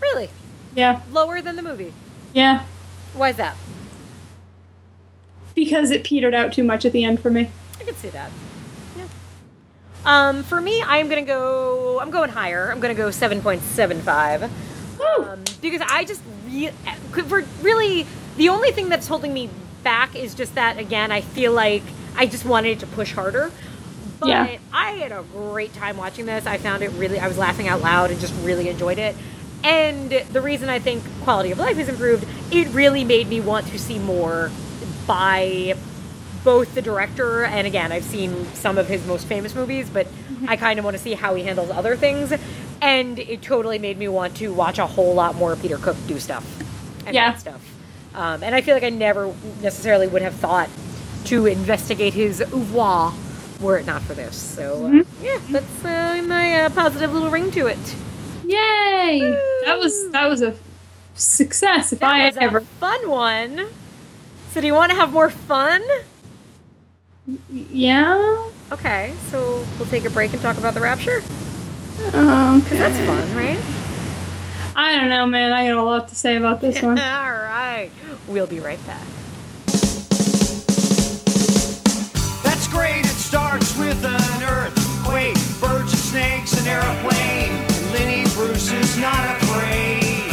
Really 0.00 0.28
Yeah. 0.74 1.00
lower 1.10 1.40
than 1.40 1.56
the 1.56 1.62
movie. 1.62 1.92
Yeah. 2.32 2.62
Why 3.14 3.30
is 3.30 3.36
that? 3.36 3.56
Because 5.54 5.90
it 5.90 6.04
petered 6.04 6.34
out 6.34 6.52
too 6.52 6.62
much 6.62 6.84
at 6.84 6.92
the 6.92 7.04
end 7.04 7.20
for 7.20 7.30
me. 7.30 7.50
I 7.80 7.84
can 7.84 7.96
see 7.96 8.10
that. 8.10 8.30
Yeah. 8.96 9.04
Um, 10.04 10.42
for 10.44 10.60
me, 10.60 10.82
I'm 10.86 11.08
gonna 11.08 11.22
go. 11.22 11.98
I'm 12.00 12.10
going 12.10 12.30
higher. 12.30 12.70
I'm 12.70 12.78
gonna 12.78 12.94
go 12.94 13.10
seven 13.10 13.40
point 13.40 13.62
seven 13.62 14.00
five. 14.02 14.42
Woo! 14.98 15.24
Um, 15.24 15.44
because 15.62 15.80
I 15.88 16.04
just 16.04 16.20
re- 16.46 16.72
for 17.26 17.42
really 17.62 18.06
the 18.36 18.50
only 18.50 18.70
thing 18.70 18.88
that's 18.90 19.08
holding 19.08 19.32
me 19.32 19.48
back 19.82 20.14
is 20.14 20.34
just 20.34 20.54
that 20.54 20.78
again. 20.78 21.10
I 21.10 21.22
feel 21.22 21.52
like 21.52 21.82
I 22.16 22.26
just 22.26 22.44
wanted 22.44 22.70
it 22.70 22.78
to 22.80 22.86
push 22.86 23.12
harder. 23.12 23.50
But 24.20 24.28
Yeah. 24.28 24.58
I 24.72 24.92
had 24.92 25.12
a 25.12 25.22
great 25.32 25.74
time 25.74 25.96
watching 25.96 26.26
this. 26.26 26.46
I 26.46 26.56
found 26.58 26.82
it 26.82 26.90
really. 26.92 27.18
I 27.18 27.28
was 27.28 27.36
laughing 27.38 27.68
out 27.68 27.82
loud 27.82 28.10
and 28.10 28.18
just 28.20 28.34
really 28.42 28.68
enjoyed 28.68 28.98
it. 28.98 29.14
And 29.62 30.10
the 30.32 30.40
reason 30.40 30.68
I 30.68 30.78
think 30.78 31.02
quality 31.22 31.50
of 31.50 31.58
life 31.58 31.78
is 31.78 31.88
improved, 31.88 32.26
it 32.50 32.68
really 32.68 33.04
made 33.04 33.28
me 33.28 33.40
want 33.40 33.66
to 33.68 33.78
see 33.78 33.98
more 33.98 34.50
by 35.06 35.74
both 36.44 36.74
the 36.76 36.82
director 36.82 37.44
and 37.44 37.66
again 37.66 37.90
I've 37.90 38.04
seen 38.04 38.46
some 38.54 38.78
of 38.78 38.86
his 38.86 39.04
most 39.06 39.26
famous 39.26 39.54
movies, 39.54 39.90
but 39.90 40.06
I 40.46 40.56
kind 40.56 40.78
of 40.78 40.84
want 40.84 40.96
to 40.96 41.02
see 41.02 41.14
how 41.14 41.34
he 41.34 41.42
handles 41.42 41.70
other 41.70 41.96
things. 41.96 42.32
And 42.80 43.18
it 43.18 43.42
totally 43.42 43.78
made 43.80 43.98
me 43.98 44.06
want 44.08 44.36
to 44.36 44.52
watch 44.52 44.78
a 44.78 44.86
whole 44.86 45.14
lot 45.14 45.34
more 45.34 45.56
Peter 45.56 45.76
Cook 45.78 45.96
do 46.06 46.20
stuff 46.20 46.44
and 47.04 47.14
Yeah. 47.14 47.34
stuff. 47.34 47.60
Um, 48.14 48.42
and 48.44 48.54
I 48.54 48.60
feel 48.60 48.74
like 48.74 48.84
I 48.84 48.90
never 48.90 49.32
necessarily 49.60 50.06
would 50.06 50.22
have 50.22 50.34
thought 50.34 50.68
to 51.26 51.46
investigate 51.46 52.14
his 52.14 52.40
oeuvre 52.52 53.12
were 53.60 53.78
it 53.78 53.86
not 53.86 54.02
for 54.02 54.14
this. 54.14 54.36
So 54.36 54.86
uh, 54.86 55.02
yeah, 55.22 55.38
that's 55.50 55.84
uh, 55.84 56.22
my 56.26 56.62
uh, 56.62 56.70
positive 56.70 57.12
little 57.12 57.30
ring 57.30 57.50
to 57.52 57.66
it. 57.66 57.78
Yay! 58.44 59.20
That 59.64 59.78
was 59.78 60.10
that 60.10 60.28
was 60.28 60.42
a 60.42 60.54
success. 61.14 61.92
If 61.92 62.02
I 62.02 62.18
That 62.30 62.34
was 62.34 62.36
ever. 62.42 62.58
a 62.58 62.60
fun 62.62 63.08
one. 63.08 63.66
So 64.52 64.60
do 64.60 64.66
you 64.66 64.74
want 64.74 64.90
to 64.90 64.96
have 64.96 65.12
more 65.12 65.30
fun? 65.30 65.82
Yeah. 67.50 68.48
Okay, 68.72 69.14
so 69.30 69.64
we'll 69.78 69.88
take 69.88 70.04
a 70.04 70.10
break 70.10 70.32
and 70.32 70.40
talk 70.42 70.58
about 70.58 70.74
the 70.74 70.80
Rapture. 70.80 71.22
Um. 72.12 72.60
Because 72.60 72.78
that's 72.78 72.98
fun, 73.06 73.34
right? 73.36 73.58
I 74.76 74.96
don't 74.96 75.08
know, 75.08 75.26
man. 75.26 75.52
I 75.52 75.66
got 75.68 75.78
a 75.78 75.82
lot 75.82 76.08
to 76.08 76.14
say 76.14 76.36
about 76.36 76.60
this 76.60 76.82
one. 76.82 76.98
All 76.98 77.30
right, 77.32 77.90
We'll 78.28 78.46
be 78.46 78.60
right 78.60 78.84
back. 78.86 79.00
With 83.78 84.04
an 84.04 84.42
earthquake, 84.42 85.36
birds 85.60 85.92
and 85.92 86.00
snakes, 86.00 86.52
an 86.60 86.66
airplane. 86.66 87.52
Lenny 87.92 88.24
Bruce 88.34 88.72
is 88.72 88.96
not 88.96 89.22
afraid. 89.36 90.30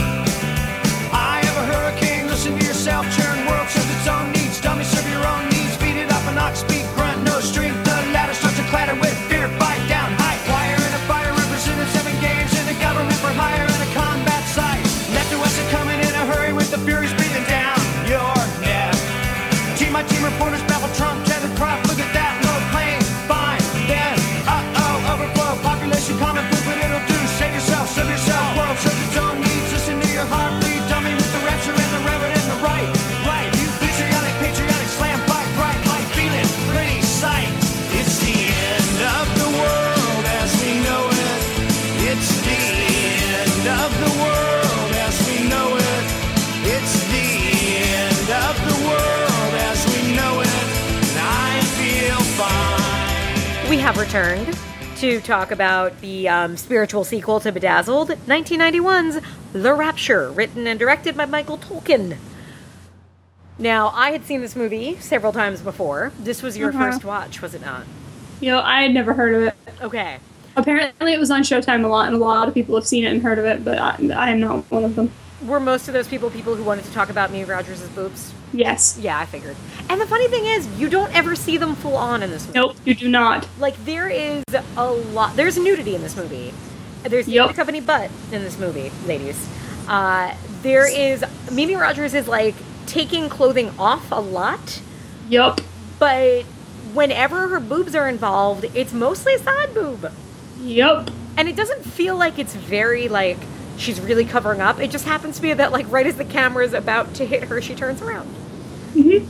I 1.12 1.42
have 1.44 1.58
a 1.58 1.66
hurricane, 1.74 2.28
listen 2.28 2.58
to 2.58 2.66
yourself, 2.66 3.06
churn 3.16 3.46
world 3.48 3.68
serves 3.70 3.90
its 3.90 4.08
own 4.08 4.32
needs. 4.32 4.62
Dummy 4.62 4.84
serve 4.84 5.10
your 5.10 5.26
own 5.26 5.50
needs, 5.50 5.78
beat 5.78 5.98
it 5.98 6.12
up 6.12 6.24
and 6.28 6.36
not 6.36 6.56
speak, 6.56 6.86
grunt, 6.96 7.24
no 7.24 7.40
strength. 7.40 7.84
The 7.84 7.96
ladder 8.14 8.34
starts 8.34 8.58
to 8.58 8.64
clatter 8.72 8.96
with 8.96 9.13
have 53.94 53.98
returned 54.00 54.58
to 54.98 55.22
talk 55.22 55.52
about 55.52 56.00
the 56.02 56.28
um, 56.30 56.58
spiritual 56.58 57.04
sequel 57.04 57.40
to 57.40 57.52
Bedazzled, 57.52 58.10
1991's 58.10 59.20
The 59.54 59.74
Rapture, 59.74 60.32
written 60.32 60.66
and 60.68 60.80
directed 60.80 61.16
by 61.18 61.26
Michael 61.26 61.58
Tolkin. 61.58 62.18
Now, 63.60 63.90
I 63.94 64.12
had 64.12 64.26
seen 64.26 64.42
this 64.42 64.56
movie 64.56 64.98
several 65.00 65.32
times 65.32 65.62
before. 65.62 66.12
This 66.20 66.42
was 66.42 66.58
your 66.58 66.70
Uh-huh. 66.70 66.92
first 66.92 67.06
watch, 67.06 67.42
was 67.42 67.54
it 67.54 67.62
not? 67.62 67.84
You 68.42 68.50
know, 68.52 68.62
I 68.62 68.82
had 68.84 68.94
never 68.94 69.14
heard 69.14 69.36
of 69.36 69.44
it. 69.44 69.54
Okay. 69.82 70.18
Apparently, 70.56 71.14
it 71.14 71.20
was 71.20 71.30
on 71.32 71.42
Showtime 71.44 71.84
a 71.84 71.88
lot, 71.88 72.08
and 72.08 72.16
a 72.16 72.20
lot 72.20 72.48
of 72.48 72.54
people 72.54 72.76
have 72.76 72.88
seen 72.88 73.04
it 73.06 73.12
and 73.12 73.22
heard 73.22 73.40
of 73.40 73.46
it, 73.46 73.64
but 73.64 73.78
I, 73.78 73.96
I 74.16 74.30
am 74.32 74.40
not 74.40 74.70
one 74.72 74.84
of 74.86 74.96
them. 74.96 75.12
Were 75.46 75.60
most 75.60 75.88
of 75.88 75.94
those 75.94 76.08
people 76.08 76.30
people 76.30 76.56
who 76.56 76.64
wanted 76.64 76.86
to 76.86 76.92
talk 76.94 77.10
about 77.10 77.32
Mimi 77.32 77.44
Rogers' 77.46 77.82
boobs? 77.90 78.34
Yes. 78.54 78.98
Yeah, 79.02 79.20
I 79.20 79.26
figured. 79.26 79.56
And 79.90 80.00
the 80.00 80.06
funny 80.08 80.28
thing 80.28 80.46
is, 80.46 80.68
you 80.80 80.90
don't 80.90 81.14
ever 81.14 81.36
see 81.36 81.58
them 81.58 81.76
full 81.76 81.98
on 81.98 82.24
in 82.24 82.30
this 82.32 82.46
movie. 82.48 82.60
Nope, 82.60 82.76
you 82.86 82.96
do 82.96 83.10
not. 83.10 83.48
Like 83.60 83.76
there 83.84 84.08
is 84.08 84.44
a 84.78 84.90
lot. 84.92 85.36
There's 85.36 85.58
nudity 85.58 85.96
in 85.96 86.02
this 86.02 86.16
movie. 86.16 86.54
There's 87.04 87.28
Yep. 87.28 87.50
the 87.50 87.54
company 87.56 87.82
butt 87.82 88.10
in 88.32 88.42
this 88.44 88.58
movie, 88.58 88.92
ladies. 89.06 89.46
Uh, 89.88 90.34
there 90.62 90.88
is 90.88 91.26
Mimi 91.52 91.76
Rogers 91.76 92.14
is 92.14 92.28
like 92.28 92.56
taking 92.86 93.28
clothing 93.28 93.72
off 93.78 94.12
a 94.12 94.22
lot, 94.22 94.80
Yep. 95.30 95.60
but 96.00 96.44
whenever 96.94 97.50
her 97.50 97.60
boobs 97.60 97.96
are 97.96 98.08
involved, 98.08 98.66
it's 98.74 98.94
mostly 98.94 99.38
side 99.40 99.74
boob, 99.74 100.10
Yep. 100.62 101.10
and 101.36 101.50
it 101.50 101.56
doesn't 101.58 101.84
feel 101.84 102.16
like 102.16 102.40
it's 102.40 102.54
very 102.56 103.10
like 103.10 103.40
she's 103.78 104.00
really 104.02 104.26
covering 104.26 104.62
up. 104.62 104.80
It 104.80 104.92
just 104.92 105.06
happens 105.06 105.36
to 105.38 105.42
be 105.42 105.54
that 105.54 105.72
like 105.72 105.90
right 105.92 106.06
as 106.08 106.16
the 106.16 106.26
camera 106.26 106.66
is 106.66 106.74
about 106.74 107.14
to 107.16 107.26
hit 107.26 107.44
her, 107.46 107.62
she 107.62 107.76
turns 107.76 108.02
around. 108.02 108.30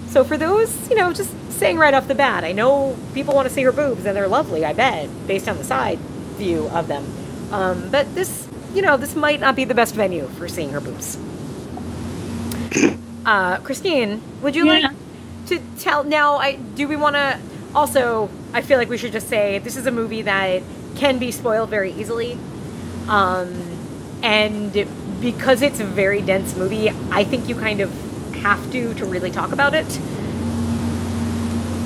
So 0.10 0.24
for 0.24 0.38
those, 0.38 0.89
you 0.89 0.96
know, 0.96 1.14
just 1.14 1.32
saying 1.54 1.78
right 1.78 1.94
off 1.94 2.08
the 2.08 2.16
bat, 2.16 2.44
I 2.44 2.52
know 2.52 2.98
people 3.14 3.34
want 3.34 3.48
to 3.48 3.54
see 3.54 3.64
her 3.64 3.72
boobs 3.72 4.06
and 4.06 4.16
they're 4.16 4.28
lovely, 4.28 4.66
I 4.66 4.74
bet, 4.74 5.10
based 5.28 5.48
on 5.48 5.58
the 5.58 5.64
side 5.64 6.00
view 6.38 6.68
of 6.70 6.88
them. 6.88 7.06
Um, 7.52 7.89
but 7.89 8.14
this, 8.14 8.48
you 8.74 8.82
know, 8.82 8.98
this 8.98 9.16
might 9.16 9.39
not 9.39 9.56
be 9.56 9.64
the 9.64 9.74
best 9.74 9.96
venue 9.96 10.28
for 10.28 10.48
seeing 10.50 10.72
her 10.72 10.82
boobs. 10.82 11.18
Uh, 13.26 13.58
Christine, 13.60 14.22
would 14.41 14.54
you 14.54 14.66
Yeah. 14.66 14.74
like 14.89 14.91
to 15.48 15.62
tell 15.80 16.04
now? 16.04 16.36
I 16.36 16.56
do 16.56 16.89
we 16.89 16.98
want 16.98 17.16
to 17.16 17.39
also? 17.74 18.30
I 18.54 18.62
feel 18.62 18.78
like 18.78 18.89
we 18.89 18.98
should 18.98 19.14
just 19.14 19.30
say 19.30 19.60
this 19.60 19.78
is 19.78 19.86
a 19.86 19.91
movie 19.91 20.24
that 20.24 20.62
can 20.96 21.20
be 21.20 21.32
spoiled 21.32 21.70
very 21.70 21.94
easily, 21.94 22.38
um, 23.08 23.48
and 24.24 24.88
because 25.21 25.61
it's 25.61 25.80
a 25.80 25.86
very 25.86 26.21
dense 26.21 26.55
movie, 26.55 26.89
I 27.11 27.24
think 27.24 27.47
you 27.47 27.55
kind 27.55 27.80
of 27.82 27.91
have 28.36 28.71
to 28.71 28.93
to 28.95 29.05
really 29.05 29.30
talk 29.32 29.51
about 29.51 29.74
it. 29.76 29.86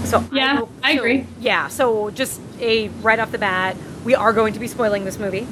So 0.05 0.23
Yeah, 0.31 0.57
hope- 0.57 0.71
I 0.83 0.93
so- 0.95 0.99
agree. 0.99 1.25
Yeah, 1.39 1.67
so 1.67 2.09
just 2.11 2.39
a 2.61 2.87
right 3.01 3.19
off 3.19 3.31
the 3.31 3.37
bat, 3.37 3.75
we 4.05 4.15
are 4.15 4.31
going 4.31 4.53
to 4.53 4.59
be 4.59 4.67
spoiling 4.67 5.03
this 5.03 5.19
movie. 5.19 5.45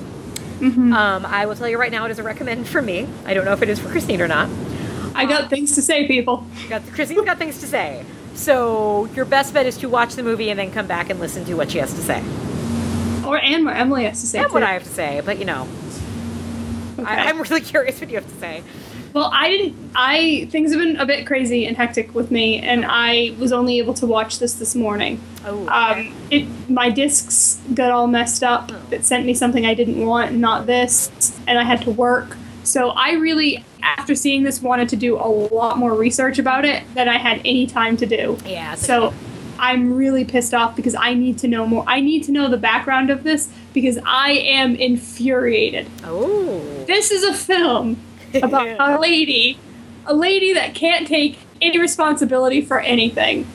Mm-hmm. 0.59 0.93
Um, 0.93 1.25
I 1.25 1.45
will 1.45 1.55
tell 1.55 1.67
you 1.67 1.77
right 1.77 1.91
now, 1.91 2.05
it 2.05 2.11
is 2.11 2.19
a 2.19 2.23
recommend 2.23 2.67
for 2.67 2.81
me. 2.81 3.07
I 3.25 3.33
don't 3.33 3.43
know 3.43 3.51
if 3.51 3.61
it 3.61 3.67
is 3.69 3.79
for 3.79 3.89
Christine 3.89 4.21
or 4.21 4.27
not. 4.29 4.47
I 5.13 5.25
got 5.25 5.49
things 5.49 5.75
to 5.75 5.81
say, 5.81 6.07
people. 6.07 6.45
Got 6.69 6.83
Christine's 6.93 7.25
got 7.25 7.37
things 7.37 7.59
to 7.59 7.67
say. 7.67 8.05
So 8.35 9.05
your 9.13 9.25
best 9.25 9.53
bet 9.53 9.65
is 9.65 9.77
to 9.77 9.89
watch 9.89 10.15
the 10.15 10.23
movie 10.23 10.49
and 10.49 10.57
then 10.59 10.71
come 10.71 10.87
back 10.87 11.09
and 11.09 11.19
listen 11.19 11.43
to 11.45 11.53
what 11.55 11.71
she 11.71 11.77
has 11.79 11.93
to 11.93 12.01
say 12.01 12.21
Or 13.25 13.37
and 13.37 13.63
what 13.65 13.75
Emily 13.77 14.03
has 14.05 14.19
to 14.21 14.27
say. 14.27 14.39
and 14.39 14.51
what. 14.51 14.63
I 14.63 14.73
have 14.73 14.83
to 14.83 14.89
say. 14.89 15.21
But 15.25 15.37
you 15.39 15.45
know, 15.45 15.67
Okay. 16.97 17.03
I, 17.09 17.29
I'm 17.29 17.41
really 17.41 17.61
curious 17.61 17.99
what 17.99 18.09
you 18.09 18.15
have 18.15 18.27
to 18.27 18.39
say. 18.39 18.63
Well, 19.13 19.29
I 19.31 19.49
didn't. 19.49 19.91
I 19.95 20.47
things 20.51 20.71
have 20.71 20.81
been 20.81 20.97
a 20.97 21.05
bit 21.05 21.25
crazy 21.25 21.65
and 21.65 21.77
hectic 21.77 22.13
with 22.13 22.31
me, 22.31 22.59
and 22.59 22.85
I 22.85 23.33
was 23.39 23.53
only 23.53 23.77
able 23.79 23.93
to 23.95 24.05
watch 24.05 24.39
this 24.39 24.55
this 24.55 24.75
morning. 24.75 25.21
Oh, 25.45 25.63
okay. 25.63 26.07
Um, 26.09 26.15
it 26.29 26.69
my 26.69 26.89
discs 26.89 27.61
got 27.73 27.91
all 27.91 28.07
messed 28.07 28.43
up. 28.43 28.71
It 28.91 29.05
sent 29.05 29.25
me 29.25 29.33
something 29.33 29.65
I 29.65 29.73
didn't 29.73 30.05
want, 30.05 30.31
and 30.31 30.41
not 30.41 30.65
this, 30.65 31.39
and 31.47 31.57
I 31.57 31.63
had 31.63 31.81
to 31.83 31.91
work. 31.91 32.35
So 32.63 32.89
I 32.89 33.13
really, 33.13 33.63
after 33.81 34.15
seeing 34.15 34.43
this, 34.43 34.61
wanted 34.61 34.89
to 34.89 34.95
do 34.97 35.17
a 35.17 35.27
lot 35.29 35.77
more 35.77 35.93
research 35.93 36.37
about 36.37 36.65
it 36.65 36.83
than 36.93 37.07
I 37.07 37.17
had 37.17 37.39
any 37.45 37.67
time 37.67 37.95
to 37.97 38.05
do. 38.05 38.37
yeah. 38.45 38.75
So 38.75 39.13
I'm 39.59 39.93
really 39.93 40.25
pissed 40.25 40.53
off 40.53 40.75
because 40.75 40.95
I 40.95 41.13
need 41.13 41.37
to 41.39 41.47
know 41.47 41.65
more. 41.65 41.83
I 41.87 41.99
need 42.01 42.23
to 42.25 42.31
know 42.31 42.47
the 42.49 42.57
background 42.57 43.09
of 43.09 43.23
this 43.23 43.49
because 43.73 43.97
I 44.05 44.31
am 44.31 44.75
infuriated. 44.75 45.87
oh, 46.03 46.59
This 46.87 47.11
is 47.11 47.23
a 47.23 47.33
film 47.33 47.99
about 48.33 48.67
a 48.79 48.99
lady, 48.99 49.57
a 50.05 50.13
lady 50.13 50.53
that 50.53 50.73
can't 50.75 51.07
take 51.07 51.39
any 51.61 51.79
responsibility 51.79 52.61
for 52.61 52.79
anything. 52.79 53.47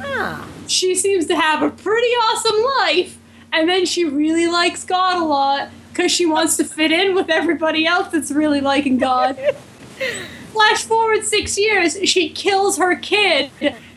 ah, 0.00 0.46
She 0.66 0.94
seems 0.94 1.26
to 1.26 1.36
have 1.36 1.62
a 1.62 1.70
pretty 1.70 2.06
awesome 2.08 2.64
life, 2.86 3.18
and 3.52 3.68
then 3.68 3.84
she 3.86 4.04
really 4.04 4.46
likes 4.46 4.84
God 4.84 5.20
a 5.20 5.24
lot 5.24 5.68
because 5.90 6.10
she 6.10 6.24
wants 6.24 6.56
to 6.56 6.64
fit 6.64 6.90
in 6.90 7.14
with 7.14 7.28
everybody 7.28 7.86
else 7.86 8.08
that's 8.08 8.30
really 8.30 8.60
liking 8.62 8.96
God. 8.98 9.36
Flash 10.52 10.84
forward 10.84 11.24
six 11.24 11.56
years, 11.58 11.96
she 12.04 12.28
kills 12.28 12.76
her 12.78 12.94
kid, 12.96 13.50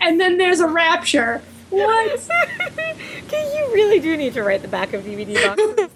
and 0.06 0.20
then 0.22 0.38
there's 0.38 0.60
a 0.62 0.68
rapture. 0.68 1.42
What? 1.70 2.30
Okay, 3.26 3.58
you 3.58 3.74
really 3.74 4.00
do 4.00 4.16
need 4.16 4.34
to 4.36 4.44
write 4.44 4.62
the 4.62 4.68
back 4.68 4.94
of 4.94 5.04
DVD 5.04 5.34
boxes. 5.34 5.90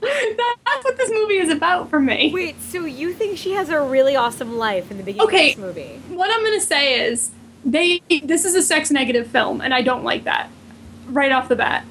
That's 0.00 0.84
what 0.84 0.96
this 0.96 1.10
movie 1.10 1.38
is 1.38 1.48
about 1.50 1.90
for 1.90 1.98
me. 2.00 2.30
Wait, 2.32 2.60
so 2.62 2.84
you 2.84 3.12
think 3.12 3.36
she 3.36 3.52
has 3.52 3.68
a 3.68 3.80
really 3.82 4.14
awesome 4.14 4.56
life 4.58 4.90
in 4.92 4.96
the 4.96 5.02
beginning 5.02 5.26
Okay. 5.26 5.50
of 5.52 5.56
this 5.56 5.64
movie? 5.64 6.00
what 6.08 6.30
I'm 6.32 6.44
gonna 6.44 6.60
say 6.60 7.00
is 7.08 7.30
they 7.64 8.00
this 8.22 8.44
is 8.44 8.54
a 8.54 8.62
sex 8.62 8.90
negative 8.92 9.26
film, 9.26 9.60
and 9.60 9.74
I 9.74 9.82
don't 9.82 10.04
like 10.04 10.22
that 10.24 10.48
right 11.08 11.32
off 11.32 11.48
the 11.48 11.56
bat. 11.56 11.84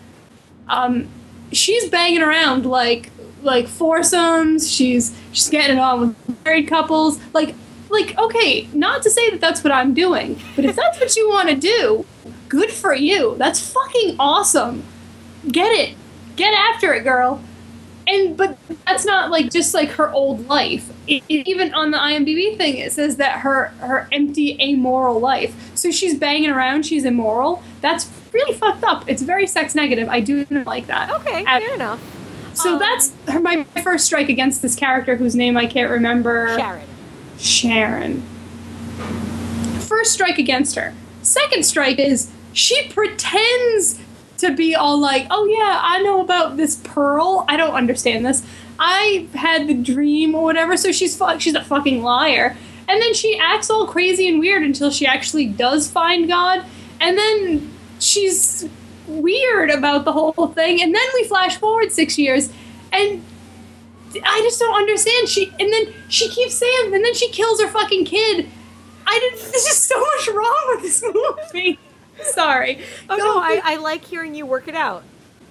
Um, 0.70 1.10
she's 1.52 1.90
banging 1.90 2.22
around 2.22 2.66
like 2.66 3.12
like 3.44 3.68
foursomes. 3.68 4.72
She's 4.72 5.14
she's 5.34 5.50
getting 5.50 5.78
it 5.78 5.82
on 5.82 6.00
with 6.00 6.46
married 6.46 6.68
couples. 6.70 7.20
Like 7.34 7.56
like 7.90 8.18
okay, 8.18 8.68
not 8.74 9.04
to 9.04 9.10
say 9.10 9.30
that 9.32 9.42
that's 9.42 9.64
what 9.64 9.72
I'm 9.72 9.94
doing, 9.94 10.40
but 10.56 10.66
if 10.66 10.76
that's 10.76 11.00
what 11.00 11.16
you 11.16 11.30
want 11.30 11.50
to 11.50 11.56
do, 11.56 12.06
good 12.50 12.72
for 12.72 12.94
you. 12.94 13.36
That's 13.38 13.60
fucking 13.72 14.16
awesome. 14.20 14.84
Get 15.48 15.72
it, 15.72 15.96
get 16.36 16.54
after 16.54 16.94
it, 16.94 17.04
girl 17.04 17.42
and 18.08 18.38
but 18.38 18.56
that's 18.86 19.04
not 19.04 19.32
like 19.32 19.52
just 19.52 19.74
like 19.74 19.90
her 19.90 20.12
old 20.12 20.48
life 20.48 20.94
it, 21.08 21.24
it- 21.28 21.48
even 21.48 21.74
on 21.74 21.90
the 21.90 21.98
imdb 21.98 22.56
thing 22.56 22.78
it 22.78 22.92
says 22.92 23.18
that 23.18 23.40
her 23.40 23.70
her 23.80 24.08
empty 24.12 24.56
amoral 24.62 25.20
life 25.20 25.72
so 25.76 25.90
she's 25.90 26.14
banging 26.16 26.52
around 26.52 26.86
she's 26.86 27.04
immoral 27.04 27.64
that's 27.82 28.08
really 28.32 28.54
fucked 28.60 28.84
up 28.84 29.04
it's 29.10 29.24
very 29.24 29.48
sex 29.48 29.74
negative 29.74 30.08
i 30.08 30.20
do 30.20 30.46
not 30.52 30.68
like 30.68 30.86
that 30.86 31.10
Okay, 31.10 31.44
Uh, 31.46 31.60
fair 31.60 31.74
enough. 31.74 32.00
so 32.56 32.74
Um, 32.74 32.80
that's 32.80 33.12
her, 33.28 33.40
my 33.40 33.64
first 33.82 34.06
strike 34.06 34.30
against 34.30 34.62
this 34.62 34.76
character 34.76 35.16
whose 35.16 35.36
name 35.36 35.58
i 35.58 35.66
can't 35.66 35.90
remember 35.90 36.56
Sharon. 36.60 36.86
Sharon. 37.46 38.22
First 39.80 40.14
strike 40.14 40.40
against 40.40 40.76
her. 40.76 40.94
Second 41.22 41.66
strike 41.66 42.00
is 42.00 42.32
she 42.54 42.90
pretends 42.90 44.00
to 44.38 44.54
be 44.54 44.76
all 44.76 45.00
like, 45.00 45.28
oh 45.30 45.46
yeah, 45.46 45.80
I 45.82 46.02
know 46.02 46.22
about 46.22 46.58
this 46.58 46.76
pearl. 46.84 47.46
I 47.48 47.58
don't 47.58 47.74
understand 47.74 48.26
this. 48.26 48.46
I 48.80 49.28
had 49.34 49.68
the 49.68 49.74
dream 49.74 50.36
or 50.36 50.44
whatever. 50.44 50.76
So 50.76 50.92
she's 50.92 51.18
fu- 51.18 51.40
she's 51.40 51.56
a 51.56 51.64
fucking 51.64 52.04
liar. 52.04 52.58
And 52.88 53.02
then 53.02 53.14
she 53.14 53.40
acts 53.40 53.70
all 53.70 53.88
crazy 53.88 54.28
and 54.28 54.40
weird 54.40 54.64
until 54.64 54.92
she 54.92 55.06
actually 55.06 55.46
does 55.46 55.90
find 55.90 56.28
God. 56.28 56.64
And 57.00 57.18
then 57.18 57.72
she's 58.00 58.68
weird 59.08 59.70
about 59.70 60.06
the 60.06 60.12
whole 60.12 60.48
thing. 60.48 60.82
And 60.82 60.94
then 60.94 61.08
we 61.14 61.24
flash 61.24 61.58
forward 61.58 61.92
six 61.92 62.18
years, 62.18 62.52
and 62.92 63.24
I 64.24 64.40
just 64.42 64.60
don't 64.60 64.76
understand. 64.76 65.28
She 65.30 65.52
and 65.60 65.72
then 65.72 65.94
she 66.10 66.30
keeps 66.30 66.54
saying, 66.56 66.94
and 66.94 67.04
then 67.04 67.14
she 67.14 67.30
kills 67.32 67.62
her 67.62 67.68
fucking 67.68 68.06
kid. 68.06 68.48
I 69.08 69.20
did. 69.20 69.34
There's 69.40 69.66
just 69.66 69.84
so 69.86 70.00
much 70.00 70.28
wrong 70.30 70.64
with 70.70 70.82
this 70.82 71.04
movie. 71.04 71.80
Sorry. 72.24 72.80
Oh 73.10 73.16
no, 73.18 73.38
I, 73.40 73.62
I 73.64 73.76
like 73.78 74.04
hearing 74.06 74.36
you 74.36 74.46
work 74.46 74.68
it 74.68 74.76
out. 74.76 75.04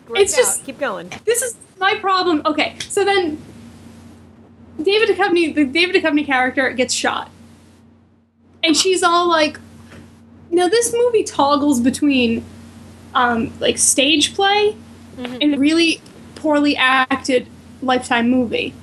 Work 0.08 0.18
It's 0.20 0.32
it 0.34 0.36
just- 0.38 0.60
out. 0.60 0.66
keep 0.66 0.78
going. 0.78 1.12
this 1.24 1.42
is 1.42 1.56
my 1.78 1.94
problem. 1.96 2.42
Okay, 2.46 2.76
so 2.88 3.04
then 3.04 3.40
David 4.82 5.08
Duchovny, 5.16 5.54
the 5.54 5.64
David 5.64 6.02
Duchovny 6.02 6.24
character, 6.26 6.70
gets 6.70 6.92
shot, 6.94 7.30
and 8.62 8.76
she's 8.76 9.02
all 9.02 9.28
like, 9.28 9.58
"Now 10.50 10.68
this 10.68 10.92
movie 10.92 11.22
toggles 11.22 11.80
between, 11.80 12.44
um, 13.14 13.52
like 13.60 13.78
stage 13.78 14.34
play 14.34 14.76
and 15.16 15.58
really 15.60 16.00
poorly 16.34 16.76
acted 16.76 17.46
Lifetime 17.84 18.30
movie." 18.30 18.74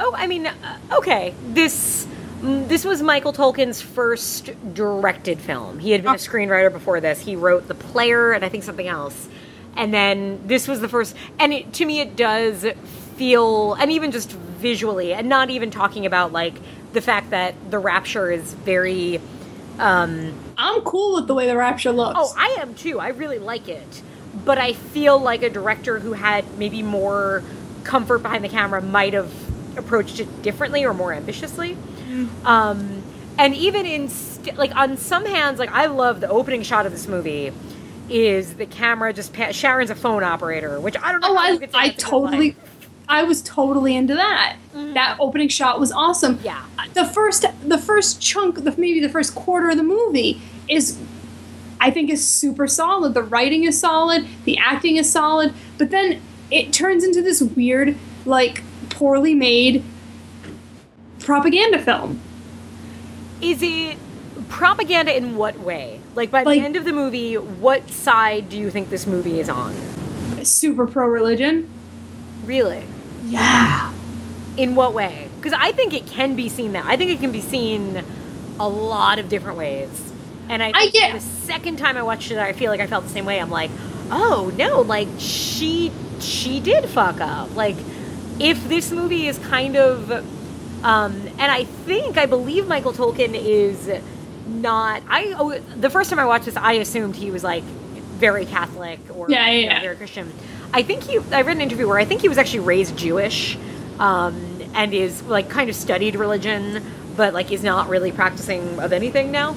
Oh, 0.00 0.14
I 0.16 0.26
mean, 0.26 0.46
uh, 0.46 0.78
okay. 0.92 1.34
This 1.48 2.06
mm, 2.40 2.66
this 2.68 2.84
was 2.86 3.02
Michael 3.02 3.34
Tolkin's 3.34 3.82
first 3.82 4.50
directed 4.72 5.38
film. 5.38 5.78
He 5.78 5.90
had 5.90 6.02
been 6.02 6.14
a 6.14 6.18
screenwriter 6.18 6.72
before 6.72 7.00
this. 7.00 7.20
He 7.20 7.36
wrote 7.36 7.68
The 7.68 7.74
Player 7.74 8.32
and 8.32 8.42
I 8.42 8.48
think 8.48 8.64
something 8.64 8.88
else. 8.88 9.28
And 9.76 9.92
then 9.92 10.40
this 10.46 10.66
was 10.66 10.80
the 10.80 10.88
first 10.88 11.14
and 11.38 11.52
it, 11.52 11.72
to 11.74 11.84
me 11.84 12.00
it 12.00 12.16
does 12.16 12.66
feel 13.16 13.74
and 13.74 13.92
even 13.92 14.10
just 14.10 14.32
visually 14.32 15.12
and 15.12 15.28
not 15.28 15.50
even 15.50 15.70
talking 15.70 16.06
about 16.06 16.32
like 16.32 16.54
the 16.94 17.02
fact 17.02 17.30
that 17.30 17.54
The 17.70 17.78
Rapture 17.78 18.30
is 18.30 18.54
very 18.54 19.20
um 19.78 20.32
I'm 20.56 20.80
cool 20.80 21.16
with 21.16 21.26
the 21.26 21.34
way 21.34 21.46
the 21.46 21.56
Rapture 21.56 21.92
looks. 21.92 22.18
Oh, 22.18 22.34
I 22.36 22.56
am 22.60 22.74
too. 22.74 22.98
I 22.98 23.08
really 23.08 23.38
like 23.38 23.68
it. 23.68 24.02
But 24.44 24.58
I 24.58 24.72
feel 24.72 25.18
like 25.18 25.42
a 25.42 25.50
director 25.50 25.98
who 25.98 26.12
had 26.12 26.58
maybe 26.58 26.82
more 26.82 27.42
comfort 27.84 28.18
behind 28.22 28.44
the 28.44 28.48
camera 28.48 28.80
might 28.82 29.12
have 29.14 29.30
approached 29.78 30.20
it 30.20 30.42
differently 30.42 30.84
or 30.84 30.94
more 30.94 31.12
ambitiously. 31.12 31.76
Um, 32.44 33.02
and 33.38 33.54
even 33.54 33.86
in 33.86 34.08
st- 34.08 34.56
like 34.58 34.74
on 34.74 34.96
some 34.96 35.24
hands, 35.24 35.58
like 35.58 35.70
I 35.70 35.86
love 35.86 36.20
the 36.20 36.28
opening 36.28 36.62
shot 36.62 36.86
of 36.86 36.92
this 36.92 37.06
movie 37.06 37.52
is 38.08 38.54
the 38.54 38.66
camera 38.66 39.12
just 39.12 39.32
pa- 39.32 39.52
Sharon's 39.52 39.90
a 39.90 39.94
phone 39.94 40.24
operator, 40.24 40.80
which 40.80 40.96
I 41.00 41.12
don't 41.12 41.20
know. 41.20 41.28
Oh, 41.30 41.36
I, 41.36 41.44
I 41.46 41.56
that's 41.56 41.74
a 41.74 41.78
good 41.90 41.98
totally. 41.98 42.56
I 43.08 43.24
was 43.24 43.42
totally 43.42 43.96
into 43.96 44.14
that. 44.14 44.56
That 44.72 45.16
opening 45.18 45.48
shot 45.48 45.80
was 45.80 45.90
awesome. 45.90 46.38
Yeah. 46.44 46.64
The 46.94 47.04
first, 47.04 47.44
the 47.66 47.78
first 47.78 48.20
chunk, 48.20 48.62
the, 48.62 48.70
maybe 48.78 49.00
the 49.00 49.08
first 49.08 49.34
quarter 49.34 49.70
of 49.70 49.76
the 49.76 49.82
movie 49.82 50.40
is, 50.68 50.96
I 51.80 51.90
think, 51.90 52.10
is 52.10 52.24
super 52.26 52.68
solid. 52.68 53.14
The 53.14 53.22
writing 53.22 53.64
is 53.64 53.80
solid. 53.80 54.26
The 54.44 54.58
acting 54.58 54.96
is 54.96 55.10
solid. 55.10 55.54
But 55.78 55.90
then 55.90 56.20
it 56.50 56.72
turns 56.72 57.04
into 57.04 57.22
this 57.22 57.40
weird, 57.40 57.96
like, 58.26 58.62
poorly 58.90 59.34
made 59.34 59.82
propaganda 61.20 61.78
film. 61.78 62.20
Is 63.40 63.60
it 63.62 63.96
propaganda 64.48 65.16
in 65.16 65.36
what 65.36 65.58
way? 65.60 66.00
Like 66.14 66.30
by 66.30 66.42
Like- 66.42 66.58
the 66.58 66.64
end 66.64 66.76
of 66.76 66.84
the 66.84 66.92
movie, 66.92 67.34
what 67.34 67.88
side 67.90 68.48
do 68.48 68.58
you 68.58 68.70
think 68.70 68.90
this 68.90 69.06
movie 69.06 69.40
is 69.40 69.48
on? 69.48 69.74
Super 70.42 70.86
pro 70.86 71.06
religion. 71.06 71.68
Really? 72.44 72.82
Yeah. 73.26 73.92
In 74.56 74.74
what 74.74 74.92
way? 74.92 75.28
Because 75.36 75.56
I 75.58 75.72
think 75.72 75.94
it 75.94 76.06
can 76.06 76.34
be 76.34 76.48
seen 76.48 76.72
that. 76.72 76.84
I 76.86 76.96
think 76.96 77.10
it 77.10 77.20
can 77.20 77.30
be 77.32 77.40
seen 77.40 78.02
a 78.58 78.68
lot 78.68 79.18
of 79.18 79.28
different 79.28 79.56
ways. 79.56 80.09
And 80.50 80.62
I, 80.62 80.72
I 80.74 80.88
get- 80.90 81.14
the 81.14 81.20
second 81.20 81.78
time 81.78 81.96
I 81.96 82.02
watched 82.02 82.30
it, 82.30 82.38
I 82.38 82.52
feel 82.52 82.70
like 82.70 82.80
I 82.80 82.86
felt 82.86 83.04
the 83.04 83.10
same 83.10 83.24
way. 83.24 83.40
I'm 83.40 83.50
like, 83.50 83.70
oh 84.10 84.52
no, 84.56 84.80
like 84.82 85.08
she 85.18 85.92
she 86.20 86.60
did 86.60 86.84
fuck 86.88 87.20
up. 87.20 87.54
Like 87.54 87.76
if 88.40 88.68
this 88.68 88.90
movie 88.90 89.26
is 89.28 89.38
kind 89.38 89.76
of, 89.76 90.10
um, 90.84 91.12
and 91.38 91.52
I 91.52 91.64
think 91.64 92.18
I 92.18 92.26
believe 92.26 92.66
Michael 92.66 92.92
Tolkin 92.92 93.34
is 93.34 93.88
not. 94.46 95.02
I 95.08 95.34
oh, 95.38 95.58
the 95.58 95.88
first 95.90 96.10
time 96.10 96.18
I 96.18 96.24
watched 96.24 96.46
this, 96.46 96.56
I 96.56 96.72
assumed 96.74 97.16
he 97.16 97.30
was 97.30 97.44
like 97.44 97.62
very 97.62 98.44
Catholic 98.44 98.98
or 99.14 99.30
Yeah, 99.30 99.46
yeah, 99.46 99.50
you 99.52 99.66
know, 99.66 99.72
yeah. 99.74 99.80
very 99.82 99.96
Christian. 99.96 100.32
I 100.72 100.82
think 100.82 101.04
he. 101.04 101.18
I 101.32 101.42
read 101.42 101.56
an 101.56 101.62
interview 101.62 101.86
where 101.86 101.98
I 101.98 102.04
think 102.04 102.22
he 102.22 102.28
was 102.28 102.38
actually 102.38 102.60
raised 102.60 102.96
Jewish, 102.96 103.56
um, 103.98 104.60
and 104.74 104.92
is 104.92 105.22
like 105.22 105.48
kind 105.48 105.70
of 105.70 105.76
studied 105.76 106.16
religion, 106.16 106.82
but 107.16 107.34
like 107.34 107.52
is 107.52 107.62
not 107.62 107.88
really 107.88 108.10
practicing 108.12 108.78
of 108.80 108.92
anything 108.92 109.30
now. 109.30 109.54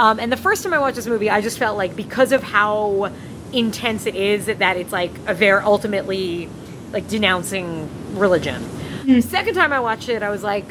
Um, 0.00 0.18
and 0.18 0.32
the 0.32 0.36
first 0.38 0.62
time 0.64 0.72
I 0.72 0.78
watched 0.78 0.96
this 0.96 1.06
movie, 1.06 1.28
I 1.28 1.42
just 1.42 1.58
felt 1.58 1.76
like 1.76 1.94
because 1.94 2.32
of 2.32 2.42
how 2.42 3.12
intense 3.52 4.06
it 4.06 4.14
is, 4.14 4.46
that 4.46 4.76
it's 4.78 4.92
like 4.92 5.10
a 5.26 5.34
very 5.34 5.60
ultimately 5.62 6.48
like 6.90 7.06
denouncing 7.06 7.86
religion. 8.18 8.64
The 9.04 9.20
second 9.20 9.54
time 9.56 9.74
I 9.74 9.80
watched 9.80 10.08
it, 10.08 10.22
I 10.22 10.30
was 10.30 10.42
like, 10.42 10.64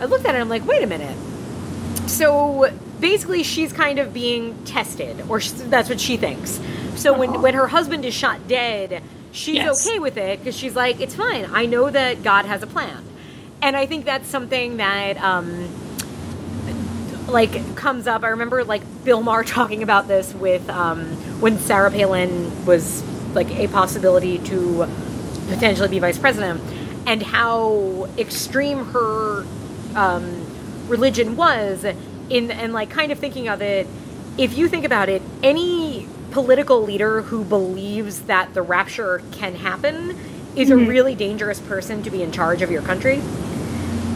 I 0.00 0.06
looked 0.06 0.24
at 0.26 0.34
it, 0.34 0.38
I'm 0.38 0.48
like, 0.48 0.66
wait 0.66 0.82
a 0.82 0.88
minute. 0.88 1.16
So 2.08 2.68
basically, 2.98 3.44
she's 3.44 3.72
kind 3.72 4.00
of 4.00 4.12
being 4.12 4.64
tested, 4.64 5.24
or 5.28 5.40
sh 5.40 5.50
that's 5.52 5.88
what 5.88 6.00
she 6.00 6.16
thinks. 6.16 6.58
So 6.96 7.16
when 7.16 7.40
when 7.42 7.54
her 7.54 7.68
husband 7.68 8.04
is 8.04 8.12
shot 8.12 8.48
dead, 8.48 9.04
she's 9.30 9.54
Yes. 9.54 9.86
okay 9.86 10.00
with 10.00 10.16
it 10.16 10.40
because 10.40 10.56
she's 10.56 10.74
like, 10.74 11.00
it's 11.00 11.14
fine. 11.14 11.46
I 11.52 11.66
know 11.66 11.90
that 11.90 12.24
God 12.24 12.44
has 12.44 12.62
a 12.64 12.66
plan, 12.66 13.04
and 13.62 13.76
I 13.76 13.86
think 13.86 14.04
that's 14.04 14.26
something 14.26 14.78
that. 14.78 15.16
Um, 15.18 15.68
like 17.28 17.76
comes 17.76 18.06
up. 18.06 18.22
I 18.24 18.28
remember 18.28 18.64
like 18.64 18.82
Bill 19.04 19.22
Maher 19.22 19.44
talking 19.44 19.82
about 19.82 20.08
this 20.08 20.34
with 20.34 20.68
um, 20.70 21.04
when 21.40 21.58
Sarah 21.58 21.90
Palin 21.90 22.66
was 22.66 23.02
like 23.34 23.50
a 23.50 23.68
possibility 23.68 24.38
to 24.38 24.88
potentially 25.48 25.88
be 25.88 25.98
vice 25.98 26.18
president, 26.18 26.60
and 27.06 27.22
how 27.22 28.08
extreme 28.18 28.84
her 28.86 29.44
um, 29.94 30.88
religion 30.88 31.36
was. 31.36 31.84
In 32.30 32.50
and 32.50 32.72
like 32.72 32.88
kind 32.88 33.12
of 33.12 33.18
thinking 33.18 33.48
of 33.48 33.60
it, 33.60 33.86
if 34.38 34.56
you 34.56 34.66
think 34.66 34.86
about 34.86 35.10
it, 35.10 35.20
any 35.42 36.08
political 36.30 36.82
leader 36.82 37.20
who 37.20 37.44
believes 37.44 38.22
that 38.22 38.54
the 38.54 38.62
rapture 38.62 39.20
can 39.32 39.54
happen 39.54 40.16
is 40.56 40.70
a 40.70 40.76
really 40.76 41.14
dangerous 41.14 41.60
person 41.60 42.02
to 42.02 42.10
be 42.10 42.22
in 42.22 42.32
charge 42.32 42.62
of 42.62 42.70
your 42.70 42.82
country 42.82 43.20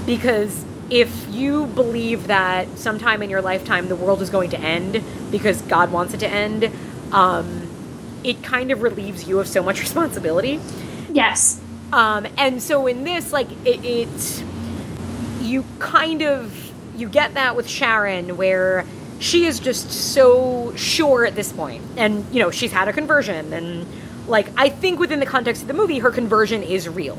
because 0.07 0.65
if 0.91 1.29
you 1.29 1.67
believe 1.67 2.29
that 2.29 2.79
sometime 2.79 3.23
in 3.23 3.31
your 3.31 3.43
lifetime 3.43 3.89
the 3.89 3.97
world 3.97 4.23
is 4.23 4.31
going 4.31 4.51
to 4.51 4.61
end 4.61 5.03
because 5.31 5.61
God 5.63 5.93
wants 5.93 6.15
it 6.15 6.21
to 6.21 6.29
end, 6.29 6.71
um, 7.13 7.69
it 8.25 8.43
kind 8.43 8.71
of 8.71 8.83
relieves 8.83 9.29
you 9.29 9.39
of 9.39 9.49
so 9.49 9.63
much 9.63 9.81
responsibility. 9.87 10.61
Yes. 11.11 11.61
Um, 11.93 12.27
and 12.37 12.63
so 12.63 12.87
in 12.87 13.05
this, 13.05 13.33
like 13.33 13.51
it, 13.65 13.85
it, 13.85 14.45
you 15.41 15.65
kind 15.79 16.23
of 16.23 16.55
you 16.97 17.09
get 17.09 17.35
that 17.35 17.57
with 17.57 17.69
Sharon 17.69 18.37
where 18.37 18.85
she 19.21 19.47
is 19.47 19.61
just 19.61 19.91
so 19.91 20.75
sure 20.77 21.25
at 21.25 21.35
this 21.35 21.53
point, 21.53 21.83
and 21.97 22.25
you 22.33 22.41
know 22.41 22.51
she's 22.51 22.73
had 22.73 22.89
a 22.89 22.93
conversion, 22.93 23.53
and 23.53 23.87
like 24.29 24.49
I 24.57 24.69
think 24.69 25.01
within 25.01 25.21
the 25.21 25.27
context 25.27 25.63
of 25.63 25.69
the 25.69 25.75
movie, 25.75 25.99
her 26.01 26.11
conversion 26.11 26.63
is 26.63 26.89
real. 26.89 27.19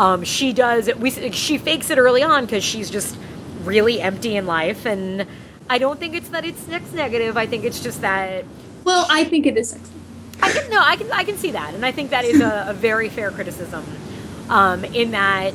Um, 0.00 0.24
she 0.24 0.54
does 0.54 0.88
we 0.96 1.10
she 1.32 1.58
fakes 1.58 1.90
it 1.90 1.98
early 1.98 2.22
on 2.22 2.46
because 2.46 2.64
she's 2.64 2.88
just 2.88 3.18
really 3.64 4.00
empty 4.00 4.34
in 4.34 4.46
life, 4.46 4.86
and 4.86 5.26
I 5.68 5.76
don't 5.76 6.00
think 6.00 6.14
it's 6.14 6.30
that 6.30 6.46
it's 6.46 6.58
sex 6.60 6.90
negative. 6.92 7.36
I 7.36 7.44
think 7.44 7.64
it's 7.64 7.80
just 7.82 8.00
that 8.00 8.46
Well, 8.82 9.06
I 9.10 9.24
think 9.24 9.44
it 9.44 9.58
is 9.58 9.68
sexy. 9.68 9.92
I 10.42 10.52
can 10.52 10.70
no, 10.70 10.80
I 10.80 10.96
can 10.96 11.12
I 11.12 11.24
can 11.24 11.36
see 11.36 11.50
that, 11.50 11.74
and 11.74 11.84
I 11.84 11.92
think 11.92 12.10
that 12.10 12.24
is 12.24 12.40
a, 12.40 12.68
a 12.68 12.72
very 12.72 13.10
fair 13.10 13.30
criticism. 13.30 13.84
Um, 14.48 14.86
in 14.86 15.10
that 15.10 15.54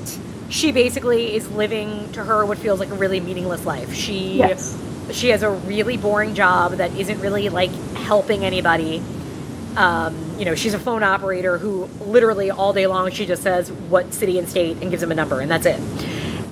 she 0.49 0.71
basically 0.71 1.35
is 1.35 1.49
living 1.49 2.11
to 2.11 2.23
her 2.23 2.45
what 2.45 2.59
feels 2.59 2.79
like 2.79 2.89
a 2.89 2.93
really 2.93 3.19
meaningless 3.19 3.65
life. 3.65 3.95
She 3.95 4.37
Yes. 4.37 4.77
she 5.11 5.29
has 5.29 5.41
a 5.41 5.49
really 5.49 5.97
boring 5.97 6.35
job 6.35 6.73
that 6.73 6.95
isn't 6.95 7.19
really 7.19 7.49
like 7.49 7.71
helping 7.95 8.45
anybody. 8.45 9.01
Um, 9.75 10.39
you 10.39 10.45
know, 10.45 10.55
she's 10.55 10.73
a 10.73 10.79
phone 10.79 11.03
operator 11.03 11.57
who 11.57 11.85
literally 12.01 12.49
all 12.49 12.71
day 12.71 12.87
long 12.87 13.11
she 13.11 13.25
just 13.25 13.43
says 13.43 13.71
what 13.71 14.13
city 14.13 14.39
and 14.39 14.47
state 14.47 14.77
and 14.81 14.89
gives 14.89 15.01
them 15.01 15.11
a 15.11 15.15
number, 15.15 15.41
and 15.41 15.51
that's 15.51 15.65
it. 15.65 15.79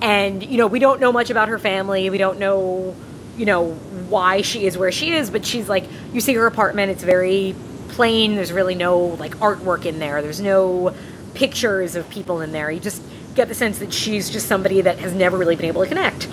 And 0.02 0.44
you 0.44 0.58
know, 0.58 0.68
we 0.68 0.80
don't 0.80 1.00
know 1.00 1.12
much 1.12 1.30
about 1.30 1.48
her 1.48 1.58
family. 1.58 2.10
We 2.10 2.18
don't 2.18 2.40
know, 2.40 2.96
you 3.38 3.46
know, 3.46 3.72
why 4.10 4.42
she 4.42 4.66
is 4.66 4.78
where 4.78 4.92
she 4.92 5.14
is. 5.14 5.30
But 5.30 5.46
she's 5.46 5.70
like, 5.70 5.86
you 6.12 6.20
see 6.20 6.34
her 6.34 6.46
apartment; 6.46 6.92
it's 6.92 7.04
very 7.04 7.56
plain. 7.90 8.36
There's 8.36 8.52
really 8.52 8.76
no 8.76 9.00
like 9.00 9.38
artwork 9.38 9.86
in 9.86 10.00
there. 10.00 10.22
There's 10.22 10.42
no 10.42 10.94
pictures 11.34 11.96
of 11.96 12.10
people 12.10 12.42
in 12.42 12.52
there. 12.52 12.70
You 12.70 12.80
just 12.80 13.02
get 13.36 13.48
the 13.48 13.56
sense 13.56 13.80
that 13.80 13.94
she's 13.94 14.30
just 14.30 14.48
somebody 14.48 14.82
that 14.82 15.00
has 15.00 15.14
never 15.14 15.38
really 15.38 15.56
been 15.56 15.66
able 15.66 15.84
to 15.84 15.88
connect. 15.88 16.28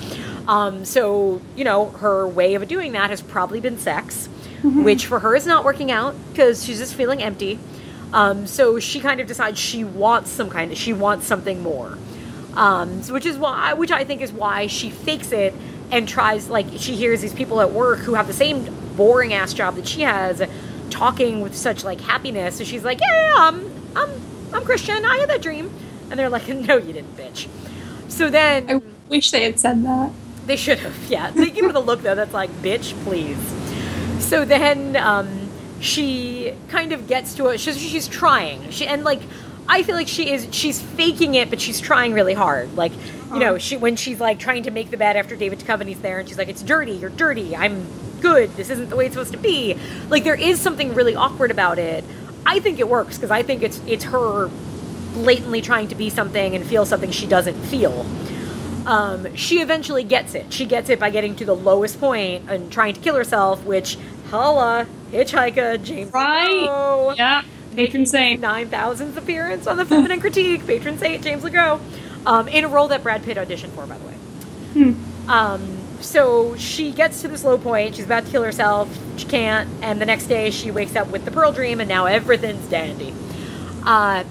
Um, 0.48 0.84
so 0.84 1.40
you 1.56 1.64
know, 1.64 1.90
her 1.90 2.26
way 2.26 2.54
of 2.54 2.66
doing 2.66 2.92
that 2.92 3.10
has 3.10 3.22
probably 3.22 3.60
been 3.60 3.78
sex, 3.78 4.28
which 4.84 5.06
for 5.06 5.20
her 5.20 5.34
is 5.34 5.46
not 5.46 5.64
working 5.64 5.90
out 5.90 6.14
because 6.30 6.64
she's 6.64 6.78
just 6.78 6.94
feeling 6.94 7.22
empty. 7.22 7.58
Um, 8.12 8.46
so 8.46 8.78
she 8.80 9.00
kind 9.00 9.20
of 9.20 9.26
decides 9.26 9.58
she 9.58 9.84
wants 9.84 10.30
some 10.30 10.50
kind 10.50 10.72
of 10.72 10.78
she 10.78 10.92
wants 10.92 11.26
something 11.26 11.62
more, 11.62 11.96
um, 12.54 13.02
so 13.02 13.14
which 13.14 13.26
is 13.26 13.38
why 13.38 13.72
which 13.74 13.92
I 13.92 14.04
think 14.04 14.20
is 14.20 14.32
why 14.32 14.66
she 14.66 14.90
fakes 14.90 15.30
it 15.32 15.54
and 15.92 16.08
tries 16.08 16.48
like 16.48 16.66
she 16.76 16.96
hears 16.96 17.20
these 17.20 17.34
people 17.34 17.60
at 17.60 17.70
work 17.70 18.00
who 18.00 18.14
have 18.14 18.26
the 18.26 18.32
same 18.32 18.64
boring 18.96 19.32
ass 19.32 19.54
job 19.54 19.76
that 19.76 19.86
she 19.86 20.02
has 20.02 20.42
talking 20.90 21.40
with 21.40 21.56
such 21.56 21.84
like 21.84 22.00
happiness. 22.00 22.56
So 22.58 22.64
she's 22.64 22.84
like, 22.84 23.00
yeah, 23.00 23.06
yeah, 23.12 23.34
I'm, 23.38 23.72
I'm, 23.96 24.10
I'm 24.52 24.64
Christian. 24.64 25.04
I 25.04 25.18
had 25.18 25.30
that 25.30 25.42
dream. 25.42 25.72
And 26.10 26.18
they're 26.18 26.28
like, 26.28 26.48
no, 26.48 26.76
you 26.76 26.92
didn't, 26.92 27.16
bitch. 27.16 27.48
So 28.08 28.28
then 28.28 28.68
I 28.68 28.82
wish 29.08 29.30
they 29.30 29.44
had 29.44 29.58
said 29.58 29.84
that. 29.84 30.12
they 30.46 30.56
should 30.56 30.80
have, 30.80 30.96
yeah. 31.08 31.30
They 31.30 31.50
give 31.50 31.64
her 31.64 31.72
the 31.72 31.80
look 31.80 32.02
though 32.02 32.14
that's 32.14 32.34
like, 32.34 32.50
bitch, 32.62 32.92
please. 33.04 33.38
So 34.30 34.44
then 34.44 34.94
um, 34.94 35.50
she 35.80 36.54
kind 36.68 36.92
of 36.92 37.08
gets 37.08 37.34
to 37.34 37.48
it. 37.48 37.58
She's, 37.58 37.76
she's 37.76 38.06
trying. 38.06 38.70
She 38.70 38.86
and 38.86 39.02
like 39.02 39.20
I 39.68 39.82
feel 39.82 39.96
like 39.96 40.06
she 40.06 40.30
is. 40.30 40.46
She's 40.52 40.80
faking 40.80 41.34
it, 41.34 41.50
but 41.50 41.60
she's 41.60 41.80
trying 41.80 42.12
really 42.12 42.32
hard. 42.34 42.76
Like 42.76 42.92
you 43.32 43.40
know, 43.40 43.58
she 43.58 43.76
when 43.76 43.96
she's 43.96 44.20
like 44.20 44.38
trying 44.38 44.62
to 44.62 44.70
make 44.70 44.92
the 44.92 44.96
bed 44.96 45.16
after 45.16 45.34
David 45.34 45.58
Duchovny's 45.58 46.00
there, 46.00 46.20
and 46.20 46.28
she's 46.28 46.38
like, 46.38 46.46
"It's 46.46 46.62
dirty. 46.62 46.92
You're 46.92 47.10
dirty. 47.10 47.56
I'm 47.56 47.84
good. 48.20 48.54
This 48.54 48.70
isn't 48.70 48.88
the 48.88 48.94
way 48.94 49.06
it's 49.06 49.16
supposed 49.16 49.32
to 49.32 49.38
be." 49.38 49.76
Like 50.08 50.22
there 50.22 50.36
is 50.36 50.60
something 50.60 50.94
really 50.94 51.16
awkward 51.16 51.50
about 51.50 51.80
it. 51.80 52.04
I 52.46 52.60
think 52.60 52.78
it 52.78 52.88
works 52.88 53.16
because 53.16 53.32
I 53.32 53.42
think 53.42 53.64
it's 53.64 53.80
it's 53.84 54.04
her 54.04 54.48
blatantly 55.12 55.60
trying 55.60 55.88
to 55.88 55.96
be 55.96 56.08
something 56.08 56.54
and 56.54 56.64
feel 56.64 56.86
something 56.86 57.10
she 57.10 57.26
doesn't 57.26 57.60
feel. 57.64 58.06
Um, 58.86 59.34
she 59.36 59.60
eventually 59.60 60.04
gets 60.04 60.34
it. 60.34 60.52
She 60.52 60.66
gets 60.66 60.88
it 60.88 60.98
by 60.98 61.10
getting 61.10 61.36
to 61.36 61.44
the 61.44 61.54
lowest 61.54 62.00
point 62.00 62.50
and 62.50 62.72
trying 62.72 62.94
to 62.94 63.00
kill 63.00 63.14
herself, 63.14 63.64
which, 63.64 63.98
holla, 64.30 64.86
Hitchhiker, 65.12 65.82
James 65.82 66.12
Right. 66.12 66.48
LeGros, 66.68 67.16
Yeah. 67.16 67.42
Patron 67.74 68.06
saint. 68.06 68.40
nine 68.40 68.68
thousandth 68.68 69.16
appearance 69.16 69.66
on 69.66 69.76
the 69.76 69.84
Feminine 69.84 70.20
Critique, 70.20 70.66
patron 70.66 70.98
saint 70.98 71.22
James 71.22 71.42
LeGros, 71.42 71.80
um, 72.26 72.48
in 72.48 72.64
a 72.64 72.68
role 72.68 72.88
that 72.88 73.02
Brad 73.02 73.22
Pitt 73.22 73.36
auditioned 73.36 73.70
for, 73.70 73.86
by 73.86 73.96
the 73.98 74.06
way. 74.06 74.14
Hmm. 74.74 75.30
Um, 75.30 75.78
so 76.00 76.56
she 76.56 76.90
gets 76.92 77.20
to 77.22 77.28
this 77.28 77.44
low 77.44 77.58
point. 77.58 77.94
She's 77.94 78.06
about 78.06 78.24
to 78.24 78.30
kill 78.30 78.42
herself. 78.42 78.88
She 79.16 79.26
can't, 79.26 79.68
and 79.82 80.00
the 80.00 80.06
next 80.06 80.26
day 80.26 80.50
she 80.50 80.70
wakes 80.70 80.96
up 80.96 81.08
with 81.08 81.24
the 81.24 81.30
Pearl 81.30 81.52
Dream, 81.52 81.78
and 81.80 81.88
now 81.88 82.06
everything's 82.06 82.66
dandy. 82.68 83.14
Uh, 83.84 84.24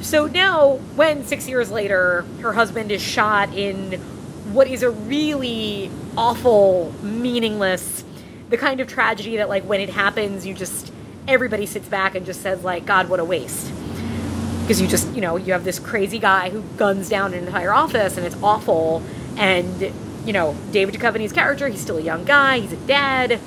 so 0.00 0.26
now, 0.26 0.76
when 0.94 1.24
six 1.24 1.48
years 1.48 1.70
later, 1.70 2.24
her 2.40 2.52
husband 2.52 2.90
is 2.92 3.02
shot 3.02 3.52
in 3.54 4.00
what 4.52 4.68
is 4.68 4.82
a 4.82 4.90
really 4.90 5.90
awful, 6.16 6.94
meaningless, 7.02 8.04
the 8.48 8.56
kind 8.56 8.80
of 8.80 8.88
tragedy 8.88 9.36
that, 9.36 9.48
like, 9.48 9.64
when 9.64 9.80
it 9.80 9.90
happens, 9.90 10.46
you 10.46 10.54
just 10.54 10.92
everybody 11.26 11.66
sits 11.66 11.88
back 11.88 12.14
and 12.14 12.24
just 12.24 12.40
says, 12.40 12.64
like, 12.64 12.86
God, 12.86 13.08
what 13.08 13.20
a 13.20 13.24
waste. 13.24 13.70
Because 14.62 14.80
you 14.80 14.86
just, 14.86 15.14
you 15.14 15.20
know, 15.20 15.36
you 15.36 15.52
have 15.52 15.64
this 15.64 15.78
crazy 15.78 16.18
guy 16.18 16.50
who 16.50 16.62
guns 16.76 17.08
down 17.08 17.34
an 17.34 17.44
entire 17.44 17.72
office, 17.72 18.16
and 18.16 18.26
it's 18.26 18.36
awful. 18.42 19.02
And 19.36 19.92
you 20.24 20.32
know, 20.32 20.54
David 20.72 20.94
Duchovny's 20.94 21.32
character, 21.32 21.68
he's 21.68 21.80
still 21.80 21.96
a 21.96 22.02
young 22.02 22.24
guy, 22.24 22.60
he's 22.60 22.72
a 22.72 22.86
dad. 22.86 23.40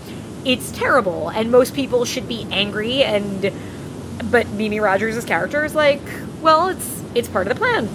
It's 0.44 0.72
terrible, 0.72 1.30
and 1.30 1.52
most 1.52 1.76
people 1.76 2.06
should 2.06 2.28
be 2.28 2.48
angry 2.50 3.04
and 3.04 3.52
but 4.32 4.48
Mimi 4.50 4.80
Rogers' 4.80 5.24
character 5.26 5.66
is 5.66 5.76
like, 5.76 6.02
well, 6.42 6.70
it's 6.70 7.04
it's 7.14 7.28
part 7.28 7.48
of 7.48 7.54
the 7.54 7.60
plan. 7.60 7.88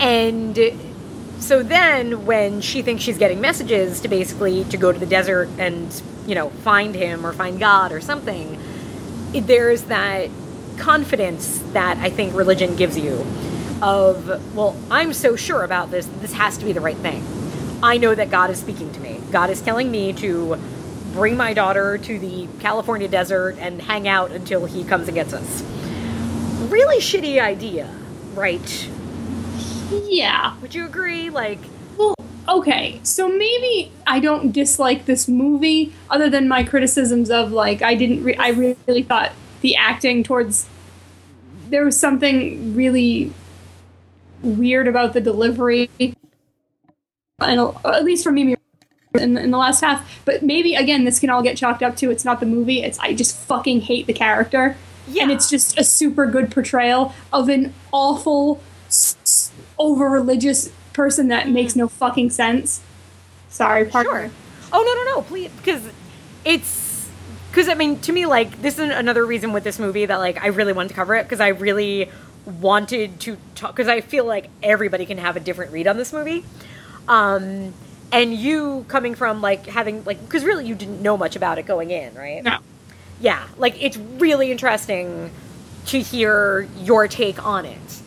And 0.00 0.56
so 1.38 1.62
then 1.62 2.26
when 2.26 2.60
she 2.60 2.82
thinks 2.82 3.02
she's 3.02 3.18
getting 3.18 3.40
messages 3.40 4.00
to 4.00 4.08
basically 4.08 4.64
to 4.64 4.76
go 4.76 4.92
to 4.92 4.98
the 4.98 5.06
desert 5.06 5.48
and, 5.58 6.02
you 6.26 6.34
know, 6.34 6.50
find 6.50 6.94
him 6.94 7.26
or 7.26 7.32
find 7.32 7.58
God 7.58 7.92
or 7.92 8.00
something, 8.00 8.58
there's 9.32 9.82
that 9.84 10.30
confidence 10.78 11.58
that 11.72 11.98
I 11.98 12.10
think 12.10 12.34
religion 12.34 12.76
gives 12.76 12.98
you 12.98 13.26
of, 13.82 14.54
well, 14.54 14.76
I'm 14.90 15.12
so 15.12 15.36
sure 15.36 15.62
about 15.62 15.90
this, 15.90 16.06
this 16.20 16.32
has 16.32 16.56
to 16.58 16.64
be 16.64 16.72
the 16.72 16.80
right 16.80 16.96
thing. 16.96 17.24
I 17.82 17.98
know 17.98 18.14
that 18.14 18.30
God 18.30 18.50
is 18.50 18.58
speaking 18.58 18.92
to 18.92 19.00
me. 19.00 19.20
God 19.30 19.50
is 19.50 19.60
telling 19.60 19.90
me 19.90 20.12
to 20.14 20.56
bring 21.12 21.36
my 21.36 21.52
daughter 21.52 21.98
to 21.98 22.18
the 22.18 22.48
California 22.60 23.08
desert 23.08 23.56
and 23.58 23.80
hang 23.82 24.08
out 24.08 24.30
until 24.32 24.64
he 24.64 24.84
comes 24.84 25.08
and 25.08 25.14
gets 25.14 25.32
us. 25.32 25.62
Really 26.70 26.98
shitty 26.98 27.40
idea, 27.40 27.94
right? 28.34 28.88
Yeah. 30.08 30.56
Would 30.60 30.74
you 30.74 30.86
agree? 30.86 31.30
Like, 31.30 31.58
Well, 31.96 32.14
okay. 32.48 33.00
So 33.02 33.28
maybe 33.28 33.92
I 34.06 34.20
don't 34.20 34.52
dislike 34.52 35.06
this 35.06 35.28
movie, 35.28 35.92
other 36.10 36.28
than 36.30 36.48
my 36.48 36.64
criticisms 36.64 37.30
of 37.30 37.52
like 37.52 37.82
I 37.82 37.94
didn't. 37.94 38.22
Re- 38.24 38.36
I 38.36 38.48
really 38.50 39.02
thought 39.02 39.32
the 39.60 39.76
acting 39.76 40.22
towards 40.22 40.66
there 41.68 41.84
was 41.84 41.98
something 41.98 42.74
really 42.74 43.32
weird 44.42 44.86
about 44.86 45.12
the 45.14 45.20
delivery, 45.20 45.88
and 45.98 46.14
uh, 47.60 47.72
at 47.84 48.04
least 48.04 48.24
for 48.24 48.32
me. 48.32 48.56
In, 49.16 49.38
in 49.38 49.52
the 49.52 49.58
last 49.58 49.80
half, 49.80 50.22
but 50.24 50.42
maybe 50.42 50.74
again, 50.74 51.04
this 51.04 51.20
can 51.20 51.30
all 51.30 51.40
get 51.40 51.56
chalked 51.56 51.84
up 51.84 51.94
to 51.98 52.10
it's 52.10 52.24
not 52.24 52.40
the 52.40 52.46
movie. 52.46 52.82
It's 52.82 52.98
I 52.98 53.14
just 53.14 53.36
fucking 53.36 53.82
hate 53.82 54.08
the 54.08 54.12
character, 54.12 54.76
Yeah. 55.06 55.22
and 55.22 55.30
it's 55.30 55.48
just 55.48 55.78
a 55.78 55.84
super 55.84 56.26
good 56.26 56.50
portrayal 56.50 57.14
of 57.32 57.48
an 57.48 57.72
awful, 57.92 58.60
over 59.78 60.08
religious 60.08 60.70
person 60.92 61.28
that 61.28 61.48
makes 61.48 61.76
no 61.76 61.88
fucking 61.88 62.30
sense. 62.30 62.80
Sorry, 63.48 63.84
pardon. 63.84 64.12
Sure. 64.12 64.30
Oh 64.72 64.82
no 64.82 65.04
no 65.04 65.16
no, 65.16 65.22
please, 65.22 65.50
because 65.52 65.82
it's 66.44 67.08
because 67.50 67.68
I 67.68 67.74
mean 67.74 68.00
to 68.00 68.12
me 68.12 68.26
like 68.26 68.60
this 68.62 68.78
is 68.78 68.90
another 68.90 69.24
reason 69.24 69.52
with 69.52 69.64
this 69.64 69.78
movie 69.78 70.06
that 70.06 70.16
like 70.16 70.42
I 70.42 70.48
really 70.48 70.72
wanted 70.72 70.88
to 70.88 70.94
cover 70.94 71.14
it 71.14 71.24
because 71.24 71.40
I 71.40 71.48
really 71.48 72.10
wanted 72.60 73.20
to 73.20 73.36
talk 73.54 73.74
because 73.74 73.88
I 73.88 74.00
feel 74.00 74.24
like 74.24 74.50
everybody 74.62 75.06
can 75.06 75.18
have 75.18 75.36
a 75.36 75.40
different 75.40 75.72
read 75.72 75.86
on 75.86 75.96
this 75.96 76.12
movie. 76.12 76.44
Um, 77.06 77.74
and 78.12 78.34
you 78.34 78.84
coming 78.88 79.14
from 79.14 79.40
like 79.40 79.66
having 79.66 80.04
like 80.04 80.20
because 80.24 80.44
really 80.44 80.66
you 80.66 80.74
didn't 80.74 81.02
know 81.02 81.16
much 81.16 81.36
about 81.36 81.58
it 81.58 81.66
going 81.66 81.90
in, 81.90 82.14
right? 82.14 82.42
No. 82.42 82.58
yeah, 83.20 83.46
like 83.56 83.82
it's 83.82 83.96
really 83.96 84.50
interesting 84.50 85.30
to 85.86 86.00
hear 86.00 86.68
your 86.78 87.08
take 87.08 87.44
on 87.44 87.64
it. 87.64 88.00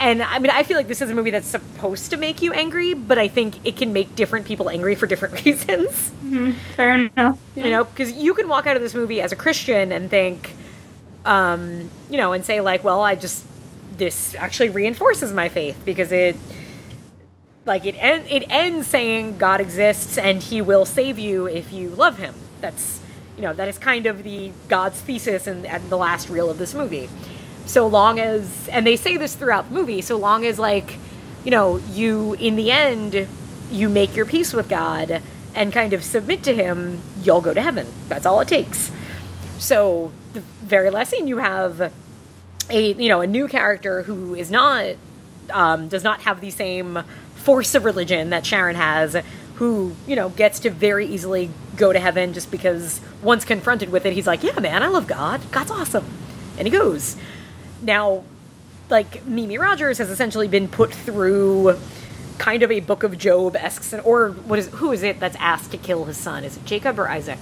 And 0.00 0.22
I 0.22 0.38
mean, 0.38 0.50
I 0.50 0.62
feel 0.62 0.78
like 0.78 0.88
this 0.88 1.02
is 1.02 1.10
a 1.10 1.14
movie 1.14 1.30
that's 1.30 1.46
supposed 1.46 2.10
to 2.10 2.16
make 2.16 2.40
you 2.40 2.54
angry, 2.54 2.94
but 2.94 3.18
I 3.18 3.28
think 3.28 3.56
it 3.66 3.76
can 3.76 3.92
make 3.92 4.16
different 4.16 4.46
people 4.46 4.70
angry 4.70 4.94
for 4.94 5.06
different 5.06 5.44
reasons. 5.44 6.10
Fair 6.74 6.94
enough. 6.94 7.38
You 7.54 7.70
know, 7.70 7.84
because 7.84 8.12
you 8.12 8.32
can 8.32 8.48
walk 8.48 8.66
out 8.66 8.76
of 8.76 8.82
this 8.82 8.94
movie 8.94 9.20
as 9.20 9.30
a 9.30 9.36
Christian 9.36 9.92
and 9.92 10.08
think, 10.08 10.54
um, 11.26 11.90
you 12.08 12.16
know, 12.16 12.32
and 12.32 12.42
say 12.46 12.62
like, 12.62 12.82
well, 12.82 13.02
I 13.02 13.14
just 13.14 13.44
this 13.98 14.34
actually 14.36 14.70
reinforces 14.70 15.34
my 15.34 15.50
faith 15.50 15.78
because 15.84 16.10
it, 16.10 16.34
like, 17.66 17.84
it 17.84 17.94
en- 17.98 18.26
it 18.26 18.44
ends 18.48 18.86
saying 18.86 19.36
God 19.36 19.60
exists 19.60 20.16
and 20.16 20.42
He 20.42 20.62
will 20.62 20.86
save 20.86 21.18
you 21.18 21.46
if 21.46 21.74
you 21.74 21.90
love 21.90 22.16
Him. 22.16 22.34
That's 22.62 23.02
you 23.36 23.42
know 23.42 23.52
that 23.52 23.68
is 23.68 23.76
kind 23.76 24.06
of 24.06 24.22
the 24.22 24.50
God's 24.68 24.98
thesis 25.00 25.46
and, 25.46 25.66
and 25.66 25.90
the 25.90 25.96
last 25.96 26.30
reel 26.30 26.48
of 26.48 26.56
this 26.56 26.72
movie. 26.72 27.10
So 27.70 27.86
long 27.86 28.18
as, 28.18 28.66
and 28.66 28.84
they 28.84 28.96
say 28.96 29.16
this 29.16 29.36
throughout 29.36 29.68
the 29.68 29.74
movie, 29.76 30.00
so 30.00 30.16
long 30.16 30.44
as 30.44 30.58
like, 30.58 30.96
you 31.44 31.52
know, 31.52 31.76
you 31.92 32.34
in 32.34 32.56
the 32.56 32.72
end 32.72 33.28
you 33.70 33.88
make 33.88 34.16
your 34.16 34.26
peace 34.26 34.52
with 34.52 34.68
God 34.68 35.22
and 35.54 35.72
kind 35.72 35.92
of 35.92 36.02
submit 36.02 36.42
to 36.42 36.52
Him, 36.52 37.00
you'll 37.22 37.40
go 37.40 37.54
to 37.54 37.62
heaven. 37.62 37.86
That's 38.08 38.26
all 38.26 38.40
it 38.40 38.48
takes. 38.48 38.90
So 39.60 40.10
the 40.32 40.40
very 40.40 40.90
last 40.90 41.10
scene, 41.10 41.28
you 41.28 41.38
have 41.38 41.92
a 42.70 42.92
you 42.92 43.08
know 43.08 43.20
a 43.20 43.26
new 43.28 43.46
character 43.46 44.02
who 44.02 44.34
is 44.34 44.50
not 44.50 44.96
um, 45.50 45.86
does 45.86 46.02
not 46.02 46.22
have 46.22 46.40
the 46.40 46.50
same 46.50 47.04
force 47.36 47.76
of 47.76 47.84
religion 47.84 48.30
that 48.30 48.44
Sharon 48.44 48.74
has, 48.74 49.16
who 49.54 49.94
you 50.08 50.16
know 50.16 50.30
gets 50.30 50.58
to 50.60 50.70
very 50.70 51.06
easily 51.06 51.50
go 51.76 51.92
to 51.92 52.00
heaven 52.00 52.32
just 52.32 52.50
because 52.50 53.00
once 53.22 53.44
confronted 53.44 53.90
with 53.90 54.06
it, 54.06 54.12
he's 54.12 54.26
like, 54.26 54.42
yeah, 54.42 54.58
man, 54.58 54.82
I 54.82 54.88
love 54.88 55.06
God. 55.06 55.40
God's 55.52 55.70
awesome, 55.70 56.06
and 56.58 56.66
he 56.66 56.72
goes. 56.72 57.14
Now, 57.82 58.24
like 58.88 59.24
Mimi 59.26 59.58
Rogers 59.58 59.98
has 59.98 60.10
essentially 60.10 60.48
been 60.48 60.68
put 60.68 60.92
through 60.92 61.78
kind 62.38 62.62
of 62.62 62.70
a 62.70 62.80
Book 62.80 63.02
of 63.02 63.18
Job 63.18 63.54
esque, 63.56 63.94
or 64.04 64.30
what 64.30 64.58
is 64.58 64.68
who 64.68 64.92
is 64.92 65.02
it 65.02 65.20
that's 65.20 65.36
asked 65.36 65.70
to 65.72 65.76
kill 65.76 66.06
his 66.06 66.16
son? 66.16 66.42
Is 66.44 66.56
it 66.56 66.64
Jacob 66.64 66.98
or 66.98 67.08
Isaac? 67.08 67.38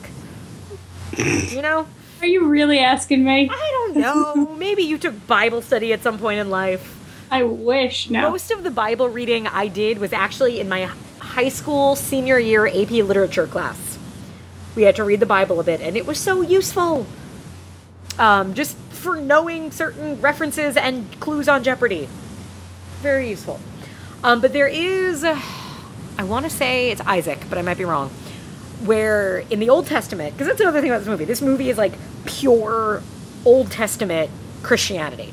you 1.16 1.62
know. 1.62 1.86
Are 2.20 2.27
you 2.27 2.48
really 2.48 2.81
asking 2.81 3.24
me? 3.24 3.48
I 3.51 3.70
don't 3.93 3.97
know. 3.97 4.55
Maybe 4.59 4.82
you 4.82 4.98
took 4.98 5.27
Bible 5.27 5.62
study 5.62 5.93
at 5.93 6.02
some 6.02 6.19
point 6.19 6.40
in 6.40 6.51
life. 6.51 6.97
I 7.31 7.44
wish. 7.44 8.10
No. 8.10 8.31
Most 8.31 8.51
of 8.51 8.65
the 8.65 8.70
Bible 8.70 9.09
reading 9.09 9.47
I 9.47 9.69
did 9.69 9.98
was 9.98 10.12
actually 10.12 10.60
in 10.60 10.69
my 10.69 10.90
high 11.20 11.48
school 11.48 11.94
senior 11.94 12.39
year 12.39 12.66
AP 12.66 12.90
literature 12.90 13.47
class. 13.47 13.98
We 14.74 14.82
had 14.82 14.97
to 14.97 15.05
read 15.05 15.20
the 15.20 15.27
Bible 15.27 15.60
a 15.60 15.65
bit, 15.65 15.81
and 15.81 15.97
it 15.97 16.06
was 16.06 16.19
so 16.19 16.40
useful. 16.40 17.06
Um, 18.19 18.55
just 18.55 18.77
for 18.98 19.16
knowing 19.16 19.70
certain 19.70 20.20
references 20.20 20.76
and 20.76 21.18
clues 21.20 21.48
on 21.48 21.62
Jeopardy. 21.62 22.08
Very 23.00 23.30
useful. 23.30 23.60
Um, 24.24 24.40
but 24.40 24.52
there 24.52 24.68
is, 24.68 25.24
uh, 25.24 25.40
I 26.18 26.24
want 26.24 26.44
to 26.44 26.50
say 26.50 26.90
it's 26.90 27.00
Isaac, 27.02 27.38
but 27.48 27.58
I 27.58 27.62
might 27.62 27.78
be 27.78 27.84
wrong. 27.84 28.10
Where 28.84 29.38
in 29.50 29.60
the 29.60 29.70
Old 29.70 29.86
Testament, 29.86 30.34
because 30.34 30.46
that's 30.46 30.60
another 30.60 30.80
thing 30.80 30.90
about 30.90 31.00
this 31.00 31.08
movie. 31.08 31.24
This 31.24 31.42
movie 31.42 31.70
is 31.70 31.78
like 31.78 31.94
pure 32.26 33.02
Old 33.44 33.70
Testament 33.70 34.30
Christianity 34.62 35.32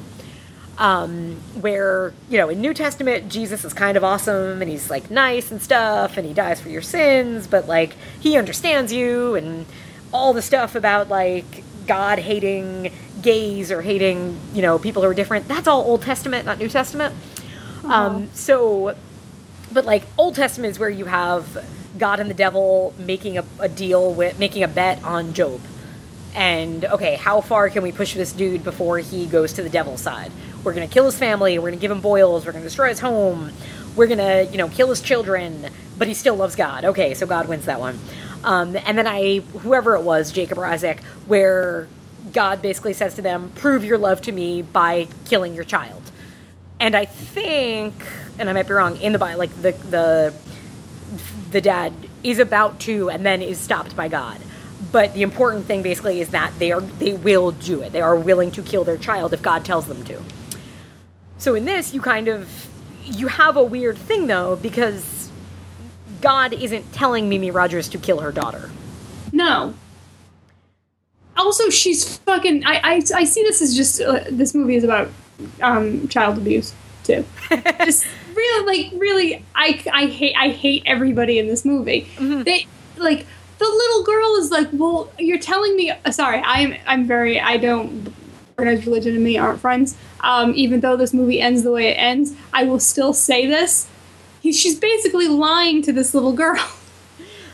um, 0.77 1.37
where 1.61 2.13
you 2.29 2.37
know 2.37 2.49
in 2.49 2.61
New 2.61 2.73
Testament 2.73 3.31
Jesus 3.31 3.63
is 3.63 3.73
kind 3.73 3.97
of 3.97 4.03
awesome 4.03 4.61
and 4.61 4.69
he's 4.69 4.89
like 4.89 5.09
nice 5.09 5.51
and 5.51 5.61
stuff 5.61 6.17
and 6.17 6.27
he 6.27 6.33
dies 6.33 6.59
for 6.59 6.69
your 6.69 6.81
sins, 6.81 7.47
but 7.47 7.67
like 7.67 7.95
he 8.19 8.37
understands 8.37 8.91
you 8.91 9.35
and 9.35 9.65
all 10.13 10.33
the 10.33 10.41
stuff 10.41 10.75
about 10.75 11.09
like 11.09 11.63
God 11.87 12.19
hating 12.19 12.91
gays 13.25 13.71
or 13.71 13.81
hating, 13.81 14.39
you 14.53 14.61
know, 14.61 14.79
people 14.79 15.01
who 15.01 15.09
are 15.09 15.13
different. 15.13 15.47
That's 15.47 15.67
all 15.67 15.81
Old 15.81 16.03
Testament, 16.03 16.45
not 16.45 16.59
New 16.59 16.69
Testament. 16.69 17.13
Um, 17.83 18.29
so, 18.33 18.95
but 19.73 19.83
like 19.83 20.03
Old 20.17 20.35
Testament 20.35 20.71
is 20.71 20.79
where 20.79 20.89
you 20.89 21.05
have 21.05 21.65
God 21.97 22.19
and 22.19 22.29
the 22.29 22.35
devil 22.35 22.93
making 22.97 23.37
a, 23.37 23.45
a 23.59 23.67
deal 23.67 24.13
with, 24.13 24.39
making 24.39 24.63
a 24.63 24.67
bet 24.67 25.03
on 25.03 25.33
Job. 25.33 25.59
And 26.35 26.85
okay, 26.85 27.15
how 27.15 27.41
far 27.41 27.69
can 27.69 27.81
we 27.81 27.91
push 27.91 28.13
this 28.13 28.31
dude 28.31 28.63
before 28.63 28.99
he 28.99 29.25
goes 29.25 29.53
to 29.53 29.63
the 29.63 29.69
devil's 29.69 30.01
side? 30.01 30.31
We're 30.63 30.73
gonna 30.73 30.87
kill 30.87 31.05
his 31.05 31.17
family. 31.17 31.57
We're 31.57 31.69
gonna 31.69 31.81
give 31.81 31.91
him 31.91 32.01
boils. 32.01 32.45
We're 32.45 32.51
gonna 32.51 32.65
destroy 32.65 32.89
his 32.89 32.99
home. 32.99 33.51
We're 33.95 34.07
gonna, 34.07 34.43
you 34.43 34.57
know, 34.57 34.67
kill 34.67 34.89
his 34.89 35.01
children. 35.01 35.67
But 35.97 36.07
he 36.07 36.13
still 36.13 36.35
loves 36.35 36.55
God. 36.55 36.85
Okay, 36.85 37.13
so 37.13 37.25
God 37.25 37.47
wins 37.47 37.65
that 37.65 37.79
one. 37.79 37.97
Um, 38.43 38.75
and 38.75 38.97
then 38.97 39.07
I, 39.07 39.39
whoever 39.63 39.95
it 39.95 40.01
was, 40.01 40.31
Jacob 40.31 40.57
or 40.57 40.65
Isaac, 40.65 41.01
where 41.25 41.87
God 42.35 42.61
basically 42.61 42.93
says 42.93 43.15
to 43.15 43.21
them, 43.21 43.51
"Prove 43.55 43.85
your 43.85 43.97
love 43.97 44.21
to 44.23 44.31
me 44.31 44.61
by 44.61 45.07
killing 45.23 45.55
your 45.55 45.63
child." 45.63 46.03
And 46.79 46.93
I 46.95 47.05
think, 47.05 47.93
and 48.37 48.49
I 48.49 48.53
might 48.53 48.67
be 48.67 48.73
wrong, 48.73 48.97
in 48.97 49.13
the 49.13 49.19
Bible, 49.19 49.39
like 49.39 49.61
the 49.61 49.71
the 49.89 50.33
the 51.51 51.61
dad 51.61 51.93
is 52.23 52.37
about 52.37 52.79
to, 52.81 53.09
and 53.09 53.25
then 53.25 53.41
is 53.41 53.57
stopped 53.57 53.95
by 53.95 54.09
God. 54.09 54.37
But 54.91 55.13
the 55.13 55.21
important 55.21 55.65
thing 55.65 55.81
basically 55.81 56.19
is 56.19 56.29
that 56.29 56.51
they 56.59 56.73
are 56.73 56.81
they 56.81 57.13
will 57.13 57.51
do 57.51 57.81
it. 57.81 57.93
They 57.93 58.01
are 58.01 58.15
willing 58.15 58.51
to 58.51 58.61
kill 58.61 58.83
their 58.83 58.97
child 58.97 59.33
if 59.33 59.41
God 59.41 59.63
tells 59.63 59.87
them 59.87 60.03
to. 60.03 60.21
So 61.37 61.55
in 61.55 61.63
this, 61.63 61.93
you 61.93 62.01
kind 62.01 62.27
of 62.27 62.67
you 63.05 63.27
have 63.27 63.55
a 63.55 63.63
weird 63.63 63.97
thing 63.97 64.27
though 64.27 64.57
because 64.57 65.31
God 66.19 66.51
isn't 66.53 66.91
telling 66.91 67.29
Mimi 67.29 67.51
Rogers 67.51 67.87
to 67.89 67.97
kill 67.97 68.19
her 68.19 68.31
daughter. 68.31 68.69
No. 69.31 69.73
Also, 71.37 71.69
she's 71.69 72.17
fucking. 72.19 72.65
I 72.65 72.75
I, 72.83 72.95
I 73.15 73.23
see 73.25 73.43
this 73.43 73.61
as 73.61 73.75
just 73.75 74.01
uh, 74.01 74.23
this 74.29 74.53
movie 74.53 74.75
is 74.75 74.83
about 74.83 75.09
um, 75.61 76.07
child 76.07 76.37
abuse 76.37 76.73
too. 77.03 77.25
just 77.83 78.05
really, 78.33 78.65
like, 78.65 78.99
really, 78.99 79.45
I 79.53 79.81
I 79.91 80.05
hate 80.07 80.35
I 80.37 80.49
hate 80.49 80.83
everybody 80.85 81.39
in 81.39 81.47
this 81.47 81.65
movie. 81.65 82.07
They 82.19 82.67
like 82.97 83.25
the 83.57 83.65
little 83.67 84.03
girl 84.03 84.35
is 84.37 84.51
like, 84.51 84.69
well, 84.73 85.11
you're 85.19 85.39
telling 85.39 85.75
me. 85.75 85.91
uh, 85.91 86.11
Sorry, 86.11 86.41
I'm 86.43 86.75
I'm 86.87 87.05
very 87.05 87.39
I 87.39 87.57
don't. 87.57 88.13
Organized 88.57 88.85
religion 88.85 89.15
and 89.15 89.23
me 89.23 89.37
aren't 89.37 89.59
friends. 89.59 89.97
Um, 90.21 90.53
even 90.55 90.79
though 90.79 90.95
this 90.95 91.13
movie 91.13 91.41
ends 91.41 91.63
the 91.63 91.71
way 91.71 91.89
it 91.89 91.95
ends, 91.95 92.33
I 92.53 92.63
will 92.63 92.79
still 92.79 93.11
say 93.11 93.45
this. 93.45 93.85
He, 94.41 94.53
she's 94.53 94.79
basically 94.79 95.27
lying 95.27 95.81
to 95.81 95.91
this 95.91 96.13
little 96.13 96.31
girl. 96.31 96.55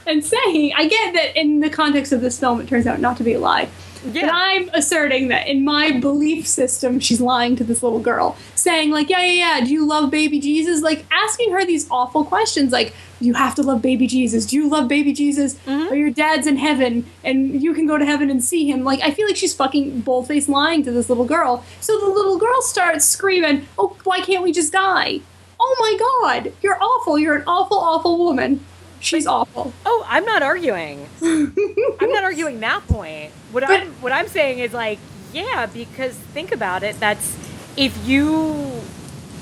and 0.06 0.24
saying, 0.24 0.74
I 0.76 0.88
get 0.88 1.14
that 1.14 1.40
in 1.40 1.60
the 1.60 1.70
context 1.70 2.12
of 2.12 2.22
this 2.22 2.40
film, 2.40 2.62
it 2.62 2.68
turns 2.68 2.88
out 2.88 3.00
not 3.00 3.18
to 3.18 3.24
be 3.24 3.34
a 3.34 3.40
lie. 3.40 3.70
Yeah. 4.06 4.26
But 4.26 4.34
I'm 4.34 4.70
asserting 4.74 5.28
that 5.28 5.48
in 5.48 5.64
my 5.64 6.00
belief 6.00 6.48
system, 6.48 7.00
she's 7.00 7.22
lying 7.22 7.56
to 7.58 7.64
this 7.64 7.84
little 7.84 8.00
girl, 8.00 8.36
saying 8.56 8.90
like, 8.90 9.10
"Yeah, 9.10 9.22
yeah, 9.22 9.60
yeah. 9.60 9.66
Do 9.66 9.72
you 9.72 9.86
love 9.86 10.10
baby 10.10 10.40
Jesus?" 10.40 10.82
Like 10.82 11.06
asking 11.12 11.52
her 11.52 11.64
these 11.66 11.88
awful 11.92 12.26
questions, 12.26 12.72
like, 12.72 12.96
"You 13.20 13.36
have 13.36 13.54
to 13.56 13.62
love 13.62 13.84
baby 13.84 14.08
Jesus. 14.08 14.48
Do 14.48 14.56
you 14.56 14.68
love 14.68 14.88
baby 14.88 15.14
Jesus? 15.14 15.54
Mm-hmm. 15.68 15.94
Or 15.94 15.96
your 15.96 16.10
dad's 16.10 16.48
in 16.48 16.58
heaven, 16.58 17.06
and 17.24 17.62
you 17.62 17.76
can 17.76 17.86
go 17.86 18.00
to 18.00 18.06
heaven 18.06 18.32
and 18.32 18.44
see 18.44 18.68
him." 18.68 18.84
Like, 18.84 19.02
I 19.02 19.12
feel 19.12 19.28
like 19.28 19.38
she's 19.38 19.54
fucking 19.54 20.02
boldface 20.02 20.50
lying 20.50 20.84
to 20.86 20.92
this 20.92 21.08
little 21.08 21.26
girl. 21.26 21.64
So 21.80 22.00
the 22.00 22.08
little 22.08 22.40
girl 22.40 22.62
starts 22.64 23.06
screaming, 23.06 23.68
"Oh, 23.78 23.96
why 24.04 24.22
can't 24.22 24.44
we 24.44 24.52
just 24.52 24.74
die?" 24.74 25.22
Oh 25.60 25.76
my 25.80 26.42
God, 26.42 26.54
you're 26.64 26.82
awful. 26.82 27.20
You're 27.20 27.36
an 27.36 27.44
awful, 27.46 27.78
awful 27.78 28.18
woman. 28.18 28.66
She's 29.02 29.28
awful. 29.28 29.74
Oh, 29.86 30.06
I'm 30.08 30.26
not 30.26 30.44
arguing. 30.44 31.08
I'm 31.22 32.12
not 32.12 32.24
arguing 32.24 32.60
that 32.62 32.88
point. 32.88 33.32
What 33.52 33.62
But- 33.66 33.82
I'm 33.82 33.88
what 34.02 34.12
I'm 34.12 34.28
saying 34.28 34.60
is 34.60 34.74
like, 34.74 35.00
yeah, 35.34 35.66
because 35.66 36.14
think 36.14 36.52
about 36.52 36.84
it. 36.84 37.00
That's 37.00 37.36
if 37.78 38.08
you, 38.08 38.72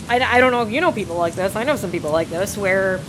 I, 0.07 0.19
I 0.19 0.39
don't 0.39 0.51
know 0.51 0.61
if 0.63 0.71
you 0.71 0.81
know 0.81 0.91
people 0.91 1.17
like 1.17 1.35
this. 1.35 1.55
I 1.55 1.63
know 1.63 1.75
some 1.75 1.91
people 1.91 2.11
like 2.11 2.29
this 2.29 2.57
where 2.57 2.99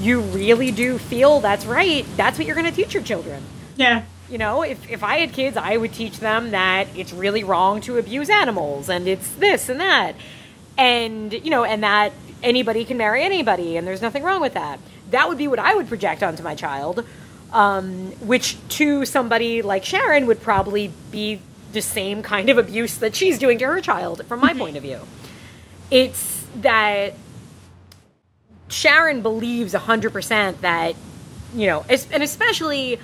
you 0.00 0.20
really 0.20 0.70
do 0.70 0.98
feel 0.98 1.40
that's 1.40 1.66
right. 1.66 2.06
That's 2.16 2.38
what 2.38 2.46
you're 2.46 2.54
going 2.56 2.70
to 2.70 2.72
teach 2.72 2.94
your 2.94 3.02
children. 3.02 3.42
Yeah. 3.76 4.04
You 4.30 4.38
know, 4.38 4.62
if, 4.62 4.88
if 4.90 5.02
I 5.02 5.16
had 5.18 5.32
kids, 5.32 5.56
I 5.56 5.76
would 5.76 5.92
teach 5.92 6.18
them 6.20 6.50
that 6.52 6.86
it's 6.94 7.12
really 7.12 7.42
wrong 7.42 7.80
to 7.82 7.96
abuse 7.98 8.30
animals 8.30 8.88
and 8.88 9.08
it's 9.08 9.28
this 9.34 9.68
and 9.68 9.80
that. 9.80 10.14
And, 10.76 11.32
you 11.32 11.50
know, 11.50 11.64
and 11.64 11.82
that 11.82 12.12
anybody 12.42 12.84
can 12.84 12.96
marry 12.98 13.22
anybody 13.24 13.76
and 13.76 13.86
there's 13.86 14.02
nothing 14.02 14.22
wrong 14.22 14.40
with 14.40 14.54
that. 14.54 14.78
That 15.10 15.28
would 15.28 15.38
be 15.38 15.48
what 15.48 15.58
I 15.58 15.74
would 15.74 15.88
project 15.88 16.22
onto 16.22 16.42
my 16.42 16.54
child, 16.54 17.04
um, 17.52 18.12
which 18.20 18.56
to 18.70 19.04
somebody 19.04 19.62
like 19.62 19.84
Sharon 19.84 20.26
would 20.26 20.42
probably 20.42 20.92
be 21.10 21.40
the 21.72 21.82
same 21.82 22.22
kind 22.22 22.48
of 22.48 22.58
abuse 22.58 22.96
that 22.98 23.14
she's 23.14 23.38
doing 23.38 23.58
to 23.58 23.66
her 23.66 23.80
child, 23.80 24.24
from 24.26 24.40
my 24.40 24.54
point 24.54 24.76
of 24.76 24.82
view. 24.82 25.00
It's 25.90 26.46
that 26.56 27.14
Sharon 28.68 29.22
believes 29.22 29.74
100% 29.74 30.60
that, 30.60 30.94
you 31.54 31.66
know, 31.66 31.84
and 31.88 32.22
especially, 32.22 32.98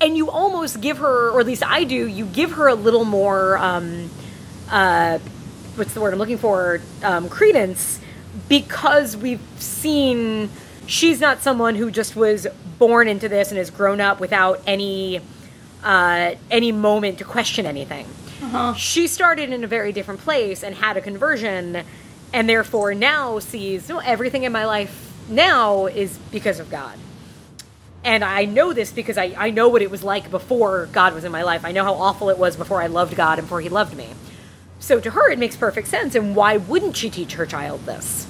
and 0.00 0.16
you 0.16 0.30
almost 0.30 0.80
give 0.80 0.98
her, 0.98 1.30
or 1.30 1.40
at 1.40 1.46
least 1.46 1.64
I 1.64 1.84
do, 1.84 2.06
you 2.06 2.24
give 2.26 2.52
her 2.52 2.68
a 2.68 2.74
little 2.74 3.04
more, 3.04 3.58
um, 3.58 4.10
uh, 4.70 5.18
what's 5.74 5.94
the 5.94 6.00
word 6.00 6.12
I'm 6.12 6.18
looking 6.18 6.38
for, 6.38 6.80
um, 7.02 7.28
credence, 7.28 8.00
because 8.48 9.16
we've 9.16 9.42
seen 9.58 10.50
she's 10.88 11.20
not 11.20 11.42
someone 11.42 11.76
who 11.76 11.90
just 11.90 12.16
was 12.16 12.46
born 12.78 13.06
into 13.06 13.28
this 13.28 13.50
and 13.50 13.58
has 13.58 13.70
grown 13.70 14.00
up 14.00 14.18
without 14.18 14.60
any, 14.66 15.20
uh, 15.84 16.34
any 16.50 16.72
moment 16.72 17.18
to 17.18 17.24
question 17.24 17.66
anything. 17.66 18.06
She 18.74 19.06
started 19.06 19.52
in 19.52 19.62
a 19.62 19.66
very 19.66 19.92
different 19.92 20.20
place 20.20 20.64
and 20.64 20.74
had 20.74 20.96
a 20.96 21.00
conversion 21.00 21.84
and 22.32 22.48
therefore 22.48 22.94
now 22.94 23.38
sees 23.38 23.88
no 23.88 23.98
everything 23.98 24.44
in 24.44 24.52
my 24.52 24.64
life 24.64 25.12
now 25.28 25.86
is 25.86 26.18
because 26.30 26.58
of 26.58 26.70
god. 26.70 26.98
And 28.04 28.24
i 28.24 28.44
know 28.44 28.72
this 28.72 28.92
because 28.92 29.18
I, 29.18 29.34
I 29.36 29.50
know 29.50 29.68
what 29.68 29.82
it 29.82 29.90
was 29.90 30.02
like 30.02 30.30
before 30.30 30.88
god 30.92 31.14
was 31.14 31.24
in 31.24 31.32
my 31.32 31.42
life. 31.42 31.64
I 31.64 31.72
know 31.72 31.84
how 31.84 31.94
awful 31.94 32.30
it 32.30 32.38
was 32.38 32.56
before 32.56 32.80
i 32.80 32.86
loved 32.86 33.16
god 33.16 33.38
and 33.38 33.46
before 33.46 33.60
he 33.60 33.68
loved 33.68 33.96
me. 33.96 34.08
So 34.78 35.00
to 35.00 35.10
her 35.10 35.30
it 35.30 35.38
makes 35.38 35.56
perfect 35.56 35.88
sense 35.88 36.14
and 36.14 36.36
why 36.36 36.56
wouldn't 36.56 36.96
she 36.96 37.10
teach 37.10 37.34
her 37.34 37.44
child 37.44 37.84
this 37.86 38.26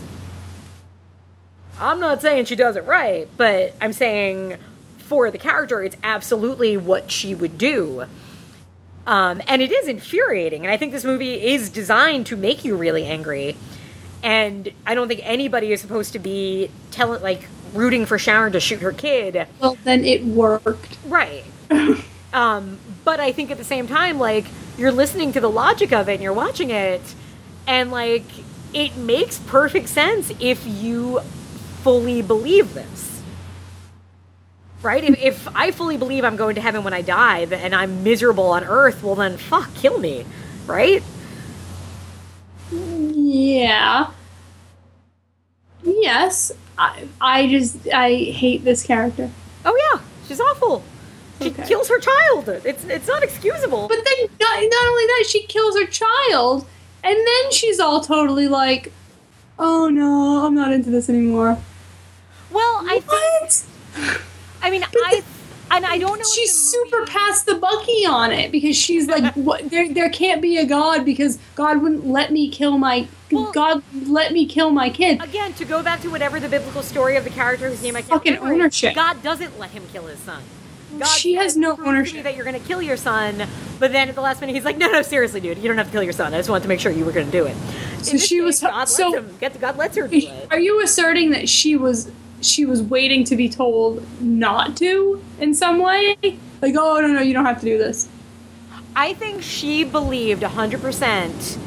i'm 1.81 2.01
not 2.01 2.21
saying 2.21 2.45
she 2.45 2.57
does 2.57 2.77
it 2.77 2.85
right 2.85 3.29
but 3.37 3.75
i'm 3.81 3.93
saying 3.93 4.57
for 4.99 5.31
the 5.31 5.39
character 5.39 5.83
it's 5.83 5.97
absolutely 6.03 6.77
what 6.77 7.11
she 7.11 7.35
would 7.35 7.57
do 7.59 8.07
um, 9.09 9.41
and 9.49 9.63
it 9.63 9.73
is 9.73 9.89
infuriating. 9.89 10.65
And 10.65 10.71
I 10.71 10.77
think 10.77 10.93
this 10.93 11.03
movie 11.03 11.43
is 11.43 11.71
designed 11.71 12.27
to 12.27 12.37
make 12.37 12.63
you 12.63 12.77
really 12.77 13.07
angry. 13.07 13.57
And 14.23 14.71
I 14.87 14.95
don't 14.95 15.09
think 15.09 15.23
anybody 15.25 15.73
is 15.73 15.81
supposed 15.81 16.13
to 16.13 16.19
be 16.19 16.71
telling, 16.91 17.23
like, 17.23 17.49
rooting 17.73 18.05
for 18.05 18.19
Sharon 18.19 18.53
to 18.53 18.61
shoot 18.61 18.81
her 18.81 18.93
kid. 18.93 19.47
Well, 19.61 19.79
then 19.85 20.05
it 20.05 20.25
worked. 20.25 20.99
Right. 21.07 21.45
um, 22.35 22.79
but 23.03 23.19
I 23.19 23.33
think 23.33 23.51
at 23.51 23.57
the 23.57 23.65
same 23.65 23.89
time, 23.89 24.19
like, 24.19 24.45
you're 24.77 24.93
listening 24.93 25.33
to 25.33 25.41
the 25.41 25.49
logic 25.49 25.91
of 25.91 26.11
it 26.11 26.15
and 26.15 26.23
you're 26.23 26.35
watching 26.35 26.69
it, 26.69 27.01
and, 27.67 27.91
like, 27.91 28.27
it 28.75 28.95
makes 28.99 29.39
perfect 29.39 29.89
sense 29.89 30.31
if 30.39 30.67
you 30.67 31.21
fully 31.89 32.21
believe 32.21 32.75
this. 32.75 33.23
Right? 34.83 35.03
If, 35.03 35.19
if 35.19 35.49
I 35.57 35.71
fully 35.71 35.97
believe 35.97 36.23
I'm 36.23 36.37
going 36.37 36.55
to 36.57 36.61
heaven 36.61 36.85
when 36.85 36.93
I 36.93 37.01
die 37.01 37.39
and 37.51 37.75
I'm 37.75 38.05
miserable 38.05 38.45
on 38.51 38.63
earth, 38.63 39.03
well, 39.03 39.15
then 39.15 39.39
fuck, 39.39 39.75
kill 39.75 39.99
me. 39.99 40.27
Right? 40.67 41.03
Yeah. 42.71 44.11
Yes. 45.83 46.53
I, 46.77 47.09
I 47.23 47.49
just 47.49 47.89
I 47.89 48.13
hate 48.15 48.65
this 48.65 48.83
character. 48.83 49.31
Oh, 49.65 49.91
yeah. 49.95 50.03
She's 50.27 50.41
awful. 50.41 50.85
She 51.41 51.49
Okay. 51.49 51.67
kills 51.67 51.89
her 51.89 51.99
child. 52.01 52.51
It's, 52.67 52.85
it's 52.85 53.09
not 53.09 53.23
excusable. 53.23 53.89
But 53.89 54.05
then 54.05 54.29
not, 54.39 54.57
not 54.61 54.87
only 54.89 55.07
that, 55.07 55.25
she 55.27 55.47
kills 55.47 55.75
her 55.79 55.87
child, 55.87 56.67
and 57.03 57.17
then 57.17 57.51
she's 57.53 57.81
all 57.81 58.01
totally 58.03 58.47
like, 58.49 58.93
"Oh 59.59 59.89
no, 59.89 60.45
I'm 60.45 60.55
not 60.57 60.73
into 60.73 60.91
this 60.91 61.09
anymore." 61.09 61.57
Well, 62.51 62.85
I 62.87 63.01
think. 63.01 63.07
What? 63.09 64.21
I 64.63 64.71
mean, 64.71 64.85
I. 64.85 65.23
And 65.71 65.85
I 65.85 65.99
don't 65.99 66.19
know. 66.19 66.25
She's 66.35 66.51
super 66.57 67.05
past 67.05 67.45
the 67.45 67.55
Bucky 67.57 68.07
on 68.07 68.33
it 68.33 68.51
because 68.51 68.75
she's 68.75 69.07
like, 69.07 69.35
what, 69.35 69.69
there, 69.69 69.93
there 69.93 70.09
can't 70.09 70.41
be 70.41 70.57
a 70.57 70.65
God 70.65 71.05
because 71.05 71.39
God 71.57 71.83
wouldn't 71.83 72.07
let 72.07 72.33
me 72.33 72.49
kill 72.49 72.79
my, 72.79 73.07
Well- 73.31 73.53
God 73.53 73.83
let 74.07 74.33
me 74.33 74.47
kill 74.47 74.71
my 74.71 74.89
kid. 74.89 75.21
again 75.23 75.53
to 75.53 75.67
go 75.67 75.83
back 75.83 76.01
to 76.01 76.09
whatever 76.09 76.41
the 76.41 76.49
biblical 76.49 76.81
story 76.83 77.17
of 77.17 77.25
the 77.25 77.29
character 77.31 77.69
whose 77.69 77.83
name 77.83 77.97
I 77.97 78.01
can't 78.01 78.13
Fucking 78.15 78.35
remember. 78.37 78.55
ownership. 78.55 78.95
God 78.95 79.23
doesn't 79.23 79.59
let 79.59 79.73
him 79.73 79.83
kill 79.93 80.07
his 80.07 80.19
son. 80.21 80.43
God 80.99 81.05
She 81.05 81.35
has 81.35 81.55
no 81.55 81.75
"Prove 81.77 81.85
to 81.85 81.93
me 81.93 81.99
ownership." 81.99 82.23
that 82.25 82.35
you're 82.35 82.47
going 82.47 82.59
to 82.59 82.67
kill 82.67 82.81
your 82.81 82.97
son, 82.97 83.47
but 83.79 83.93
then 83.93 84.09
at 84.09 84.15
the 84.15 84.23
last 84.23 84.41
minute 84.41 84.55
he's 84.57 84.65
like, 84.65 84.79
"No, 84.79 84.91
no, 84.91 85.03
seriously, 85.03 85.39
dude, 85.43 85.59
you 85.59 85.69
don't 85.69 85.77
have 85.77 85.89
to 85.89 85.93
kill 85.93 86.03
your 86.03 86.15
son. 86.15 86.33
I 86.33 86.39
just 86.39 86.49
wanted 86.49 86.63
to 86.63 86.69
make 86.69 86.81
sure 86.81 86.91
you 86.91 87.05
were 87.05 87.13
going 87.13 87.27
to 87.27 87.33
do 87.33 87.45
it." 87.45 87.55
In 87.99 88.05
So 88.05 88.17
she 88.17 88.41
was- 88.41 88.59
God 88.63 88.87
so- 88.89 89.13
him. 89.13 89.37
God 89.61 89.77
lets 89.77 89.99
her 89.99 90.09
do 90.09 90.17
it. 90.17 90.49
Are 90.51 90.59
you 90.59 90.83
asserting 90.83 91.33
that 91.33 91.47
she 91.51 91.77
was 91.77 92.11
she 92.41 92.65
was 92.65 92.83
waiting 92.83 93.25
to 93.25 93.37
be 93.37 93.49
told 93.49 94.07
not 94.21 94.77
to 94.79 95.23
in 95.39 95.55
some 95.55 95.79
way? 95.81 96.17
Like, 96.61 96.75
oh 96.77 97.01
no, 97.01 97.09
no, 97.09 97.21
you 97.21 97.33
don't 97.33 97.45
have 97.45 97.61
to 97.61 97.67
do 97.67 97.79
this. 97.79 98.09
I 98.97 99.15
think 99.15 99.43
she 99.43 99.85
believed 99.85 100.43
100% 100.43 101.59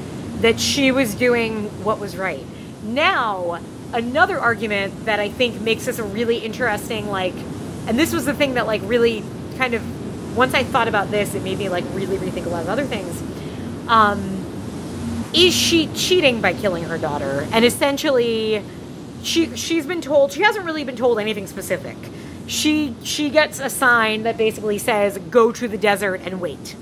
that 0.42 0.60
she 0.60 0.92
was 0.92 1.16
doing 1.16 1.66
what 1.84 2.00
was 2.00 2.18
right. 2.18 2.46
Now, 2.84 3.62
another 3.94 4.40
argument 4.40 5.06
that 5.06 5.20
I 5.20 5.30
think 5.30 5.62
makes 5.62 5.86
this 5.86 6.00
a 6.00 6.04
really 6.04 6.40
interesting, 6.40 7.08
like, 7.08 7.36
and 7.88 7.98
this 7.98 8.14
was 8.14 8.26
the 8.26 8.34
thing 8.34 8.56
that, 8.56 8.68
like, 8.68 8.82
really 8.84 9.24
kind 9.58 9.74
of, 9.74 10.36
once 10.36 10.54
I 10.54 10.64
thought 10.64 10.88
about 10.88 11.12
this, 11.12 11.34
it 11.36 11.44
made 11.44 11.58
me, 11.58 11.70
like, 11.70 11.86
really 11.94 12.18
rethink 12.18 12.46
a 12.46 12.50
lot 12.50 12.64
of 12.64 12.70
other 12.70 12.86
things. 12.86 13.22
Um, 13.88 14.42
is 15.34 15.54
she 15.54 15.88
cheating 15.94 16.42
by 16.42 16.54
killing 16.54 16.84
her 16.84 16.98
daughter? 16.98 17.48
And 17.52 17.64
essentially, 17.64 18.64
she 19.24 19.56
she's 19.56 19.86
been 19.86 20.02
told 20.02 20.32
she 20.32 20.42
hasn't 20.42 20.66
really 20.66 20.84
been 20.84 20.96
told 20.96 21.20
anything 21.20 21.48
specific. 21.48 21.98
She 22.48 22.96
she 23.04 23.30
gets 23.30 23.60
a 23.60 23.70
sign 23.70 24.24
that 24.24 24.38
basically 24.38 24.78
says 24.78 25.18
go 25.30 25.52
to 25.52 25.68
the 25.68 25.78
desert 25.78 26.22
and 26.24 26.42
wait. 26.42 26.76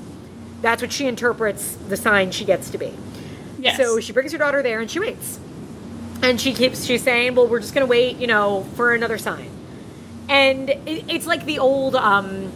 That's 0.62 0.82
what 0.82 0.92
she 0.92 1.08
interprets 1.08 1.76
the 1.76 1.98
sign 1.98 2.32
she 2.32 2.46
gets 2.46 2.70
to 2.72 2.78
be. 2.78 2.94
Yes. 3.60 3.78
So 3.78 4.00
she 4.00 4.14
brings 4.14 4.32
her 4.32 4.38
daughter 4.38 4.62
there 4.62 4.80
and 4.80 4.90
she 4.90 5.00
waits. 5.00 5.40
And 6.22 6.40
she 6.40 6.54
keeps 6.54 6.86
she's 6.86 7.04
saying, 7.04 7.36
"Well, 7.36 7.48
we're 7.48 7.62
just 7.62 7.74
going 7.74 7.86
to 7.86 7.90
wait, 7.90 8.18
you 8.18 8.28
know, 8.28 8.64
for 8.76 8.94
another 8.94 9.18
sign." 9.18 9.50
And 10.28 10.70
it, 10.70 11.06
it's 11.08 11.26
like 11.26 11.46
the 11.46 11.60
old 11.60 11.96
um 11.96 12.52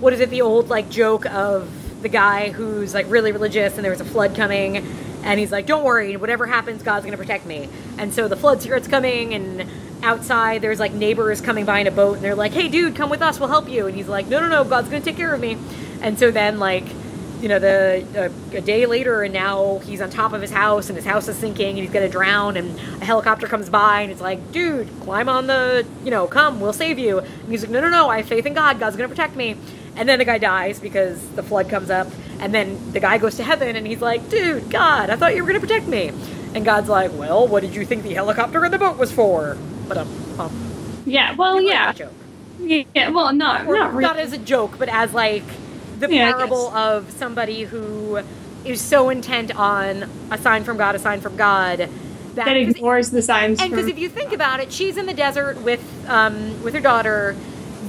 what 0.00 0.12
is 0.12 0.20
it? 0.20 0.30
The 0.30 0.42
old 0.42 0.68
like 0.68 0.90
joke 0.90 1.26
of 1.26 1.68
the 2.02 2.08
guy 2.08 2.50
who's 2.50 2.94
like 2.94 3.06
really 3.08 3.32
religious 3.32 3.76
and 3.76 3.84
there 3.84 3.92
was 3.92 4.00
a 4.00 4.04
flood 4.04 4.34
coming 4.34 4.78
and 5.24 5.38
he's 5.38 5.52
like, 5.52 5.66
"Don't 5.66 5.84
worry, 5.84 6.16
whatever 6.16 6.46
happens, 6.46 6.82
God's 6.82 7.04
going 7.04 7.12
to 7.12 7.18
protect 7.18 7.46
me." 7.46 7.68
And 7.98 8.12
so 8.12 8.28
the 8.28 8.36
flood 8.36 8.60
starts 8.60 8.88
coming 8.88 9.34
and 9.34 9.68
outside 10.02 10.62
there's 10.62 10.80
like 10.80 10.92
neighbors 10.92 11.40
coming 11.40 11.64
by 11.64 11.78
in 11.78 11.86
a 11.86 11.92
boat 11.92 12.16
and 12.16 12.24
they're 12.24 12.34
like, 12.34 12.52
"Hey 12.52 12.68
dude, 12.68 12.96
come 12.96 13.08
with 13.10 13.22
us, 13.22 13.38
we'll 13.38 13.48
help 13.48 13.68
you." 13.68 13.86
And 13.86 13.96
he's 13.96 14.08
like, 14.08 14.26
"No, 14.26 14.40
no, 14.40 14.48
no, 14.48 14.64
God's 14.64 14.88
going 14.88 15.02
to 15.02 15.08
take 15.08 15.16
care 15.16 15.32
of 15.32 15.40
me." 15.40 15.56
And 16.00 16.18
so 16.18 16.30
then 16.30 16.58
like 16.58 16.84
you 17.42 17.48
know, 17.48 17.58
the 17.58 18.06
uh, 18.16 18.56
a 18.56 18.60
day 18.60 18.86
later, 18.86 19.24
and 19.24 19.34
now 19.34 19.78
he's 19.78 20.00
on 20.00 20.10
top 20.10 20.32
of 20.32 20.40
his 20.40 20.52
house, 20.52 20.88
and 20.88 20.96
his 20.96 21.04
house 21.04 21.26
is 21.26 21.36
sinking, 21.36 21.70
and 21.70 21.78
he's 21.78 21.90
gonna 21.90 22.08
drown. 22.08 22.56
And 22.56 22.78
a 23.02 23.04
helicopter 23.04 23.48
comes 23.48 23.68
by, 23.68 24.02
and 24.02 24.12
it's 24.12 24.20
like, 24.20 24.52
dude, 24.52 24.88
climb 25.00 25.28
on 25.28 25.48
the, 25.48 25.84
you 26.04 26.12
know, 26.12 26.28
come, 26.28 26.60
we'll 26.60 26.72
save 26.72 27.00
you. 27.00 27.18
And 27.18 27.50
he's 27.50 27.62
like, 27.62 27.70
no, 27.70 27.80
no, 27.80 27.88
no, 27.88 28.08
I 28.08 28.18
have 28.18 28.28
faith 28.28 28.46
in 28.46 28.54
God. 28.54 28.78
God's 28.78 28.94
gonna 28.94 29.08
protect 29.08 29.34
me. 29.34 29.56
And 29.96 30.08
then 30.08 30.18
the 30.18 30.24
guy 30.24 30.38
dies 30.38 30.80
because 30.80 31.20
the 31.30 31.42
flood 31.42 31.68
comes 31.68 31.90
up, 31.90 32.08
and 32.40 32.54
then 32.54 32.92
the 32.92 33.00
guy 33.00 33.18
goes 33.18 33.36
to 33.36 33.44
heaven, 33.44 33.76
and 33.76 33.86
he's 33.86 34.00
like, 34.00 34.28
dude, 34.30 34.70
God, 34.70 35.10
I 35.10 35.16
thought 35.16 35.34
you 35.36 35.42
were 35.42 35.48
gonna 35.48 35.60
protect 35.60 35.86
me. 35.86 36.12
And 36.54 36.64
God's 36.64 36.88
like, 36.88 37.12
well, 37.14 37.46
what 37.48 37.60
did 37.62 37.74
you 37.74 37.84
think 37.84 38.02
the 38.02 38.14
helicopter 38.14 38.64
and 38.64 38.72
the 38.72 38.78
boat 38.78 38.96
was 38.98 39.12
for? 39.12 39.56
But 39.88 39.98
um, 39.98 40.08
um 40.38 40.52
yeah. 41.04 41.34
Well, 41.36 41.60
yeah. 41.60 41.92
joke. 41.92 42.12
Yeah. 42.58 43.10
Well, 43.10 43.32
not 43.32 43.66
Or 43.66 43.74
not 43.74 43.92
really. 43.92 44.02
not 44.02 44.18
as 44.18 44.32
a 44.32 44.38
joke, 44.38 44.78
but 44.78 44.88
as 44.88 45.12
like 45.12 45.44
the 45.98 46.08
Yeah, 46.10 46.32
parable 46.32 46.68
of 46.74 47.10
somebody 47.10 47.64
who 47.64 48.20
is 48.64 48.80
so 48.80 49.08
intent 49.10 49.54
on 49.56 50.08
a 50.30 50.38
sign 50.38 50.64
from 50.64 50.76
God, 50.76 50.94
a 50.94 50.98
sign 50.98 51.20
from 51.20 51.36
God 51.36 51.78
that, 51.78 51.88
that 52.34 52.56
ignores 52.56 53.10
the 53.10 53.22
signs. 53.22 53.60
and 53.60 53.70
because 53.70 53.86
if 53.86 53.98
you 53.98 54.08
think 54.08 54.32
about 54.32 54.60
it, 54.60 54.72
she's 54.72 54.96
in 54.96 55.06
the 55.06 55.14
desert 55.14 55.60
with 55.62 55.82
um, 56.08 56.62
with 56.62 56.74
her 56.74 56.80
daughter. 56.80 57.36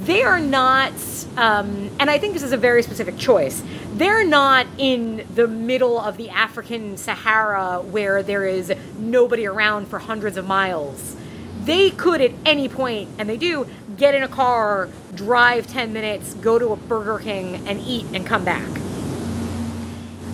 They 0.05 0.23
are 0.23 0.39
not, 0.39 0.93
um, 1.38 1.89
and 1.99 2.09
I 2.09 2.17
think 2.17 2.34
this 2.34 2.43
is 2.43 2.51
a 2.51 2.57
very 2.57 2.84
specific 2.84 3.17
choice. 3.17 3.63
They're 3.93 4.25
not 4.25 4.67
in 4.77 5.25
the 5.34 5.47
middle 5.47 5.99
of 5.99 6.17
the 6.17 6.30
African 6.30 6.97
Sahara 6.97 7.81
where 7.81 8.21
there 8.21 8.45
is 8.45 8.73
nobody 8.97 9.45
around 9.45 9.88
for 9.88 9.99
hundreds 9.99 10.35
of 10.35 10.45
miles. 10.45 11.15
They 11.63 11.89
could 11.91 12.19
at 12.19 12.31
any 12.45 12.67
point, 12.67 13.09
and 13.17 13.30
they 13.30 13.38
do, 13.38 13.65
get 13.95 14.13
in 14.13 14.23
a 14.23 14.27
car, 14.27 14.89
drive 15.15 15.67
10 15.67 15.93
minutes, 15.93 16.34
go 16.34 16.59
to 16.59 16.73
a 16.73 16.75
Burger 16.75 17.19
King, 17.19 17.65
and 17.67 17.80
eat 17.80 18.05
and 18.13 18.25
come 18.25 18.43
back. 18.43 18.67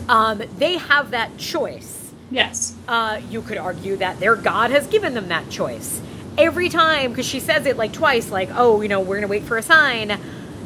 Um, 0.07 0.41
they 0.57 0.77
have 0.77 1.11
that 1.11 1.37
choice 1.37 1.99
yes. 2.31 2.75
uh, 2.87 3.21
you 3.29 3.41
could 3.41 3.57
argue 3.57 3.95
that 3.97 4.19
their 4.19 4.35
God 4.35 4.71
has 4.71 4.87
given 4.87 5.13
them 5.13 5.27
that 5.29 5.49
choice. 5.49 6.01
Every 6.39 6.69
time, 6.69 7.11
because 7.11 7.27
she 7.27 7.39
says 7.39 7.65
it 7.65 7.77
like 7.77 7.93
twice, 7.93 8.31
like, 8.31 8.49
oh, 8.53 8.81
you 8.81 8.87
know, 8.87 9.01
we're 9.01 9.19
to 9.21 9.27
wait 9.27 9.43
for 9.43 9.57
a 9.57 9.61
sign. 9.61 10.17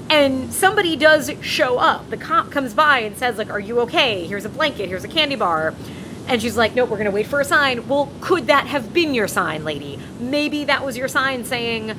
And 0.10 0.54
somebody 0.54 0.96
does 0.96 1.32
show 1.42 1.80
up. 1.80 2.10
The 2.10 2.18
cop 2.18 2.52
comes 2.52 2.74
by 2.74 3.00
and 3.00 3.18
says, 3.18 3.38
like, 3.38 3.50
are 3.50 3.60
you 3.60 3.80
okay? 3.82 4.28
Here's 4.28 4.46
a 4.46 4.50
blanket, 4.50 4.88
here's 4.88 5.04
a 5.04 5.08
candy 5.08 5.36
bar. 5.36 5.74
And 6.28 6.42
she's 6.42 6.56
like, 6.56 6.76
nope, 6.76 6.90
we're 6.90 6.98
to 7.04 7.12
wait 7.12 7.28
for 7.28 7.42
a 7.42 7.46
sign. 7.46 7.88
Well, 7.88 8.10
could 8.22 8.48
that 8.48 8.68
have 8.68 8.94
been 8.94 9.14
your 9.14 9.28
sign, 9.28 9.66
lady? 9.66 10.00
Maybe 10.20 10.64
that 10.66 10.86
was 10.86 10.96
your 10.96 11.08
sign 11.08 11.44
saying, 11.44 11.98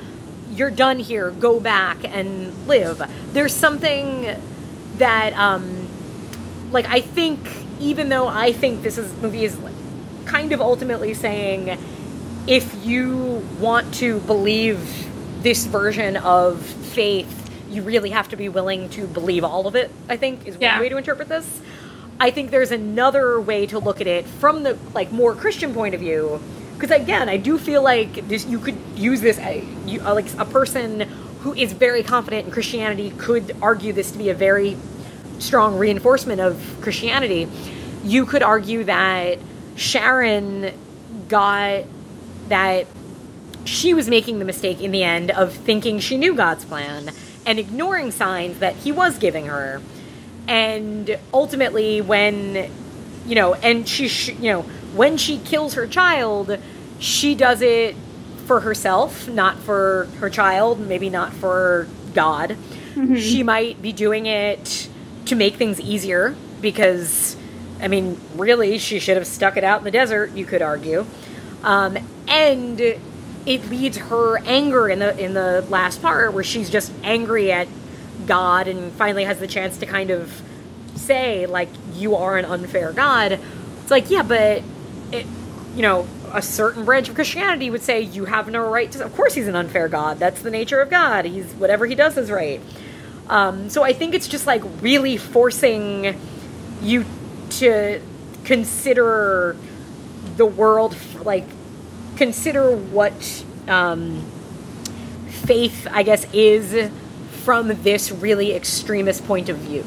you're 0.51 0.71
done 0.71 0.99
here, 0.99 1.31
go 1.31 1.59
back 1.59 1.97
and 2.03 2.67
live. 2.67 3.01
There's 3.33 3.53
something 3.53 4.35
that, 4.97 5.33
um, 5.33 5.87
like 6.71 6.85
I 6.87 7.01
think 7.01 7.47
even 7.79 8.09
though 8.09 8.27
I 8.27 8.53
think 8.53 8.81
this 8.83 8.97
is 8.97 9.13
movie 9.21 9.43
is 9.43 9.57
kind 10.25 10.51
of 10.51 10.61
ultimately 10.61 11.13
saying 11.13 11.77
if 12.47 12.85
you 12.85 13.45
want 13.59 13.93
to 13.95 14.19
believe 14.21 14.79
this 15.41 15.65
version 15.65 16.17
of 16.17 16.61
faith, 16.61 17.41
you 17.69 17.81
really 17.81 18.11
have 18.11 18.29
to 18.29 18.35
be 18.35 18.49
willing 18.49 18.89
to 18.89 19.07
believe 19.07 19.43
all 19.43 19.67
of 19.67 19.75
it. 19.75 19.91
I 20.07 20.17
think 20.17 20.45
is 20.47 20.55
one 20.55 20.61
Yeah. 20.61 20.79
way 20.79 20.89
to 20.89 20.97
interpret 20.97 21.27
this. 21.27 21.59
I 22.19 22.31
think 22.31 22.51
there's 22.51 22.71
another 22.71 23.39
way 23.41 23.65
to 23.65 23.79
look 23.79 23.99
at 23.99 24.07
it 24.07 24.25
from 24.25 24.63
the 24.63 24.77
like 24.93 25.11
more 25.11 25.35
Christian 25.35 25.73
point 25.73 25.93
of 25.93 25.99
view. 26.01 26.39
Because 26.77 26.91
again, 26.91 27.29
I 27.29 27.37
do 27.37 27.57
feel 27.57 27.81
like 27.81 28.27
this 28.27 28.45
you 28.45 28.59
could 28.59 28.77
use 28.95 29.21
this 29.21 29.37
uh, 29.37 29.61
you, 29.85 30.01
uh, 30.01 30.13
like 30.13 30.25
a 30.37 30.45
person 30.45 31.01
who 31.41 31.53
is 31.53 31.73
very 31.73 32.03
confident 32.03 32.45
in 32.47 32.51
Christianity 32.51 33.11
could 33.17 33.55
argue 33.61 33.93
this 33.93 34.11
to 34.11 34.17
be 34.17 34.29
a 34.29 34.33
very 34.33 34.77
strong 35.39 35.77
reinforcement 35.77 36.41
of 36.41 36.59
Christianity. 36.81 37.47
You 38.03 38.25
could 38.25 38.43
argue 38.43 38.83
that 38.85 39.37
Sharon 39.75 40.71
got 41.27 41.83
that 42.49 42.87
she 43.65 43.93
was 43.93 44.07
making 44.07 44.39
the 44.39 44.45
mistake 44.45 44.81
in 44.81 44.91
the 44.91 45.03
end 45.03 45.31
of 45.31 45.53
thinking 45.53 45.99
she 45.99 46.17
knew 46.17 46.35
God's 46.35 46.65
plan 46.65 47.11
and 47.45 47.59
ignoring 47.59 48.11
signs 48.11 48.59
that 48.59 48.75
he 48.75 48.91
was 48.91 49.17
giving 49.17 49.47
her. 49.47 49.81
And 50.47 51.17
ultimately 51.33 52.01
when 52.01 52.71
you 53.25 53.33
know, 53.35 53.55
and 53.55 53.87
she 53.87 54.07
sh- 54.07 54.29
you 54.29 54.51
know, 54.51 54.61
when 54.93 55.17
she 55.17 55.39
kills 55.39 55.73
her 55.73 55.87
child, 55.87 56.57
she 56.99 57.33
does 57.33 57.61
it 57.61 57.95
for 58.45 58.59
herself, 58.59 59.27
not 59.27 59.57
for 59.57 60.07
her 60.19 60.29
child, 60.29 60.79
maybe 60.79 61.09
not 61.09 61.33
for 61.33 61.87
God. 62.13 62.51
Mm-hmm. 62.51 63.15
She 63.15 63.41
might 63.41 63.81
be 63.81 63.91
doing 63.91 64.27
it 64.27 64.87
to 65.25 65.35
make 65.35 65.55
things 65.55 65.81
easier 65.81 66.35
because 66.61 67.35
I 67.81 67.87
mean, 67.87 68.19
really, 68.35 68.77
she 68.77 68.99
should 68.99 69.17
have 69.17 69.27
stuck 69.27 69.57
it 69.57 69.63
out 69.63 69.79
in 69.79 69.83
the 69.83 69.91
desert, 69.91 70.31
you 70.31 70.45
could 70.45 70.61
argue. 70.61 71.05
Um, 71.65 71.97
and 72.27 72.79
it 72.79 73.69
leads 73.69 73.97
her 73.97 74.37
anger 74.45 74.87
in 74.87 74.99
the 74.99 75.17
in 75.17 75.33
the 75.33 75.65
last 75.69 76.01
part 76.01 76.33
where 76.33 76.43
she's 76.43 76.69
just 76.69 76.91
angry 77.03 77.51
at 77.51 77.67
God 78.25 78.67
and 78.67 78.91
finally 78.93 79.23
has 79.25 79.39
the 79.39 79.47
chance 79.47 79.77
to 79.79 79.85
kind 79.85 80.11
of 80.11 80.41
say 80.95 81.45
like 81.47 81.69
you 81.93 82.15
are 82.15 82.37
an 82.37 82.45
unfair 82.45 82.93
God. 82.93 83.39
It's 83.81 83.91
like 83.91 84.09
yeah, 84.09 84.23
but 84.23 84.63
it, 85.11 85.25
you 85.75 85.81
know 85.81 86.07
a 86.31 86.41
certain 86.41 86.85
branch 86.85 87.09
of 87.09 87.15
Christianity 87.15 87.69
would 87.69 87.81
say 87.81 88.01
you 88.01 88.25
have 88.25 88.49
no 88.49 88.67
right 88.69 88.91
to. 88.91 89.03
Of 89.03 89.15
course, 89.15 89.33
he's 89.33 89.47
an 89.47 89.55
unfair 89.55 89.87
God. 89.87 90.19
That's 90.19 90.41
the 90.41 90.51
nature 90.51 90.81
of 90.81 90.89
God. 90.89 91.25
He's 91.25 91.51
whatever 91.53 91.85
he 91.85 91.95
does 91.95 92.17
is 92.17 92.29
right. 92.29 92.61
Um, 93.27 93.69
so 93.69 93.83
I 93.83 93.93
think 93.93 94.13
it's 94.13 94.27
just 94.27 94.45
like 94.45 94.61
really 94.81 95.17
forcing 95.17 96.19
you 96.81 97.05
to 97.51 98.01
consider 98.43 99.55
the 100.37 100.45
world 100.45 100.95
like 101.23 101.45
consider 102.17 102.75
what 102.75 103.45
um, 103.67 104.23
faith 105.27 105.87
i 105.91 106.03
guess 106.03 106.25
is 106.33 106.91
from 107.43 107.67
this 107.83 108.11
really 108.11 108.53
extremist 108.53 109.25
point 109.27 109.49
of 109.49 109.57
view 109.57 109.85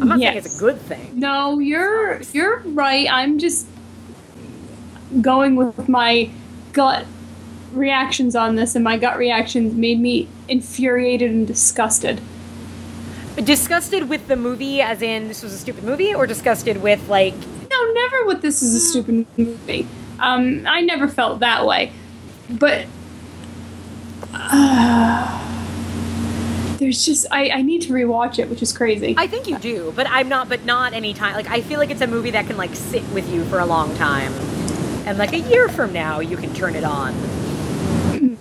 i'm 0.00 0.08
not 0.08 0.22
saying 0.22 0.36
it's 0.36 0.56
a 0.56 0.58
good 0.60 0.80
thing 0.80 1.10
No, 1.14 1.58
you're 1.58 2.20
you're 2.32 2.60
right. 2.66 3.08
I'm 3.10 3.38
just 3.38 3.66
going 5.20 5.56
with 5.56 5.88
my 5.88 6.30
gut 6.72 7.06
reactions 7.72 8.36
on 8.36 8.54
this, 8.56 8.74
and 8.74 8.84
my 8.84 8.96
gut 8.98 9.18
reactions 9.18 9.74
made 9.74 10.00
me 10.00 10.28
infuriated 10.48 11.30
and 11.30 11.46
disgusted. 11.46 12.20
disgusted 13.44 14.08
with 14.08 14.26
the 14.28 14.36
movie 14.36 14.80
as 14.80 15.02
in 15.02 15.28
this 15.28 15.42
was 15.42 15.52
a 15.52 15.58
stupid 15.58 15.84
movie 15.84 16.14
or 16.14 16.26
disgusted 16.26 16.82
with 16.82 17.08
like 17.08 17.34
No, 17.78 17.92
never 17.92 18.26
with 18.26 18.42
this 18.42 18.62
is 18.62 18.74
a 18.74 18.80
stupid 18.80 19.26
movie. 19.36 19.86
Um, 20.18 20.66
I 20.66 20.80
never 20.80 21.06
felt 21.06 21.40
that 21.40 21.64
way, 21.64 21.92
but 22.50 22.86
uh, 24.34 25.38
there's 26.78 27.04
just 27.04 27.26
I, 27.30 27.50
I 27.50 27.62
need 27.62 27.82
to 27.82 27.92
rewatch 27.92 28.38
it, 28.38 28.48
which 28.50 28.62
is 28.62 28.72
crazy. 28.76 29.14
i 29.16 29.26
think 29.26 29.46
you 29.46 29.58
do 29.58 29.92
but 29.94 30.06
i'm 30.10 30.28
not 30.28 30.48
but 30.48 30.64
not 30.64 30.92
anytime 30.92 31.34
like 31.34 31.48
i 31.48 31.60
feel 31.60 31.78
like 31.78 31.90
it's 31.90 32.00
a 32.00 32.06
movie 32.06 32.30
that 32.32 32.46
can 32.46 32.56
like 32.56 32.74
sit 32.74 33.02
with 33.10 33.28
you 33.32 33.44
for 33.44 33.58
a 33.58 33.66
long 33.66 33.94
time. 33.96 34.32
And 35.06 35.16
like 35.18 35.32
a 35.32 35.38
year 35.40 35.68
from 35.68 35.92
now 35.92 36.20
you 36.20 36.36
can 36.36 36.52
turn 36.52 36.74
it 36.74 36.84
on. 36.84 37.14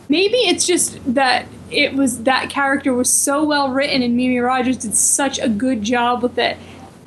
Maybe 0.09 0.37
it's 0.37 0.65
just 0.65 0.99
that 1.13 1.47
it 1.69 1.93
was 1.93 2.23
that 2.23 2.49
character 2.49 2.93
was 2.93 3.09
so 3.09 3.43
well 3.43 3.69
written 3.71 4.01
and 4.01 4.15
Mimi 4.15 4.39
Rogers 4.39 4.77
did 4.77 4.95
such 4.95 5.39
a 5.39 5.47
good 5.47 5.83
job 5.83 6.23
with 6.23 6.37
it 6.37 6.57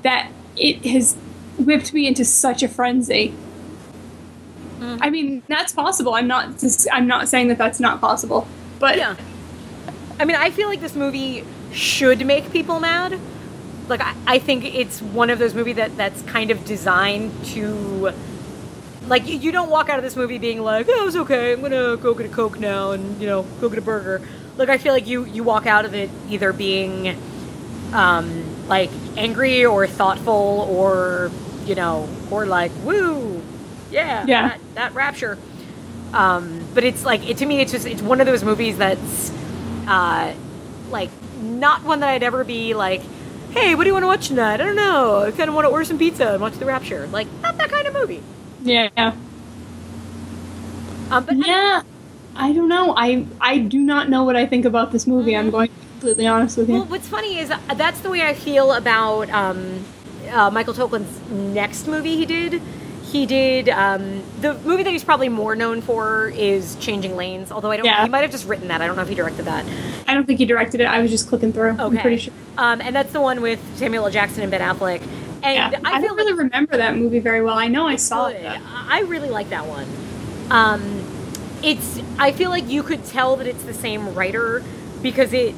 that 0.03 0.31
it 0.57 0.85
has 0.87 1.17
whipped 1.59 1.93
me 1.93 2.07
into 2.07 2.25
such 2.25 2.63
a 2.63 2.69
frenzy. 2.69 3.35
I 5.01 5.11
mean, 5.11 5.43
that's 5.49 5.73
possible. 5.73 6.15
I'm 6.15 6.27
not 6.27 6.59
just, 6.59 6.89
I'm 6.93 7.07
not 7.07 7.29
saying 7.29 7.49
that 7.49 7.59
that's 7.59 7.81
not 7.81 8.01
possible. 8.01 8.47
But 8.79 8.97
Yeah. 8.97 9.17
I 10.19 10.25
mean, 10.27 10.37
I 10.37 10.51
feel 10.51 10.69
like 10.69 10.81
this 10.81 10.95
movie 10.95 11.45
should 11.73 12.27
make 12.27 12.53
people 12.53 12.79
mad. 12.79 13.19
Like, 13.89 14.03
I, 14.03 14.15
I 14.27 14.39
think 14.39 14.65
it's 14.65 15.01
one 15.01 15.31
of 15.31 15.39
those 15.39 15.55
movies 15.55 15.77
that 15.77 15.97
that's 15.97 16.21
kind 16.23 16.51
of 16.51 16.65
designed 16.67 17.33
to. 17.47 18.13
Like, 19.07 19.27
you, 19.27 19.39
you 19.39 19.51
don't 19.51 19.71
walk 19.71 19.89
out 19.89 19.99
of 19.99 20.05
this 20.05 20.15
movie 20.15 20.39
being 20.39 20.61
like, 20.61 20.87
oh, 20.89 21.07
it's 21.07 21.17
okay, 21.17 21.55
I'm 21.55 21.63
gonna 21.63 21.97
go 21.97 22.15
get 22.15 22.27
a 22.27 22.29
Coke 22.29 22.61
now 22.61 22.93
and, 22.93 23.21
you 23.21 23.27
know, 23.27 23.43
go 23.61 23.69
get 23.69 23.79
a 23.79 23.83
burger. 23.83 24.21
Like, 24.57 24.69
I 24.69 24.79
feel 24.79 24.93
like 24.93 25.07
you, 25.07 25.25
you 25.25 25.43
walk 25.43 25.67
out 25.67 25.85
of 25.85 25.95
it 25.95 26.11
either 26.29 26.53
being, 26.53 27.17
um, 27.93 28.50
like, 28.71 28.91
angry 29.19 29.67
or 29.67 29.87
thoughtful 29.87 30.67
or, 30.71 31.31
you 31.67 31.75
know, 31.75 32.09
or 32.31 32.47
like, 32.47 32.73
woo, 32.85 33.43
yeah, 33.91 34.25
Yeah. 34.27 34.49
That, 34.49 34.61
that 34.77 34.95
rapture. 34.95 35.39
Um, 36.15 36.67
but 36.75 36.85
it's 36.85 37.05
like 37.05 37.29
it, 37.29 37.39
to 37.39 37.47
me, 37.47 37.61
it's 37.61 37.73
just 37.73 37.87
it's 37.87 38.03
one 38.03 38.21
of 38.21 38.27
those 38.27 38.43
movies 38.45 38.79
that's 38.79 39.31
uh, 39.89 40.35
like 40.91 41.11
not 41.41 41.85
one 41.85 42.01
that 42.01 42.09
I'd 42.11 42.23
ever 42.25 42.45
be 42.45 42.75
like, 42.75 43.03
hey, 43.51 43.75
what 43.77 43.85
do 43.85 43.89
you 43.89 43.95
want 43.95 44.03
to 44.05 44.09
watch 44.09 44.29
tonight? 44.29 44.55
I 44.55 44.65
don't 44.67 44.77
know. 44.77 45.23
I 45.23 45.31
kind 45.33 45.49
of 45.49 45.55
want 45.55 45.67
to 45.67 45.71
order 45.71 45.85
some 45.85 45.99
pizza 45.99 46.33
and 46.33 46.41
watch 46.43 46.55
The 46.55 46.67
Rapture. 46.67 47.07
Like 47.09 47.29
not 47.43 47.59
that 47.59 47.71
kind 47.71 47.87
of 47.87 47.95
movie. 47.95 48.23
yeah. 48.61 48.89
Um, 51.11 51.25
but 51.25 51.37
Yeah. 51.37 51.83
I 52.37 52.53
don't 52.53 52.69
know. 52.69 52.95
I 52.97 53.27
I 53.41 53.59
do 53.59 53.79
not 53.81 54.09
know 54.09 54.25
what 54.25 54.37
I 54.37 54.47
think 54.47 54.65
about 54.65 54.93
this 54.93 55.07
movie. 55.07 55.37
I'm 55.37 55.51
going 55.51 55.69
to 55.69 55.75
completely 56.01 56.27
honest 56.27 56.57
with 56.57 56.69
you. 56.69 56.77
well, 56.77 56.85
what's 56.87 57.09
funny 57.09 57.39
is 57.39 57.51
uh, 57.51 57.59
that's 57.75 58.01
the 58.01 58.09
way 58.11 58.23
I 58.23 58.33
feel 58.35 58.73
about 58.73 59.29
um, 59.31 59.85
uh, 60.31 60.51
Michael 60.51 60.73
Tolkin's 60.75 61.31
next 61.31 61.87
movie 61.87 62.17
he 62.17 62.25
did. 62.27 62.63
He 63.05 63.27
did 63.27 63.69
um, 63.69 64.23
the 64.41 64.55
movie 64.55 64.83
that 64.85 64.91
he's 64.91 65.03
probably 65.05 65.29
more 65.29 65.57
known 65.57 65.83
for 65.83 66.29
is 66.29 66.77
Changing 66.77 67.17
Lanes. 67.17 67.51
Although 67.53 67.71
I 67.73 67.77
don't, 67.77 67.85
Yeah. 67.87 68.05
he 68.05 68.09
might 68.09 68.21
have 68.23 68.31
just 68.31 68.47
written 68.47 68.69
that. 68.69 68.81
I 68.81 68.87
don't 68.87 68.95
know 68.97 69.03
if 69.03 69.09
he 69.09 69.15
directed 69.17 69.45
that. 69.47 69.65
I 70.09 70.15
don't 70.15 70.27
think 70.27 70.39
he 70.39 70.47
directed 70.47 70.81
it. 70.81 70.85
I 70.85 71.03
was 71.03 71.11
just 71.11 71.29
clicking 71.29 71.53
through. 71.53 71.77
I'm 71.79 71.97
pretty 71.99 72.19
sure. 72.19 72.33
Um, 72.57 72.81
and 72.81 72.95
that's 72.95 73.13
the 73.13 73.21
one 73.21 73.41
with 73.43 73.61
Samuel 73.77 74.05
L. 74.07 74.11
Jackson 74.13 74.43
and 74.43 74.51
Ben 74.51 74.61
Affleck. 74.61 75.03
And 75.43 75.73
Yeah. 75.73 75.81
I, 75.85 75.95
I 75.97 76.01
don't 76.01 76.17
really 76.17 76.35
remember 76.35 76.77
that 76.77 76.97
movie 76.97 77.19
very 77.19 77.43
well. 77.43 77.59
I 77.59 77.67
know 77.67 77.87
I 77.87 77.97
saw 77.97 78.29
good. 78.29 78.37
it. 78.43 78.61
I 78.65 79.01
really 79.01 79.31
like 79.31 79.51
that 79.51 79.67
one. 79.67 79.87
Um, 80.51 81.05
it's. 81.63 82.01
I 82.19 82.31
feel 82.33 82.51
like 82.51 82.69
you 82.69 82.83
could 82.85 83.05
tell 83.07 83.37
that 83.37 83.47
it's 83.47 83.63
the 83.65 83.75
same 83.75 84.15
writer 84.15 84.63
because 85.03 85.33
it 85.33 85.55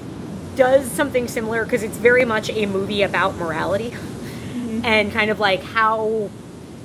does 0.57 0.91
something 0.91 1.29
similar 1.29 1.65
because 1.65 1.83
it's 1.83 1.97
very 1.97 2.25
much 2.25 2.51
a 2.51 2.67
movie 2.67 3.03
about 3.03 3.37
morality 3.37 3.91
mm-hmm. 3.91 4.85
and 4.85 5.13
kind 5.13 5.31
of 5.31 5.41
like 5.41 5.63
how 5.63 6.31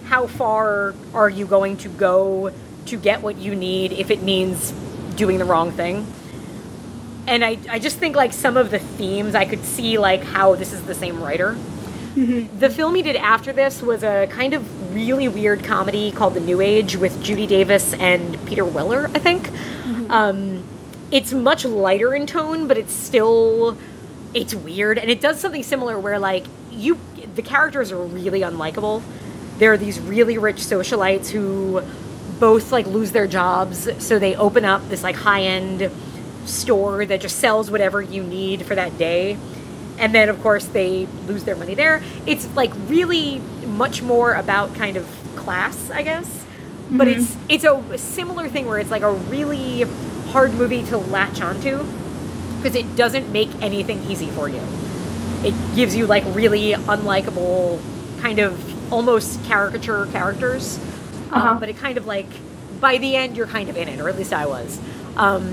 how 0.06 0.27
far 0.27 0.95
are 1.14 1.30
you 1.30 1.45
going 1.45 1.77
to 1.77 1.89
go 1.89 2.52
to 2.85 2.98
get 2.98 3.22
what 3.22 3.38
you 3.38 3.53
need 3.53 3.91
if 3.91 4.10
it 4.10 4.22
means 4.23 4.72
doing 5.15 5.38
the 5.38 5.45
wrong 5.45 5.72
thing? 5.72 6.06
And 7.27 7.44
I, 7.44 7.57
I 7.69 7.80
just 7.80 7.98
think 7.98 8.15
like 8.15 8.31
some 8.31 8.56
of 8.56 8.72
the 8.72 8.80
themes 8.80 9.35
i 9.35 9.44
could 9.44 9.65
see 9.65 9.98
like 9.98 10.23
how 10.23 10.56
this 10.56 10.72
is 10.72 10.84
the 10.84 10.95
same 10.95 11.22
writer. 11.22 11.57
Mm-hmm. 12.18 12.57
The 12.57 12.69
film 12.69 12.95
he 12.95 13.03
did 13.03 13.15
after 13.15 13.53
this 13.53 13.84
was 13.84 14.03
a 14.03 14.27
kind 14.27 14.53
of 14.53 14.95
really 14.95 15.27
weird 15.27 15.64
comedy 15.64 16.11
called 16.11 16.34
The 16.34 16.39
New 16.39 16.61
Age 16.61 16.95
with 16.95 17.22
Judy 17.22 17.45
Davis 17.45 17.94
and 17.94 18.44
Peter 18.48 18.65
Weller, 18.65 19.11
I 19.14 19.19
think. 19.19 19.49
Mm-hmm. 19.49 20.10
Um, 20.10 20.64
it's 21.11 21.34
much 21.34 21.65
lighter 21.65 22.13
in 22.13 22.25
tone, 22.25 22.67
but 22.67 22.77
it's 22.77 22.93
still 22.93 23.77
it's 24.34 24.53
weird, 24.53 24.97
and 24.97 25.09
it 25.09 25.21
does 25.21 25.39
something 25.39 25.63
similar 25.63 25.99
where 25.99 26.19
like 26.19 26.45
you 26.71 26.97
the 27.35 27.41
characters 27.41 27.91
are 27.91 28.01
really 28.01 28.41
unlikable. 28.41 29.01
There 29.57 29.73
are 29.73 29.77
these 29.77 29.99
really 29.99 30.38
rich 30.38 30.57
socialites 30.57 31.29
who 31.29 31.81
both 32.39 32.71
like 32.71 32.85
lose 32.85 33.11
their 33.11 33.27
jobs, 33.27 33.89
so 34.03 34.19
they 34.19 34.35
open 34.35 34.65
up 34.65 34.88
this 34.89 35.03
like 35.03 35.15
high 35.15 35.43
end 35.43 35.91
store 36.45 37.05
that 37.05 37.21
just 37.21 37.38
sells 37.38 37.69
whatever 37.69 38.01
you 38.01 38.23
need 38.23 38.65
for 38.65 38.75
that 38.75 38.97
day. 38.97 39.38
And 39.97 40.13
then 40.13 40.29
of 40.29 40.41
course 40.41 40.65
they 40.65 41.07
lose 41.25 41.43
their 41.43 41.55
money 41.55 41.73
there. 41.73 42.03
It's 42.25 42.47
like 42.55 42.71
really 42.88 43.39
much 43.65 44.01
more 44.01 44.34
about 44.34 44.73
kind 44.75 44.97
of 44.97 45.07
class 45.35 45.89
i 45.91 46.01
guess. 46.01 46.45
But 46.89 47.07
mm-hmm. 47.07 47.19
it's 47.49 47.63
it's 47.65 47.93
a 47.93 47.97
similar 47.97 48.47
thing 48.47 48.65
where 48.65 48.79
it's 48.79 48.91
like 48.91 49.01
a 49.01 49.11
really 49.11 49.85
hard 50.32 50.54
movie 50.54 50.84
to 50.84 50.98
latch 50.98 51.41
onto 51.41 51.78
because 52.58 52.76
it 52.76 52.95
doesn't 52.95 53.32
make 53.32 53.49
anything 53.62 54.02
easy 54.10 54.28
for 54.32 54.49
you 54.49 54.62
it 55.44 55.54
gives 55.76 55.95
you 55.95 56.06
like 56.08 56.24
really 56.36 56.72
unlikable 56.72 57.80
kind 58.22 58.40
of 58.40 58.91
almost 58.91 59.44
caricature 59.45 60.06
characters 60.08 60.78
Uh-huh. 61.32 61.49
um, 61.52 61.60
but 61.60 61.70
it 61.70 61.78
kind 61.78 61.98
of 61.98 62.06
like 62.06 62.28
by 62.82 62.98
the 62.98 63.16
end 63.16 63.36
you're 63.38 63.48
kind 63.48 63.70
of 63.70 63.78
in 63.78 63.88
it 63.88 63.99
or 63.99 64.10
at 64.10 64.18
least 64.18 64.34
i 64.34 64.45
was 64.45 64.80
um, 65.18 65.45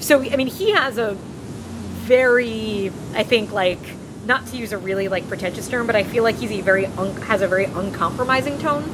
so 0.00 0.20
i 0.22 0.36
mean 0.36 0.46
he 0.48 0.70
has 0.72 0.98
a 0.98 1.14
very 2.04 2.90
i 3.14 3.22
think 3.22 3.52
like 3.52 3.78
not 4.26 4.46
to 4.46 4.56
use 4.56 4.72
a 4.72 4.78
really 4.78 5.08
like 5.08 5.26
pretentious 5.28 5.68
term 5.68 5.86
but 5.86 5.96
i 5.96 6.02
feel 6.04 6.22
like 6.22 6.36
he's 6.36 6.50
a 6.52 6.60
very 6.60 6.86
un- 6.86 7.14
has 7.22 7.42
a 7.42 7.48
very 7.48 7.64
uncompromising 7.64 8.58
tone 8.58 8.84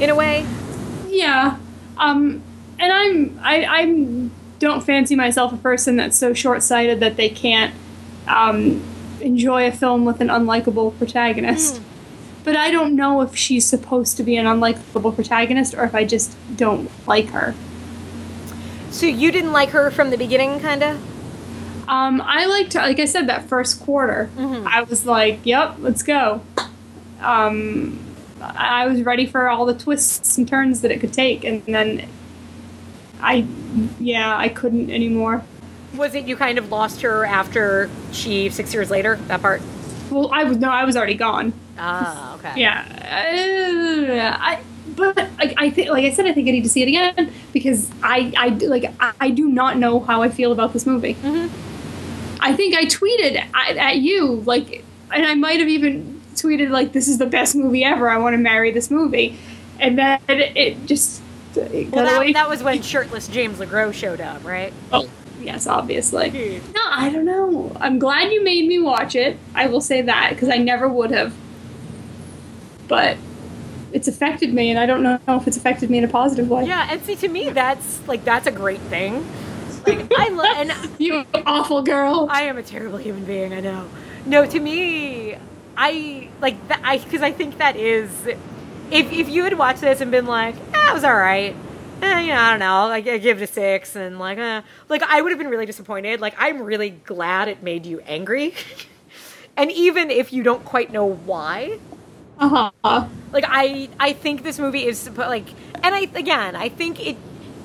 in 0.00 0.10
a 0.10 0.14
way 0.14 0.46
Yeah. 1.08 1.56
Um, 1.96 2.42
and 2.78 2.92
I'm 2.92 3.38
I 3.42 3.64
I'm 3.64 4.30
don't 4.58 4.84
fancy 4.84 5.14
myself 5.16 5.52
a 5.52 5.56
person 5.56 5.96
that's 5.96 6.16
so 6.16 6.34
short 6.34 6.62
sighted 6.62 7.00
that 7.00 7.16
they 7.16 7.28
can't 7.28 7.72
um, 8.26 8.82
enjoy 9.20 9.66
a 9.66 9.72
film 9.72 10.04
with 10.04 10.20
an 10.20 10.28
unlikable 10.28 10.96
protagonist. 10.98 11.80
But 12.44 12.56
I 12.56 12.70
don't 12.70 12.96
know 12.96 13.20
if 13.20 13.36
she's 13.36 13.64
supposed 13.66 14.16
to 14.16 14.22
be 14.22 14.36
an 14.36 14.46
unlikable 14.46 15.14
protagonist 15.14 15.74
or 15.74 15.84
if 15.84 15.94
I 15.94 16.04
just 16.04 16.34
don't 16.56 16.90
like 17.06 17.26
her. 17.28 17.54
so 18.90 19.06
you 19.06 19.30
didn't 19.30 19.52
like 19.52 19.70
her 19.70 19.90
from 19.90 20.10
the 20.10 20.16
beginning 20.16 20.58
kind 20.60 20.82
of 20.82 20.98
Um, 21.88 22.20
I 22.24 22.46
liked, 22.46 22.74
like 22.74 22.98
I 23.00 23.04
said, 23.06 23.28
that 23.28 23.48
first 23.48 23.80
quarter. 23.80 24.28
I 24.38 24.82
was 24.82 25.06
like, 25.06 25.40
"Yep, 25.44 25.76
let's 25.80 26.02
go." 26.02 26.40
Um, 27.20 27.98
I 28.40 28.86
was 28.86 29.02
ready 29.02 29.26
for 29.26 29.48
all 29.48 29.64
the 29.66 29.74
twists 29.74 30.36
and 30.38 30.46
turns 30.48 30.80
that 30.82 30.90
it 30.90 31.00
could 31.00 31.12
take, 31.12 31.44
and 31.44 31.62
then 31.66 32.08
I, 33.20 33.46
yeah, 33.98 34.36
I 34.36 34.48
couldn't 34.48 34.90
anymore. 34.90 35.42
was 35.94 36.14
it 36.14 36.26
you 36.26 36.36
kind 36.36 36.58
of 36.58 36.70
lost 36.70 37.00
her 37.02 37.24
after 37.24 37.88
she 38.12 38.48
six 38.50 38.72
years 38.74 38.90
later 38.90 39.16
that 39.28 39.40
part 39.42 39.60
Well, 40.10 40.30
I 40.32 40.44
was 40.44 40.56
no, 40.58 40.68
I 40.70 40.84
was 40.84 40.96
already 40.96 41.14
gone. 41.14 41.52
ah 41.78 42.34
okay 42.36 42.52
Yeah, 42.60 42.84
uh, 43.32 44.36
I. 44.40 44.60
But 44.96 45.16
like 45.38 45.54
I 45.56 45.70
think, 45.70 45.90
like 45.90 46.04
I 46.04 46.10
said, 46.10 46.26
I 46.26 46.32
think 46.32 46.48
I 46.48 46.50
need 46.50 46.64
to 46.64 46.68
see 46.68 46.82
it 46.82 46.88
again 46.88 47.32
because 47.52 47.88
I, 48.02 48.32
I 48.36 48.48
like 48.48 48.84
I, 48.98 49.12
I 49.20 49.30
do 49.30 49.48
not 49.48 49.76
know 49.78 50.00
how 50.00 50.22
I 50.22 50.28
feel 50.28 50.50
about 50.50 50.72
this 50.72 50.86
movie. 50.86 51.16
I 52.40 52.52
think 52.54 52.74
I 52.74 52.84
tweeted 52.84 53.36
at, 53.54 53.76
at 53.76 53.96
you 53.98 54.42
like, 54.46 54.84
and 55.12 55.24
I 55.24 55.34
might 55.34 55.60
have 55.60 55.68
even 55.68 56.20
tweeted 56.34 56.70
like, 56.70 56.92
"This 56.92 57.06
is 57.06 57.18
the 57.18 57.26
best 57.26 57.54
movie 57.54 57.84
ever. 57.84 58.08
I 58.10 58.18
want 58.18 58.34
to 58.34 58.38
marry 58.38 58.72
this 58.72 58.90
movie," 58.90 59.38
and 59.78 59.96
then 59.98 60.18
it, 60.28 60.84
just 60.86 61.22
well 61.56 62.04
that, 62.04 62.30
that 62.34 62.48
was 62.48 62.62
when 62.62 62.82
shirtless 62.82 63.28
james 63.28 63.58
legros 63.58 63.94
showed 63.94 64.20
up 64.20 64.44
right 64.44 64.72
Oh, 64.92 65.08
yes, 65.40 65.66
obviously. 65.66 66.30
Hmm. 66.30 66.72
No, 66.72 66.80
I 66.84 67.10
don't 67.10 67.24
know. 67.24 67.72
I'm 67.80 67.98
glad 67.98 68.32
you 68.32 68.42
made 68.42 68.66
me 68.68 68.78
watch 68.80 69.14
it. 69.14 69.38
I 69.54 69.66
will 69.68 69.80
say 69.80 70.02
that 70.02 70.30
because 70.30 70.48
I 70.48 70.56
never 70.58 70.88
would 70.88 71.10
have. 71.12 71.32
But 72.88 73.16
it's 73.92 74.08
affected 74.08 74.52
me, 74.52 74.70
and 74.70 74.78
I 74.78 74.86
don't 74.86 75.02
know 75.02 75.18
if 75.28 75.46
it's 75.46 75.56
affected 75.56 75.90
me 75.90 75.98
in 75.98 76.04
a 76.04 76.08
positive 76.08 76.48
way. 76.50 76.64
yeah 76.66 76.88
and 76.90 77.02
see 77.04 77.16
to 77.16 77.28
me 77.28 77.50
that's 77.50 78.06
like 78.08 78.24
that's 78.24 78.46
a 78.46 78.50
great 78.52 78.80
thing 78.82 79.26
like 79.86 80.12
i 80.18 80.28
love 80.28 80.56
and 80.70 81.00
You 81.00 81.24
awful 81.46 81.82
girl. 81.82 82.26
I 82.30 82.42
am 82.42 82.58
a 82.58 82.62
terrible 82.62 82.98
human 82.98 83.24
being. 83.24 83.52
I 83.54 83.60
know. 83.60 83.88
No, 84.26 84.44
to 84.44 84.60
me, 84.60 85.36
I 85.76 86.28
like 86.40 86.56
that. 86.68 86.80
I 86.84 86.98
because 86.98 87.22
I 87.22 87.32
think 87.32 87.58
that 87.58 87.76
is, 87.76 88.10
if 88.90 89.10
if 89.12 89.28
you 89.28 89.44
had 89.44 89.56
watched 89.56 89.80
this 89.80 90.00
and 90.02 90.10
been 90.10 90.26
like, 90.26 90.56
it 90.90 90.94
was 90.94 91.04
all 91.04 91.16
right. 91.16 91.54
Eh, 92.02 92.20
you 92.20 92.28
know, 92.28 92.36
I 92.40 92.50
don't 92.50 92.60
know. 92.60 92.86
Like 92.88 93.06
I 93.08 93.18
give 93.18 93.40
it 93.40 93.44
a 93.44 93.52
six, 93.52 93.96
and 93.96 94.18
like, 94.18 94.38
eh, 94.38 94.62
like 94.88 95.02
I 95.02 95.20
would 95.20 95.32
have 95.32 95.38
been 95.38 95.48
really 95.48 95.66
disappointed. 95.66 96.20
Like 96.20 96.34
I'm 96.38 96.62
really 96.62 96.90
glad 96.90 97.48
it 97.48 97.62
made 97.62 97.86
you 97.86 98.00
angry, 98.00 98.54
and 99.56 99.70
even 99.72 100.10
if 100.10 100.32
you 100.32 100.42
don't 100.42 100.64
quite 100.64 100.92
know 100.92 101.06
why, 101.06 101.78
Uh 102.38 102.70
huh. 102.84 103.08
like 103.32 103.44
I 103.46 103.88
I 104.00 104.12
think 104.12 104.42
this 104.42 104.58
movie 104.58 104.84
is 104.86 105.08
like 105.16 105.46
and 105.82 105.94
I 105.94 106.00
again 106.14 106.56
I 106.56 106.68
think 106.68 107.04
it 107.04 107.16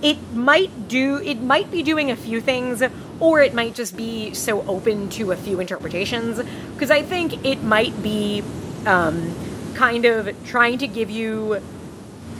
it 0.02 0.18
might 0.34 0.88
do 0.88 1.18
it 1.18 1.41
might 1.41 1.72
be 1.72 1.84
doing 1.84 2.12
a 2.12 2.16
few 2.16 2.41
things 2.41 2.84
or 3.20 3.41
it 3.41 3.54
might 3.54 3.76
just 3.76 3.95
be 3.95 4.34
so 4.34 4.62
open 4.68 5.10
to 5.10 5.32
a 5.32 5.38
few 5.38 5.60
interpretations 5.60 6.41
because 6.74 6.91
I 6.91 7.02
think 7.02 7.45
it 7.45 7.64
might 7.64 8.02
be 8.04 8.44
um, 8.86 9.34
kind 9.76 10.04
of 10.06 10.30
trying 10.44 10.78
to 10.80 10.88
give 10.88 11.10
you 11.10 11.62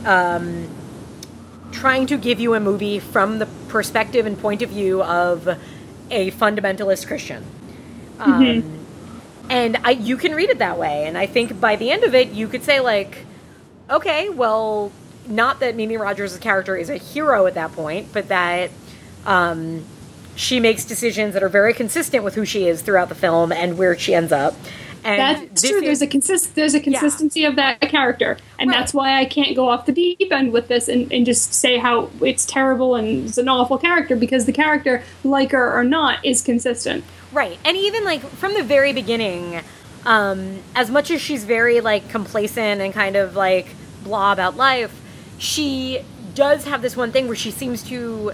um, 0.04 0.68
trying 1.72 2.06
to 2.06 2.16
give 2.16 2.40
you 2.40 2.54
a 2.54 2.60
movie 2.60 2.98
from 2.98 3.38
the 3.38 3.46
perspective 3.68 4.26
and 4.26 4.38
point 4.38 4.62
of 4.62 4.70
view 4.70 5.02
of 5.02 5.48
a 6.10 6.30
fundamentalist 6.32 7.06
Christian. 7.06 7.44
Um, 8.18 8.86
and 9.50 9.76
I, 9.78 9.90
you 9.90 10.16
can 10.16 10.34
read 10.34 10.50
it 10.50 10.58
that 10.58 10.78
way. 10.78 11.06
And 11.06 11.18
I 11.18 11.26
think 11.26 11.60
by 11.60 11.76
the 11.76 11.90
end 11.90 12.04
of 12.04 12.14
it, 12.14 12.30
you 12.30 12.48
could 12.48 12.62
say 12.62 12.80
like, 12.80 13.26
okay, 13.90 14.28
well, 14.28 14.92
not 15.26 15.60
that 15.60 15.74
Mimi 15.74 15.96
Rogers' 15.96 16.36
character 16.38 16.76
is 16.76 16.90
a 16.90 16.96
hero 16.96 17.46
at 17.46 17.54
that 17.54 17.72
point, 17.72 18.12
but 18.12 18.28
that 18.28 18.70
um, 19.26 19.84
she 20.36 20.60
makes 20.60 20.84
decisions 20.84 21.34
that 21.34 21.42
are 21.42 21.48
very 21.48 21.74
consistent 21.74 22.24
with 22.24 22.34
who 22.34 22.44
she 22.44 22.66
is 22.66 22.82
throughout 22.82 23.08
the 23.08 23.14
film 23.14 23.52
and 23.52 23.78
where 23.78 23.98
she 23.98 24.14
ends 24.14 24.32
up. 24.32 24.54
And 25.04 25.20
That's 25.20 25.62
true. 25.62 25.78
is- 25.78 25.82
There's 25.84 26.02
a 26.02 26.06
consist. 26.06 26.54
There's 26.54 26.74
a 26.74 26.80
consistency 26.80 27.44
of 27.44 27.56
that 27.56 27.80
character, 27.82 28.38
and 28.58 28.70
Right. 28.70 28.78
that's 28.78 28.94
why 28.94 29.18
I 29.20 29.26
can't 29.26 29.54
go 29.54 29.68
off 29.68 29.84
the 29.86 29.92
deep 29.92 30.32
end 30.32 30.52
with 30.52 30.68
this 30.68 30.88
and, 30.88 31.12
and 31.12 31.26
just 31.26 31.52
say 31.52 31.76
how 31.78 32.08
it's 32.22 32.46
terrible 32.46 32.94
and 32.94 33.26
it's 33.28 33.36
an 33.38 33.48
awful 33.48 33.76
character 33.78 34.16
because 34.16 34.46
the 34.46 34.52
character, 34.52 35.02
like 35.22 35.52
her 35.52 35.78
or 35.78 35.84
not, 35.84 36.24
is 36.24 36.40
consistent. 36.42 37.04
Right. 37.32 37.58
And 37.64 37.76
even 37.76 38.04
like 38.04 38.22
from 38.22 38.54
the 38.54 38.62
very 38.62 38.92
beginning, 38.94 39.60
um, 40.06 40.60
as 40.74 40.90
much 40.90 41.10
as 41.10 41.20
she's 41.20 41.44
very 41.44 41.80
like 41.80 42.08
complacent 42.08 42.80
and 42.80 42.92
kind 42.94 43.16
of 43.16 43.36
like 43.36 43.66
blah 44.04 44.32
about 44.32 44.56
life, 44.56 45.00
she 45.38 46.00
does 46.34 46.64
have 46.64 46.80
this 46.82 46.96
one 46.96 47.12
thing 47.12 47.26
where 47.26 47.36
she 47.36 47.50
seems 47.50 47.82
to 47.84 48.32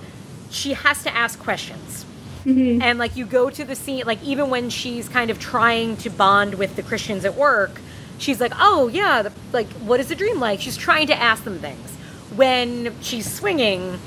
she 0.50 0.72
has 0.74 1.02
to 1.02 1.14
ask 1.16 1.38
questions. 1.38 2.04
And 2.44 2.98
like 2.98 3.16
you 3.16 3.26
go 3.26 3.50
to 3.50 3.64
the 3.64 3.76
scene 3.76 4.04
like 4.06 4.22
even 4.22 4.50
when 4.50 4.70
she's 4.70 5.08
kind 5.08 5.30
of 5.30 5.38
trying 5.38 5.96
to 5.98 6.10
bond 6.10 6.54
with 6.54 6.76
the 6.76 6.82
Christians 6.82 7.24
at 7.24 7.34
work, 7.36 7.80
she's 8.18 8.40
like, 8.40 8.52
"Oh, 8.58 8.88
yeah, 8.88 9.22
the, 9.22 9.32
like 9.52 9.68
what 9.74 10.00
is 10.00 10.08
the 10.08 10.14
dream 10.14 10.40
like?" 10.40 10.60
She's 10.60 10.76
trying 10.76 11.06
to 11.08 11.14
ask 11.14 11.44
them 11.44 11.58
things. 11.58 11.90
When 12.36 12.94
she's 13.02 13.30
swinging 13.30 13.98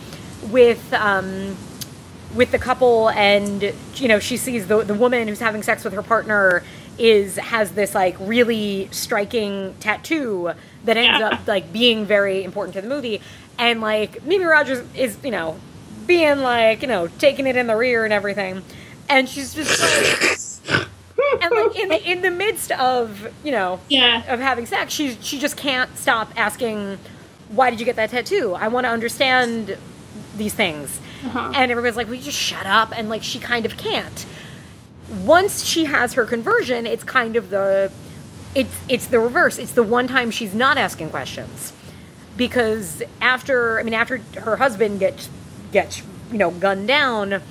with 0.49 0.91
um 0.93 1.55
with 2.33 2.51
the 2.51 2.57
couple 2.59 3.09
and 3.11 3.61
you 3.95 4.07
know 4.07 4.19
she 4.19 4.37
sees 4.37 4.67
the 4.67 4.83
the 4.83 4.93
woman 4.95 5.27
who's 5.27 5.39
having 5.39 5.61
sex 5.61 5.83
with 5.83 5.93
her 5.93 6.01
partner 6.01 6.63
is 6.97 7.35
has 7.37 7.71
this 7.73 7.93
like 7.93 8.15
really 8.19 8.87
striking 8.91 9.75
tattoo 9.79 10.51
that 10.83 10.97
ends 10.97 11.19
Yeah. 11.19 11.29
up 11.29 11.47
like 11.47 11.71
being 11.71 12.05
very 12.05 12.43
important 12.43 12.73
to 12.75 12.81
the 12.81 12.87
movie 12.87 13.21
and 13.59 13.81
like 13.81 14.23
Mimi 14.25 14.45
Rogers 14.45 14.83
is 14.95 15.17
you 15.23 15.31
know 15.31 15.59
being 16.05 16.39
like 16.39 16.81
you 16.81 16.87
know 16.87 17.07
taking 17.19 17.47
it 17.47 17.55
in 17.55 17.67
the 17.67 17.75
rear 17.75 18.03
and 18.03 18.13
everything. 18.13 18.63
And 19.09 19.27
she's 19.27 19.53
just 19.53 19.81
like 19.81 20.87
and 21.41 21.51
like 21.51 21.77
in 21.77 21.89
the 21.89 22.11
in 22.11 22.21
the 22.21 22.31
midst 22.31 22.71
of 22.71 23.27
you 23.43 23.51
know 23.51 23.79
Yeah. 23.89 24.23
of 24.33 24.39
having 24.39 24.65
sex 24.65 24.93
she 24.93 25.17
she 25.21 25.39
just 25.39 25.57
can't 25.57 25.95
stop 25.97 26.31
asking 26.37 26.97
why 27.49 27.69
did 27.69 27.79
you 27.79 27.85
get 27.85 27.95
that 27.97 28.09
tattoo? 28.09 28.53
I 28.53 28.67
want 28.69 28.85
to 28.85 28.89
understand 28.89 29.77
these 30.37 30.53
things. 30.53 30.99
Uh-huh. 31.25 31.51
and 31.55 31.71
everybody's 31.71 31.95
like 31.95 32.07
will 32.07 32.15
you 32.15 32.21
just 32.23 32.37
shut 32.37 32.65
up 32.65 32.97
and 32.97 33.09
like 33.09 33.23
she 33.23 33.39
kind 33.39 33.65
of 33.65 33.77
can't. 33.77 34.25
Once 35.23 35.63
she 35.65 35.85
has 35.85 36.13
her 36.13 36.25
conversion 36.25 36.85
it's 36.87 37.03
kind 37.03 37.35
of 37.35 37.49
the 37.49 37.91
it's 38.55 38.75
it's 38.89 39.07
the 39.07 39.19
reverse. 39.19 39.57
It's 39.57 39.71
the 39.73 39.83
one 39.83 40.07
time 40.07 40.31
she's 40.31 40.53
not 40.55 40.77
asking 40.77 41.09
questions. 41.09 41.73
Because 42.37 43.03
after 43.21 43.79
i 43.79 43.83
mean 43.83 43.93
after 43.93 44.17
her 44.39 44.57
husband 44.57 44.99
gets 44.99 45.29
gets 45.73 46.01
you 46.31 46.37
know 46.37 46.51
gunned 46.51 46.87
down 46.87 47.41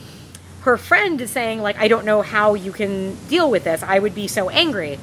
her 0.62 0.76
friend 0.76 1.20
is 1.20 1.30
saying 1.30 1.60
like 1.60 1.76
i 1.78 1.88
don't 1.88 2.04
know 2.04 2.22
how 2.22 2.54
you 2.54 2.72
can 2.72 3.16
deal 3.28 3.50
with 3.50 3.64
this. 3.64 3.82
I 3.82 3.98
would 3.98 4.14
be 4.14 4.28
so 4.28 4.48
angry. 4.50 4.98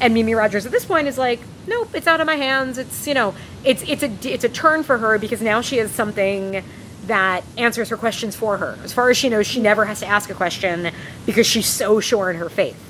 And 0.00 0.14
mimi 0.14 0.34
rogers 0.34 0.66
at 0.66 0.72
this 0.72 0.84
point 0.84 1.06
is 1.06 1.18
like 1.18 1.40
nope 1.66 1.90
it's 1.94 2.06
out 2.06 2.20
of 2.20 2.26
my 2.26 2.36
hands. 2.36 2.78
It's 2.78 3.06
you 3.06 3.14
know 3.14 3.34
it's 3.64 3.82
it's 3.82 4.02
a 4.02 4.10
it's 4.24 4.44
a 4.44 4.48
turn 4.48 4.82
for 4.82 4.98
her 4.98 5.18
because 5.18 5.40
now 5.40 5.60
she 5.60 5.76
has 5.76 5.90
something 5.90 6.64
that 7.06 7.44
answers 7.58 7.88
her 7.88 7.96
questions 7.96 8.34
for 8.36 8.56
her. 8.58 8.78
As 8.84 8.92
far 8.92 9.10
as 9.10 9.16
she 9.16 9.28
knows 9.28 9.46
she 9.46 9.60
never 9.60 9.84
has 9.84 10.00
to 10.00 10.06
ask 10.06 10.30
a 10.30 10.34
question 10.34 10.92
because 11.26 11.46
she's 11.46 11.66
so 11.66 12.00
sure 12.00 12.30
in 12.30 12.36
her 12.36 12.48
faith. 12.48 12.80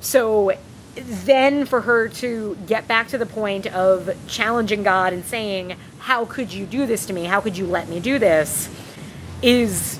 So 0.00 0.52
then 0.94 1.66
for 1.66 1.80
her 1.82 2.08
to 2.08 2.56
get 2.66 2.86
back 2.86 3.08
to 3.08 3.18
the 3.18 3.26
point 3.26 3.66
of 3.66 4.16
challenging 4.28 4.82
God 4.84 5.12
and 5.12 5.24
saying, 5.24 5.76
How 5.98 6.24
could 6.24 6.52
you 6.52 6.66
do 6.66 6.86
this 6.86 7.06
to 7.06 7.12
me? 7.12 7.24
How 7.24 7.40
could 7.40 7.56
you 7.56 7.66
let 7.66 7.88
me 7.88 7.98
do 8.00 8.18
this? 8.18 8.68
Is 9.44 9.98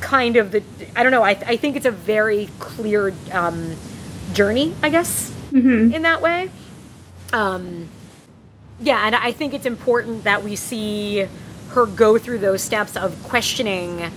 kind 0.00 0.36
of 0.36 0.52
the, 0.52 0.62
I 0.94 1.02
don't 1.02 1.12
know, 1.12 1.22
I, 1.22 1.30
I 1.30 1.56
think 1.56 1.76
it's 1.76 1.86
a 1.86 1.90
very 1.90 2.48
clear 2.58 3.12
um, 3.32 3.74
journey, 4.34 4.74
I 4.82 4.90
guess, 4.90 5.32
in 5.94 6.02
that 6.02 6.20
way. 6.20 6.50
Um, 7.32 7.88
yeah, 8.80 9.06
and 9.06 9.14
I 9.14 9.32
think 9.32 9.54
it's 9.54 9.66
important 9.66 10.24
that 10.24 10.42
we 10.42 10.56
see 10.56 11.26
her 11.70 11.86
go 11.86 12.18
through 12.18 12.38
those 12.38 12.62
steps 12.62 12.96
of 12.96 13.20
questioning 13.22 14.10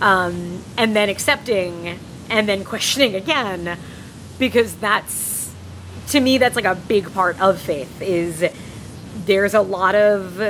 um, 0.00 0.62
and 0.76 0.94
then 0.94 1.08
accepting 1.08 1.98
and 2.30 2.48
then 2.48 2.64
questioning 2.64 3.14
again 3.16 3.78
because 4.38 4.74
that's 4.76 5.52
to 6.08 6.20
me 6.20 6.38
that's 6.38 6.56
like 6.56 6.64
a 6.64 6.74
big 6.74 7.12
part 7.12 7.40
of 7.40 7.60
faith 7.60 8.00
is 8.02 8.44
there's 9.26 9.54
a 9.54 9.60
lot 9.60 9.94
of 9.94 10.40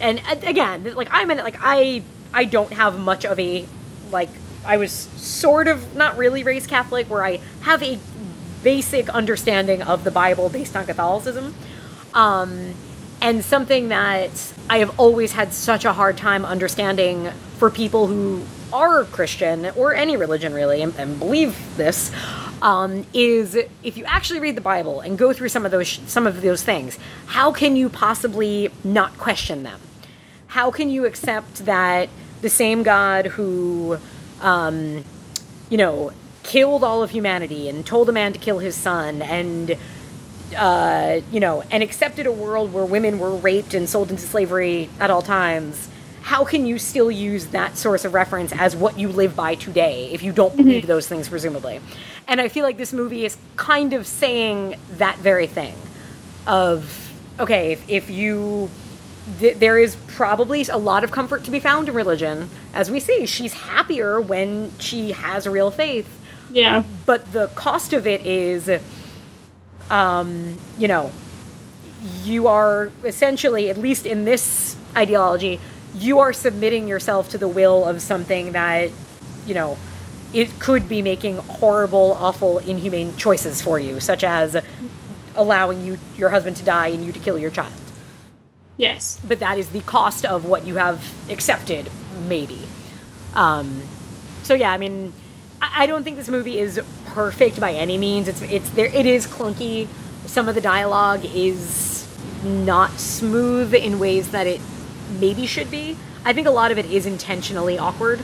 and 0.00 0.20
again 0.44 0.94
like 0.94 1.08
i'm 1.10 1.30
in 1.30 1.38
it 1.38 1.44
like 1.44 1.56
i 1.60 2.02
i 2.32 2.44
don't 2.44 2.72
have 2.72 2.98
much 2.98 3.24
of 3.24 3.38
a 3.38 3.66
like 4.10 4.28
i 4.64 4.76
was 4.76 4.92
sort 4.92 5.68
of 5.68 5.94
not 5.94 6.16
really 6.16 6.42
raised 6.42 6.68
catholic 6.68 7.08
where 7.08 7.24
i 7.24 7.38
have 7.62 7.82
a 7.82 7.98
basic 8.62 9.08
understanding 9.10 9.82
of 9.82 10.04
the 10.04 10.10
bible 10.10 10.48
based 10.48 10.76
on 10.76 10.86
catholicism. 10.86 11.54
Um 12.14 12.74
and 13.20 13.44
something 13.44 13.88
that 13.88 14.30
i 14.68 14.78
have 14.78 14.98
always 14.98 15.32
had 15.32 15.52
such 15.52 15.84
a 15.84 15.92
hard 15.92 16.16
time 16.16 16.44
understanding 16.44 17.30
for 17.58 17.70
people 17.70 18.06
who 18.06 18.42
are 18.72 19.04
christian 19.04 19.70
or 19.76 19.94
any 19.94 20.16
religion 20.16 20.52
really 20.52 20.82
and, 20.82 20.94
and 20.96 21.18
believe 21.18 21.76
this 21.76 22.10
um, 22.62 23.04
is 23.12 23.56
if 23.82 23.96
you 23.96 24.04
actually 24.04 24.38
read 24.38 24.56
the 24.56 24.60
bible 24.60 25.00
and 25.00 25.18
go 25.18 25.32
through 25.32 25.48
some 25.48 25.64
of 25.64 25.72
those 25.72 26.00
some 26.06 26.26
of 26.26 26.42
those 26.42 26.62
things 26.62 26.98
how 27.32 27.50
can 27.50 27.76
you 27.76 27.88
possibly 27.88 28.68
not 28.84 29.16
question 29.16 29.62
them? 29.62 29.80
How 30.48 30.70
can 30.70 30.90
you 30.90 31.06
accept 31.06 31.64
that 31.64 32.10
the 32.42 32.50
same 32.50 32.82
God 32.82 33.26
who, 33.26 33.98
um, 34.40 35.04
you 35.70 35.78
know, 35.78 36.12
killed 36.42 36.84
all 36.84 37.02
of 37.02 37.10
humanity 37.10 37.68
and 37.68 37.86
told 37.86 38.08
a 38.08 38.12
man 38.12 38.32
to 38.32 38.38
kill 38.38 38.58
his 38.58 38.74
son 38.74 39.22
and, 39.22 39.76
uh, 40.56 41.20
you 41.30 41.40
know, 41.40 41.62
and 41.70 41.82
accepted 41.82 42.26
a 42.26 42.32
world 42.32 42.72
where 42.72 42.84
women 42.84 43.18
were 43.18 43.34
raped 43.34 43.74
and 43.74 43.88
sold 43.88 44.10
into 44.10 44.22
slavery 44.22 44.90
at 45.00 45.10
all 45.10 45.22
times, 45.22 45.88
how 46.22 46.44
can 46.44 46.66
you 46.66 46.78
still 46.78 47.10
use 47.10 47.46
that 47.48 47.76
source 47.76 48.04
of 48.04 48.14
reference 48.14 48.52
as 48.52 48.76
what 48.76 48.98
you 48.98 49.08
live 49.08 49.34
by 49.34 49.54
today 49.54 50.10
if 50.12 50.22
you 50.22 50.32
don't 50.32 50.56
believe 50.56 50.86
those 50.86 51.08
things, 51.08 51.28
presumably? 51.28 51.80
And 52.28 52.40
I 52.40 52.48
feel 52.48 52.64
like 52.64 52.76
this 52.76 52.92
movie 52.92 53.24
is 53.24 53.36
kind 53.56 53.92
of 53.92 54.06
saying 54.06 54.76
that 54.98 55.16
very 55.18 55.46
thing 55.46 55.74
of, 56.46 57.12
okay, 57.40 57.72
if, 57.72 57.88
if 57.88 58.10
you 58.10 58.70
th- 59.38 59.58
there 59.58 59.78
is 59.78 59.96
probably 60.08 60.64
a 60.64 60.76
lot 60.76 61.04
of 61.04 61.10
comfort 61.10 61.44
to 61.44 61.50
be 61.50 61.60
found 61.60 61.88
in 61.88 61.94
religion. 61.94 62.50
As 62.74 62.90
we 62.90 63.00
see, 63.00 63.26
she's 63.26 63.52
happier 63.52 64.20
when 64.20 64.72
she 64.78 65.12
has 65.12 65.46
real 65.46 65.70
faith. 65.70 66.08
Yeah. 66.50 66.84
But 67.06 67.32
the 67.32 67.48
cost 67.48 67.92
of 67.92 68.06
it 68.06 68.26
is, 68.26 68.70
um, 69.90 70.58
you 70.78 70.88
know, 70.88 71.10
you 72.24 72.48
are 72.48 72.90
essentially, 73.04 73.70
at 73.70 73.78
least 73.78 74.06
in 74.06 74.24
this 74.24 74.76
ideology, 74.96 75.60
you 75.94 76.18
are 76.18 76.32
submitting 76.32 76.88
yourself 76.88 77.30
to 77.30 77.38
the 77.38 77.48
will 77.48 77.84
of 77.84 78.02
something 78.02 78.52
that, 78.52 78.90
you 79.46 79.54
know, 79.54 79.78
it 80.32 80.58
could 80.58 80.88
be 80.88 81.02
making 81.02 81.36
horrible, 81.36 82.16
awful, 82.18 82.58
inhumane 82.58 83.16
choices 83.16 83.60
for 83.60 83.78
you, 83.78 84.00
such 84.00 84.24
as 84.24 84.56
allowing 85.36 85.84
you 85.84 85.98
your 86.16 86.30
husband 86.30 86.56
to 86.56 86.64
die 86.64 86.88
and 86.88 87.04
you 87.04 87.12
to 87.12 87.18
kill 87.18 87.38
your 87.38 87.50
child 87.50 87.72
Yes. 88.76 89.20
but 89.26 89.38
that 89.40 89.58
is 89.58 89.68
the 89.70 89.80
cost 89.80 90.24
of 90.24 90.44
what 90.44 90.66
you 90.66 90.76
have 90.76 91.12
accepted, 91.30 91.90
maybe. 92.28 92.60
Um, 93.34 93.82
so 94.42 94.54
yeah, 94.54 94.72
I 94.72 94.78
mean, 94.78 95.12
I, 95.60 95.84
I 95.84 95.86
don't 95.86 96.04
think 96.04 96.16
this 96.16 96.28
movie 96.28 96.58
is 96.58 96.80
perfect 97.06 97.60
by 97.60 97.72
any 97.72 97.98
means. 97.98 98.28
It's 98.28 98.42
it's 98.42 98.70
there. 98.70 98.86
It 98.86 99.06
is 99.06 99.26
clunky. 99.26 99.88
Some 100.26 100.48
of 100.48 100.54
the 100.54 100.60
dialogue 100.60 101.24
is 101.24 102.08
not 102.44 102.92
smooth 102.98 103.74
in 103.74 103.98
ways 103.98 104.30
that 104.32 104.46
it 104.46 104.60
maybe 105.20 105.46
should 105.46 105.70
be. 105.70 105.96
I 106.24 106.32
think 106.32 106.46
a 106.46 106.50
lot 106.50 106.70
of 106.72 106.78
it 106.78 106.86
is 106.86 107.06
intentionally 107.06 107.78
awkward. 107.78 108.20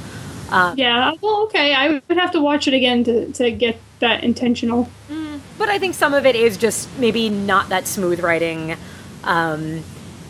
Yeah. 0.77 1.12
Well, 1.20 1.43
okay. 1.45 1.75
I 1.75 2.01
would 2.09 2.16
have 2.16 2.33
to 2.33 2.41
watch 2.41 2.66
it 2.69 2.75
again 2.75 3.05
to, 3.05 3.33
to 3.33 3.51
get 3.51 3.79
that 4.01 4.25
intentional. 4.25 4.89
but 5.59 5.69
I 5.69 5.79
think 5.79 5.95
some 5.95 6.15
of 6.15 6.25
it 6.25 6.37
is 6.37 6.57
just 6.57 6.89
maybe 6.99 7.29
not 7.29 7.69
that 7.69 7.87
smooth 7.87 8.20
writing. 8.20 8.77
Um, 9.25 9.83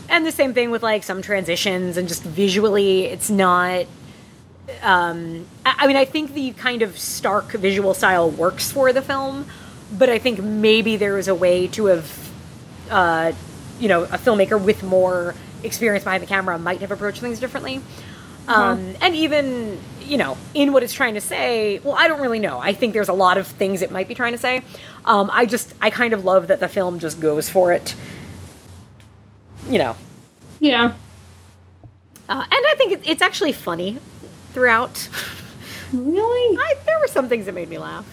and 0.09 0.25
the 0.25 0.31
same 0.31 0.53
thing 0.53 0.71
with 0.71 0.83
like 0.83 1.03
some 1.03 1.21
transitions 1.21 1.97
and 1.97 2.07
just 2.07 2.23
visually, 2.23 3.05
it's 3.05 3.29
not. 3.29 3.85
Um, 4.81 5.47
I, 5.65 5.87
mean, 5.87 5.95
I 5.95 6.05
think 6.05 6.33
the 6.33 6.51
kind 6.51 6.83
of 6.83 6.97
stark 6.99 7.51
visual 7.53 7.93
style 7.93 8.29
works 8.29 8.71
for 8.71 8.93
the 8.93 9.01
film, 9.01 9.47
but 9.97 10.09
I 10.09 10.19
think 10.19 10.41
maybe 10.41 10.95
there 10.95 11.17
is 11.17 11.27
a 11.27 11.33
way 11.33 11.67
to 11.69 11.85
have, 11.85 12.31
uh, 12.91 13.31
you 13.79 13.87
know, 13.87 14.03
a 14.03 14.17
filmmaker 14.19 14.63
with 14.63 14.83
more 14.83 15.33
experience 15.63 16.03
behind 16.03 16.21
the 16.21 16.27
camera 16.27 16.59
might 16.59 16.81
have 16.81 16.91
approached 16.91 17.19
things 17.19 17.39
differently. 17.39 17.81
Um, 18.47 18.95
and 18.99 19.15
even, 19.15 19.79
you 20.01 20.17
know, 20.17 20.35
in 20.55 20.73
what 20.73 20.81
it's 20.81 20.93
trying 20.93 21.13
to 21.13 21.21
say, 21.21 21.79
well, 21.79 21.93
I 21.93 22.07
don't 22.07 22.19
really 22.19 22.39
know. 22.39 22.59
I 22.59 22.73
think 22.73 22.93
there's 22.93 23.09
a 23.09 23.13
lot 23.13 23.37
of 23.37 23.45
things 23.45 23.83
it 23.83 23.91
might 23.91 24.07
be 24.07 24.15
trying 24.15 24.31
to 24.31 24.39
say. 24.39 24.63
Um, 25.05 25.29
I 25.31 25.45
just, 25.45 25.73
I 25.79 25.91
kind 25.91 26.13
of 26.13 26.25
love 26.25 26.47
that 26.47 26.59
the 26.59 26.67
film 26.67 26.97
just 26.97 27.19
goes 27.19 27.47
for 27.47 27.71
it. 27.71 27.95
You 29.69 29.77
know, 29.77 29.95
Yeah. 30.59 30.93
uh, 32.27 32.43
and 32.43 32.51
I 32.51 32.73
think 32.77 33.07
it's 33.07 33.21
actually 33.21 33.51
funny 33.53 33.97
throughout. 34.53 35.07
Really? 35.93 36.57
I, 36.61 36.75
there 36.85 36.99
were 36.99 37.07
some 37.07 37.29
things 37.29 37.45
that 37.45 37.53
made 37.53 37.69
me 37.69 37.77
laugh. 37.77 38.05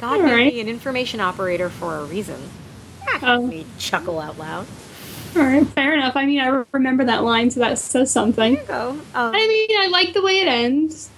God 0.00 0.22
made 0.22 0.32
right. 0.32 0.52
me 0.54 0.60
an 0.60 0.68
information 0.68 1.20
operator 1.20 1.68
for 1.70 1.96
a 1.98 2.04
reason. 2.04 2.40
That 3.06 3.20
Oh. 3.22 3.42
made 3.46 3.50
me 3.50 3.66
chuckle 3.78 4.18
out 4.18 4.38
loud. 4.38 4.66
All 5.36 5.42
right, 5.42 5.66
fair 5.66 5.94
enough. 5.94 6.16
I 6.16 6.26
mean, 6.26 6.40
I 6.40 6.64
remember 6.72 7.04
that 7.04 7.22
line, 7.24 7.50
so 7.50 7.60
that 7.60 7.78
says 7.78 8.10
something. 8.10 8.54
There 8.54 8.62
you 8.62 8.68
go. 8.68 8.90
Um, 8.90 9.34
I 9.34 9.46
mean, 9.46 9.78
I 9.80 9.88
like 9.88 10.14
the 10.14 10.22
way 10.22 10.38
it 10.40 10.46
ends. 10.48 11.10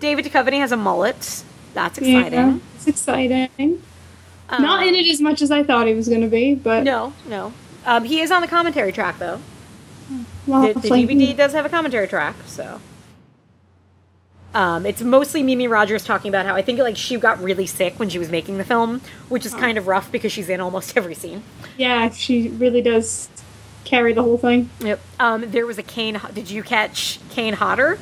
David 0.00 0.24
Duchovny 0.26 0.58
has 0.58 0.70
a 0.70 0.76
mullet. 0.76 1.42
That's 1.72 1.98
Yeah, 1.98 2.18
exciting. 2.20 2.60
it's 2.76 2.86
exciting. 2.86 3.82
Um, 4.50 4.62
Not 4.62 4.86
in 4.86 4.94
it 4.94 5.06
as 5.08 5.20
much 5.20 5.40
as 5.40 5.50
I 5.50 5.62
thought 5.62 5.86
he 5.86 5.94
was 5.94 6.08
going 6.08 6.20
to 6.20 6.28
be, 6.28 6.54
but 6.54 6.84
No, 6.84 7.14
no. 7.26 7.52
Um, 7.84 8.04
he 8.04 8.20
is 8.20 8.30
on 8.30 8.40
the 8.42 8.48
commentary 8.48 8.92
track 8.92 9.18
though. 9.18 9.40
well, 10.46 10.62
The, 10.62 10.72
the 10.74 10.78
it's 10.80 10.90
like- 10.90 11.06
DVD 11.08 11.36
does 11.36 11.52
have 11.52 11.66
a 11.66 11.68
commentary 11.68 12.08
track, 12.08 12.36
so. 12.46 12.80
Um, 14.54 14.86
it's 14.86 15.02
mostly 15.02 15.42
Mimi 15.42 15.66
Rogers 15.66 16.04
talking 16.04 16.28
about 16.28 16.46
how 16.46 16.54
I 16.54 16.62
think 16.62 16.78
like 16.78 16.96
she 16.96 17.16
got 17.16 17.42
really 17.42 17.66
sick 17.66 17.98
when 17.98 18.08
she 18.08 18.20
was 18.20 18.30
making 18.30 18.58
the 18.58 18.64
film, 18.64 19.00
which 19.28 19.44
is 19.44 19.52
kind 19.52 19.76
of 19.76 19.88
rough 19.88 20.12
because 20.12 20.30
she's 20.30 20.48
in 20.48 20.60
almost 20.60 20.96
every 20.96 21.14
scene. 21.14 21.42
Yeah, 21.76 22.08
she 22.10 22.50
really 22.50 22.80
does 22.80 23.28
carry 23.82 24.12
the 24.12 24.22
whole 24.22 24.38
thing. 24.38 24.70
Yep. 24.78 25.00
Um, 25.18 25.50
there 25.50 25.66
was 25.66 25.76
a 25.78 25.82
Kane. 25.82 26.20
Did 26.32 26.50
you 26.50 26.62
catch 26.62 27.18
Kane 27.30 27.54
Hodder? 27.54 27.98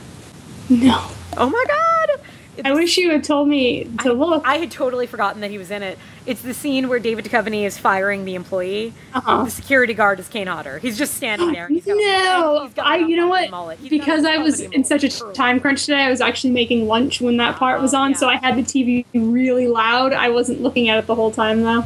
No. 0.69 1.09
Oh 1.39 1.49
my 1.49 1.65
God! 1.67 2.67
I 2.67 2.75
wish 2.75 2.99
you 2.99 3.11
had 3.11 3.25
told 3.25 3.49
me 3.49 3.85
to 4.03 4.13
look. 4.13 4.43
I 4.45 4.59
had 4.59 4.71
totally 4.71 5.07
forgotten 5.07 5.41
that 5.41 5.51
he 5.51 5.57
was 5.57 5.71
in 5.71 5.83
it. 5.83 5.99
It's 6.25 6.41
the 6.43 6.55
scene 6.55 6.89
where 6.89 7.01
David 7.01 7.25
Duchovny 7.25 7.65
is 7.65 7.77
firing 7.79 8.25
the 8.25 8.37
employee. 8.37 8.93
Uh-huh. 9.13 9.43
The 9.45 9.51
security 9.51 9.93
guard 9.93 10.21
is 10.21 10.29
Kane 10.29 10.47
Hodder. 10.47 10.79
He's 10.79 10.97
just 10.97 11.15
standing 11.15 11.51
there. 11.53 11.67
he's 11.69 11.85
got- 11.85 11.97
no, 11.97 12.63
he's 12.65 12.75
got 12.75 12.87
I. 12.87 12.97
You 12.99 13.17
know 13.17 13.27
what? 13.29 13.51
mullet. 13.51 13.79
He's 13.81 13.91
got 13.91 13.99
Because 13.99 14.25
I 14.25 14.37
was 14.39 14.61
in 14.61 14.85
such 14.85 15.03
a 15.03 15.09
time 15.33 15.59
crunch 15.59 15.85
today, 15.87 16.03
I 16.03 16.11
was 16.11 16.21
actually 16.21 16.53
making 16.53 16.87
lunch 16.87 17.21
when 17.21 17.39
that 17.39 17.57
part 17.57 17.81
was 17.83 17.93
Oh, 17.93 17.99
on, 17.99 18.11
yeah. 18.13 18.17
so 18.19 18.29
I 18.29 18.37
had 18.37 18.57
the 18.57 18.63
TV 18.63 19.05
really 19.15 19.67
loud. 19.67 20.13
I 20.13 20.29
wasn't 20.29 20.61
looking 20.63 20.89
at 20.89 20.99
it 20.99 21.07
the 21.09 21.15
whole 21.17 21.33
time 21.33 21.63
though. 21.63 21.85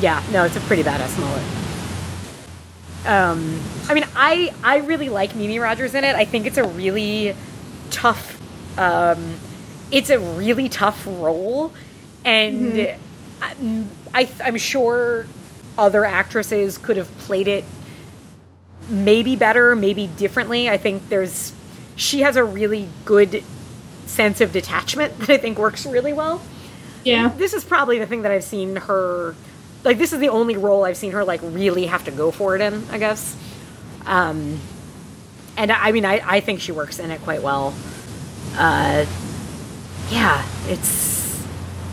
Yeah, 0.00 0.22
no, 0.32 0.44
it's 0.44 0.56
a 0.56 0.60
pretty 0.60 0.82
badass 0.82 1.18
mullet. 1.18 1.42
Um, 3.06 3.60
I 3.88 3.94
mean, 3.94 4.04
I 4.16 4.52
I 4.62 4.78
really 4.78 5.08
like 5.08 5.34
Mimi 5.34 5.58
Rogers 5.58 5.94
in 5.94 6.04
it. 6.04 6.14
I 6.16 6.24
think 6.24 6.46
it's 6.46 6.58
a 6.58 6.64
really 6.64 7.34
tough. 7.90 8.40
Um, 8.78 9.34
it's 9.90 10.10
a 10.10 10.18
really 10.18 10.68
tough 10.68 11.06
role, 11.06 11.72
and 12.24 12.74
I, 12.78 12.98
I 13.40 14.28
I'm 14.44 14.56
sure 14.56 15.26
other 15.76 16.04
actresses 16.04 16.76
could 16.78 16.96
have 16.96 17.10
played 17.18 17.48
it 17.48 17.64
maybe 18.88 19.36
better, 19.36 19.76
maybe 19.76 20.06
differently. 20.06 20.68
I 20.68 20.76
think 20.76 21.08
there's 21.08 21.52
she 21.96 22.20
has 22.22 22.36
a 22.36 22.44
really 22.44 22.88
good 23.04 23.42
sense 24.06 24.40
of 24.40 24.52
detachment 24.52 25.18
that 25.20 25.30
I 25.30 25.36
think 25.36 25.58
works 25.58 25.84
really 25.84 26.12
well 26.12 26.40
Yeah. 27.04 27.28
this 27.36 27.52
is 27.52 27.64
probably 27.64 27.98
the 27.98 28.06
thing 28.06 28.22
that 28.22 28.32
I've 28.32 28.44
seen 28.44 28.76
her 28.76 29.34
like 29.84 29.98
this 29.98 30.12
is 30.12 30.18
the 30.18 30.30
only 30.30 30.56
role 30.56 30.84
I've 30.84 30.96
seen 30.96 31.12
her 31.12 31.24
like 31.24 31.40
really 31.42 31.86
have 31.86 32.04
to 32.04 32.10
go 32.10 32.30
for 32.30 32.54
it 32.56 32.60
in, 32.62 32.84
I 32.90 32.98
guess. 32.98 33.36
Um 34.06 34.58
and 35.56 35.70
I 35.70 35.92
mean 35.92 36.04
I, 36.06 36.20
I 36.24 36.40
think 36.40 36.60
she 36.60 36.72
works 36.72 36.98
in 36.98 37.10
it 37.10 37.20
quite 37.22 37.42
well. 37.42 37.74
Uh 38.56 39.04
yeah, 40.10 40.46
it's 40.68 41.27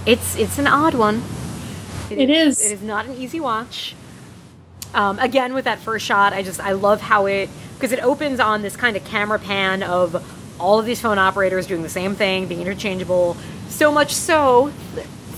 it's 0.06 0.36
it's 0.36 0.58
an 0.58 0.68
odd 0.68 0.94
one. 0.94 1.24
It 2.10 2.30
is. 2.30 2.64
It 2.64 2.74
is 2.74 2.82
not 2.82 3.06
an 3.06 3.16
easy 3.18 3.40
watch. 3.40 3.96
Um, 4.94 5.20
again, 5.20 5.54
with 5.54 5.66
that 5.66 5.80
first 5.80 6.06
shot, 6.06 6.34
I 6.34 6.44
just 6.44 6.60
I 6.60 6.72
love 6.72 7.02
how 7.02 7.26
it 7.26 7.50
because 7.76 7.92
it 7.92 8.04
opens 8.04 8.40
on 8.40 8.62
this 8.62 8.76
kind 8.78 8.96
of 8.96 9.04
camera 9.04 9.40
pan 9.40 9.84
of 9.84 10.24
all 10.60 10.80
of 10.80 10.86
these 10.86 11.02
phone 11.02 11.18
operators 11.18 11.68
doing 11.68 11.82
the 11.82 11.90
same 11.90 12.16
thing, 12.16 12.48
being 12.48 12.62
interchangeable. 12.62 13.36
So 13.68 13.92
much 13.92 14.14
so, 14.14 14.72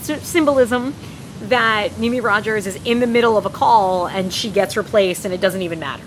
symbolism 0.01 0.93
that 1.41 1.97
Mimi 1.97 2.19
Rogers 2.19 2.67
is 2.67 2.75
in 2.85 2.99
the 2.99 3.07
middle 3.07 3.37
of 3.37 3.45
a 3.45 3.49
call 3.49 4.07
and 4.07 4.31
she 4.33 4.49
gets 4.49 4.77
replaced, 4.77 5.25
and 5.25 5.33
it 5.33 5.41
doesn't 5.41 5.61
even 5.61 5.79
matter. 5.79 6.03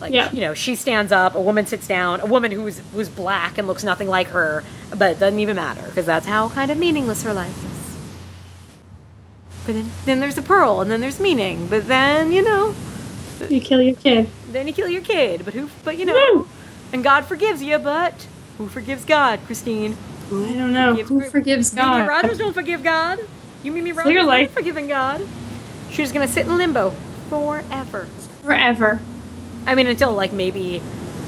Like 0.00 0.12
Yeah. 0.12 0.32
you 0.32 0.40
know, 0.40 0.54
she 0.54 0.74
stands 0.74 1.12
up, 1.12 1.36
a 1.36 1.40
woman 1.40 1.66
sits 1.66 1.86
down, 1.86 2.20
a 2.20 2.26
woman 2.26 2.50
who's 2.50 2.80
who's 2.92 3.08
black 3.08 3.58
and 3.58 3.68
looks 3.68 3.84
nothing 3.84 4.08
like 4.08 4.28
her, 4.28 4.64
but 4.96 5.12
it 5.12 5.20
doesn't 5.20 5.38
even 5.38 5.54
matter 5.54 5.82
because 5.82 6.06
that's 6.06 6.26
how 6.26 6.48
kind 6.48 6.70
of 6.72 6.78
meaningless 6.78 7.22
her 7.22 7.32
life 7.32 7.56
is. 7.64 7.71
But 9.64 9.74
then, 9.74 9.90
then 10.04 10.20
there's 10.20 10.38
a 10.38 10.42
pearl, 10.42 10.80
and 10.80 10.90
then 10.90 11.00
there's 11.00 11.20
meaning. 11.20 11.66
But 11.68 11.86
then 11.86 12.32
you 12.32 12.42
know, 12.42 12.74
You 13.48 13.60
kill 13.60 13.80
your 13.82 13.94
kid. 13.94 14.28
then 14.50 14.66
you 14.66 14.72
kill 14.72 14.88
your 14.88 15.02
kid. 15.02 15.44
But 15.44 15.54
who? 15.54 15.68
But 15.84 15.98
you 15.98 16.04
know, 16.04 16.14
Woo! 16.34 16.48
and 16.92 17.02
God 17.04 17.24
forgives 17.26 17.62
you. 17.62 17.78
But 17.78 18.26
who 18.58 18.68
forgives 18.68 19.04
God, 19.04 19.40
Christine? 19.46 19.96
Who 20.30 20.44
I 20.46 20.52
don't 20.54 20.72
know. 20.72 20.94
Who 20.94 21.20
Chri- 21.20 21.30
forgives 21.30 21.72
Mimi 21.74 21.84
God? 21.86 22.08
Rogers 22.08 22.38
don't 22.38 22.52
forgive 22.54 22.82
God. 22.82 23.18
You 23.62 23.70
Mimi 23.72 23.92
Rogers 23.92 24.10
Clearly. 24.12 24.42
not 24.42 24.50
forgiving 24.50 24.88
God. 24.88 25.26
She's 25.90 26.10
gonna 26.10 26.26
sit 26.28 26.46
in 26.46 26.56
limbo 26.56 26.90
forever. 27.28 28.06
Forever. 28.42 29.00
I 29.66 29.74
mean, 29.76 29.86
until 29.86 30.12
like 30.12 30.32
maybe, 30.32 30.82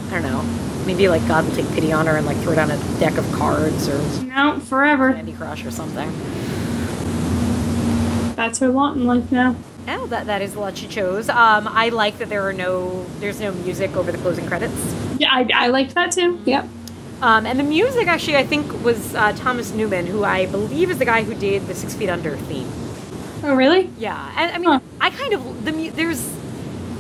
I 0.08 0.20
don't 0.20 0.22
know, 0.22 0.42
maybe 0.86 1.08
like 1.08 1.26
God 1.28 1.46
will 1.46 1.54
take 1.54 1.68
pity 1.72 1.92
on 1.92 2.06
her 2.06 2.16
and 2.16 2.26
like 2.26 2.36
throw 2.38 2.54
down 2.56 2.70
a 2.72 2.76
deck 2.98 3.16
of 3.16 3.30
cards 3.32 3.88
or 3.88 4.24
No, 4.24 4.58
forever. 4.58 5.12
Candy 5.12 5.32
Crush 5.34 5.64
or 5.64 5.70
something. 5.70 6.10
That's 8.36 8.58
her 8.58 8.68
lot 8.68 8.96
in 8.96 9.06
life 9.06 9.30
now. 9.30 9.56
Oh, 9.86 10.06
that 10.06 10.26
that 10.26 10.42
is 10.42 10.54
the 10.54 10.60
lot 10.60 10.78
she 10.78 10.86
chose. 10.86 11.28
Um, 11.28 11.68
I 11.68 11.90
like 11.90 12.18
that 12.18 12.28
there 12.28 12.42
are 12.48 12.52
no 12.52 13.04
there's 13.20 13.40
no 13.40 13.52
music 13.52 13.96
over 13.96 14.10
the 14.10 14.18
closing 14.18 14.46
credits. 14.46 14.94
Yeah, 15.18 15.28
I, 15.30 15.48
I 15.54 15.66
liked 15.68 15.94
that 15.94 16.12
too. 16.12 16.40
Yep. 16.44 16.68
Um, 17.20 17.46
and 17.46 17.58
the 17.58 17.64
music 17.64 18.06
actually 18.08 18.36
I 18.36 18.44
think 18.44 18.82
was 18.82 19.14
uh, 19.14 19.32
Thomas 19.32 19.72
Newman, 19.72 20.06
who 20.06 20.24
I 20.24 20.46
believe 20.46 20.90
is 20.90 20.98
the 20.98 21.04
guy 21.04 21.22
who 21.22 21.34
did 21.34 21.66
the 21.66 21.74
Six 21.74 21.94
Feet 21.94 22.08
Under 22.08 22.36
theme. 22.36 22.68
Oh, 23.42 23.54
really? 23.54 23.90
Yeah, 23.98 24.32
and 24.36 24.52
I 24.52 24.58
mean 24.58 24.64
Huh. 24.68 24.80
I 25.00 25.10
kind 25.10 25.34
of 25.34 25.64
the 25.64 25.90
there's 25.90 26.34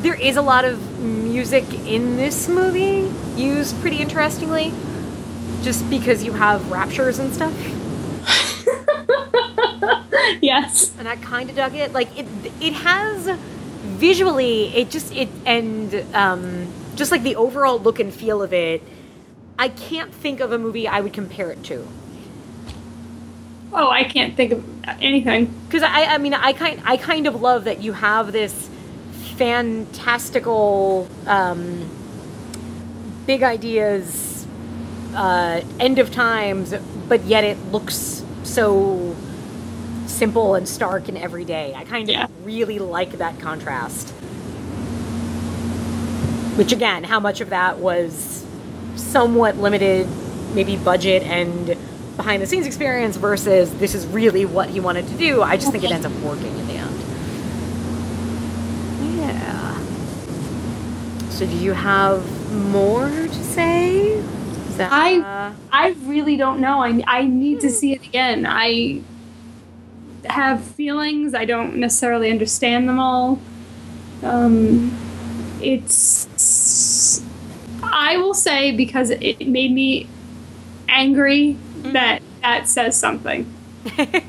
there 0.02 0.14
is 0.14 0.36
a 0.36 0.42
lot 0.42 0.66
of 0.66 1.00
music 1.00 1.64
in 1.86 2.16
this 2.16 2.48
movie 2.48 3.10
used 3.40 3.80
pretty 3.80 3.96
interestingly, 3.96 4.72
just 5.62 5.88
because 5.88 6.22
you 6.22 6.32
have 6.32 6.70
raptures 6.70 7.18
and 7.18 7.32
stuff. 7.32 7.54
yes. 10.42 10.92
and 10.98 11.08
I 11.08 11.16
kind 11.16 11.50
of 11.50 11.56
dug 11.56 11.74
it. 11.74 11.92
Like 11.92 12.16
it, 12.18 12.26
it 12.60 12.72
has 12.72 13.38
visually, 13.82 14.74
it 14.74 14.90
just 14.90 15.14
it 15.14 15.28
and 15.46 15.94
um, 16.14 16.72
just 16.96 17.10
like 17.10 17.22
the 17.22 17.36
overall 17.36 17.78
look 17.78 18.00
and 18.00 18.12
feel 18.12 18.42
of 18.42 18.52
it. 18.52 18.82
I 19.58 19.68
can't 19.68 20.12
think 20.12 20.40
of 20.40 20.52
a 20.52 20.58
movie 20.58 20.88
I 20.88 21.00
would 21.00 21.12
compare 21.12 21.50
it 21.50 21.62
to 21.64 21.86
Oh, 23.76 23.90
I 23.90 24.04
can't 24.04 24.36
think 24.36 24.52
of 24.52 24.64
anything. 25.02 25.52
because 25.66 25.82
I, 25.82 26.04
I 26.04 26.18
mean, 26.18 26.32
I 26.32 26.52
kind, 26.52 26.80
I 26.84 26.96
kind 26.96 27.26
of 27.26 27.40
love 27.40 27.64
that 27.64 27.82
you 27.82 27.92
have 27.92 28.30
this 28.30 28.70
fantastical, 29.36 31.08
um, 31.26 31.88
big 33.26 33.42
ideas, 33.42 34.46
uh, 35.14 35.60
end 35.80 35.98
of 35.98 36.12
times, 36.12 36.72
but 37.08 37.24
yet 37.24 37.42
it 37.42 37.58
looks 37.72 38.24
so 38.44 39.16
simple 40.14 40.54
and 40.54 40.68
stark 40.68 41.08
and 41.08 41.18
everyday. 41.18 41.74
I 41.74 41.84
kind 41.84 42.08
of 42.08 42.14
Yeah. 42.14 42.26
really 42.42 42.78
like 42.78 43.18
that 43.18 43.38
contrast. 43.40 44.10
Which 46.56 46.72
again, 46.72 47.04
how 47.04 47.18
much 47.20 47.40
of 47.40 47.50
that 47.50 47.78
was 47.78 48.44
somewhat 48.96 49.58
limited, 49.58 50.06
maybe 50.54 50.76
budget 50.76 51.22
and 51.24 51.76
behind 52.16 52.40
the 52.40 52.46
scenes 52.46 52.66
experience 52.66 53.16
versus 53.16 53.72
this 53.74 53.94
is 53.94 54.06
really 54.06 54.44
what 54.44 54.68
he 54.70 54.78
wanted 54.78 55.06
to 55.08 55.14
do. 55.14 55.42
I 55.42 55.56
just 55.56 55.72
think 55.72 55.82
it 55.82 55.90
ends 55.90 56.06
up 56.06 56.12
working 56.20 56.56
in 56.58 56.66
the 56.68 56.74
end. 56.74 57.00
Yeah. 59.18 59.78
So 61.30 61.44
do 61.46 61.56
you 61.56 61.72
have 61.72 62.22
more 62.52 63.08
to 63.08 63.44
say? 63.44 64.22
That, 64.76 64.92
I 64.92 65.20
uh, 65.20 65.52
I 65.70 65.88
really 66.04 66.36
don't 66.36 66.60
know. 66.60 66.82
I 66.82 67.00
I 67.06 67.26
need 67.26 67.60
to 67.60 67.68
hmm. 67.68 67.74
see 67.74 67.92
it 67.92 68.04
again. 68.04 68.44
I 68.44 69.02
have 70.26 70.62
feelings. 70.64 71.34
I 71.34 71.44
don't 71.44 71.76
necessarily 71.76 72.30
understand 72.30 72.88
them 72.88 72.98
all. 72.98 73.40
Um, 74.22 74.96
it's 75.60 77.22
I 77.82 78.16
will 78.16 78.34
say 78.34 78.72
because 78.72 79.10
it 79.10 79.46
made 79.48 79.72
me 79.72 80.08
angry 80.88 81.56
that 81.82 82.22
that 82.42 82.68
says 82.68 82.98
something. 82.98 83.52
I- 83.98 84.22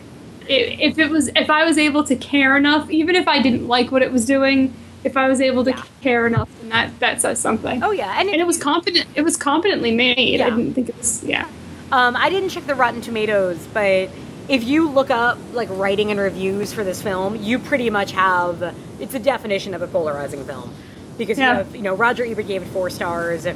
if 0.48 1.00
it 1.00 1.10
was 1.10 1.30
if 1.36 1.50
I 1.50 1.66
was 1.66 1.78
able 1.80 2.04
to 2.04 2.16
care 2.16 2.56
enough, 2.56 2.90
even 2.92 3.16
if 3.16 3.28
I 3.28 3.42
didn't 3.42 3.68
like 3.68 3.92
what 3.92 4.04
it 4.04 4.12
was 4.12 4.26
doing, 4.28 4.74
if 5.04 5.18
I 5.18 5.28
was 5.28 5.42
able 5.42 5.64
to 5.64 5.72
Yeah. 5.72 5.84
care 6.02 6.28
enough, 6.28 6.50
then 6.62 6.70
that 6.70 7.00
that 7.00 7.22
says 7.22 7.40
something. 7.40 7.82
Oh 7.84 7.90
yeah, 7.92 8.20
and, 8.20 8.30
and 8.30 8.40
it 8.40 8.46
was 8.46 8.58
confident. 8.60 9.08
It 9.16 9.24
was 9.24 9.38
competently 9.38 9.92
made. 9.92 10.40
Yeah. 10.40 10.46
I 10.48 10.50
didn't 10.52 10.74
think 10.76 10.90
it 10.90 10.98
was. 10.98 11.24
Yeah. 11.24 11.48
Um, 11.92 12.16
I 12.16 12.30
didn't 12.30 12.50
check 12.50 12.68
the 12.68 12.76
Rotten 12.76 13.02
Tomatoes, 13.02 13.68
but 13.74 14.10
if 14.48 14.64
you 14.64 14.90
look 14.90 15.10
up 15.10 15.38
like 15.54 15.70
writing 15.72 16.12
and 16.12 16.20
reviews 16.20 16.72
for 16.74 16.84
this 16.84 17.02
film, 17.02 17.36
you 17.42 17.60
pretty 17.60 17.90
much 17.90 18.12
have 18.12 18.76
it's 19.00 19.14
a 19.14 19.20
definition 19.20 19.74
of 19.74 19.82
a 19.82 19.88
polarizing 19.88 20.46
film 20.46 20.72
because 21.18 21.38
Yeah. 21.38 21.52
you 21.52 21.58
have 21.58 21.76
you 21.76 21.82
know 21.82 21.96
Roger 21.96 22.24
Ebert 22.26 22.48
gave 22.48 22.62
it 22.62 22.68
four 22.68 22.90
stars. 22.90 23.48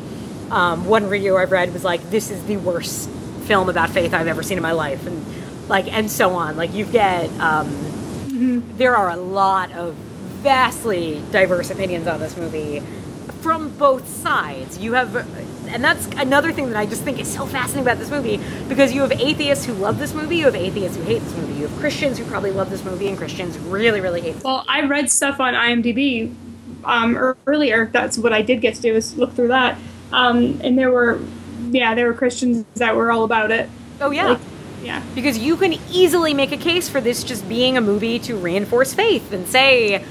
Um, 0.51 0.85
one 0.85 1.07
review 1.09 1.37
I've 1.37 1.51
read 1.51 1.71
was 1.73 1.83
like, 1.83 2.01
"This 2.09 2.31
is 2.31 2.43
the 2.45 2.57
worst 2.57 3.09
film 3.45 3.69
about 3.69 3.89
faith 3.91 4.13
I've 4.13 4.27
ever 4.27 4.41
seen 4.43 4.57
in 4.57 4.63
my 4.63 4.71
life," 4.71 5.05
and 5.05 5.23
like 5.69 5.91
and 5.91 6.09
so 6.09 6.33
on. 6.33 6.57
Like 6.57 6.73
you 6.73 6.85
get 6.85 7.29
um, 7.39 7.69
there 8.77 8.95
are 8.95 9.09
a 9.09 9.15
lot 9.17 9.71
of 9.73 9.93
vastly 10.41 11.21
diverse 11.31 11.69
opinions 11.69 12.07
on 12.07 12.19
this 12.19 12.35
movie 12.37 12.81
from 13.41 13.69
both 13.77 14.07
sides. 14.07 14.77
You 14.79 14.93
have, 14.93 15.13
and 15.69 15.83
that's 15.83 16.07
another 16.17 16.51
thing 16.51 16.67
that 16.69 16.77
I 16.77 16.85
just 16.85 17.03
think 17.03 17.19
is 17.19 17.31
so 17.31 17.45
fascinating 17.45 17.83
about 17.83 17.97
this 17.97 18.09
movie 18.09 18.39
because 18.67 18.93
you 18.93 19.01
have 19.01 19.11
atheists 19.13 19.65
who 19.65 19.73
love 19.73 19.99
this 19.99 20.13
movie, 20.13 20.37
you 20.37 20.45
have 20.45 20.55
atheists 20.55 20.97
who 20.97 21.03
hate 21.03 21.21
this 21.21 21.35
movie, 21.35 21.53
you 21.53 21.67
have 21.67 21.79
Christians 21.79 22.17
who 22.17 22.25
probably 22.25 22.51
love 22.51 22.69
this 22.69 22.83
movie, 22.83 23.07
and 23.07 23.17
Christians 23.17 23.57
really, 23.57 24.01
really 24.01 24.21
hate 24.21 24.35
this. 24.35 24.43
Well, 24.43 24.65
I 24.67 24.81
read 24.81 25.09
stuff 25.09 25.39
on 25.39 25.53
IMDb 25.53 26.33
um, 26.83 27.35
earlier. 27.45 27.87
That's 27.87 28.17
what 28.17 28.33
I 28.33 28.41
did 28.41 28.61
get 28.61 28.75
to 28.75 28.81
do 28.81 28.95
is 28.95 29.17
look 29.17 29.33
through 29.33 29.49
that. 29.49 29.77
Um, 30.11 30.59
and 30.63 30.77
there 30.77 30.91
were, 30.91 31.19
yeah, 31.69 31.93
there 31.95 32.07
were 32.07 32.13
Christians 32.13 32.65
that 32.75 32.95
were 32.95 33.11
all 33.11 33.23
about 33.23 33.51
it. 33.51 33.69
Oh 34.01 34.11
yeah. 34.11 34.29
Like, 34.29 34.39
yeah. 34.81 35.03
because 35.13 35.37
you 35.37 35.57
can 35.57 35.73
easily 35.91 36.33
make 36.33 36.51
a 36.51 36.57
case 36.57 36.89
for 36.89 37.01
this 37.01 37.23
just 37.23 37.47
being 37.49 37.77
a 37.77 37.81
movie 37.81 38.19
to 38.19 38.35
reinforce 38.35 38.93
faith 38.93 39.31
and 39.33 39.47
say 39.47 40.03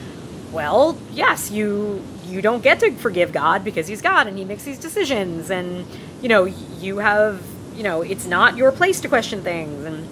well 0.53 0.99
yes 1.13 1.51
you 1.51 2.03
you 2.29 2.43
don't 2.43 2.63
get 2.63 2.81
to 2.81 2.91
forgive 2.93 3.33
god 3.33 3.65
because 3.65 3.87
he's 3.87 4.03
god 4.03 4.27
and 4.27 4.39
he 4.39 4.45
makes 4.45 4.65
these 4.65 4.79
decisions 4.79 5.51
and 5.51 5.87
you 6.23 6.29
know 6.29 6.45
you 6.45 6.99
have 6.99 7.43
you 7.75 7.83
know 7.83 8.03
it's 8.03 8.27
not 8.27 8.57
your 8.57 8.71
place 8.73 9.01
to 9.01 9.09
question 9.09 9.43
things 9.43 9.85
and 9.85 10.09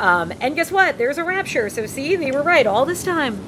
um, 0.00 0.32
and 0.40 0.54
guess 0.54 0.70
what 0.70 0.96
there's 0.96 1.18
a 1.18 1.24
rapture 1.24 1.68
so 1.68 1.84
see 1.86 2.14
they 2.14 2.30
were 2.30 2.42
right 2.42 2.66
all 2.66 2.84
this 2.84 3.02
time 3.02 3.38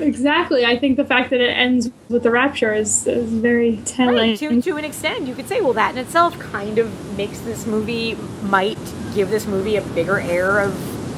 Exactly. 0.00 0.64
I 0.64 0.78
think 0.78 0.96
the 0.96 1.04
fact 1.04 1.30
that 1.30 1.40
it 1.40 1.50
ends 1.50 1.90
with 2.08 2.22
the 2.22 2.30
rapture 2.30 2.72
is, 2.72 3.06
is 3.06 3.30
very 3.30 3.80
telling. 3.84 4.16
Right, 4.16 4.38
to, 4.38 4.62
to 4.62 4.76
an 4.76 4.84
extent, 4.84 5.26
you 5.26 5.34
could 5.34 5.48
say, 5.48 5.60
well, 5.60 5.74
that 5.74 5.92
in 5.92 5.98
itself 5.98 6.38
kind 6.38 6.78
of 6.78 7.16
makes 7.16 7.40
this 7.40 7.66
movie, 7.66 8.16
might 8.42 8.78
give 9.14 9.30
this 9.30 9.46
movie 9.46 9.76
a 9.76 9.82
bigger 9.82 10.18
air 10.18 10.60
of 10.60 10.74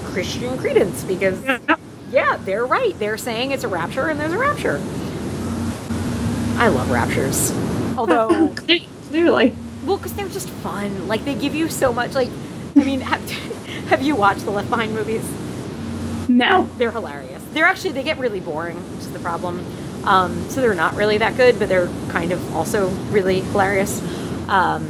Christian 0.06 0.58
credence 0.58 1.04
because, 1.04 1.42
yeah, 2.10 2.36
they're 2.38 2.66
right. 2.66 2.98
They're 2.98 3.18
saying 3.18 3.52
it's 3.52 3.64
a 3.64 3.68
rapture 3.68 4.08
and 4.08 4.18
there's 4.18 4.32
a 4.32 4.38
rapture. 4.38 4.82
I 6.58 6.68
love 6.68 6.90
raptures. 6.90 7.52
Although, 7.98 8.54
Clearly. 9.08 9.54
well, 9.84 9.96
because 9.96 10.14
they're 10.14 10.28
just 10.28 10.48
fun. 10.48 11.08
Like, 11.08 11.24
they 11.24 11.34
give 11.34 11.54
you 11.54 11.68
so 11.68 11.92
much. 11.92 12.14
Like, 12.14 12.30
I 12.76 12.84
mean, 12.84 13.00
have, 13.02 13.28
have 13.88 14.02
you 14.02 14.16
watched 14.16 14.44
the 14.44 14.50
Left 14.50 14.70
Behind 14.70 14.94
movies? 14.94 15.28
No. 16.28 16.68
They're 16.78 16.90
hilarious. 16.90 17.42
They're 17.52 17.66
actually 17.66 17.92
they 17.92 18.02
get 18.02 18.18
really 18.18 18.40
boring, 18.40 18.76
which 18.92 19.00
is 19.00 19.12
the 19.12 19.18
problem. 19.18 19.64
Um, 20.04 20.48
so 20.48 20.60
they're 20.60 20.74
not 20.74 20.94
really 20.94 21.18
that 21.18 21.36
good, 21.36 21.58
but 21.58 21.68
they're 21.68 21.88
kind 22.08 22.32
of 22.32 22.56
also 22.56 22.88
really 23.10 23.40
hilarious. 23.40 24.00
Um, 24.48 24.88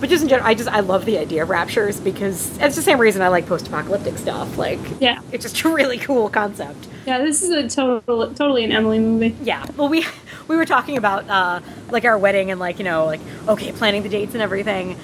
but 0.00 0.08
just 0.08 0.22
in 0.22 0.28
general, 0.28 0.48
I 0.48 0.54
just 0.54 0.68
I 0.68 0.80
love 0.80 1.04
the 1.04 1.18
idea 1.18 1.42
of 1.42 1.48
raptures 1.50 1.98
because 2.00 2.56
it's 2.58 2.76
the 2.76 2.82
same 2.82 2.98
reason 2.98 3.22
I 3.22 3.28
like 3.28 3.46
post-apocalyptic 3.46 4.16
stuff. 4.18 4.56
Like, 4.58 4.78
Yeah. 5.00 5.20
it's 5.32 5.44
just 5.44 5.62
a 5.64 5.68
really 5.68 5.98
cool 5.98 6.28
concept. 6.28 6.86
Yeah, 7.06 7.18
this 7.18 7.42
is 7.42 7.50
a 7.50 7.68
total, 7.68 8.32
totally 8.34 8.64
an 8.64 8.72
Emily 8.72 8.98
movie. 8.98 9.34
Yeah. 9.42 9.64
Well, 9.76 9.88
we 9.88 10.04
we 10.46 10.56
were 10.56 10.64
talking 10.66 10.96
about 10.96 11.28
uh, 11.28 11.60
like 11.90 12.04
our 12.04 12.18
wedding 12.18 12.50
and 12.50 12.60
like 12.60 12.78
you 12.78 12.84
know 12.84 13.06
like 13.06 13.20
okay 13.48 13.72
planning 13.72 14.02
the 14.02 14.08
dates 14.08 14.34
and 14.34 14.42
everything, 14.42 14.96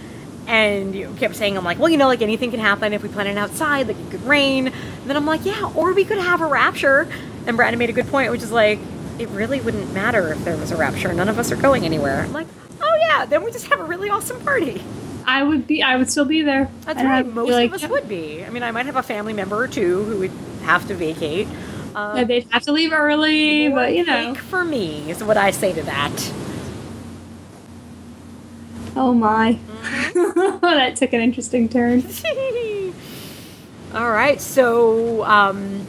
and 0.47 0.95
you 0.95 1.13
kept 1.19 1.37
saying 1.37 1.57
I'm 1.57 1.65
like 1.65 1.79
well 1.79 1.89
you 1.89 1.97
know 1.97 2.07
like 2.07 2.21
anything 2.23 2.51
can 2.51 2.61
happen 2.61 2.93
if 2.93 3.03
we 3.03 3.09
plan 3.09 3.27
it 3.27 3.39
outside 3.39 3.89
like 3.89 3.99
it 3.99 4.11
could 4.11 4.23
rain. 4.27 4.69
And 4.69 5.07
then 5.11 5.17
I'm 5.17 5.27
like 5.27 5.45
yeah, 5.45 5.71
or 5.75 5.93
we 5.93 6.05
could 6.05 6.19
have 6.19 6.41
a 6.41 6.47
rapture. 6.47 7.09
And 7.47 7.57
Brandon 7.57 7.79
made 7.79 7.91
a 7.91 7.95
good 7.95 8.09
point, 8.09 8.31
which 8.31 8.43
is 8.43 8.53
like 8.53 8.79
it 9.19 9.29
really 9.29 9.61
wouldn't 9.61 9.93
matter 9.95 10.33
if 10.33 10.45
there 10.45 10.57
was 10.57 10.71
a 10.73 10.77
rapture. 10.77 11.13
None 11.15 11.29
of 11.29 11.39
us 11.39 11.51
are 11.53 11.57
going 11.57 11.85
anywhere. 11.85 12.23
I'm 12.23 12.33
like 12.33 12.47
oh 12.81 12.99
yeah, 13.01 13.27
then 13.27 13.45
we 13.45 13.51
just 13.51 13.67
have 13.69 13.81
a 13.81 13.85
really 13.85 14.11
awesome 14.11 14.41
party. 14.41 14.83
I 15.27 15.43
would 15.43 15.67
be. 15.67 15.83
I 15.83 15.97
would 15.97 16.11
still 16.11 16.25
be 16.25 16.43
there. 16.43 16.71
That's 16.83 16.99
I'd 16.99 17.07
right. 17.07 17.27
Most 17.27 17.51
like, 17.51 17.71
of 17.71 17.83
us 17.83 17.89
would 17.89 18.09
be. 18.09 18.45
I 18.45 18.51
mean, 18.51 18.63
I 18.63 18.71
might 18.71 18.87
have 18.87 18.97
a 18.97 19.03
family 19.03 19.33
member 19.33 19.57
or 19.57 19.69
two 19.69 20.05
who 20.05 20.19
would 20.19 20.33
have 20.65 20.87
to 20.89 20.95
vacate. 20.95 21.49
Um, 21.95 22.17
Yeah, 22.17 22.25
they'd 22.25 22.47
have 22.51 22.63
to 22.65 22.73
leave 22.73 22.93
early, 22.93 23.69
but 23.69 23.95
you 23.95 24.05
know. 24.05 24.35
for 24.35 24.65
me 24.65 25.11
is 25.11 25.23
what 25.23 25.37
I 25.37 25.51
say 25.51 25.73
to 25.73 25.83
that. 25.83 26.33
Oh 28.97 29.13
my. 29.13 29.55
Mm-hmm. 29.55 30.61
that 30.61 30.97
took 30.97 31.13
an 31.13 31.21
interesting 31.21 31.69
turn. 31.69 32.05
All 33.95 34.11
right, 34.11 34.41
so 34.41 35.25
um, 35.25 35.87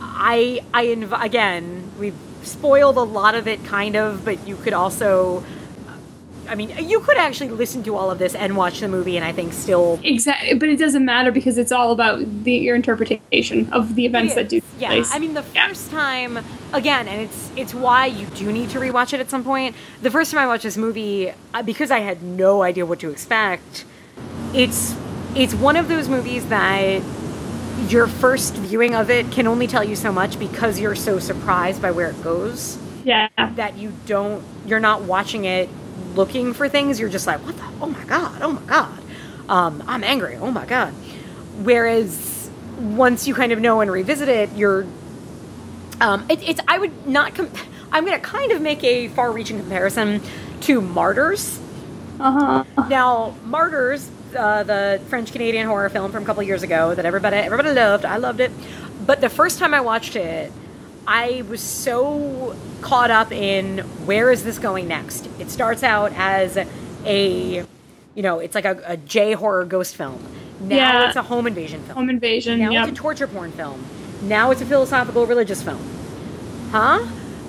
I 0.00 0.60
I 0.74 0.86
inv- 0.86 1.22
again 1.22 1.90
we've 1.98 2.16
spoiled 2.42 2.96
a 2.96 3.02
lot 3.02 3.34
of 3.34 3.48
it, 3.48 3.64
kind 3.64 3.96
of, 3.96 4.24
but 4.24 4.46
you 4.46 4.56
could 4.56 4.72
also. 4.74 5.42
I 6.50 6.56
mean, 6.56 6.74
you 6.88 6.98
could 6.98 7.16
actually 7.16 7.50
listen 7.50 7.84
to 7.84 7.94
all 7.94 8.10
of 8.10 8.18
this 8.18 8.34
and 8.34 8.56
watch 8.56 8.80
the 8.80 8.88
movie, 8.88 9.16
and 9.16 9.24
I 9.24 9.30
think 9.30 9.52
still 9.52 10.00
Exactly, 10.02 10.54
but 10.54 10.68
it 10.68 10.78
doesn't 10.80 11.04
matter 11.04 11.30
because 11.30 11.56
it's 11.58 11.70
all 11.70 11.92
about 11.92 12.18
the, 12.42 12.52
your 12.52 12.74
interpretation 12.74 13.72
of 13.72 13.94
the 13.94 14.04
events 14.04 14.34
that 14.34 14.48
do. 14.48 14.60
Yeah, 14.76 14.88
place. 14.88 15.14
I 15.14 15.20
mean 15.20 15.34
the 15.34 15.44
Yeah. 15.54 15.68
first 15.68 15.92
time 15.92 16.44
again, 16.72 17.06
and 17.06 17.20
it's 17.22 17.50
it's 17.54 17.72
why 17.72 18.06
you 18.06 18.26
do 18.34 18.50
need 18.50 18.68
to 18.70 18.80
rewatch 18.80 19.12
it 19.12 19.20
at 19.20 19.30
some 19.30 19.44
point. 19.44 19.76
The 20.02 20.10
first 20.10 20.32
time 20.32 20.40
I 20.40 20.48
watched 20.48 20.64
this 20.64 20.76
movie, 20.76 21.32
uh, 21.54 21.62
because 21.62 21.92
I 21.92 22.00
had 22.00 22.20
no 22.24 22.62
idea 22.62 22.84
what 22.84 22.98
to 23.00 23.10
expect, 23.10 23.84
it's 24.52 24.96
it's 25.36 25.54
one 25.54 25.76
of 25.76 25.86
those 25.86 26.08
movies 26.08 26.44
that 26.48 27.00
your 27.88 28.08
first 28.08 28.54
viewing 28.54 28.96
of 28.96 29.08
it 29.08 29.30
can 29.30 29.46
only 29.46 29.68
tell 29.68 29.84
you 29.84 29.94
so 29.94 30.10
much 30.10 30.36
because 30.38 30.80
you're 30.80 30.96
so 30.96 31.20
surprised 31.20 31.80
by 31.80 31.92
where 31.92 32.10
it 32.10 32.22
goes 32.22 32.76
yeah, 33.04 33.28
that 33.38 33.78
you 33.78 33.92
don't 34.06 34.42
you're 34.66 34.80
not 34.80 35.02
watching 35.02 35.44
it 35.44 35.68
looking 36.16 36.52
for 36.54 36.68
things 36.68 36.98
you're 37.00 37.08
just 37.08 37.26
like 37.26 37.40
what 37.44 37.56
the 37.56 37.64
oh 37.80 37.86
my 37.86 38.04
god 38.04 38.40
oh 38.42 38.52
my 38.52 38.62
god 38.62 38.98
um, 39.48 39.82
i'm 39.86 40.04
angry 40.04 40.36
oh 40.36 40.50
my 40.50 40.66
god 40.66 40.92
whereas 41.62 42.50
once 42.78 43.26
you 43.26 43.34
kind 43.34 43.52
of 43.52 43.60
know 43.60 43.80
and 43.80 43.90
revisit 43.90 44.28
it 44.28 44.52
you're 44.52 44.86
um, 46.00 46.24
it, 46.30 46.42
it's 46.48 46.60
i 46.68 46.78
would 46.78 47.06
not 47.06 47.34
com- 47.34 47.50
i'm 47.92 48.04
going 48.04 48.18
to 48.18 48.26
kind 48.26 48.52
of 48.52 48.60
make 48.60 48.82
a 48.84 49.08
far 49.08 49.32
reaching 49.32 49.58
comparison 49.58 50.20
to 50.60 50.80
martyrs 50.80 51.60
uh 52.20 52.64
huh. 52.76 52.88
now, 52.88 53.34
Martyrs, 53.46 54.08
uh, 54.36 54.62
the 54.62 55.00
French 55.08 55.32
Canadian 55.32 55.66
horror 55.66 55.88
film 55.88 56.12
from 56.12 56.22
a 56.22 56.26
couple 56.26 56.42
years 56.42 56.62
ago 56.62 56.94
that 56.94 57.06
everybody 57.06 57.36
everybody 57.36 57.72
loved. 57.72 58.04
I 58.04 58.18
loved 58.18 58.40
it, 58.40 58.52
but 59.06 59.22
the 59.22 59.30
first 59.30 59.58
time 59.58 59.72
I 59.72 59.80
watched 59.80 60.16
it, 60.16 60.52
I 61.12 61.42
was 61.48 61.60
so 61.60 62.54
caught 62.82 63.10
up 63.10 63.32
in 63.32 63.78
where 64.06 64.30
is 64.30 64.44
this 64.44 64.60
going 64.60 64.86
next. 64.86 65.28
It 65.40 65.50
starts 65.50 65.82
out 65.82 66.12
as 66.14 66.56
a, 67.04 67.66
you 68.14 68.22
know, 68.22 68.38
it's 68.38 68.54
like 68.54 68.64
a, 68.64 68.80
a 68.86 68.96
J 68.96 69.32
horror 69.32 69.64
ghost 69.64 69.96
film. 69.96 70.24
Now 70.60 70.76
Yeah. 70.76 71.08
it's 71.08 71.16
a 71.16 71.22
home 71.22 71.48
invasion 71.48 71.82
film. 71.82 71.96
Home 71.98 72.10
invasion. 72.10 72.60
Now 72.60 72.70
Yep. 72.70 72.88
it's 72.90 72.98
a 72.98 73.02
torture 73.02 73.26
porn 73.26 73.50
film. 73.50 73.84
Now 74.22 74.52
it's 74.52 74.60
a 74.60 74.66
philosophical 74.66 75.26
religious 75.26 75.64
film. 75.64 75.80
Huh? 76.70 77.04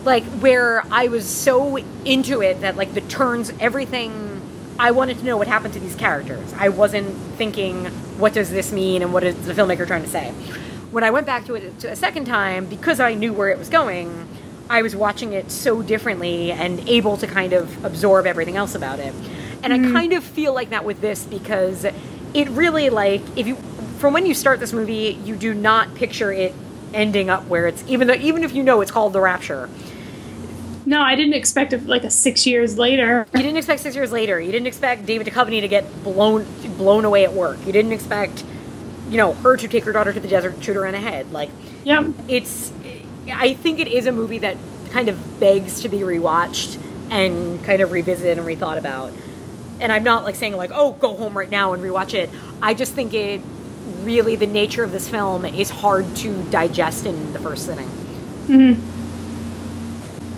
Like 0.05 0.23
where 0.39 0.83
I 0.89 1.09
was 1.09 1.29
so 1.29 1.77
into 2.03 2.41
it 2.41 2.61
that 2.61 2.77
like 2.77 2.95
the 2.95 3.01
turns 3.01 3.53
everything 3.59 4.41
I 4.79 4.89
wanted 4.89 5.19
to 5.19 5.23
know 5.25 5.37
what 5.37 5.47
happened 5.47 5.75
to 5.75 5.79
these 5.79 5.95
characters. 5.95 6.51
I 6.57 6.69
wasn't 6.69 7.15
thinking 7.37 7.85
what 8.17 8.33
does 8.33 8.49
this 8.49 8.71
mean 8.71 9.03
and 9.03 9.13
what 9.13 9.23
is 9.23 9.35
the 9.45 9.53
filmmaker 9.53 9.85
trying 9.85 10.01
to 10.01 10.09
say. 10.09 10.33
When 10.91 11.03
I 11.03 11.09
went 11.09 11.25
back 11.25 11.45
to 11.45 11.55
it 11.55 11.83
a 11.83 11.95
second 11.95 12.25
time 12.25 12.65
because 12.65 12.99
I 12.99 13.13
knew 13.13 13.33
where 13.33 13.49
it 13.49 13.57
was 13.57 13.69
going, 13.69 14.27
I 14.69 14.81
was 14.81 14.95
watching 14.95 15.33
it 15.33 15.51
so 15.51 15.81
differently 15.81 16.51
and 16.51 16.87
able 16.87 17.17
to 17.17 17.27
kind 17.27 17.53
of 17.53 17.83
absorb 17.83 18.25
everything 18.25 18.57
else 18.57 18.75
about 18.75 18.99
it. 18.99 19.13
And 19.63 19.73
I 19.73 19.79
mm. 19.79 19.91
kind 19.91 20.13
of 20.13 20.23
feel 20.23 20.53
like 20.53 20.69
that 20.69 20.85
with 20.85 21.01
this 21.01 21.25
because 21.25 21.85
it 22.33 22.49
really 22.49 22.89
like 22.89 23.21
if 23.35 23.47
you 23.47 23.55
from 23.99 24.13
when 24.13 24.25
you 24.25 24.33
start 24.33 24.59
this 24.59 24.73
movie, 24.73 25.19
you 25.23 25.35
do 25.35 25.53
not 25.53 25.93
picture 25.95 26.31
it 26.31 26.53
ending 26.93 27.29
up 27.29 27.45
where 27.45 27.67
it's 27.67 27.83
even 27.87 28.07
though 28.07 28.15
even 28.15 28.43
if 28.43 28.53
you 28.53 28.63
know 28.63 28.81
it's 28.81 28.91
called 28.91 29.13
the 29.13 29.21
rapture. 29.21 29.69
No, 30.85 31.01
I 31.01 31.15
didn't 31.15 31.33
expect 31.35 31.73
it 31.73 31.85
like 31.85 32.03
a 32.03 32.09
six 32.09 32.47
years 32.47 32.77
later. 32.77 33.27
You 33.33 33.43
didn't 33.43 33.57
expect 33.57 33.81
six 33.81 33.95
years 33.95 34.11
later. 34.11 34.41
You 34.41 34.51
didn't 34.51 34.67
expect 34.67 35.05
David 35.05 35.27
Duchovny 35.27 35.61
to 35.61 35.67
get 35.67 36.03
blown 36.03 36.45
blown 36.77 37.05
away 37.05 37.23
at 37.23 37.33
work. 37.33 37.59
You 37.65 37.71
didn't 37.71 37.91
expect, 37.91 38.43
you 39.11 39.17
know, 39.17 39.33
her 39.33 39.57
to 39.57 39.67
take 39.67 39.83
her 39.83 39.91
daughter 39.91 40.11
to 40.11 40.19
the 40.19 40.27
desert, 40.27 40.55
shoot 40.63 40.75
her 40.75 40.85
in 40.85 40.93
the 40.93 40.99
head. 40.99 41.31
Like 41.31 41.49
yeah, 41.83 42.07
it's 42.27 42.71
I 43.31 43.53
think 43.53 43.79
it 43.79 43.87
is 43.87 44.07
a 44.07 44.11
movie 44.11 44.39
that 44.39 44.57
kind 44.89 45.09
of 45.09 45.39
begs 45.39 45.81
to 45.81 45.89
be 45.89 45.99
rewatched 45.99 46.79
and 47.11 47.63
kind 47.63 47.81
of 47.81 47.91
revisited 47.91 48.39
and 48.39 48.47
rethought 48.47 48.77
about. 48.77 49.13
And 49.79 49.91
I'm 49.91 50.03
not 50.03 50.23
like 50.23 50.35
saying 50.35 50.55
like, 50.55 50.71
oh, 50.73 50.93
go 50.93 51.15
home 51.15 51.37
right 51.37 51.49
now 51.49 51.73
and 51.73 51.83
rewatch 51.83 52.13
it. 52.13 52.29
I 52.61 52.73
just 52.73 52.93
think 52.93 53.13
it 53.13 53.41
really 54.01 54.35
the 54.35 54.47
nature 54.47 54.83
of 54.83 54.91
this 54.91 55.07
film 55.07 55.45
is 55.45 55.69
hard 55.69 56.15
to 56.17 56.43
digest 56.49 57.05
in 57.05 57.33
the 57.33 57.39
first 57.39 57.65
sitting. 57.65 57.87
Mhm 58.47 58.91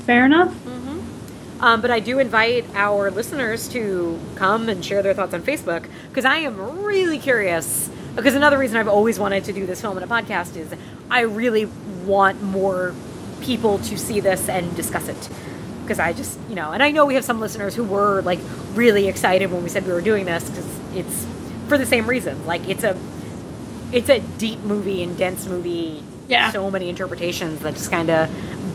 fair 0.05 0.25
enough. 0.25 0.53
Um, 1.59 1.79
but 1.79 1.91
I 1.91 2.01
do 2.01 2.19
invite 2.19 2.65
our 2.75 3.09
listeners 3.09 3.69
to 3.69 4.19
come 4.35 4.67
and 4.67 4.83
share 4.83 5.01
their 5.01 5.13
thoughts 5.13 5.33
on 5.33 5.41
Facebook 5.41 5.85
because 6.09 6.25
I 6.25 6.37
am 6.37 6.83
really 6.83 7.17
curious. 7.17 7.89
Because 8.15 8.35
another 8.35 8.57
reason 8.57 8.77
I've 8.77 8.88
always 8.88 9.18
wanted 9.18 9.45
to 9.45 9.53
do 9.53 9.65
this 9.65 9.81
film 9.81 9.98
in 9.98 10.03
a 10.03 10.07
podcast 10.07 10.56
is 10.56 10.73
I 11.10 11.22
really 11.22 11.65
want 12.06 12.41
more 12.41 12.94
people 13.41 13.80
to 13.80 13.98
see 13.98 14.19
this 14.19 14.48
and 14.49 14.76
discuss 14.76 15.07
it. 15.07 15.30
Because 15.81 15.99
I 15.99 16.14
just, 16.14 16.40
you 16.48 16.56
know, 16.56 16.72
and 16.72 16.81
I 16.81 16.91
know 16.91 17.06
we 17.06 17.15
have 17.15 17.26
some 17.26 17.40
listeners 17.40 17.76
who 17.76 17.84
were 17.84 18.22
like 18.22 18.40
really 18.73 19.07
excited 19.07 19.52
when 19.52 19.64
we 19.64 19.69
said 19.69 19.85
we 19.85 19.94
were 19.94 20.02
doing 20.02 20.26
this 20.26 20.49
because 20.49 20.65
it's 20.95 21.26
for 21.68 21.77
the 21.77 21.85
same 21.85 22.07
reason. 22.07 22.45
Like 22.45 22.68
it's 22.69 22.84
a, 22.84 22.98
it's 23.91 24.10
a 24.10 24.19
deep 24.19 24.60
movie 24.60 25.03
and 25.03 25.18
dense 25.18 25.45
movie. 25.48 26.03
Yeah. 26.27 26.52
So 26.52 26.69
many 26.72 26.90
interpretations 26.90 27.60
that 27.61 27.73
just 27.73 27.91
kind 27.91 28.10
of 28.10 28.30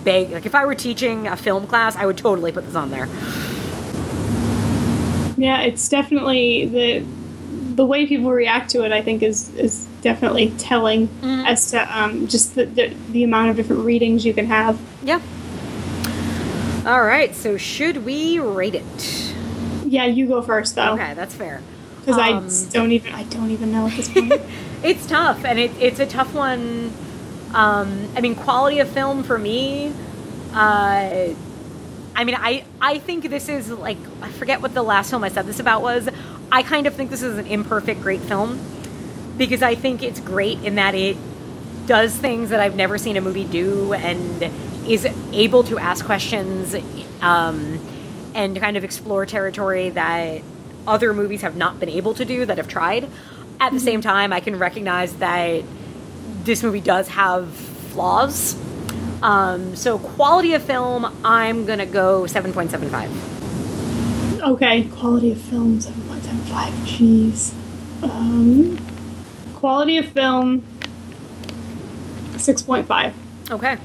beg. 0.04 0.32
Like 0.32 0.46
if 0.46 0.54
I 0.54 0.66
were 0.66 0.74
teaching 0.74 1.28
a 1.28 1.36
film 1.36 1.66
class, 1.66 1.96
I 1.96 2.06
would 2.06 2.18
totally 2.18 2.52
put 2.52 2.66
this 2.66 2.74
on 2.74 2.90
there. 2.90 3.06
Yeah, 5.38 5.60
it's 5.60 5.88
definitely 5.88 6.66
the 6.66 7.06
the 7.78 7.86
way 7.86 8.06
people 8.06 8.30
react 8.32 8.70
to 8.72 8.84
it. 8.84 8.90
I 8.92 9.00
think 9.02 9.22
is 9.22 9.48
is 9.54 9.86
definitely 10.02 10.50
telling 10.58 11.08
as 11.46 11.70
to 11.70 11.78
um, 11.98 12.26
just 12.28 12.54
the, 12.56 12.66
the 12.66 12.92
the 13.10 13.22
amount 13.24 13.50
of 13.50 13.56
different 13.56 13.84
readings 13.84 14.26
you 14.26 14.34
can 14.34 14.46
have. 14.46 14.78
Yeah. 15.02 15.20
All 16.86 17.02
right. 17.04 17.34
So 17.34 17.56
should 17.56 18.04
we 18.04 18.38
rate 18.38 18.74
it? 18.74 19.34
Yeah, 19.86 20.04
you 20.06 20.26
go 20.26 20.42
first 20.42 20.74
though, 20.74 20.94
Okay, 20.94 21.14
that's 21.14 21.34
fair. 21.34 21.60
because 22.00 22.18
I 22.18 22.30
Um, 22.32 22.46
s- 22.46 22.66
don't 22.72 22.92
even 22.92 23.12
I 23.14 23.22
don't 23.24 23.50
even 23.50 23.72
know 23.72 23.86
at 23.86 23.92
this 23.96 24.08
point. 24.08 24.32
It's 24.80 25.06
tough, 25.06 25.44
and 25.44 25.58
it, 25.58 25.72
it's 25.80 25.98
a 25.98 26.06
tough 26.06 26.32
one. 26.34 26.92
Um, 27.52 28.08
I 28.14 28.20
mean, 28.20 28.36
quality 28.36 28.78
of 28.78 28.88
film 28.88 29.24
for 29.24 29.36
me. 29.36 29.92
Uh, 30.54 31.34
I 32.14 32.24
mean, 32.24 32.36
I 32.36 32.62
I 32.80 32.98
think 33.00 33.28
this 33.28 33.48
is 33.48 33.70
like 33.70 33.98
I 34.22 34.28
forget 34.30 34.60
what 34.62 34.74
the 34.74 34.82
last 34.84 35.10
film 35.10 35.24
I 35.24 35.30
said 35.30 35.46
this 35.46 35.58
about 35.58 35.82
was. 35.82 36.08
I 36.50 36.62
kind 36.62 36.86
of 36.86 36.94
think 36.94 37.10
this 37.10 37.22
is 37.22 37.38
an 37.38 37.46
imperfect, 37.46 38.00
great 38.00 38.20
film 38.20 38.60
because 39.36 39.62
I 39.62 39.74
think 39.74 40.02
it's 40.02 40.20
great 40.20 40.62
in 40.64 40.74
that 40.74 40.94
it 40.94 41.16
does 41.86 42.14
things 42.14 42.50
that 42.50 42.60
I've 42.60 42.76
never 42.76 42.98
seen 42.98 43.16
a 43.16 43.20
movie 43.20 43.44
do 43.44 43.94
and 43.94 44.50
is 44.86 45.06
able 45.32 45.62
to 45.64 45.78
ask 45.78 46.04
questions 46.04 46.74
um, 47.20 47.78
and 48.34 48.58
kind 48.58 48.76
of 48.76 48.84
explore 48.84 49.26
territory 49.26 49.90
that 49.90 50.42
other 50.86 51.14
movies 51.14 51.42
have 51.42 51.56
not 51.56 51.78
been 51.78 51.88
able 51.88 52.14
to 52.14 52.24
do 52.24 52.46
that 52.46 52.58
have 52.58 52.68
tried. 52.68 53.08
At 53.60 53.72
the 53.72 53.80
same 53.80 54.00
mm-hmm. 54.00 54.08
time, 54.08 54.32
I 54.32 54.40
can 54.40 54.58
recognize 54.58 55.14
that 55.16 55.62
this 56.44 56.62
movie 56.62 56.80
does 56.80 57.08
have 57.08 57.52
flaws. 57.52 58.56
Um, 59.22 59.76
so, 59.76 59.98
quality 59.98 60.54
of 60.54 60.62
film, 60.62 61.14
I'm 61.24 61.66
going 61.66 61.80
to 61.80 61.86
go 61.86 62.22
7.75. 62.22 64.40
Okay, 64.40 64.84
quality 64.84 65.32
of 65.32 65.40
film, 65.40 65.80
7.75. 65.80 66.07
Five. 66.58 66.74
jeez. 66.84 67.52
Um, 68.02 68.78
quality 69.54 69.98
of 69.98 70.06
film, 70.06 70.62
6.5. 72.32 73.12
Okay. 73.52 73.76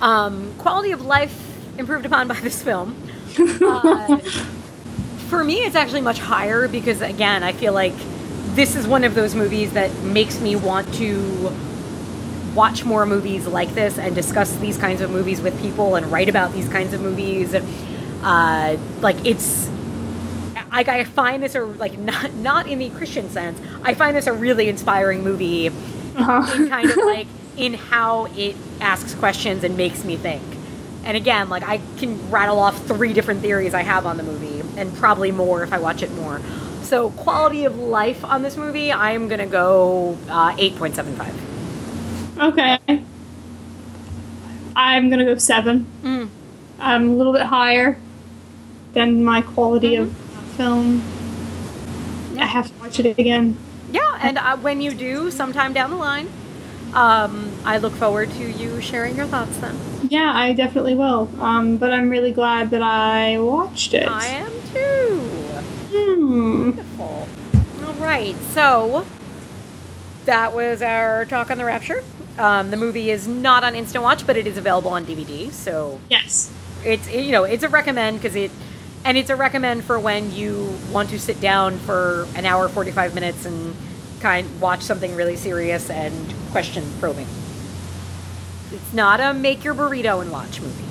Um, 0.00 0.52
quality 0.58 0.90
of 0.90 1.02
life 1.02 1.40
improved 1.78 2.04
upon 2.04 2.26
by 2.26 2.40
this 2.40 2.62
film. 2.62 2.96
Uh, 3.62 4.18
for 5.28 5.42
me, 5.42 5.64
it's 5.64 5.74
actually 5.74 6.00
much 6.00 6.18
higher 6.18 6.68
because, 6.68 7.00
again, 7.00 7.42
I 7.42 7.52
feel 7.52 7.72
like 7.72 7.94
this 8.54 8.76
is 8.76 8.86
one 8.86 9.02
of 9.02 9.14
those 9.14 9.34
movies 9.34 9.72
that 9.72 9.92
makes 10.02 10.40
me 10.40 10.54
want 10.54 10.92
to 10.94 11.52
watch 12.54 12.84
more 12.84 13.06
movies 13.06 13.46
like 13.46 13.70
this 13.74 13.98
and 13.98 14.14
discuss 14.14 14.54
these 14.58 14.78
kinds 14.78 15.00
of 15.00 15.10
movies 15.10 15.40
with 15.40 15.60
people 15.60 15.96
and 15.96 16.12
write 16.12 16.28
about 16.28 16.52
these 16.52 16.68
kinds 16.68 16.92
of 16.92 17.00
movies. 17.00 17.54
Uh, 18.22 18.76
like, 19.00 19.16
it's 19.26 19.68
like 20.76 20.88
I 20.88 21.04
find 21.04 21.42
this 21.42 21.54
a 21.54 21.62
like 21.64 21.98
not 21.98 22.34
not 22.34 22.66
in 22.66 22.78
the 22.78 22.90
Christian 22.90 23.30
sense. 23.30 23.60
I 23.82 23.94
find 23.94 24.16
this 24.16 24.26
a 24.26 24.32
really 24.32 24.68
inspiring 24.68 25.22
movie 25.22 25.68
Uh-huh. 25.68 26.54
in 26.56 26.68
kind 26.68 26.90
of 26.90 26.96
like 26.98 27.26
in 27.56 27.74
how 27.74 28.26
it 28.36 28.56
asks 28.80 29.14
questions 29.14 29.64
and 29.64 29.76
makes 29.76 30.04
me 30.04 30.16
think. 30.16 30.42
And 31.04 31.16
again, 31.16 31.48
like 31.48 31.62
I 31.62 31.80
can 31.98 32.30
rattle 32.30 32.58
off 32.58 32.86
three 32.86 33.12
different 33.12 33.40
theories 33.40 33.74
I 33.74 33.82
have 33.82 34.06
on 34.06 34.16
the 34.16 34.22
movie, 34.22 34.62
and 34.78 34.94
probably 34.96 35.30
more 35.32 35.62
if 35.62 35.72
I 35.72 35.78
watch 35.78 36.02
it 36.02 36.10
more. 36.12 36.40
So, 36.82 37.10
quality 37.10 37.64
of 37.64 37.76
life 37.78 38.24
on 38.24 38.42
this 38.42 38.56
movie, 38.56 38.92
I'm 38.92 39.28
gonna 39.28 39.46
go 39.46 40.16
uh, 40.28 40.54
eight 40.58 40.76
point 40.76 40.94
seven 40.94 41.14
five. 41.16 41.34
Okay. 42.38 42.78
I'm 44.76 45.10
gonna 45.10 45.24
go 45.24 45.36
seven. 45.38 45.86
Mm. 46.02 46.28
I'm 46.78 47.10
a 47.10 47.12
little 47.12 47.32
bit 47.32 47.42
higher 47.42 47.98
than 48.92 49.24
my 49.24 49.42
quality 49.42 49.96
of 49.96 50.14
film. 50.56 51.02
I 52.38 52.46
have 52.46 52.68
to 52.68 52.74
watch 52.80 52.98
it 53.00 53.18
again. 53.18 53.56
Yeah, 53.92 54.18
and 54.20 54.38
uh, 54.38 54.56
when 54.58 54.80
you 54.80 54.92
do, 54.94 55.30
sometime 55.30 55.72
down 55.72 55.90
the 55.90 55.96
line, 55.96 56.28
um, 56.94 57.52
I 57.64 57.78
look 57.78 57.92
forward 57.94 58.30
to 58.32 58.50
you 58.50 58.80
sharing 58.80 59.16
your 59.16 59.26
thoughts. 59.26 59.56
Then 59.58 59.76
Yeah, 60.08 60.32
I 60.34 60.52
definitely 60.52 60.94
will. 60.94 61.28
Um, 61.40 61.76
but 61.76 61.92
I'm 61.92 62.08
really 62.10 62.32
glad 62.32 62.70
that 62.70 62.82
I 62.82 63.38
watched 63.38 63.94
it. 63.94 64.08
I 64.08 64.26
am 64.26 64.50
too. 64.72 65.20
Hmm. 65.92 66.62
Wonderful. 66.70 67.28
All 67.86 67.92
right, 67.94 68.34
so 68.52 69.06
that 70.24 70.54
was 70.54 70.82
our 70.82 71.24
talk 71.26 71.50
on 71.50 71.58
the 71.58 71.64
Rapture. 71.64 72.02
Um, 72.38 72.70
the 72.72 72.76
movie 72.76 73.10
is 73.10 73.28
not 73.28 73.62
on 73.62 73.76
Instant 73.76 74.02
Watch, 74.02 74.26
but 74.26 74.36
it 74.36 74.46
is 74.46 74.56
available 74.56 74.90
on 74.90 75.04
DVD. 75.04 75.52
So 75.52 76.00
Yes. 76.10 76.50
it's 76.84 77.08
you 77.12 77.30
know 77.30 77.44
it's 77.44 77.62
a 77.62 77.68
recommend 77.68 78.18
because 78.20 78.34
it 78.34 78.50
and 79.04 79.18
it's 79.18 79.30
a 79.30 79.36
recommend 79.36 79.84
for 79.84 79.98
when 79.98 80.32
you 80.32 80.76
want 80.90 81.10
to 81.10 81.18
sit 81.18 81.40
down 81.40 81.78
for 81.78 82.26
an 82.34 82.46
hour 82.46 82.68
45 82.68 83.14
minutes 83.14 83.44
and 83.44 83.76
kind 84.20 84.60
watch 84.60 84.82
something 84.82 85.14
really 85.14 85.36
serious 85.36 85.90
and 85.90 86.34
question 86.50 86.84
probing 86.98 87.26
it's 88.72 88.92
not 88.92 89.20
a 89.20 89.34
make 89.34 89.62
your 89.62 89.74
burrito 89.74 90.20
and 90.22 90.30
watch 90.32 90.60
movie 90.60 90.84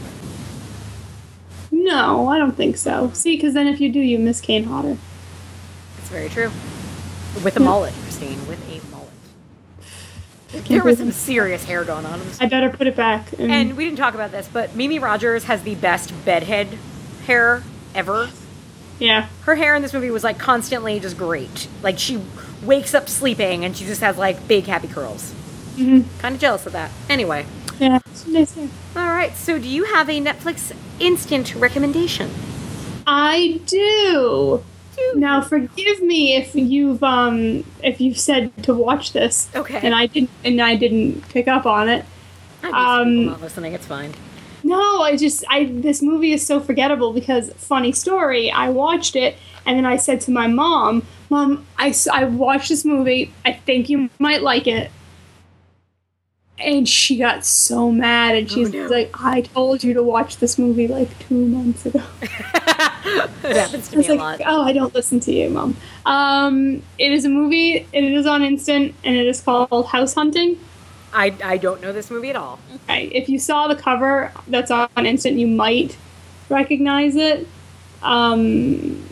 No, 1.72 2.30
I 2.30 2.38
don't 2.38 2.56
think 2.56 2.78
so. 2.78 3.10
See, 3.14 3.36
because 3.36 3.54
then 3.56 3.68
if 3.68 3.82
you 3.82 3.92
do, 3.92 4.00
you 4.00 4.20
miss 4.20 4.40
Kane 4.40 4.64
Hodder. 4.66 4.98
it's 5.98 6.10
very 6.10 6.30
true 6.30 6.52
with 7.44 7.58
a 7.58 7.60
mullet 7.60 7.94
christine 8.04 8.46
with 8.48 8.60
a 8.70 8.80
mullet 8.92 9.10
there 10.68 10.84
was 10.84 11.00
some 11.00 11.12
serious 11.12 11.64
hair 11.64 11.84
going 11.84 12.06
on 12.06 12.22
I 12.40 12.46
better 12.46 12.70
put 12.70 12.86
it 12.86 12.96
back. 12.96 13.34
And, 13.40 13.52
and 13.52 13.76
we 13.76 13.86
didn't 13.86 13.98
talk 13.98 14.14
about 14.14 14.32
this 14.32 14.48
but 14.48 14.76
mimi 14.76 15.00
rogers 15.00 15.46
has 15.46 15.64
the 15.64 15.74
best 15.74 16.14
bedhead 16.26 16.78
hair 17.26 17.64
ever 17.96 18.30
yeah, 19.00 19.28
her 19.42 19.56
hair 19.56 19.76
in 19.76 19.82
this 19.82 19.92
movie 19.92 20.12
was 20.12 20.24
like 20.24 20.38
constantly 20.38 21.00
just 21.00 21.18
great. 21.18 21.68
Like 21.82 21.98
she 22.00 22.22
wakes 22.62 22.94
up 22.94 23.10
sleeping 23.10 23.66
and 23.66 23.76
she 23.76 23.86
just 23.86 24.02
has 24.02 24.18
like 24.18 24.48
big 24.48 24.66
happy 24.66 24.88
curls. 24.88 25.34
Mhm. 25.76 26.06
Kind 26.20 26.36
of 26.36 26.40
jealous 26.40 26.66
of 26.68 26.74
that. 26.74 26.92
Anyway, 27.10 27.46
yeah, 27.80 28.00
nice 28.28 28.56
all 28.58 28.68
right. 28.96 29.36
So, 29.36 29.58
do 29.58 29.68
you 29.68 29.86
have 29.86 30.10
a 30.10 30.22
Netflix 30.22 30.72
instant 31.00 31.56
recommendation? 31.56 32.30
I 33.08 33.60
do. 33.66 34.64
Now, 35.16 35.42
forgive 35.42 36.02
me 36.04 36.36
if 36.36 36.54
you've 36.56 37.04
um 37.04 37.64
if 37.82 38.00
you've 38.00 38.20
said 38.20 38.52
to 38.64 38.74
watch 38.76 39.12
this, 39.12 39.50
Okay. 39.56 39.80
and 39.82 39.94
I 39.96 40.06
didn't 40.06 40.30
and 40.46 40.62
I 40.62 40.76
didn't 40.76 41.28
pick 41.30 41.48
up 41.48 41.66
on 41.66 41.90
it. 41.90 42.06
I'm 42.62 42.74
Um, 42.76 43.26
not 43.26 43.42
listening. 43.42 43.74
It's 43.74 43.88
fine. 43.88 44.14
No, 44.64 45.02
I 45.02 45.18
just 45.18 45.44
I 45.50 45.66
this 45.66 46.02
movie 46.02 46.34
is 46.34 46.46
so 46.46 46.60
forgettable 46.60 47.14
because 47.14 47.52
funny 47.54 47.92
story. 47.92 48.50
I 48.50 48.70
watched 48.70 49.16
it 49.16 49.36
and 49.66 49.78
then 49.78 49.86
I 49.86 49.98
said 49.98 50.22
to 50.22 50.32
my 50.32 50.48
mom, 50.48 51.06
"Mom, 51.30 51.66
I 51.78 51.94
I 52.12 52.26
watched 52.26 52.70
this 52.70 52.86
movie. 52.86 53.34
I 53.46 53.54
think 53.54 53.90
you 53.90 54.10
might 54.20 54.42
like 54.42 54.68
it." 54.68 54.92
And 56.60 56.88
she 56.88 57.18
got 57.18 57.44
so 57.46 57.92
mad 57.92 58.36
and 58.36 58.50
she's 58.50 58.72
no. 58.72 58.88
like, 58.88 59.12
"I 59.20 59.42
told 59.42 59.84
you 59.84 59.94
to 59.96 60.04
watch 60.04 60.38
this 60.38 60.58
movie 60.58 60.88
like 60.88 61.10
2 61.28 61.36
months 61.36 61.86
ago." 61.86 62.02
it 62.22 63.58
happens 63.58 63.90
to 63.90 63.98
me 63.98 64.08
a 64.08 64.16
lot. 64.16 64.42
"Oh, 64.46 64.62
I 64.62 64.72
don't 64.72 64.94
listen 64.96 65.20
to 65.22 65.32
you, 65.34 65.50
mom." 65.50 65.76
Um, 66.06 66.84
it 66.98 67.12
is 67.12 67.26
a 67.26 67.30
movie. 67.30 67.86
It 67.92 68.04
is 68.04 68.26
on 68.26 68.44
Instant 68.44 68.96
and 69.04 69.16
it 69.16 69.28
is 69.28 69.42
called 69.42 69.88
House 69.88 70.14
Hunting. 70.14 70.58
I, 71.14 71.36
I 71.44 71.58
don't 71.58 71.82
know 71.82 71.92
this 71.94 72.10
movie 72.12 72.30
at 72.30 72.36
all. 72.36 72.60
Okay, 72.90 73.06
if 73.08 73.30
you 73.30 73.40
saw 73.40 73.68
the 73.68 73.76
cover 73.76 74.32
that's 74.48 74.72
on 74.72 74.90
Instant, 75.06 75.38
you 75.38 75.48
might 75.48 75.96
recognize 76.50 77.16
it. 77.16 77.48
Um, 78.02 79.04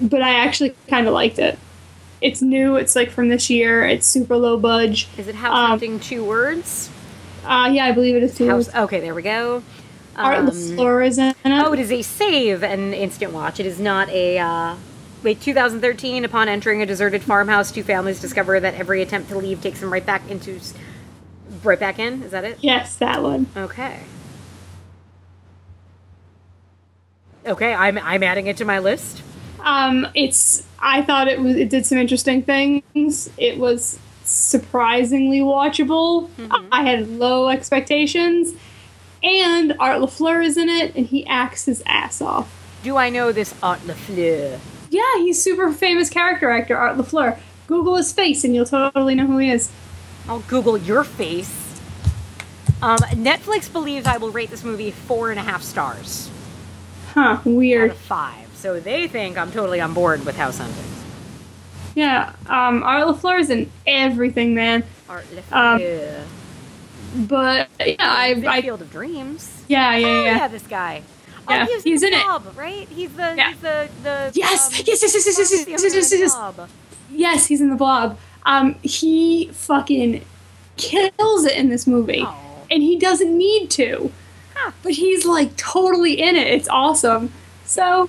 but 0.00 0.22
I 0.22 0.34
actually 0.44 0.74
kind 0.88 1.06
of 1.06 1.14
liked 1.14 1.38
it. 1.38 1.58
It's 2.20 2.42
new. 2.42 2.76
It's 2.76 2.94
like 2.96 3.10
from 3.10 3.28
this 3.28 3.48
year. 3.50 3.84
It's 3.86 4.06
super 4.06 4.36
low 4.36 4.56
budge. 4.58 5.08
Is 5.16 5.28
it 5.28 5.34
House 5.36 5.56
Um, 5.56 5.70
Hunting 5.70 6.00
two 6.00 6.24
words? 6.24 6.90
Uh, 7.44 7.70
yeah, 7.72 7.86
I 7.86 7.92
believe 7.92 8.14
it 8.16 8.22
is 8.22 8.36
two. 8.36 8.48
House. 8.48 8.72
Okay, 8.74 9.00
there 9.00 9.14
we 9.14 9.22
go. 9.22 9.62
Art 10.16 10.38
Um, 10.38 10.46
LaFleur 10.48 11.06
is 11.06 11.18
in 11.18 11.26
it. 11.28 11.36
Oh, 11.44 11.72
it 11.72 11.78
is 11.78 11.92
a 11.92 12.02
save 12.02 12.62
and 12.64 12.92
instant 12.92 13.32
watch. 13.32 13.60
It 13.60 13.66
is 13.66 13.78
not 13.78 14.08
a. 14.10 14.38
Uh, 14.38 14.74
wait, 15.22 15.40
2013. 15.40 16.24
Upon 16.24 16.48
entering 16.48 16.82
a 16.82 16.86
deserted 16.86 17.22
farmhouse, 17.22 17.70
two 17.70 17.84
families 17.84 18.20
discover 18.20 18.58
that 18.58 18.74
every 18.74 19.00
attempt 19.00 19.28
to 19.30 19.38
leave 19.38 19.60
takes 19.62 19.78
them 19.80 19.92
right 19.92 20.04
back 20.04 20.28
into, 20.28 20.58
right 21.64 21.78
back 21.78 21.98
in. 21.98 22.22
Is 22.22 22.30
that 22.32 22.44
it? 22.44 22.58
yes, 22.60 22.96
that 22.96 23.22
one. 23.22 23.46
Okay. 23.56 24.00
Okay, 27.46 27.72
I'm 27.72 27.98
I'm 27.98 28.22
adding 28.22 28.46
it 28.46 28.56
to 28.58 28.64
my 28.64 28.78
list. 28.78 29.22
Um, 29.60 30.06
it's 30.14 30.66
I 30.78 31.02
thought 31.02 31.28
it 31.28 31.40
was 31.40 31.56
it 31.56 31.70
did 31.70 31.86
some 31.86 31.98
interesting 31.98 32.42
things. 32.42 33.30
It 33.38 33.58
was 33.58 33.98
surprisingly 34.24 35.40
watchable. 35.40 36.28
I 36.70 36.82
had 36.82 37.08
low 37.08 37.48
expectations, 37.48 38.52
and 39.22 39.74
Art 39.80 40.00
Lafleur 40.00 40.44
is 40.44 40.56
in 40.56 40.68
it, 40.68 40.94
and 40.94 41.06
he 41.06 41.26
acts 41.26 41.64
his 41.64 41.82
ass 41.86 42.20
off. 42.20 42.54
Do 42.82 42.96
I 42.96 43.08
know 43.08 43.32
this 43.32 43.54
Art 43.62 43.80
Lafleur? 43.80 44.58
Yeah, 44.90 45.16
he's 45.16 45.42
super 45.42 45.72
famous 45.72 46.10
character 46.10 46.50
actor 46.50 46.76
Art 46.76 46.96
Lafleur. 46.96 47.38
Google 47.66 47.96
his 47.96 48.12
face, 48.12 48.44
and 48.44 48.54
you'll 48.54 48.66
totally 48.66 49.14
know 49.14 49.26
who 49.26 49.38
he 49.38 49.50
is. 49.50 49.70
I'll 50.28 50.40
Google 50.40 50.76
your 50.76 51.04
face. 51.04 51.80
Um, 52.82 52.98
Netflix 52.98 53.72
believes 53.72 54.06
I 54.06 54.18
will 54.18 54.30
rate 54.30 54.50
this 54.50 54.62
movie 54.62 54.90
four 54.90 55.30
and 55.30 55.38
a 55.40 55.42
half 55.42 55.62
stars 55.62 56.30
Huh? 57.14 57.20
out 57.20 57.44
Weird. 57.44 57.92
of 57.92 57.96
five. 57.96 58.48
So 58.54 58.78
they 58.78 59.08
think 59.08 59.38
I'm 59.38 59.50
totally 59.50 59.80
on 59.80 59.94
board 59.94 60.24
with 60.26 60.36
House 60.36 60.58
Hunting. 60.58 60.84
Yeah. 61.94 62.32
Um, 62.46 62.82
Art 62.82 63.06
Lafleur 63.08 63.40
is 63.40 63.50
in 63.50 63.70
everything, 63.86 64.54
man. 64.54 64.84
Art 65.08 65.24
LaFleur. 65.32 66.20
Um. 66.20 67.26
But 67.26 67.68
yeah, 67.80 67.96
I, 67.98 68.34
Big 68.34 68.44
I 68.44 68.62
Field 68.62 68.82
of 68.82 68.90
Dreams. 68.92 69.50
Oh, 69.60 69.64
yeah, 69.68 69.96
yeah, 69.96 70.06
yeah. 70.06 70.22
yeah, 70.36 70.48
this 70.48 70.62
guy. 70.66 71.02
Yeah, 71.48 71.66
oh, 71.68 71.80
he's, 71.82 72.02
in 72.02 72.12
it. 72.12 72.22
Blob, 72.22 72.54
right? 72.56 72.86
He's 72.88 73.10
the 73.14 73.34
Yeah. 73.36 73.50
he's 73.52 73.60
the 73.60 73.88
the 74.02 74.32
Yes, 74.34 74.66
um, 74.68 74.84
yes, 74.86 75.02
yes, 75.02 75.14
yes, 75.14 75.26
yes, 75.26 75.26
yes, 75.26 75.38
yes, 75.38 75.64
the 75.64 75.70
yes, 75.70 75.82
yes, 75.82 76.12
yes, 76.12 76.34
yes. 76.58 76.70
Yes, 77.10 77.46
he's 77.46 77.60
in 77.62 77.70
the 77.70 77.76
blob. 77.76 78.18
Um, 78.48 78.74
he 78.82 79.50
fucking 79.52 80.24
kills 80.78 81.44
it 81.44 81.56
in 81.56 81.68
this 81.68 81.86
movie. 81.86 82.24
Oh. 82.26 82.64
And 82.70 82.82
he 82.82 82.98
doesn't 82.98 83.36
need 83.36 83.70
to. 83.72 84.10
Huh. 84.54 84.72
But 84.82 84.92
he's 84.92 85.24
like 85.26 85.56
totally 85.56 86.20
in 86.20 86.34
it. 86.34 86.48
It's 86.48 86.68
awesome. 86.68 87.32
So 87.64 88.08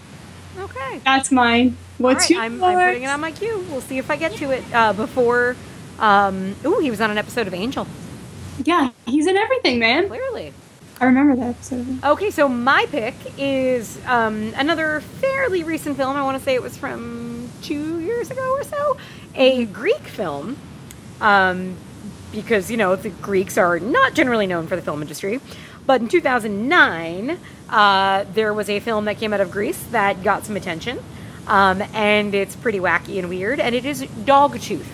Okay. 0.58 1.02
that's 1.04 1.32
mine. 1.32 1.78
What's 1.98 2.32
All 2.32 2.36
your 2.38 2.44
I'm, 2.46 2.64
I'm 2.64 2.88
putting 2.88 3.04
it 3.04 3.10
on 3.10 3.20
my 3.20 3.32
queue. 3.32 3.66
We'll 3.70 3.82
see 3.82 3.98
if 3.98 4.10
I 4.10 4.16
get 4.16 4.34
to 4.36 4.52
it 4.52 4.64
uh, 4.74 4.94
before. 4.94 5.58
Um, 6.00 6.56
ooh, 6.66 6.80
he 6.80 6.90
was 6.90 7.02
on 7.02 7.12
an 7.12 7.18
episode 7.18 7.46
of 7.48 7.54
Angel. 7.54 7.86
Yeah, 8.64 8.92
he's 9.06 9.28
in 9.28 9.36
everything, 9.36 9.80
man. 9.80 10.08
Clearly. 10.08 10.54
I 11.02 11.06
remember 11.06 11.36
that 11.38 11.50
episode. 11.50 12.04
Okay, 12.04 12.30
so 12.32 12.48
my 12.50 12.86
pick 12.90 13.16
is 13.38 14.00
um, 14.06 14.54
another 14.56 15.00
fairly 15.02 15.64
recent 15.64 15.96
film. 15.98 16.16
I 16.16 16.24
want 16.24 16.38
to 16.38 16.44
say 16.44 16.56
it 16.56 16.62
was 16.62 16.76
from 16.78 17.50
two 17.62 18.00
years 18.00 18.32
ago 18.32 18.58
or 18.58 18.64
so. 18.64 18.98
A 19.36 19.66
Greek 19.66 20.02
film. 20.02 20.58
Um, 21.22 21.76
because, 22.32 22.70
you 22.70 22.78
know, 22.78 22.96
the 22.96 23.10
Greeks 23.10 23.58
are 23.58 23.80
not 23.80 24.14
generally 24.14 24.46
known 24.48 24.68
for 24.68 24.76
the 24.76 24.82
film 24.82 25.02
industry. 25.02 25.40
But 25.86 26.02
in 26.02 26.08
2009, 26.08 27.40
uh, 27.70 28.26
there 28.34 28.54
was 28.54 28.70
a 28.70 28.80
film 28.80 29.06
that 29.06 29.18
came 29.18 29.34
out 29.34 29.42
of 29.42 29.50
Greece 29.52 29.82
that 29.92 30.24
got 30.24 30.46
some 30.46 30.56
attention. 30.56 31.00
Um, 31.48 31.82
and 31.94 32.36
it's 32.36 32.56
pretty 32.56 32.80
wacky 32.80 33.18
and 33.18 33.28
weird. 33.30 33.60
And 33.60 33.74
it 33.74 33.86
is 33.86 34.04
Dogtooth. 34.04 34.86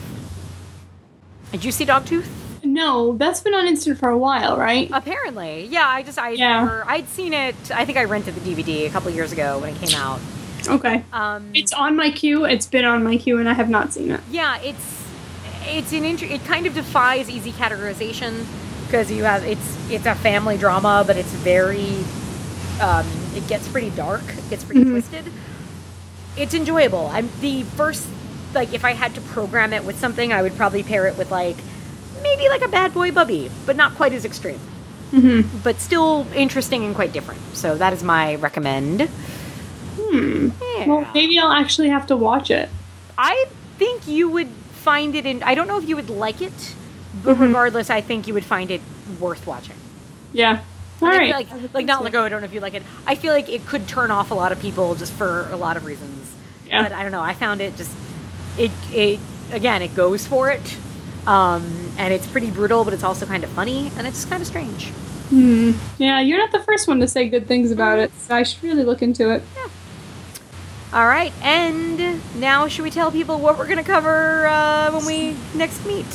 Did 1.51 1.65
you 1.65 1.71
see 1.71 1.85
Dogtooth? 1.85 2.27
No, 2.63 3.15
that's 3.17 3.41
been 3.41 3.53
on 3.53 3.67
instant 3.67 3.99
for 3.99 4.09
a 4.09 4.17
while, 4.17 4.57
right? 4.57 4.89
Apparently, 4.91 5.65
yeah. 5.67 5.87
I 5.87 6.01
just 6.03 6.17
I 6.17 6.31
Yeah. 6.31 6.59
never 6.61 6.83
I'd 6.87 7.07
seen 7.09 7.33
it. 7.33 7.55
I 7.73 7.85
think 7.85 7.97
I 7.97 8.05
rented 8.05 8.35
the 8.35 8.41
DVD 8.41 8.87
a 8.87 8.89
couple 8.89 9.11
years 9.11 9.31
ago 9.31 9.59
when 9.59 9.75
it 9.75 9.79
came 9.81 9.95
out. 9.99 10.19
Okay. 10.67 11.03
Um, 11.13 11.49
It's 11.53 11.73
on 11.73 11.95
my 11.95 12.09
queue. 12.11 12.45
It's 12.45 12.65
been 12.65 12.85
on 12.85 13.03
my 13.03 13.17
queue, 13.17 13.37
and 13.39 13.47
I 13.49 13.53
have 13.53 13.69
not 13.69 13.93
seen 13.93 14.11
it. 14.11 14.21
yeah, 14.31 14.57
it's 14.61 15.03
it's 15.67 15.91
an 15.93 16.05
int- 16.05 16.21
it 16.23 16.43
kind 16.45 16.65
of 16.67 16.73
defies 16.75 17.29
easy 17.29 17.51
categorization 17.51 18.45
because 18.85 19.11
you 19.11 19.23
have 19.23 19.43
it's 19.43 19.77
it's 19.91 20.05
a 20.05 20.15
family 20.15 20.57
drama, 20.57 21.03
but 21.05 21.17
it's 21.17 21.31
very 21.31 22.03
um, 22.81 23.05
it 23.35 23.47
gets 23.47 23.67
pretty 23.67 23.89
dark, 23.91 24.23
it 24.37 24.49
gets 24.49 24.63
pretty 24.63 24.83
twisted. 24.83 25.25
It's 26.37 26.53
enjoyable. 26.53 27.07
I'm 27.07 27.29
the 27.41 27.63
first 27.63 28.05
like 28.53 28.73
if 28.73 28.83
I 28.85 28.93
had 28.93 29.15
to 29.15 29.21
program 29.21 29.73
it 29.73 29.83
with 29.85 29.97
something, 29.99 30.31
I 30.33 30.41
would 30.41 30.55
probably 30.55 30.83
pair 30.83 31.07
it 31.07 31.17
with 31.17 31.31
like 31.31 31.57
maybe 32.21 32.47
like 32.49 32.61
a 32.63 32.67
Bad 32.67 32.93
Boy 32.93 33.11
Bubby, 33.11 33.49
but 33.65 33.75
not 33.75 33.95
quite 33.95 34.13
as 34.13 34.25
extreme. 34.25 34.59
Mm-hmm. 35.11 35.59
But 35.63 35.79
still 35.79 36.25
interesting 36.35 36.83
and 36.83 36.93
quite 36.95 37.13
different. 37.13 37.39
So 37.53 37.75
that 37.77 37.93
is 37.93 38.03
my 38.03 38.35
recommend. 38.35 39.09
Hmm. 39.97 40.49
Yeah. 40.77 40.87
Well, 40.87 41.07
maybe 41.13 41.37
I'll 41.39 41.51
actually 41.51 41.89
have 41.89 42.07
to 42.07 42.15
watch 42.17 42.51
it. 42.51 42.69
I 43.17 43.45
think 43.77 44.07
you 44.07 44.29
would 44.29 44.49
find 44.73 45.15
it 45.15 45.25
in. 45.25 45.41
I 45.43 45.55
don't 45.55 45.67
know 45.67 45.77
if 45.77 45.87
you 45.87 45.95
would 45.95 46.09
like 46.09 46.41
it, 46.41 46.75
but 47.23 47.37
Mhm. 47.37 47.47
regardless, 47.47 47.89
I 47.89 48.01
think 48.01 48.27
you 48.27 48.33
would 48.33 48.45
find 48.45 48.69
it 48.71 48.81
worth 49.19 49.45
watching. 49.47 49.75
Yeah. 50.33 50.59
All 51.01 51.09
right. 51.09 51.31
like, 51.33 51.47
like 51.73 51.85
not 51.85 52.03
like 52.03 52.15
oh, 52.15 52.23
I 52.23 52.29
don't 52.29 52.41
know 52.41 52.45
if 52.45 52.53
you 52.53 52.61
like 52.61 52.73
it. 52.73 52.83
I 53.05 53.15
feel 53.15 53.33
like 53.33 53.49
it 53.49 53.65
could 53.65 53.87
turn 53.87 54.11
off 54.11 54.31
a 54.31 54.33
lot 54.33 54.51
of 54.51 54.59
people 54.59 54.95
just 54.95 55.13
for 55.13 55.47
a 55.51 55.55
lot 55.57 55.75
of 55.77 55.85
reasons. 55.85 56.31
Yeah. 56.67 56.83
But 56.83 56.93
I 56.93 57.03
don't 57.03 57.11
know. 57.11 57.21
I 57.21 57.33
found 57.33 57.61
it 57.61 57.75
just 57.77 57.91
it 58.57 58.71
it 58.93 59.19
again 59.51 59.81
it 59.81 59.93
goes 59.95 60.25
for 60.25 60.49
it, 60.49 60.77
um, 61.27 61.63
and 61.97 62.13
it's 62.13 62.25
pretty 62.27 62.49
brutal, 62.49 62.83
but 62.85 62.93
it's 62.93 63.03
also 63.03 63.25
kind 63.25 63.43
of 63.43 63.49
funny 63.51 63.91
and 63.97 64.07
it's 64.07 64.23
kind 64.25 64.41
of 64.41 64.47
strange. 64.47 64.87
Hmm. 65.29 65.71
Yeah, 65.97 66.19
you're 66.21 66.37
not 66.37 66.51
the 66.51 66.59
first 66.63 66.87
one 66.87 66.99
to 67.01 67.07
say 67.07 67.27
good 67.27 67.47
things 67.47 67.71
about 67.71 67.99
it, 67.99 68.11
so 68.19 68.35
I 68.35 68.43
should 68.43 68.63
really 68.63 68.83
look 68.83 69.01
into 69.01 69.31
it. 69.31 69.43
All 70.95 71.07
right, 71.07 71.33
and 71.41 72.21
now 72.39 72.69
should 72.69 72.83
we 72.83 72.89
tell 72.89 73.11
people 73.11 73.37
what 73.41 73.57
we're 73.57 73.67
gonna 73.67 73.83
cover 73.83 74.47
uh, 74.47 74.89
when 74.93 75.05
we 75.05 75.35
next 75.53 75.85
meet? 75.85 76.05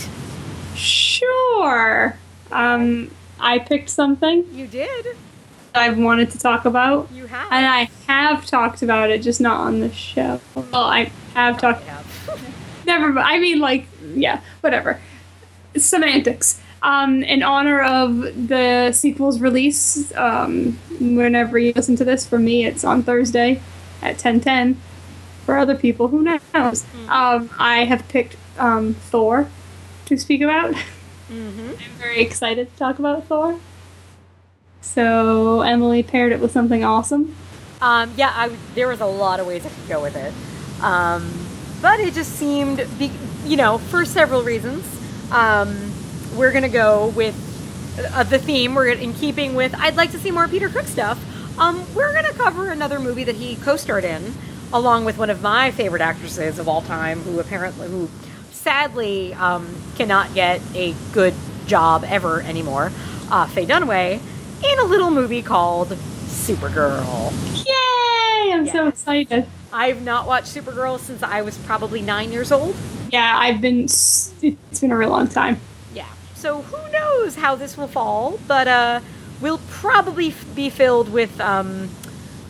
Sure. 0.74 2.16
Um, 2.50 3.10
I 3.38 3.58
picked 3.58 3.90
something 3.90 4.46
You 4.54 4.66
did. 4.66 5.18
I've 5.74 5.98
wanted 5.98 6.30
to 6.30 6.38
talk 6.38 6.64
about, 6.64 7.10
You 7.12 7.26
have. 7.26 7.52
and 7.52 7.66
I 7.66 7.90
have 8.06 8.46
talked 8.46 8.80
about 8.80 9.10
it, 9.10 9.20
just 9.20 9.38
not 9.38 9.60
on 9.60 9.80
the 9.80 9.92
show. 9.92 10.40
Well, 10.54 10.84
I 10.84 11.12
have 11.34 11.60
talked. 11.60 11.82
have. 11.82 12.54
Never. 12.86 13.18
I 13.18 13.38
mean, 13.38 13.58
like, 13.58 13.86
yeah, 14.14 14.40
whatever. 14.62 14.98
Semantics. 15.76 16.58
Um, 16.82 17.22
in 17.22 17.42
honor 17.42 17.82
of 17.82 18.48
the 18.48 18.92
sequel's 18.92 19.40
release, 19.40 20.10
um, 20.16 20.78
whenever 20.98 21.58
you 21.58 21.74
listen 21.76 21.96
to 21.96 22.04
this, 22.06 22.26
for 22.26 22.38
me, 22.38 22.64
it's 22.64 22.82
on 22.82 23.02
Thursday 23.02 23.60
at 24.02 24.18
ten 24.18 24.40
ten. 24.40 24.80
For 25.46 25.56
other 25.56 25.74
people, 25.74 26.08
who 26.08 26.22
knows? 26.22 26.84
Um, 27.08 27.50
I 27.58 27.84
have 27.84 28.06
picked 28.08 28.36
um, 28.58 28.94
Thor 28.94 29.48
to 30.06 30.16
speak 30.16 30.42
about. 30.42 30.74
mm-hmm. 30.74 31.70
I'm 31.70 31.98
very 31.98 32.20
excited 32.20 32.70
to 32.70 32.78
talk 32.78 32.98
about 32.98 33.24
Thor. 33.24 33.58
So 34.80 35.62
Emily 35.62 36.02
paired 36.02 36.32
it 36.32 36.40
with 36.40 36.52
something 36.52 36.84
awesome. 36.84 37.34
Um, 37.80 38.12
yeah, 38.16 38.32
I, 38.34 38.48
there 38.74 38.88
was 38.88 39.00
a 39.00 39.06
lot 39.06 39.40
of 39.40 39.46
ways 39.46 39.64
I 39.64 39.70
could 39.70 39.88
go 39.88 40.02
with 40.02 40.14
it, 40.14 40.32
um, 40.82 41.30
but 41.80 41.98
it 41.98 42.12
just 42.12 42.32
seemed, 42.32 42.86
be, 42.98 43.10
you 43.46 43.56
know, 43.56 43.78
for 43.78 44.04
several 44.04 44.42
reasons. 44.42 44.84
Um, 45.32 45.92
we're 46.36 46.52
gonna 46.52 46.68
go 46.68 47.08
with 47.08 47.34
uh, 48.12 48.22
the 48.24 48.38
theme. 48.38 48.74
We're 48.74 48.88
in 48.88 49.14
keeping 49.14 49.54
with. 49.54 49.74
I'd 49.76 49.96
like 49.96 50.12
to 50.12 50.18
see 50.18 50.30
more 50.30 50.46
Peter 50.46 50.68
Cook 50.68 50.86
stuff. 50.86 51.18
Um, 51.60 51.84
we're 51.94 52.12
gonna 52.14 52.32
cover 52.32 52.70
another 52.70 52.98
movie 52.98 53.24
that 53.24 53.34
he 53.36 53.56
co-starred 53.56 54.04
in, 54.04 54.32
along 54.72 55.04
with 55.04 55.18
one 55.18 55.28
of 55.28 55.42
my 55.42 55.70
favorite 55.70 56.00
actresses 56.00 56.58
of 56.58 56.68
all 56.68 56.80
time, 56.80 57.20
who 57.20 57.38
apparently, 57.38 57.86
who 57.86 58.08
sadly 58.50 59.34
um, 59.34 59.68
cannot 59.94 60.32
get 60.32 60.62
a 60.74 60.94
good 61.12 61.34
job 61.66 62.02
ever 62.06 62.40
anymore. 62.40 62.90
Uh, 63.30 63.46
Faye 63.46 63.66
Dunaway 63.66 64.20
in 64.64 64.78
a 64.78 64.84
little 64.84 65.10
movie 65.10 65.42
called 65.42 65.88
Supergirl. 65.88 67.30
Yay! 67.66 68.52
I'm 68.54 68.66
so 68.66 68.88
excited. 68.88 69.46
I've 69.70 70.02
not 70.02 70.26
watched 70.26 70.54
Supergirl 70.54 70.98
since 70.98 71.22
I 71.22 71.42
was 71.42 71.58
probably 71.58 72.00
nine 72.00 72.32
years 72.32 72.50
old. 72.50 72.74
Yeah, 73.12 73.36
I've 73.36 73.60
been. 73.60 73.84
It's 73.84 74.32
been 74.80 74.92
a 74.92 74.96
real 74.96 75.10
long 75.10 75.28
time. 75.28 75.60
Yeah. 75.92 76.08
So 76.34 76.62
who 76.62 76.90
knows 76.90 77.36
how 77.36 77.54
this 77.54 77.76
will 77.76 77.86
fall, 77.86 78.40
but 78.48 78.66
uh, 78.66 79.00
we'll 79.40 79.60
probably 79.68 80.28
f- 80.28 80.44
be 80.54 80.70
filled 80.70 81.10
with 81.12 81.40
um, 81.40 81.88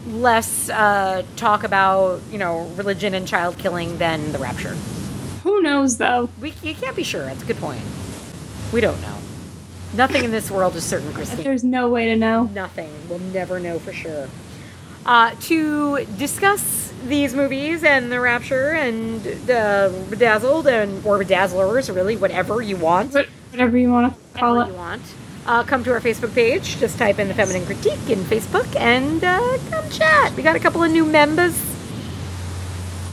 less 0.06 0.68
uh, 0.70 1.22
talk 1.36 1.64
about 1.64 2.20
you 2.30 2.38
know 2.38 2.66
religion 2.76 3.14
and 3.14 3.26
child 3.26 3.58
killing 3.58 3.98
than 3.98 4.32
the 4.32 4.38
Rapture. 4.38 4.76
Who 5.42 5.62
knows 5.62 5.98
though? 5.98 6.28
We 6.40 6.54
you 6.62 6.74
can't 6.74 6.96
be 6.96 7.02
sure. 7.04 7.24
That's 7.24 7.42
a 7.42 7.46
good 7.46 7.58
point. 7.58 7.82
We 8.72 8.80
don't 8.80 9.00
know. 9.02 9.16
Nothing 9.94 10.24
in 10.24 10.30
this 10.30 10.50
world 10.50 10.76
is 10.76 10.84
certain, 10.84 11.12
Christine. 11.12 11.42
There's 11.42 11.64
no 11.64 11.88
way 11.88 12.06
to 12.06 12.16
know. 12.16 12.44
Nothing. 12.44 12.92
We'll 13.08 13.18
never 13.18 13.58
know 13.58 13.78
for 13.80 13.92
sure. 13.92 14.28
Uh, 15.04 15.34
to 15.40 16.04
discuss 16.18 16.92
these 17.06 17.34
movies 17.34 17.82
and 17.82 18.12
The 18.12 18.20
Rapture 18.20 18.72
and 18.72 19.26
uh, 19.50 19.88
Bedazzled 20.10 20.66
and 20.68 21.04
or 21.04 21.18
Bedazzlers, 21.18 21.92
really, 21.92 22.16
whatever 22.16 22.62
you 22.62 22.76
want, 22.76 23.14
whatever 23.50 23.76
you 23.78 23.90
want 23.90 24.12
to 24.14 24.38
call 24.38 24.56
whatever 24.56 24.70
it. 24.70 24.74
you 24.74 24.78
want, 24.78 25.02
uh, 25.50 25.64
come 25.64 25.82
to 25.82 25.92
our 25.92 26.00
Facebook 26.00 26.32
page. 26.32 26.78
Just 26.78 26.96
type 26.96 27.18
in 27.18 27.26
the 27.26 27.34
Feminine 27.34 27.66
Critique 27.66 28.08
in 28.08 28.20
Facebook 28.20 28.74
and 28.76 29.22
uh, 29.24 29.58
come 29.68 29.90
chat. 29.90 30.32
We 30.36 30.44
got 30.44 30.54
a 30.54 30.60
couple 30.60 30.82
of 30.84 30.92
new 30.92 31.04
members. 31.04 31.60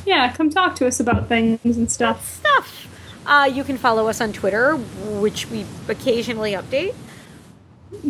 Yeah, 0.05 0.31
come 0.31 0.51
talk 0.51 0.75
to 0.75 0.87
us 0.87 0.99
about 0.99 1.27
things 1.27 1.59
and 1.65 1.91
stuff. 1.91 2.37
Stuff. 2.37 2.87
Uh, 3.25 3.49
you 3.51 3.63
can 3.63 3.77
follow 3.77 4.07
us 4.07 4.21
on 4.21 4.31
Twitter, 4.33 4.75
which 4.75 5.49
we 5.49 5.65
occasionally 5.89 6.51
update 6.51 6.93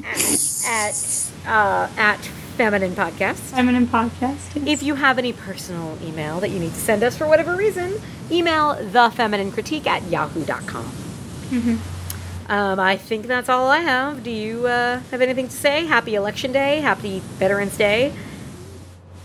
at 0.03 0.61
at, 0.67 1.31
uh, 1.47 1.89
at 1.97 2.19
Feminine 2.57 2.95
Podcast. 2.95 3.35
Feminine 3.55 3.87
podcast. 3.87 4.55
yes. 4.55 4.67
If 4.67 4.83
you 4.83 4.95
have 4.95 5.17
any 5.17 5.31
personal 5.31 5.97
email 6.03 6.39
that 6.41 6.49
you 6.49 6.59
need 6.59 6.73
to 6.73 6.79
send 6.79 7.01
us 7.01 7.17
for 7.17 7.27
whatever 7.27 7.55
reason, 7.55 7.99
email 8.29 8.75
thefemininecritique 8.75 9.87
at 9.87 10.03
yahoo.com. 10.11 10.91
Um, 12.49 12.79
I 12.79 12.95
think 12.97 13.27
that's 13.27 13.49
all 13.49 13.67
I 13.67 13.79
have. 13.79 14.23
Do 14.23 14.31
you 14.31 14.67
uh, 14.67 14.99
have 15.11 15.21
anything 15.21 15.47
to 15.47 15.53
say? 15.53 15.85
Happy 15.85 16.15
Election 16.15 16.51
Day. 16.51 16.79
Happy 16.79 17.19
Veterans 17.37 17.75
Day. 17.77 18.13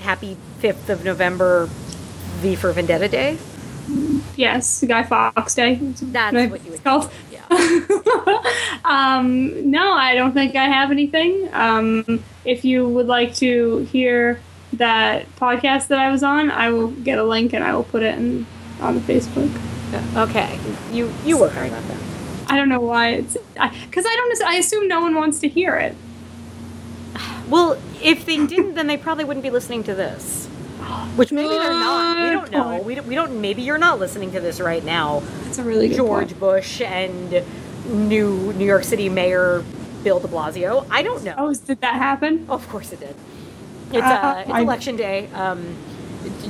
Happy 0.01 0.36
5th 0.61 0.89
of 0.89 1.05
November, 1.05 1.66
V 2.40 2.57
for 2.57 2.73
Vendetta 2.73 3.09
Day. 3.09 3.39
yes, 4.36 4.82
Guy 4.86 5.05
Fawkes 5.05 5.55
Day. 5.55 5.77
That's 5.77 6.35
Right, 6.35 6.51
what 6.51 6.65
you 6.65 6.73
would 6.73 6.82
call. 6.82 7.09
Yeah. 7.31 7.44
um, 8.85 9.70
no, 9.70 9.93
I 9.93 10.15
don't 10.16 10.32
think 10.32 10.57
I 10.57 10.65
have 10.65 10.90
anything. 10.90 11.49
Um, 11.53 12.24
if 12.44 12.65
you 12.65 12.89
would 12.89 13.07
like 13.07 13.35
to 13.36 13.78
hear 13.93 14.40
that 14.73 15.27
podcast 15.36 15.89
that 15.89 15.99
I 16.01 16.11
was 16.11 16.23
on, 16.24 16.51
I 16.51 16.70
will 16.70 16.89
get 16.89 17.19
a 17.19 17.24
link 17.24 17.53
and 17.53 17.62
I 17.62 17.74
will 17.74 17.85
put 17.85 18.03
it 18.03 18.19
in, 18.19 18.47
on 18.81 18.94
the 18.94 19.01
Facebook. 19.01 19.51
Okay. 20.16 20.59
You 20.90 21.12
you 21.24 21.39
work 21.39 21.55
on 21.57 21.69
that 21.69 21.86
then. 21.86 21.99
I 22.53 22.57
don't 22.57 22.69
know 22.69 22.81
why 22.81 23.09
it's 23.12 23.35
because 23.55 24.05
I, 24.07 24.15
don't. 24.15 24.43
I 24.43 24.57
assume 24.57 24.87
no 24.87 25.01
one 25.01 25.15
wants 25.15 25.41
to 25.41 25.49
hear 25.49 25.77
it. 25.77 25.97
Well, 27.49 27.79
if 28.03 28.27
they 28.27 28.47
didn't, 28.47 28.74
then 28.74 28.87
they 28.89 28.99
probably 28.99 29.24
wouldn't 29.24 29.43
be 29.43 29.49
listening 29.49 29.83
to 29.85 29.95
this. 29.95 30.47
Which 31.16 31.33
maybe 31.33 31.49
they're 31.49 31.70
not. 31.70 32.23
We 32.23 32.31
don't 32.31 32.51
know. 32.51 32.83
We 32.83 32.95
don't, 32.95 33.07
we 33.07 33.15
don't. 33.15 33.41
Maybe 33.41 33.62
you're 33.62 33.79
not 33.79 33.99
listening 33.99 34.33
to 34.33 34.41
this 34.41 34.61
right 34.61 34.85
now. 34.85 35.23
It's 35.47 35.57
a 35.57 35.65
really 35.65 35.89
good 35.89 35.97
George 35.97 36.29
point. 36.29 36.41
Bush 36.41 36.83
and 36.83 37.43
new 37.89 38.53
New 38.53 38.66
York 38.66 38.85
City 38.85 39.09
Mayor 39.09 39.65
Bill 40.05 40.20
De 40.20 40.29
Blasio. 40.29 40.87
I 40.91 41.03
don't 41.03 41.24
know. 41.24 41.35
Oh, 41.39 41.55
did 41.55 41.81
that 41.81 41.95
happen? 41.95 42.45
Of 42.51 42.69
course 42.69 42.93
it 42.93 43.01
did. 43.01 43.16
It's, 43.93 43.97
Uh, 44.03 44.11
uh, 44.11 44.41
it's 44.43 44.51
I- 44.51 44.61
election 44.61 44.97
day. 44.97 45.29
Um, 45.33 45.74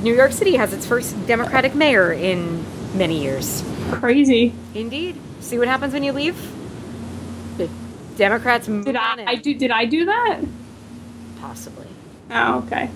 New 0.01 0.13
York 0.13 0.33
City 0.33 0.57
has 0.57 0.73
its 0.73 0.85
first 0.85 1.15
Democratic 1.27 1.73
mayor 1.75 2.11
in 2.11 2.65
many 2.97 3.21
years. 3.23 3.63
Crazy. 3.99 4.53
Indeed. 4.73 5.19
See 5.39 5.57
what 5.57 5.67
happens 5.67 5.93
when 5.93 6.03
you 6.03 6.11
leave? 6.11 6.35
The 7.57 7.69
Democrats 8.15 8.67
Did 8.67 8.95
I. 8.95 9.23
I 9.27 9.35
do? 9.35 9.53
Did 9.53 9.71
I 9.71 9.85
do 9.85 10.05
that? 10.05 10.41
Possibly. 11.39 11.87
Oh, 12.31 12.59
okay. 12.65 12.89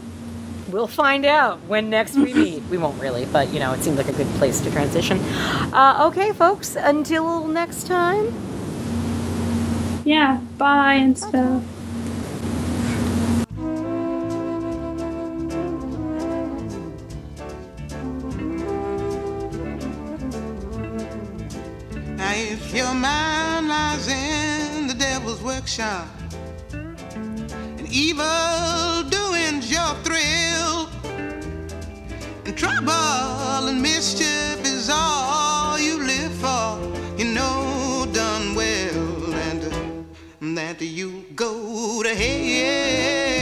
We'll 0.69 0.87
find 0.87 1.25
out 1.25 1.61
when 1.63 1.89
next 1.89 2.15
we 2.15 2.33
meet. 2.33 2.63
We 2.69 2.77
won't 2.77 3.01
really, 3.01 3.25
but 3.25 3.53
you 3.53 3.59
know, 3.59 3.73
it 3.73 3.81
seemed 3.81 3.97
like 3.97 4.09
a 4.09 4.13
good 4.13 4.27
place 4.35 4.59
to 4.61 4.71
transition. 4.71 5.19
Uh, 5.73 6.07
okay, 6.09 6.33
folks, 6.33 6.75
until 6.75 7.47
next 7.47 7.87
time. 7.87 8.33
Yeah. 10.05 10.39
Bye 10.57 10.95
and 10.95 11.17
stuff. 11.17 11.63
Your 22.73 22.93
mind 22.93 23.67
lies 23.67 24.07
in 24.07 24.87
the 24.87 24.93
devil's 24.93 25.41
workshop, 25.41 26.07
and 26.71 27.87
evil 27.89 29.03
doing's 29.09 29.71
your 29.71 29.93
thrill, 30.03 30.89
and 32.45 32.57
trouble 32.57 33.67
and 33.69 33.81
mischief 33.81 34.59
is 34.65 34.89
all 34.91 35.79
you 35.79 35.97
live 36.03 36.33
for, 36.33 36.77
you 37.17 37.25
know 37.25 38.05
done 38.11 38.55
well, 38.55 39.33
and 40.41 40.57
that 40.57 40.81
you 40.81 41.25
go 41.35 42.03
to 42.03 42.13
hell, 42.13 43.36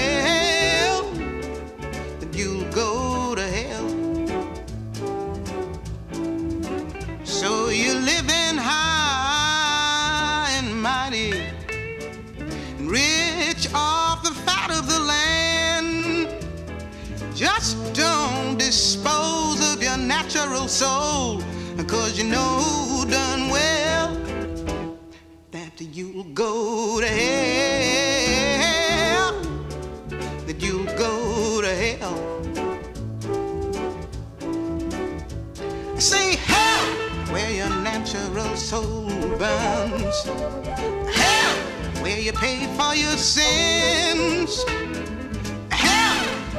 dispose 18.75 19.73
of 19.73 19.81
your 19.81 19.95
natural 19.95 20.67
soul, 20.67 21.41
cause 21.87 22.17
you 22.17 22.25
know 22.25 23.05
done 23.07 23.47
well 23.49 24.13
that 25.51 25.79
you'll 25.79 26.25
go 26.33 26.99
to 26.99 27.07
hell, 27.07 28.21
that 30.45 30.61
you'll 30.61 30.83
go 30.97 31.61
to 31.61 31.73
hell. 31.73 32.19
Say 35.97 36.35
hell 36.35 36.85
where 37.31 37.51
your 37.51 37.69
natural 37.81 38.57
soul 38.57 39.07
burns. 39.39 40.23
Hell 41.15 41.55
where 42.03 42.19
you 42.19 42.33
pay 42.33 42.67
for 42.75 42.93
your 42.93 43.15
sins. 43.15 44.65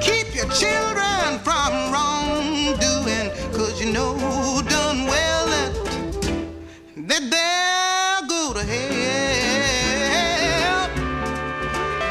Keep 0.01 0.35
your 0.35 0.49
children 0.51 1.39
from 1.41 1.73
wrongdoing. 1.93 3.31
Cause 3.53 3.81
you 3.83 3.93
know 3.93 4.17
done 4.69 5.07
well 5.07 5.47
that, 5.47 5.73
that 6.97 7.23
they'll 7.33 8.29
go 8.29 8.53
to 8.55 8.63
hell. 8.65 9.57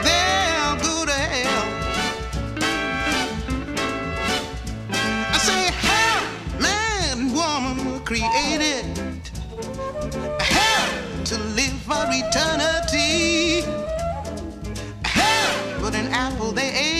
They'll 0.03 0.77
go 0.83 1.05
to 1.05 1.13
hell. 1.13 1.63
I 5.17 5.37
say, 5.37 5.71
hell, 5.87 6.23
man, 6.59 7.33
woman 7.33 7.99
created. 8.05 8.85
Hell, 10.39 10.89
to 11.25 11.37
live 11.59 11.77
for 11.87 12.05
eternity. 12.09 13.61
Hell, 15.03 15.81
but 15.81 15.95
an 15.95 16.07
apple 16.13 16.51
they 16.51 16.71
ate 16.73 16.94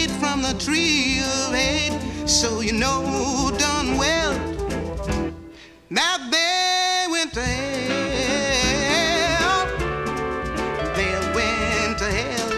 the 0.51 0.59
tree 0.59 1.19
of 1.19 1.55
hate. 1.55 1.97
So 2.27 2.61
you 2.61 2.73
know 2.73 3.51
done 3.57 3.97
well 3.97 4.33
that 5.89 6.19
they 6.31 7.07
went 7.11 7.33
to 7.33 7.41
hell. 7.41 8.85
They 10.95 11.13
went 11.37 11.97
to 11.99 12.09
hell. 12.19 12.49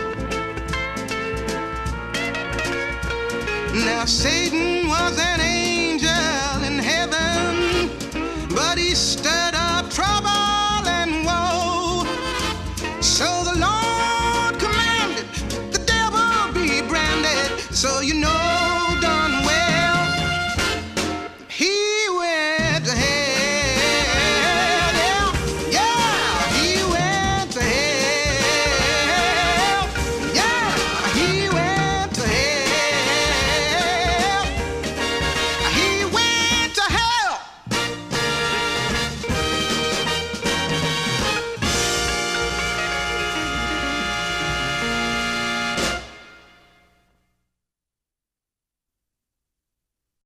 Now 3.85 4.05
Satan 4.05 4.87
was 4.87 5.17
an 5.19 5.46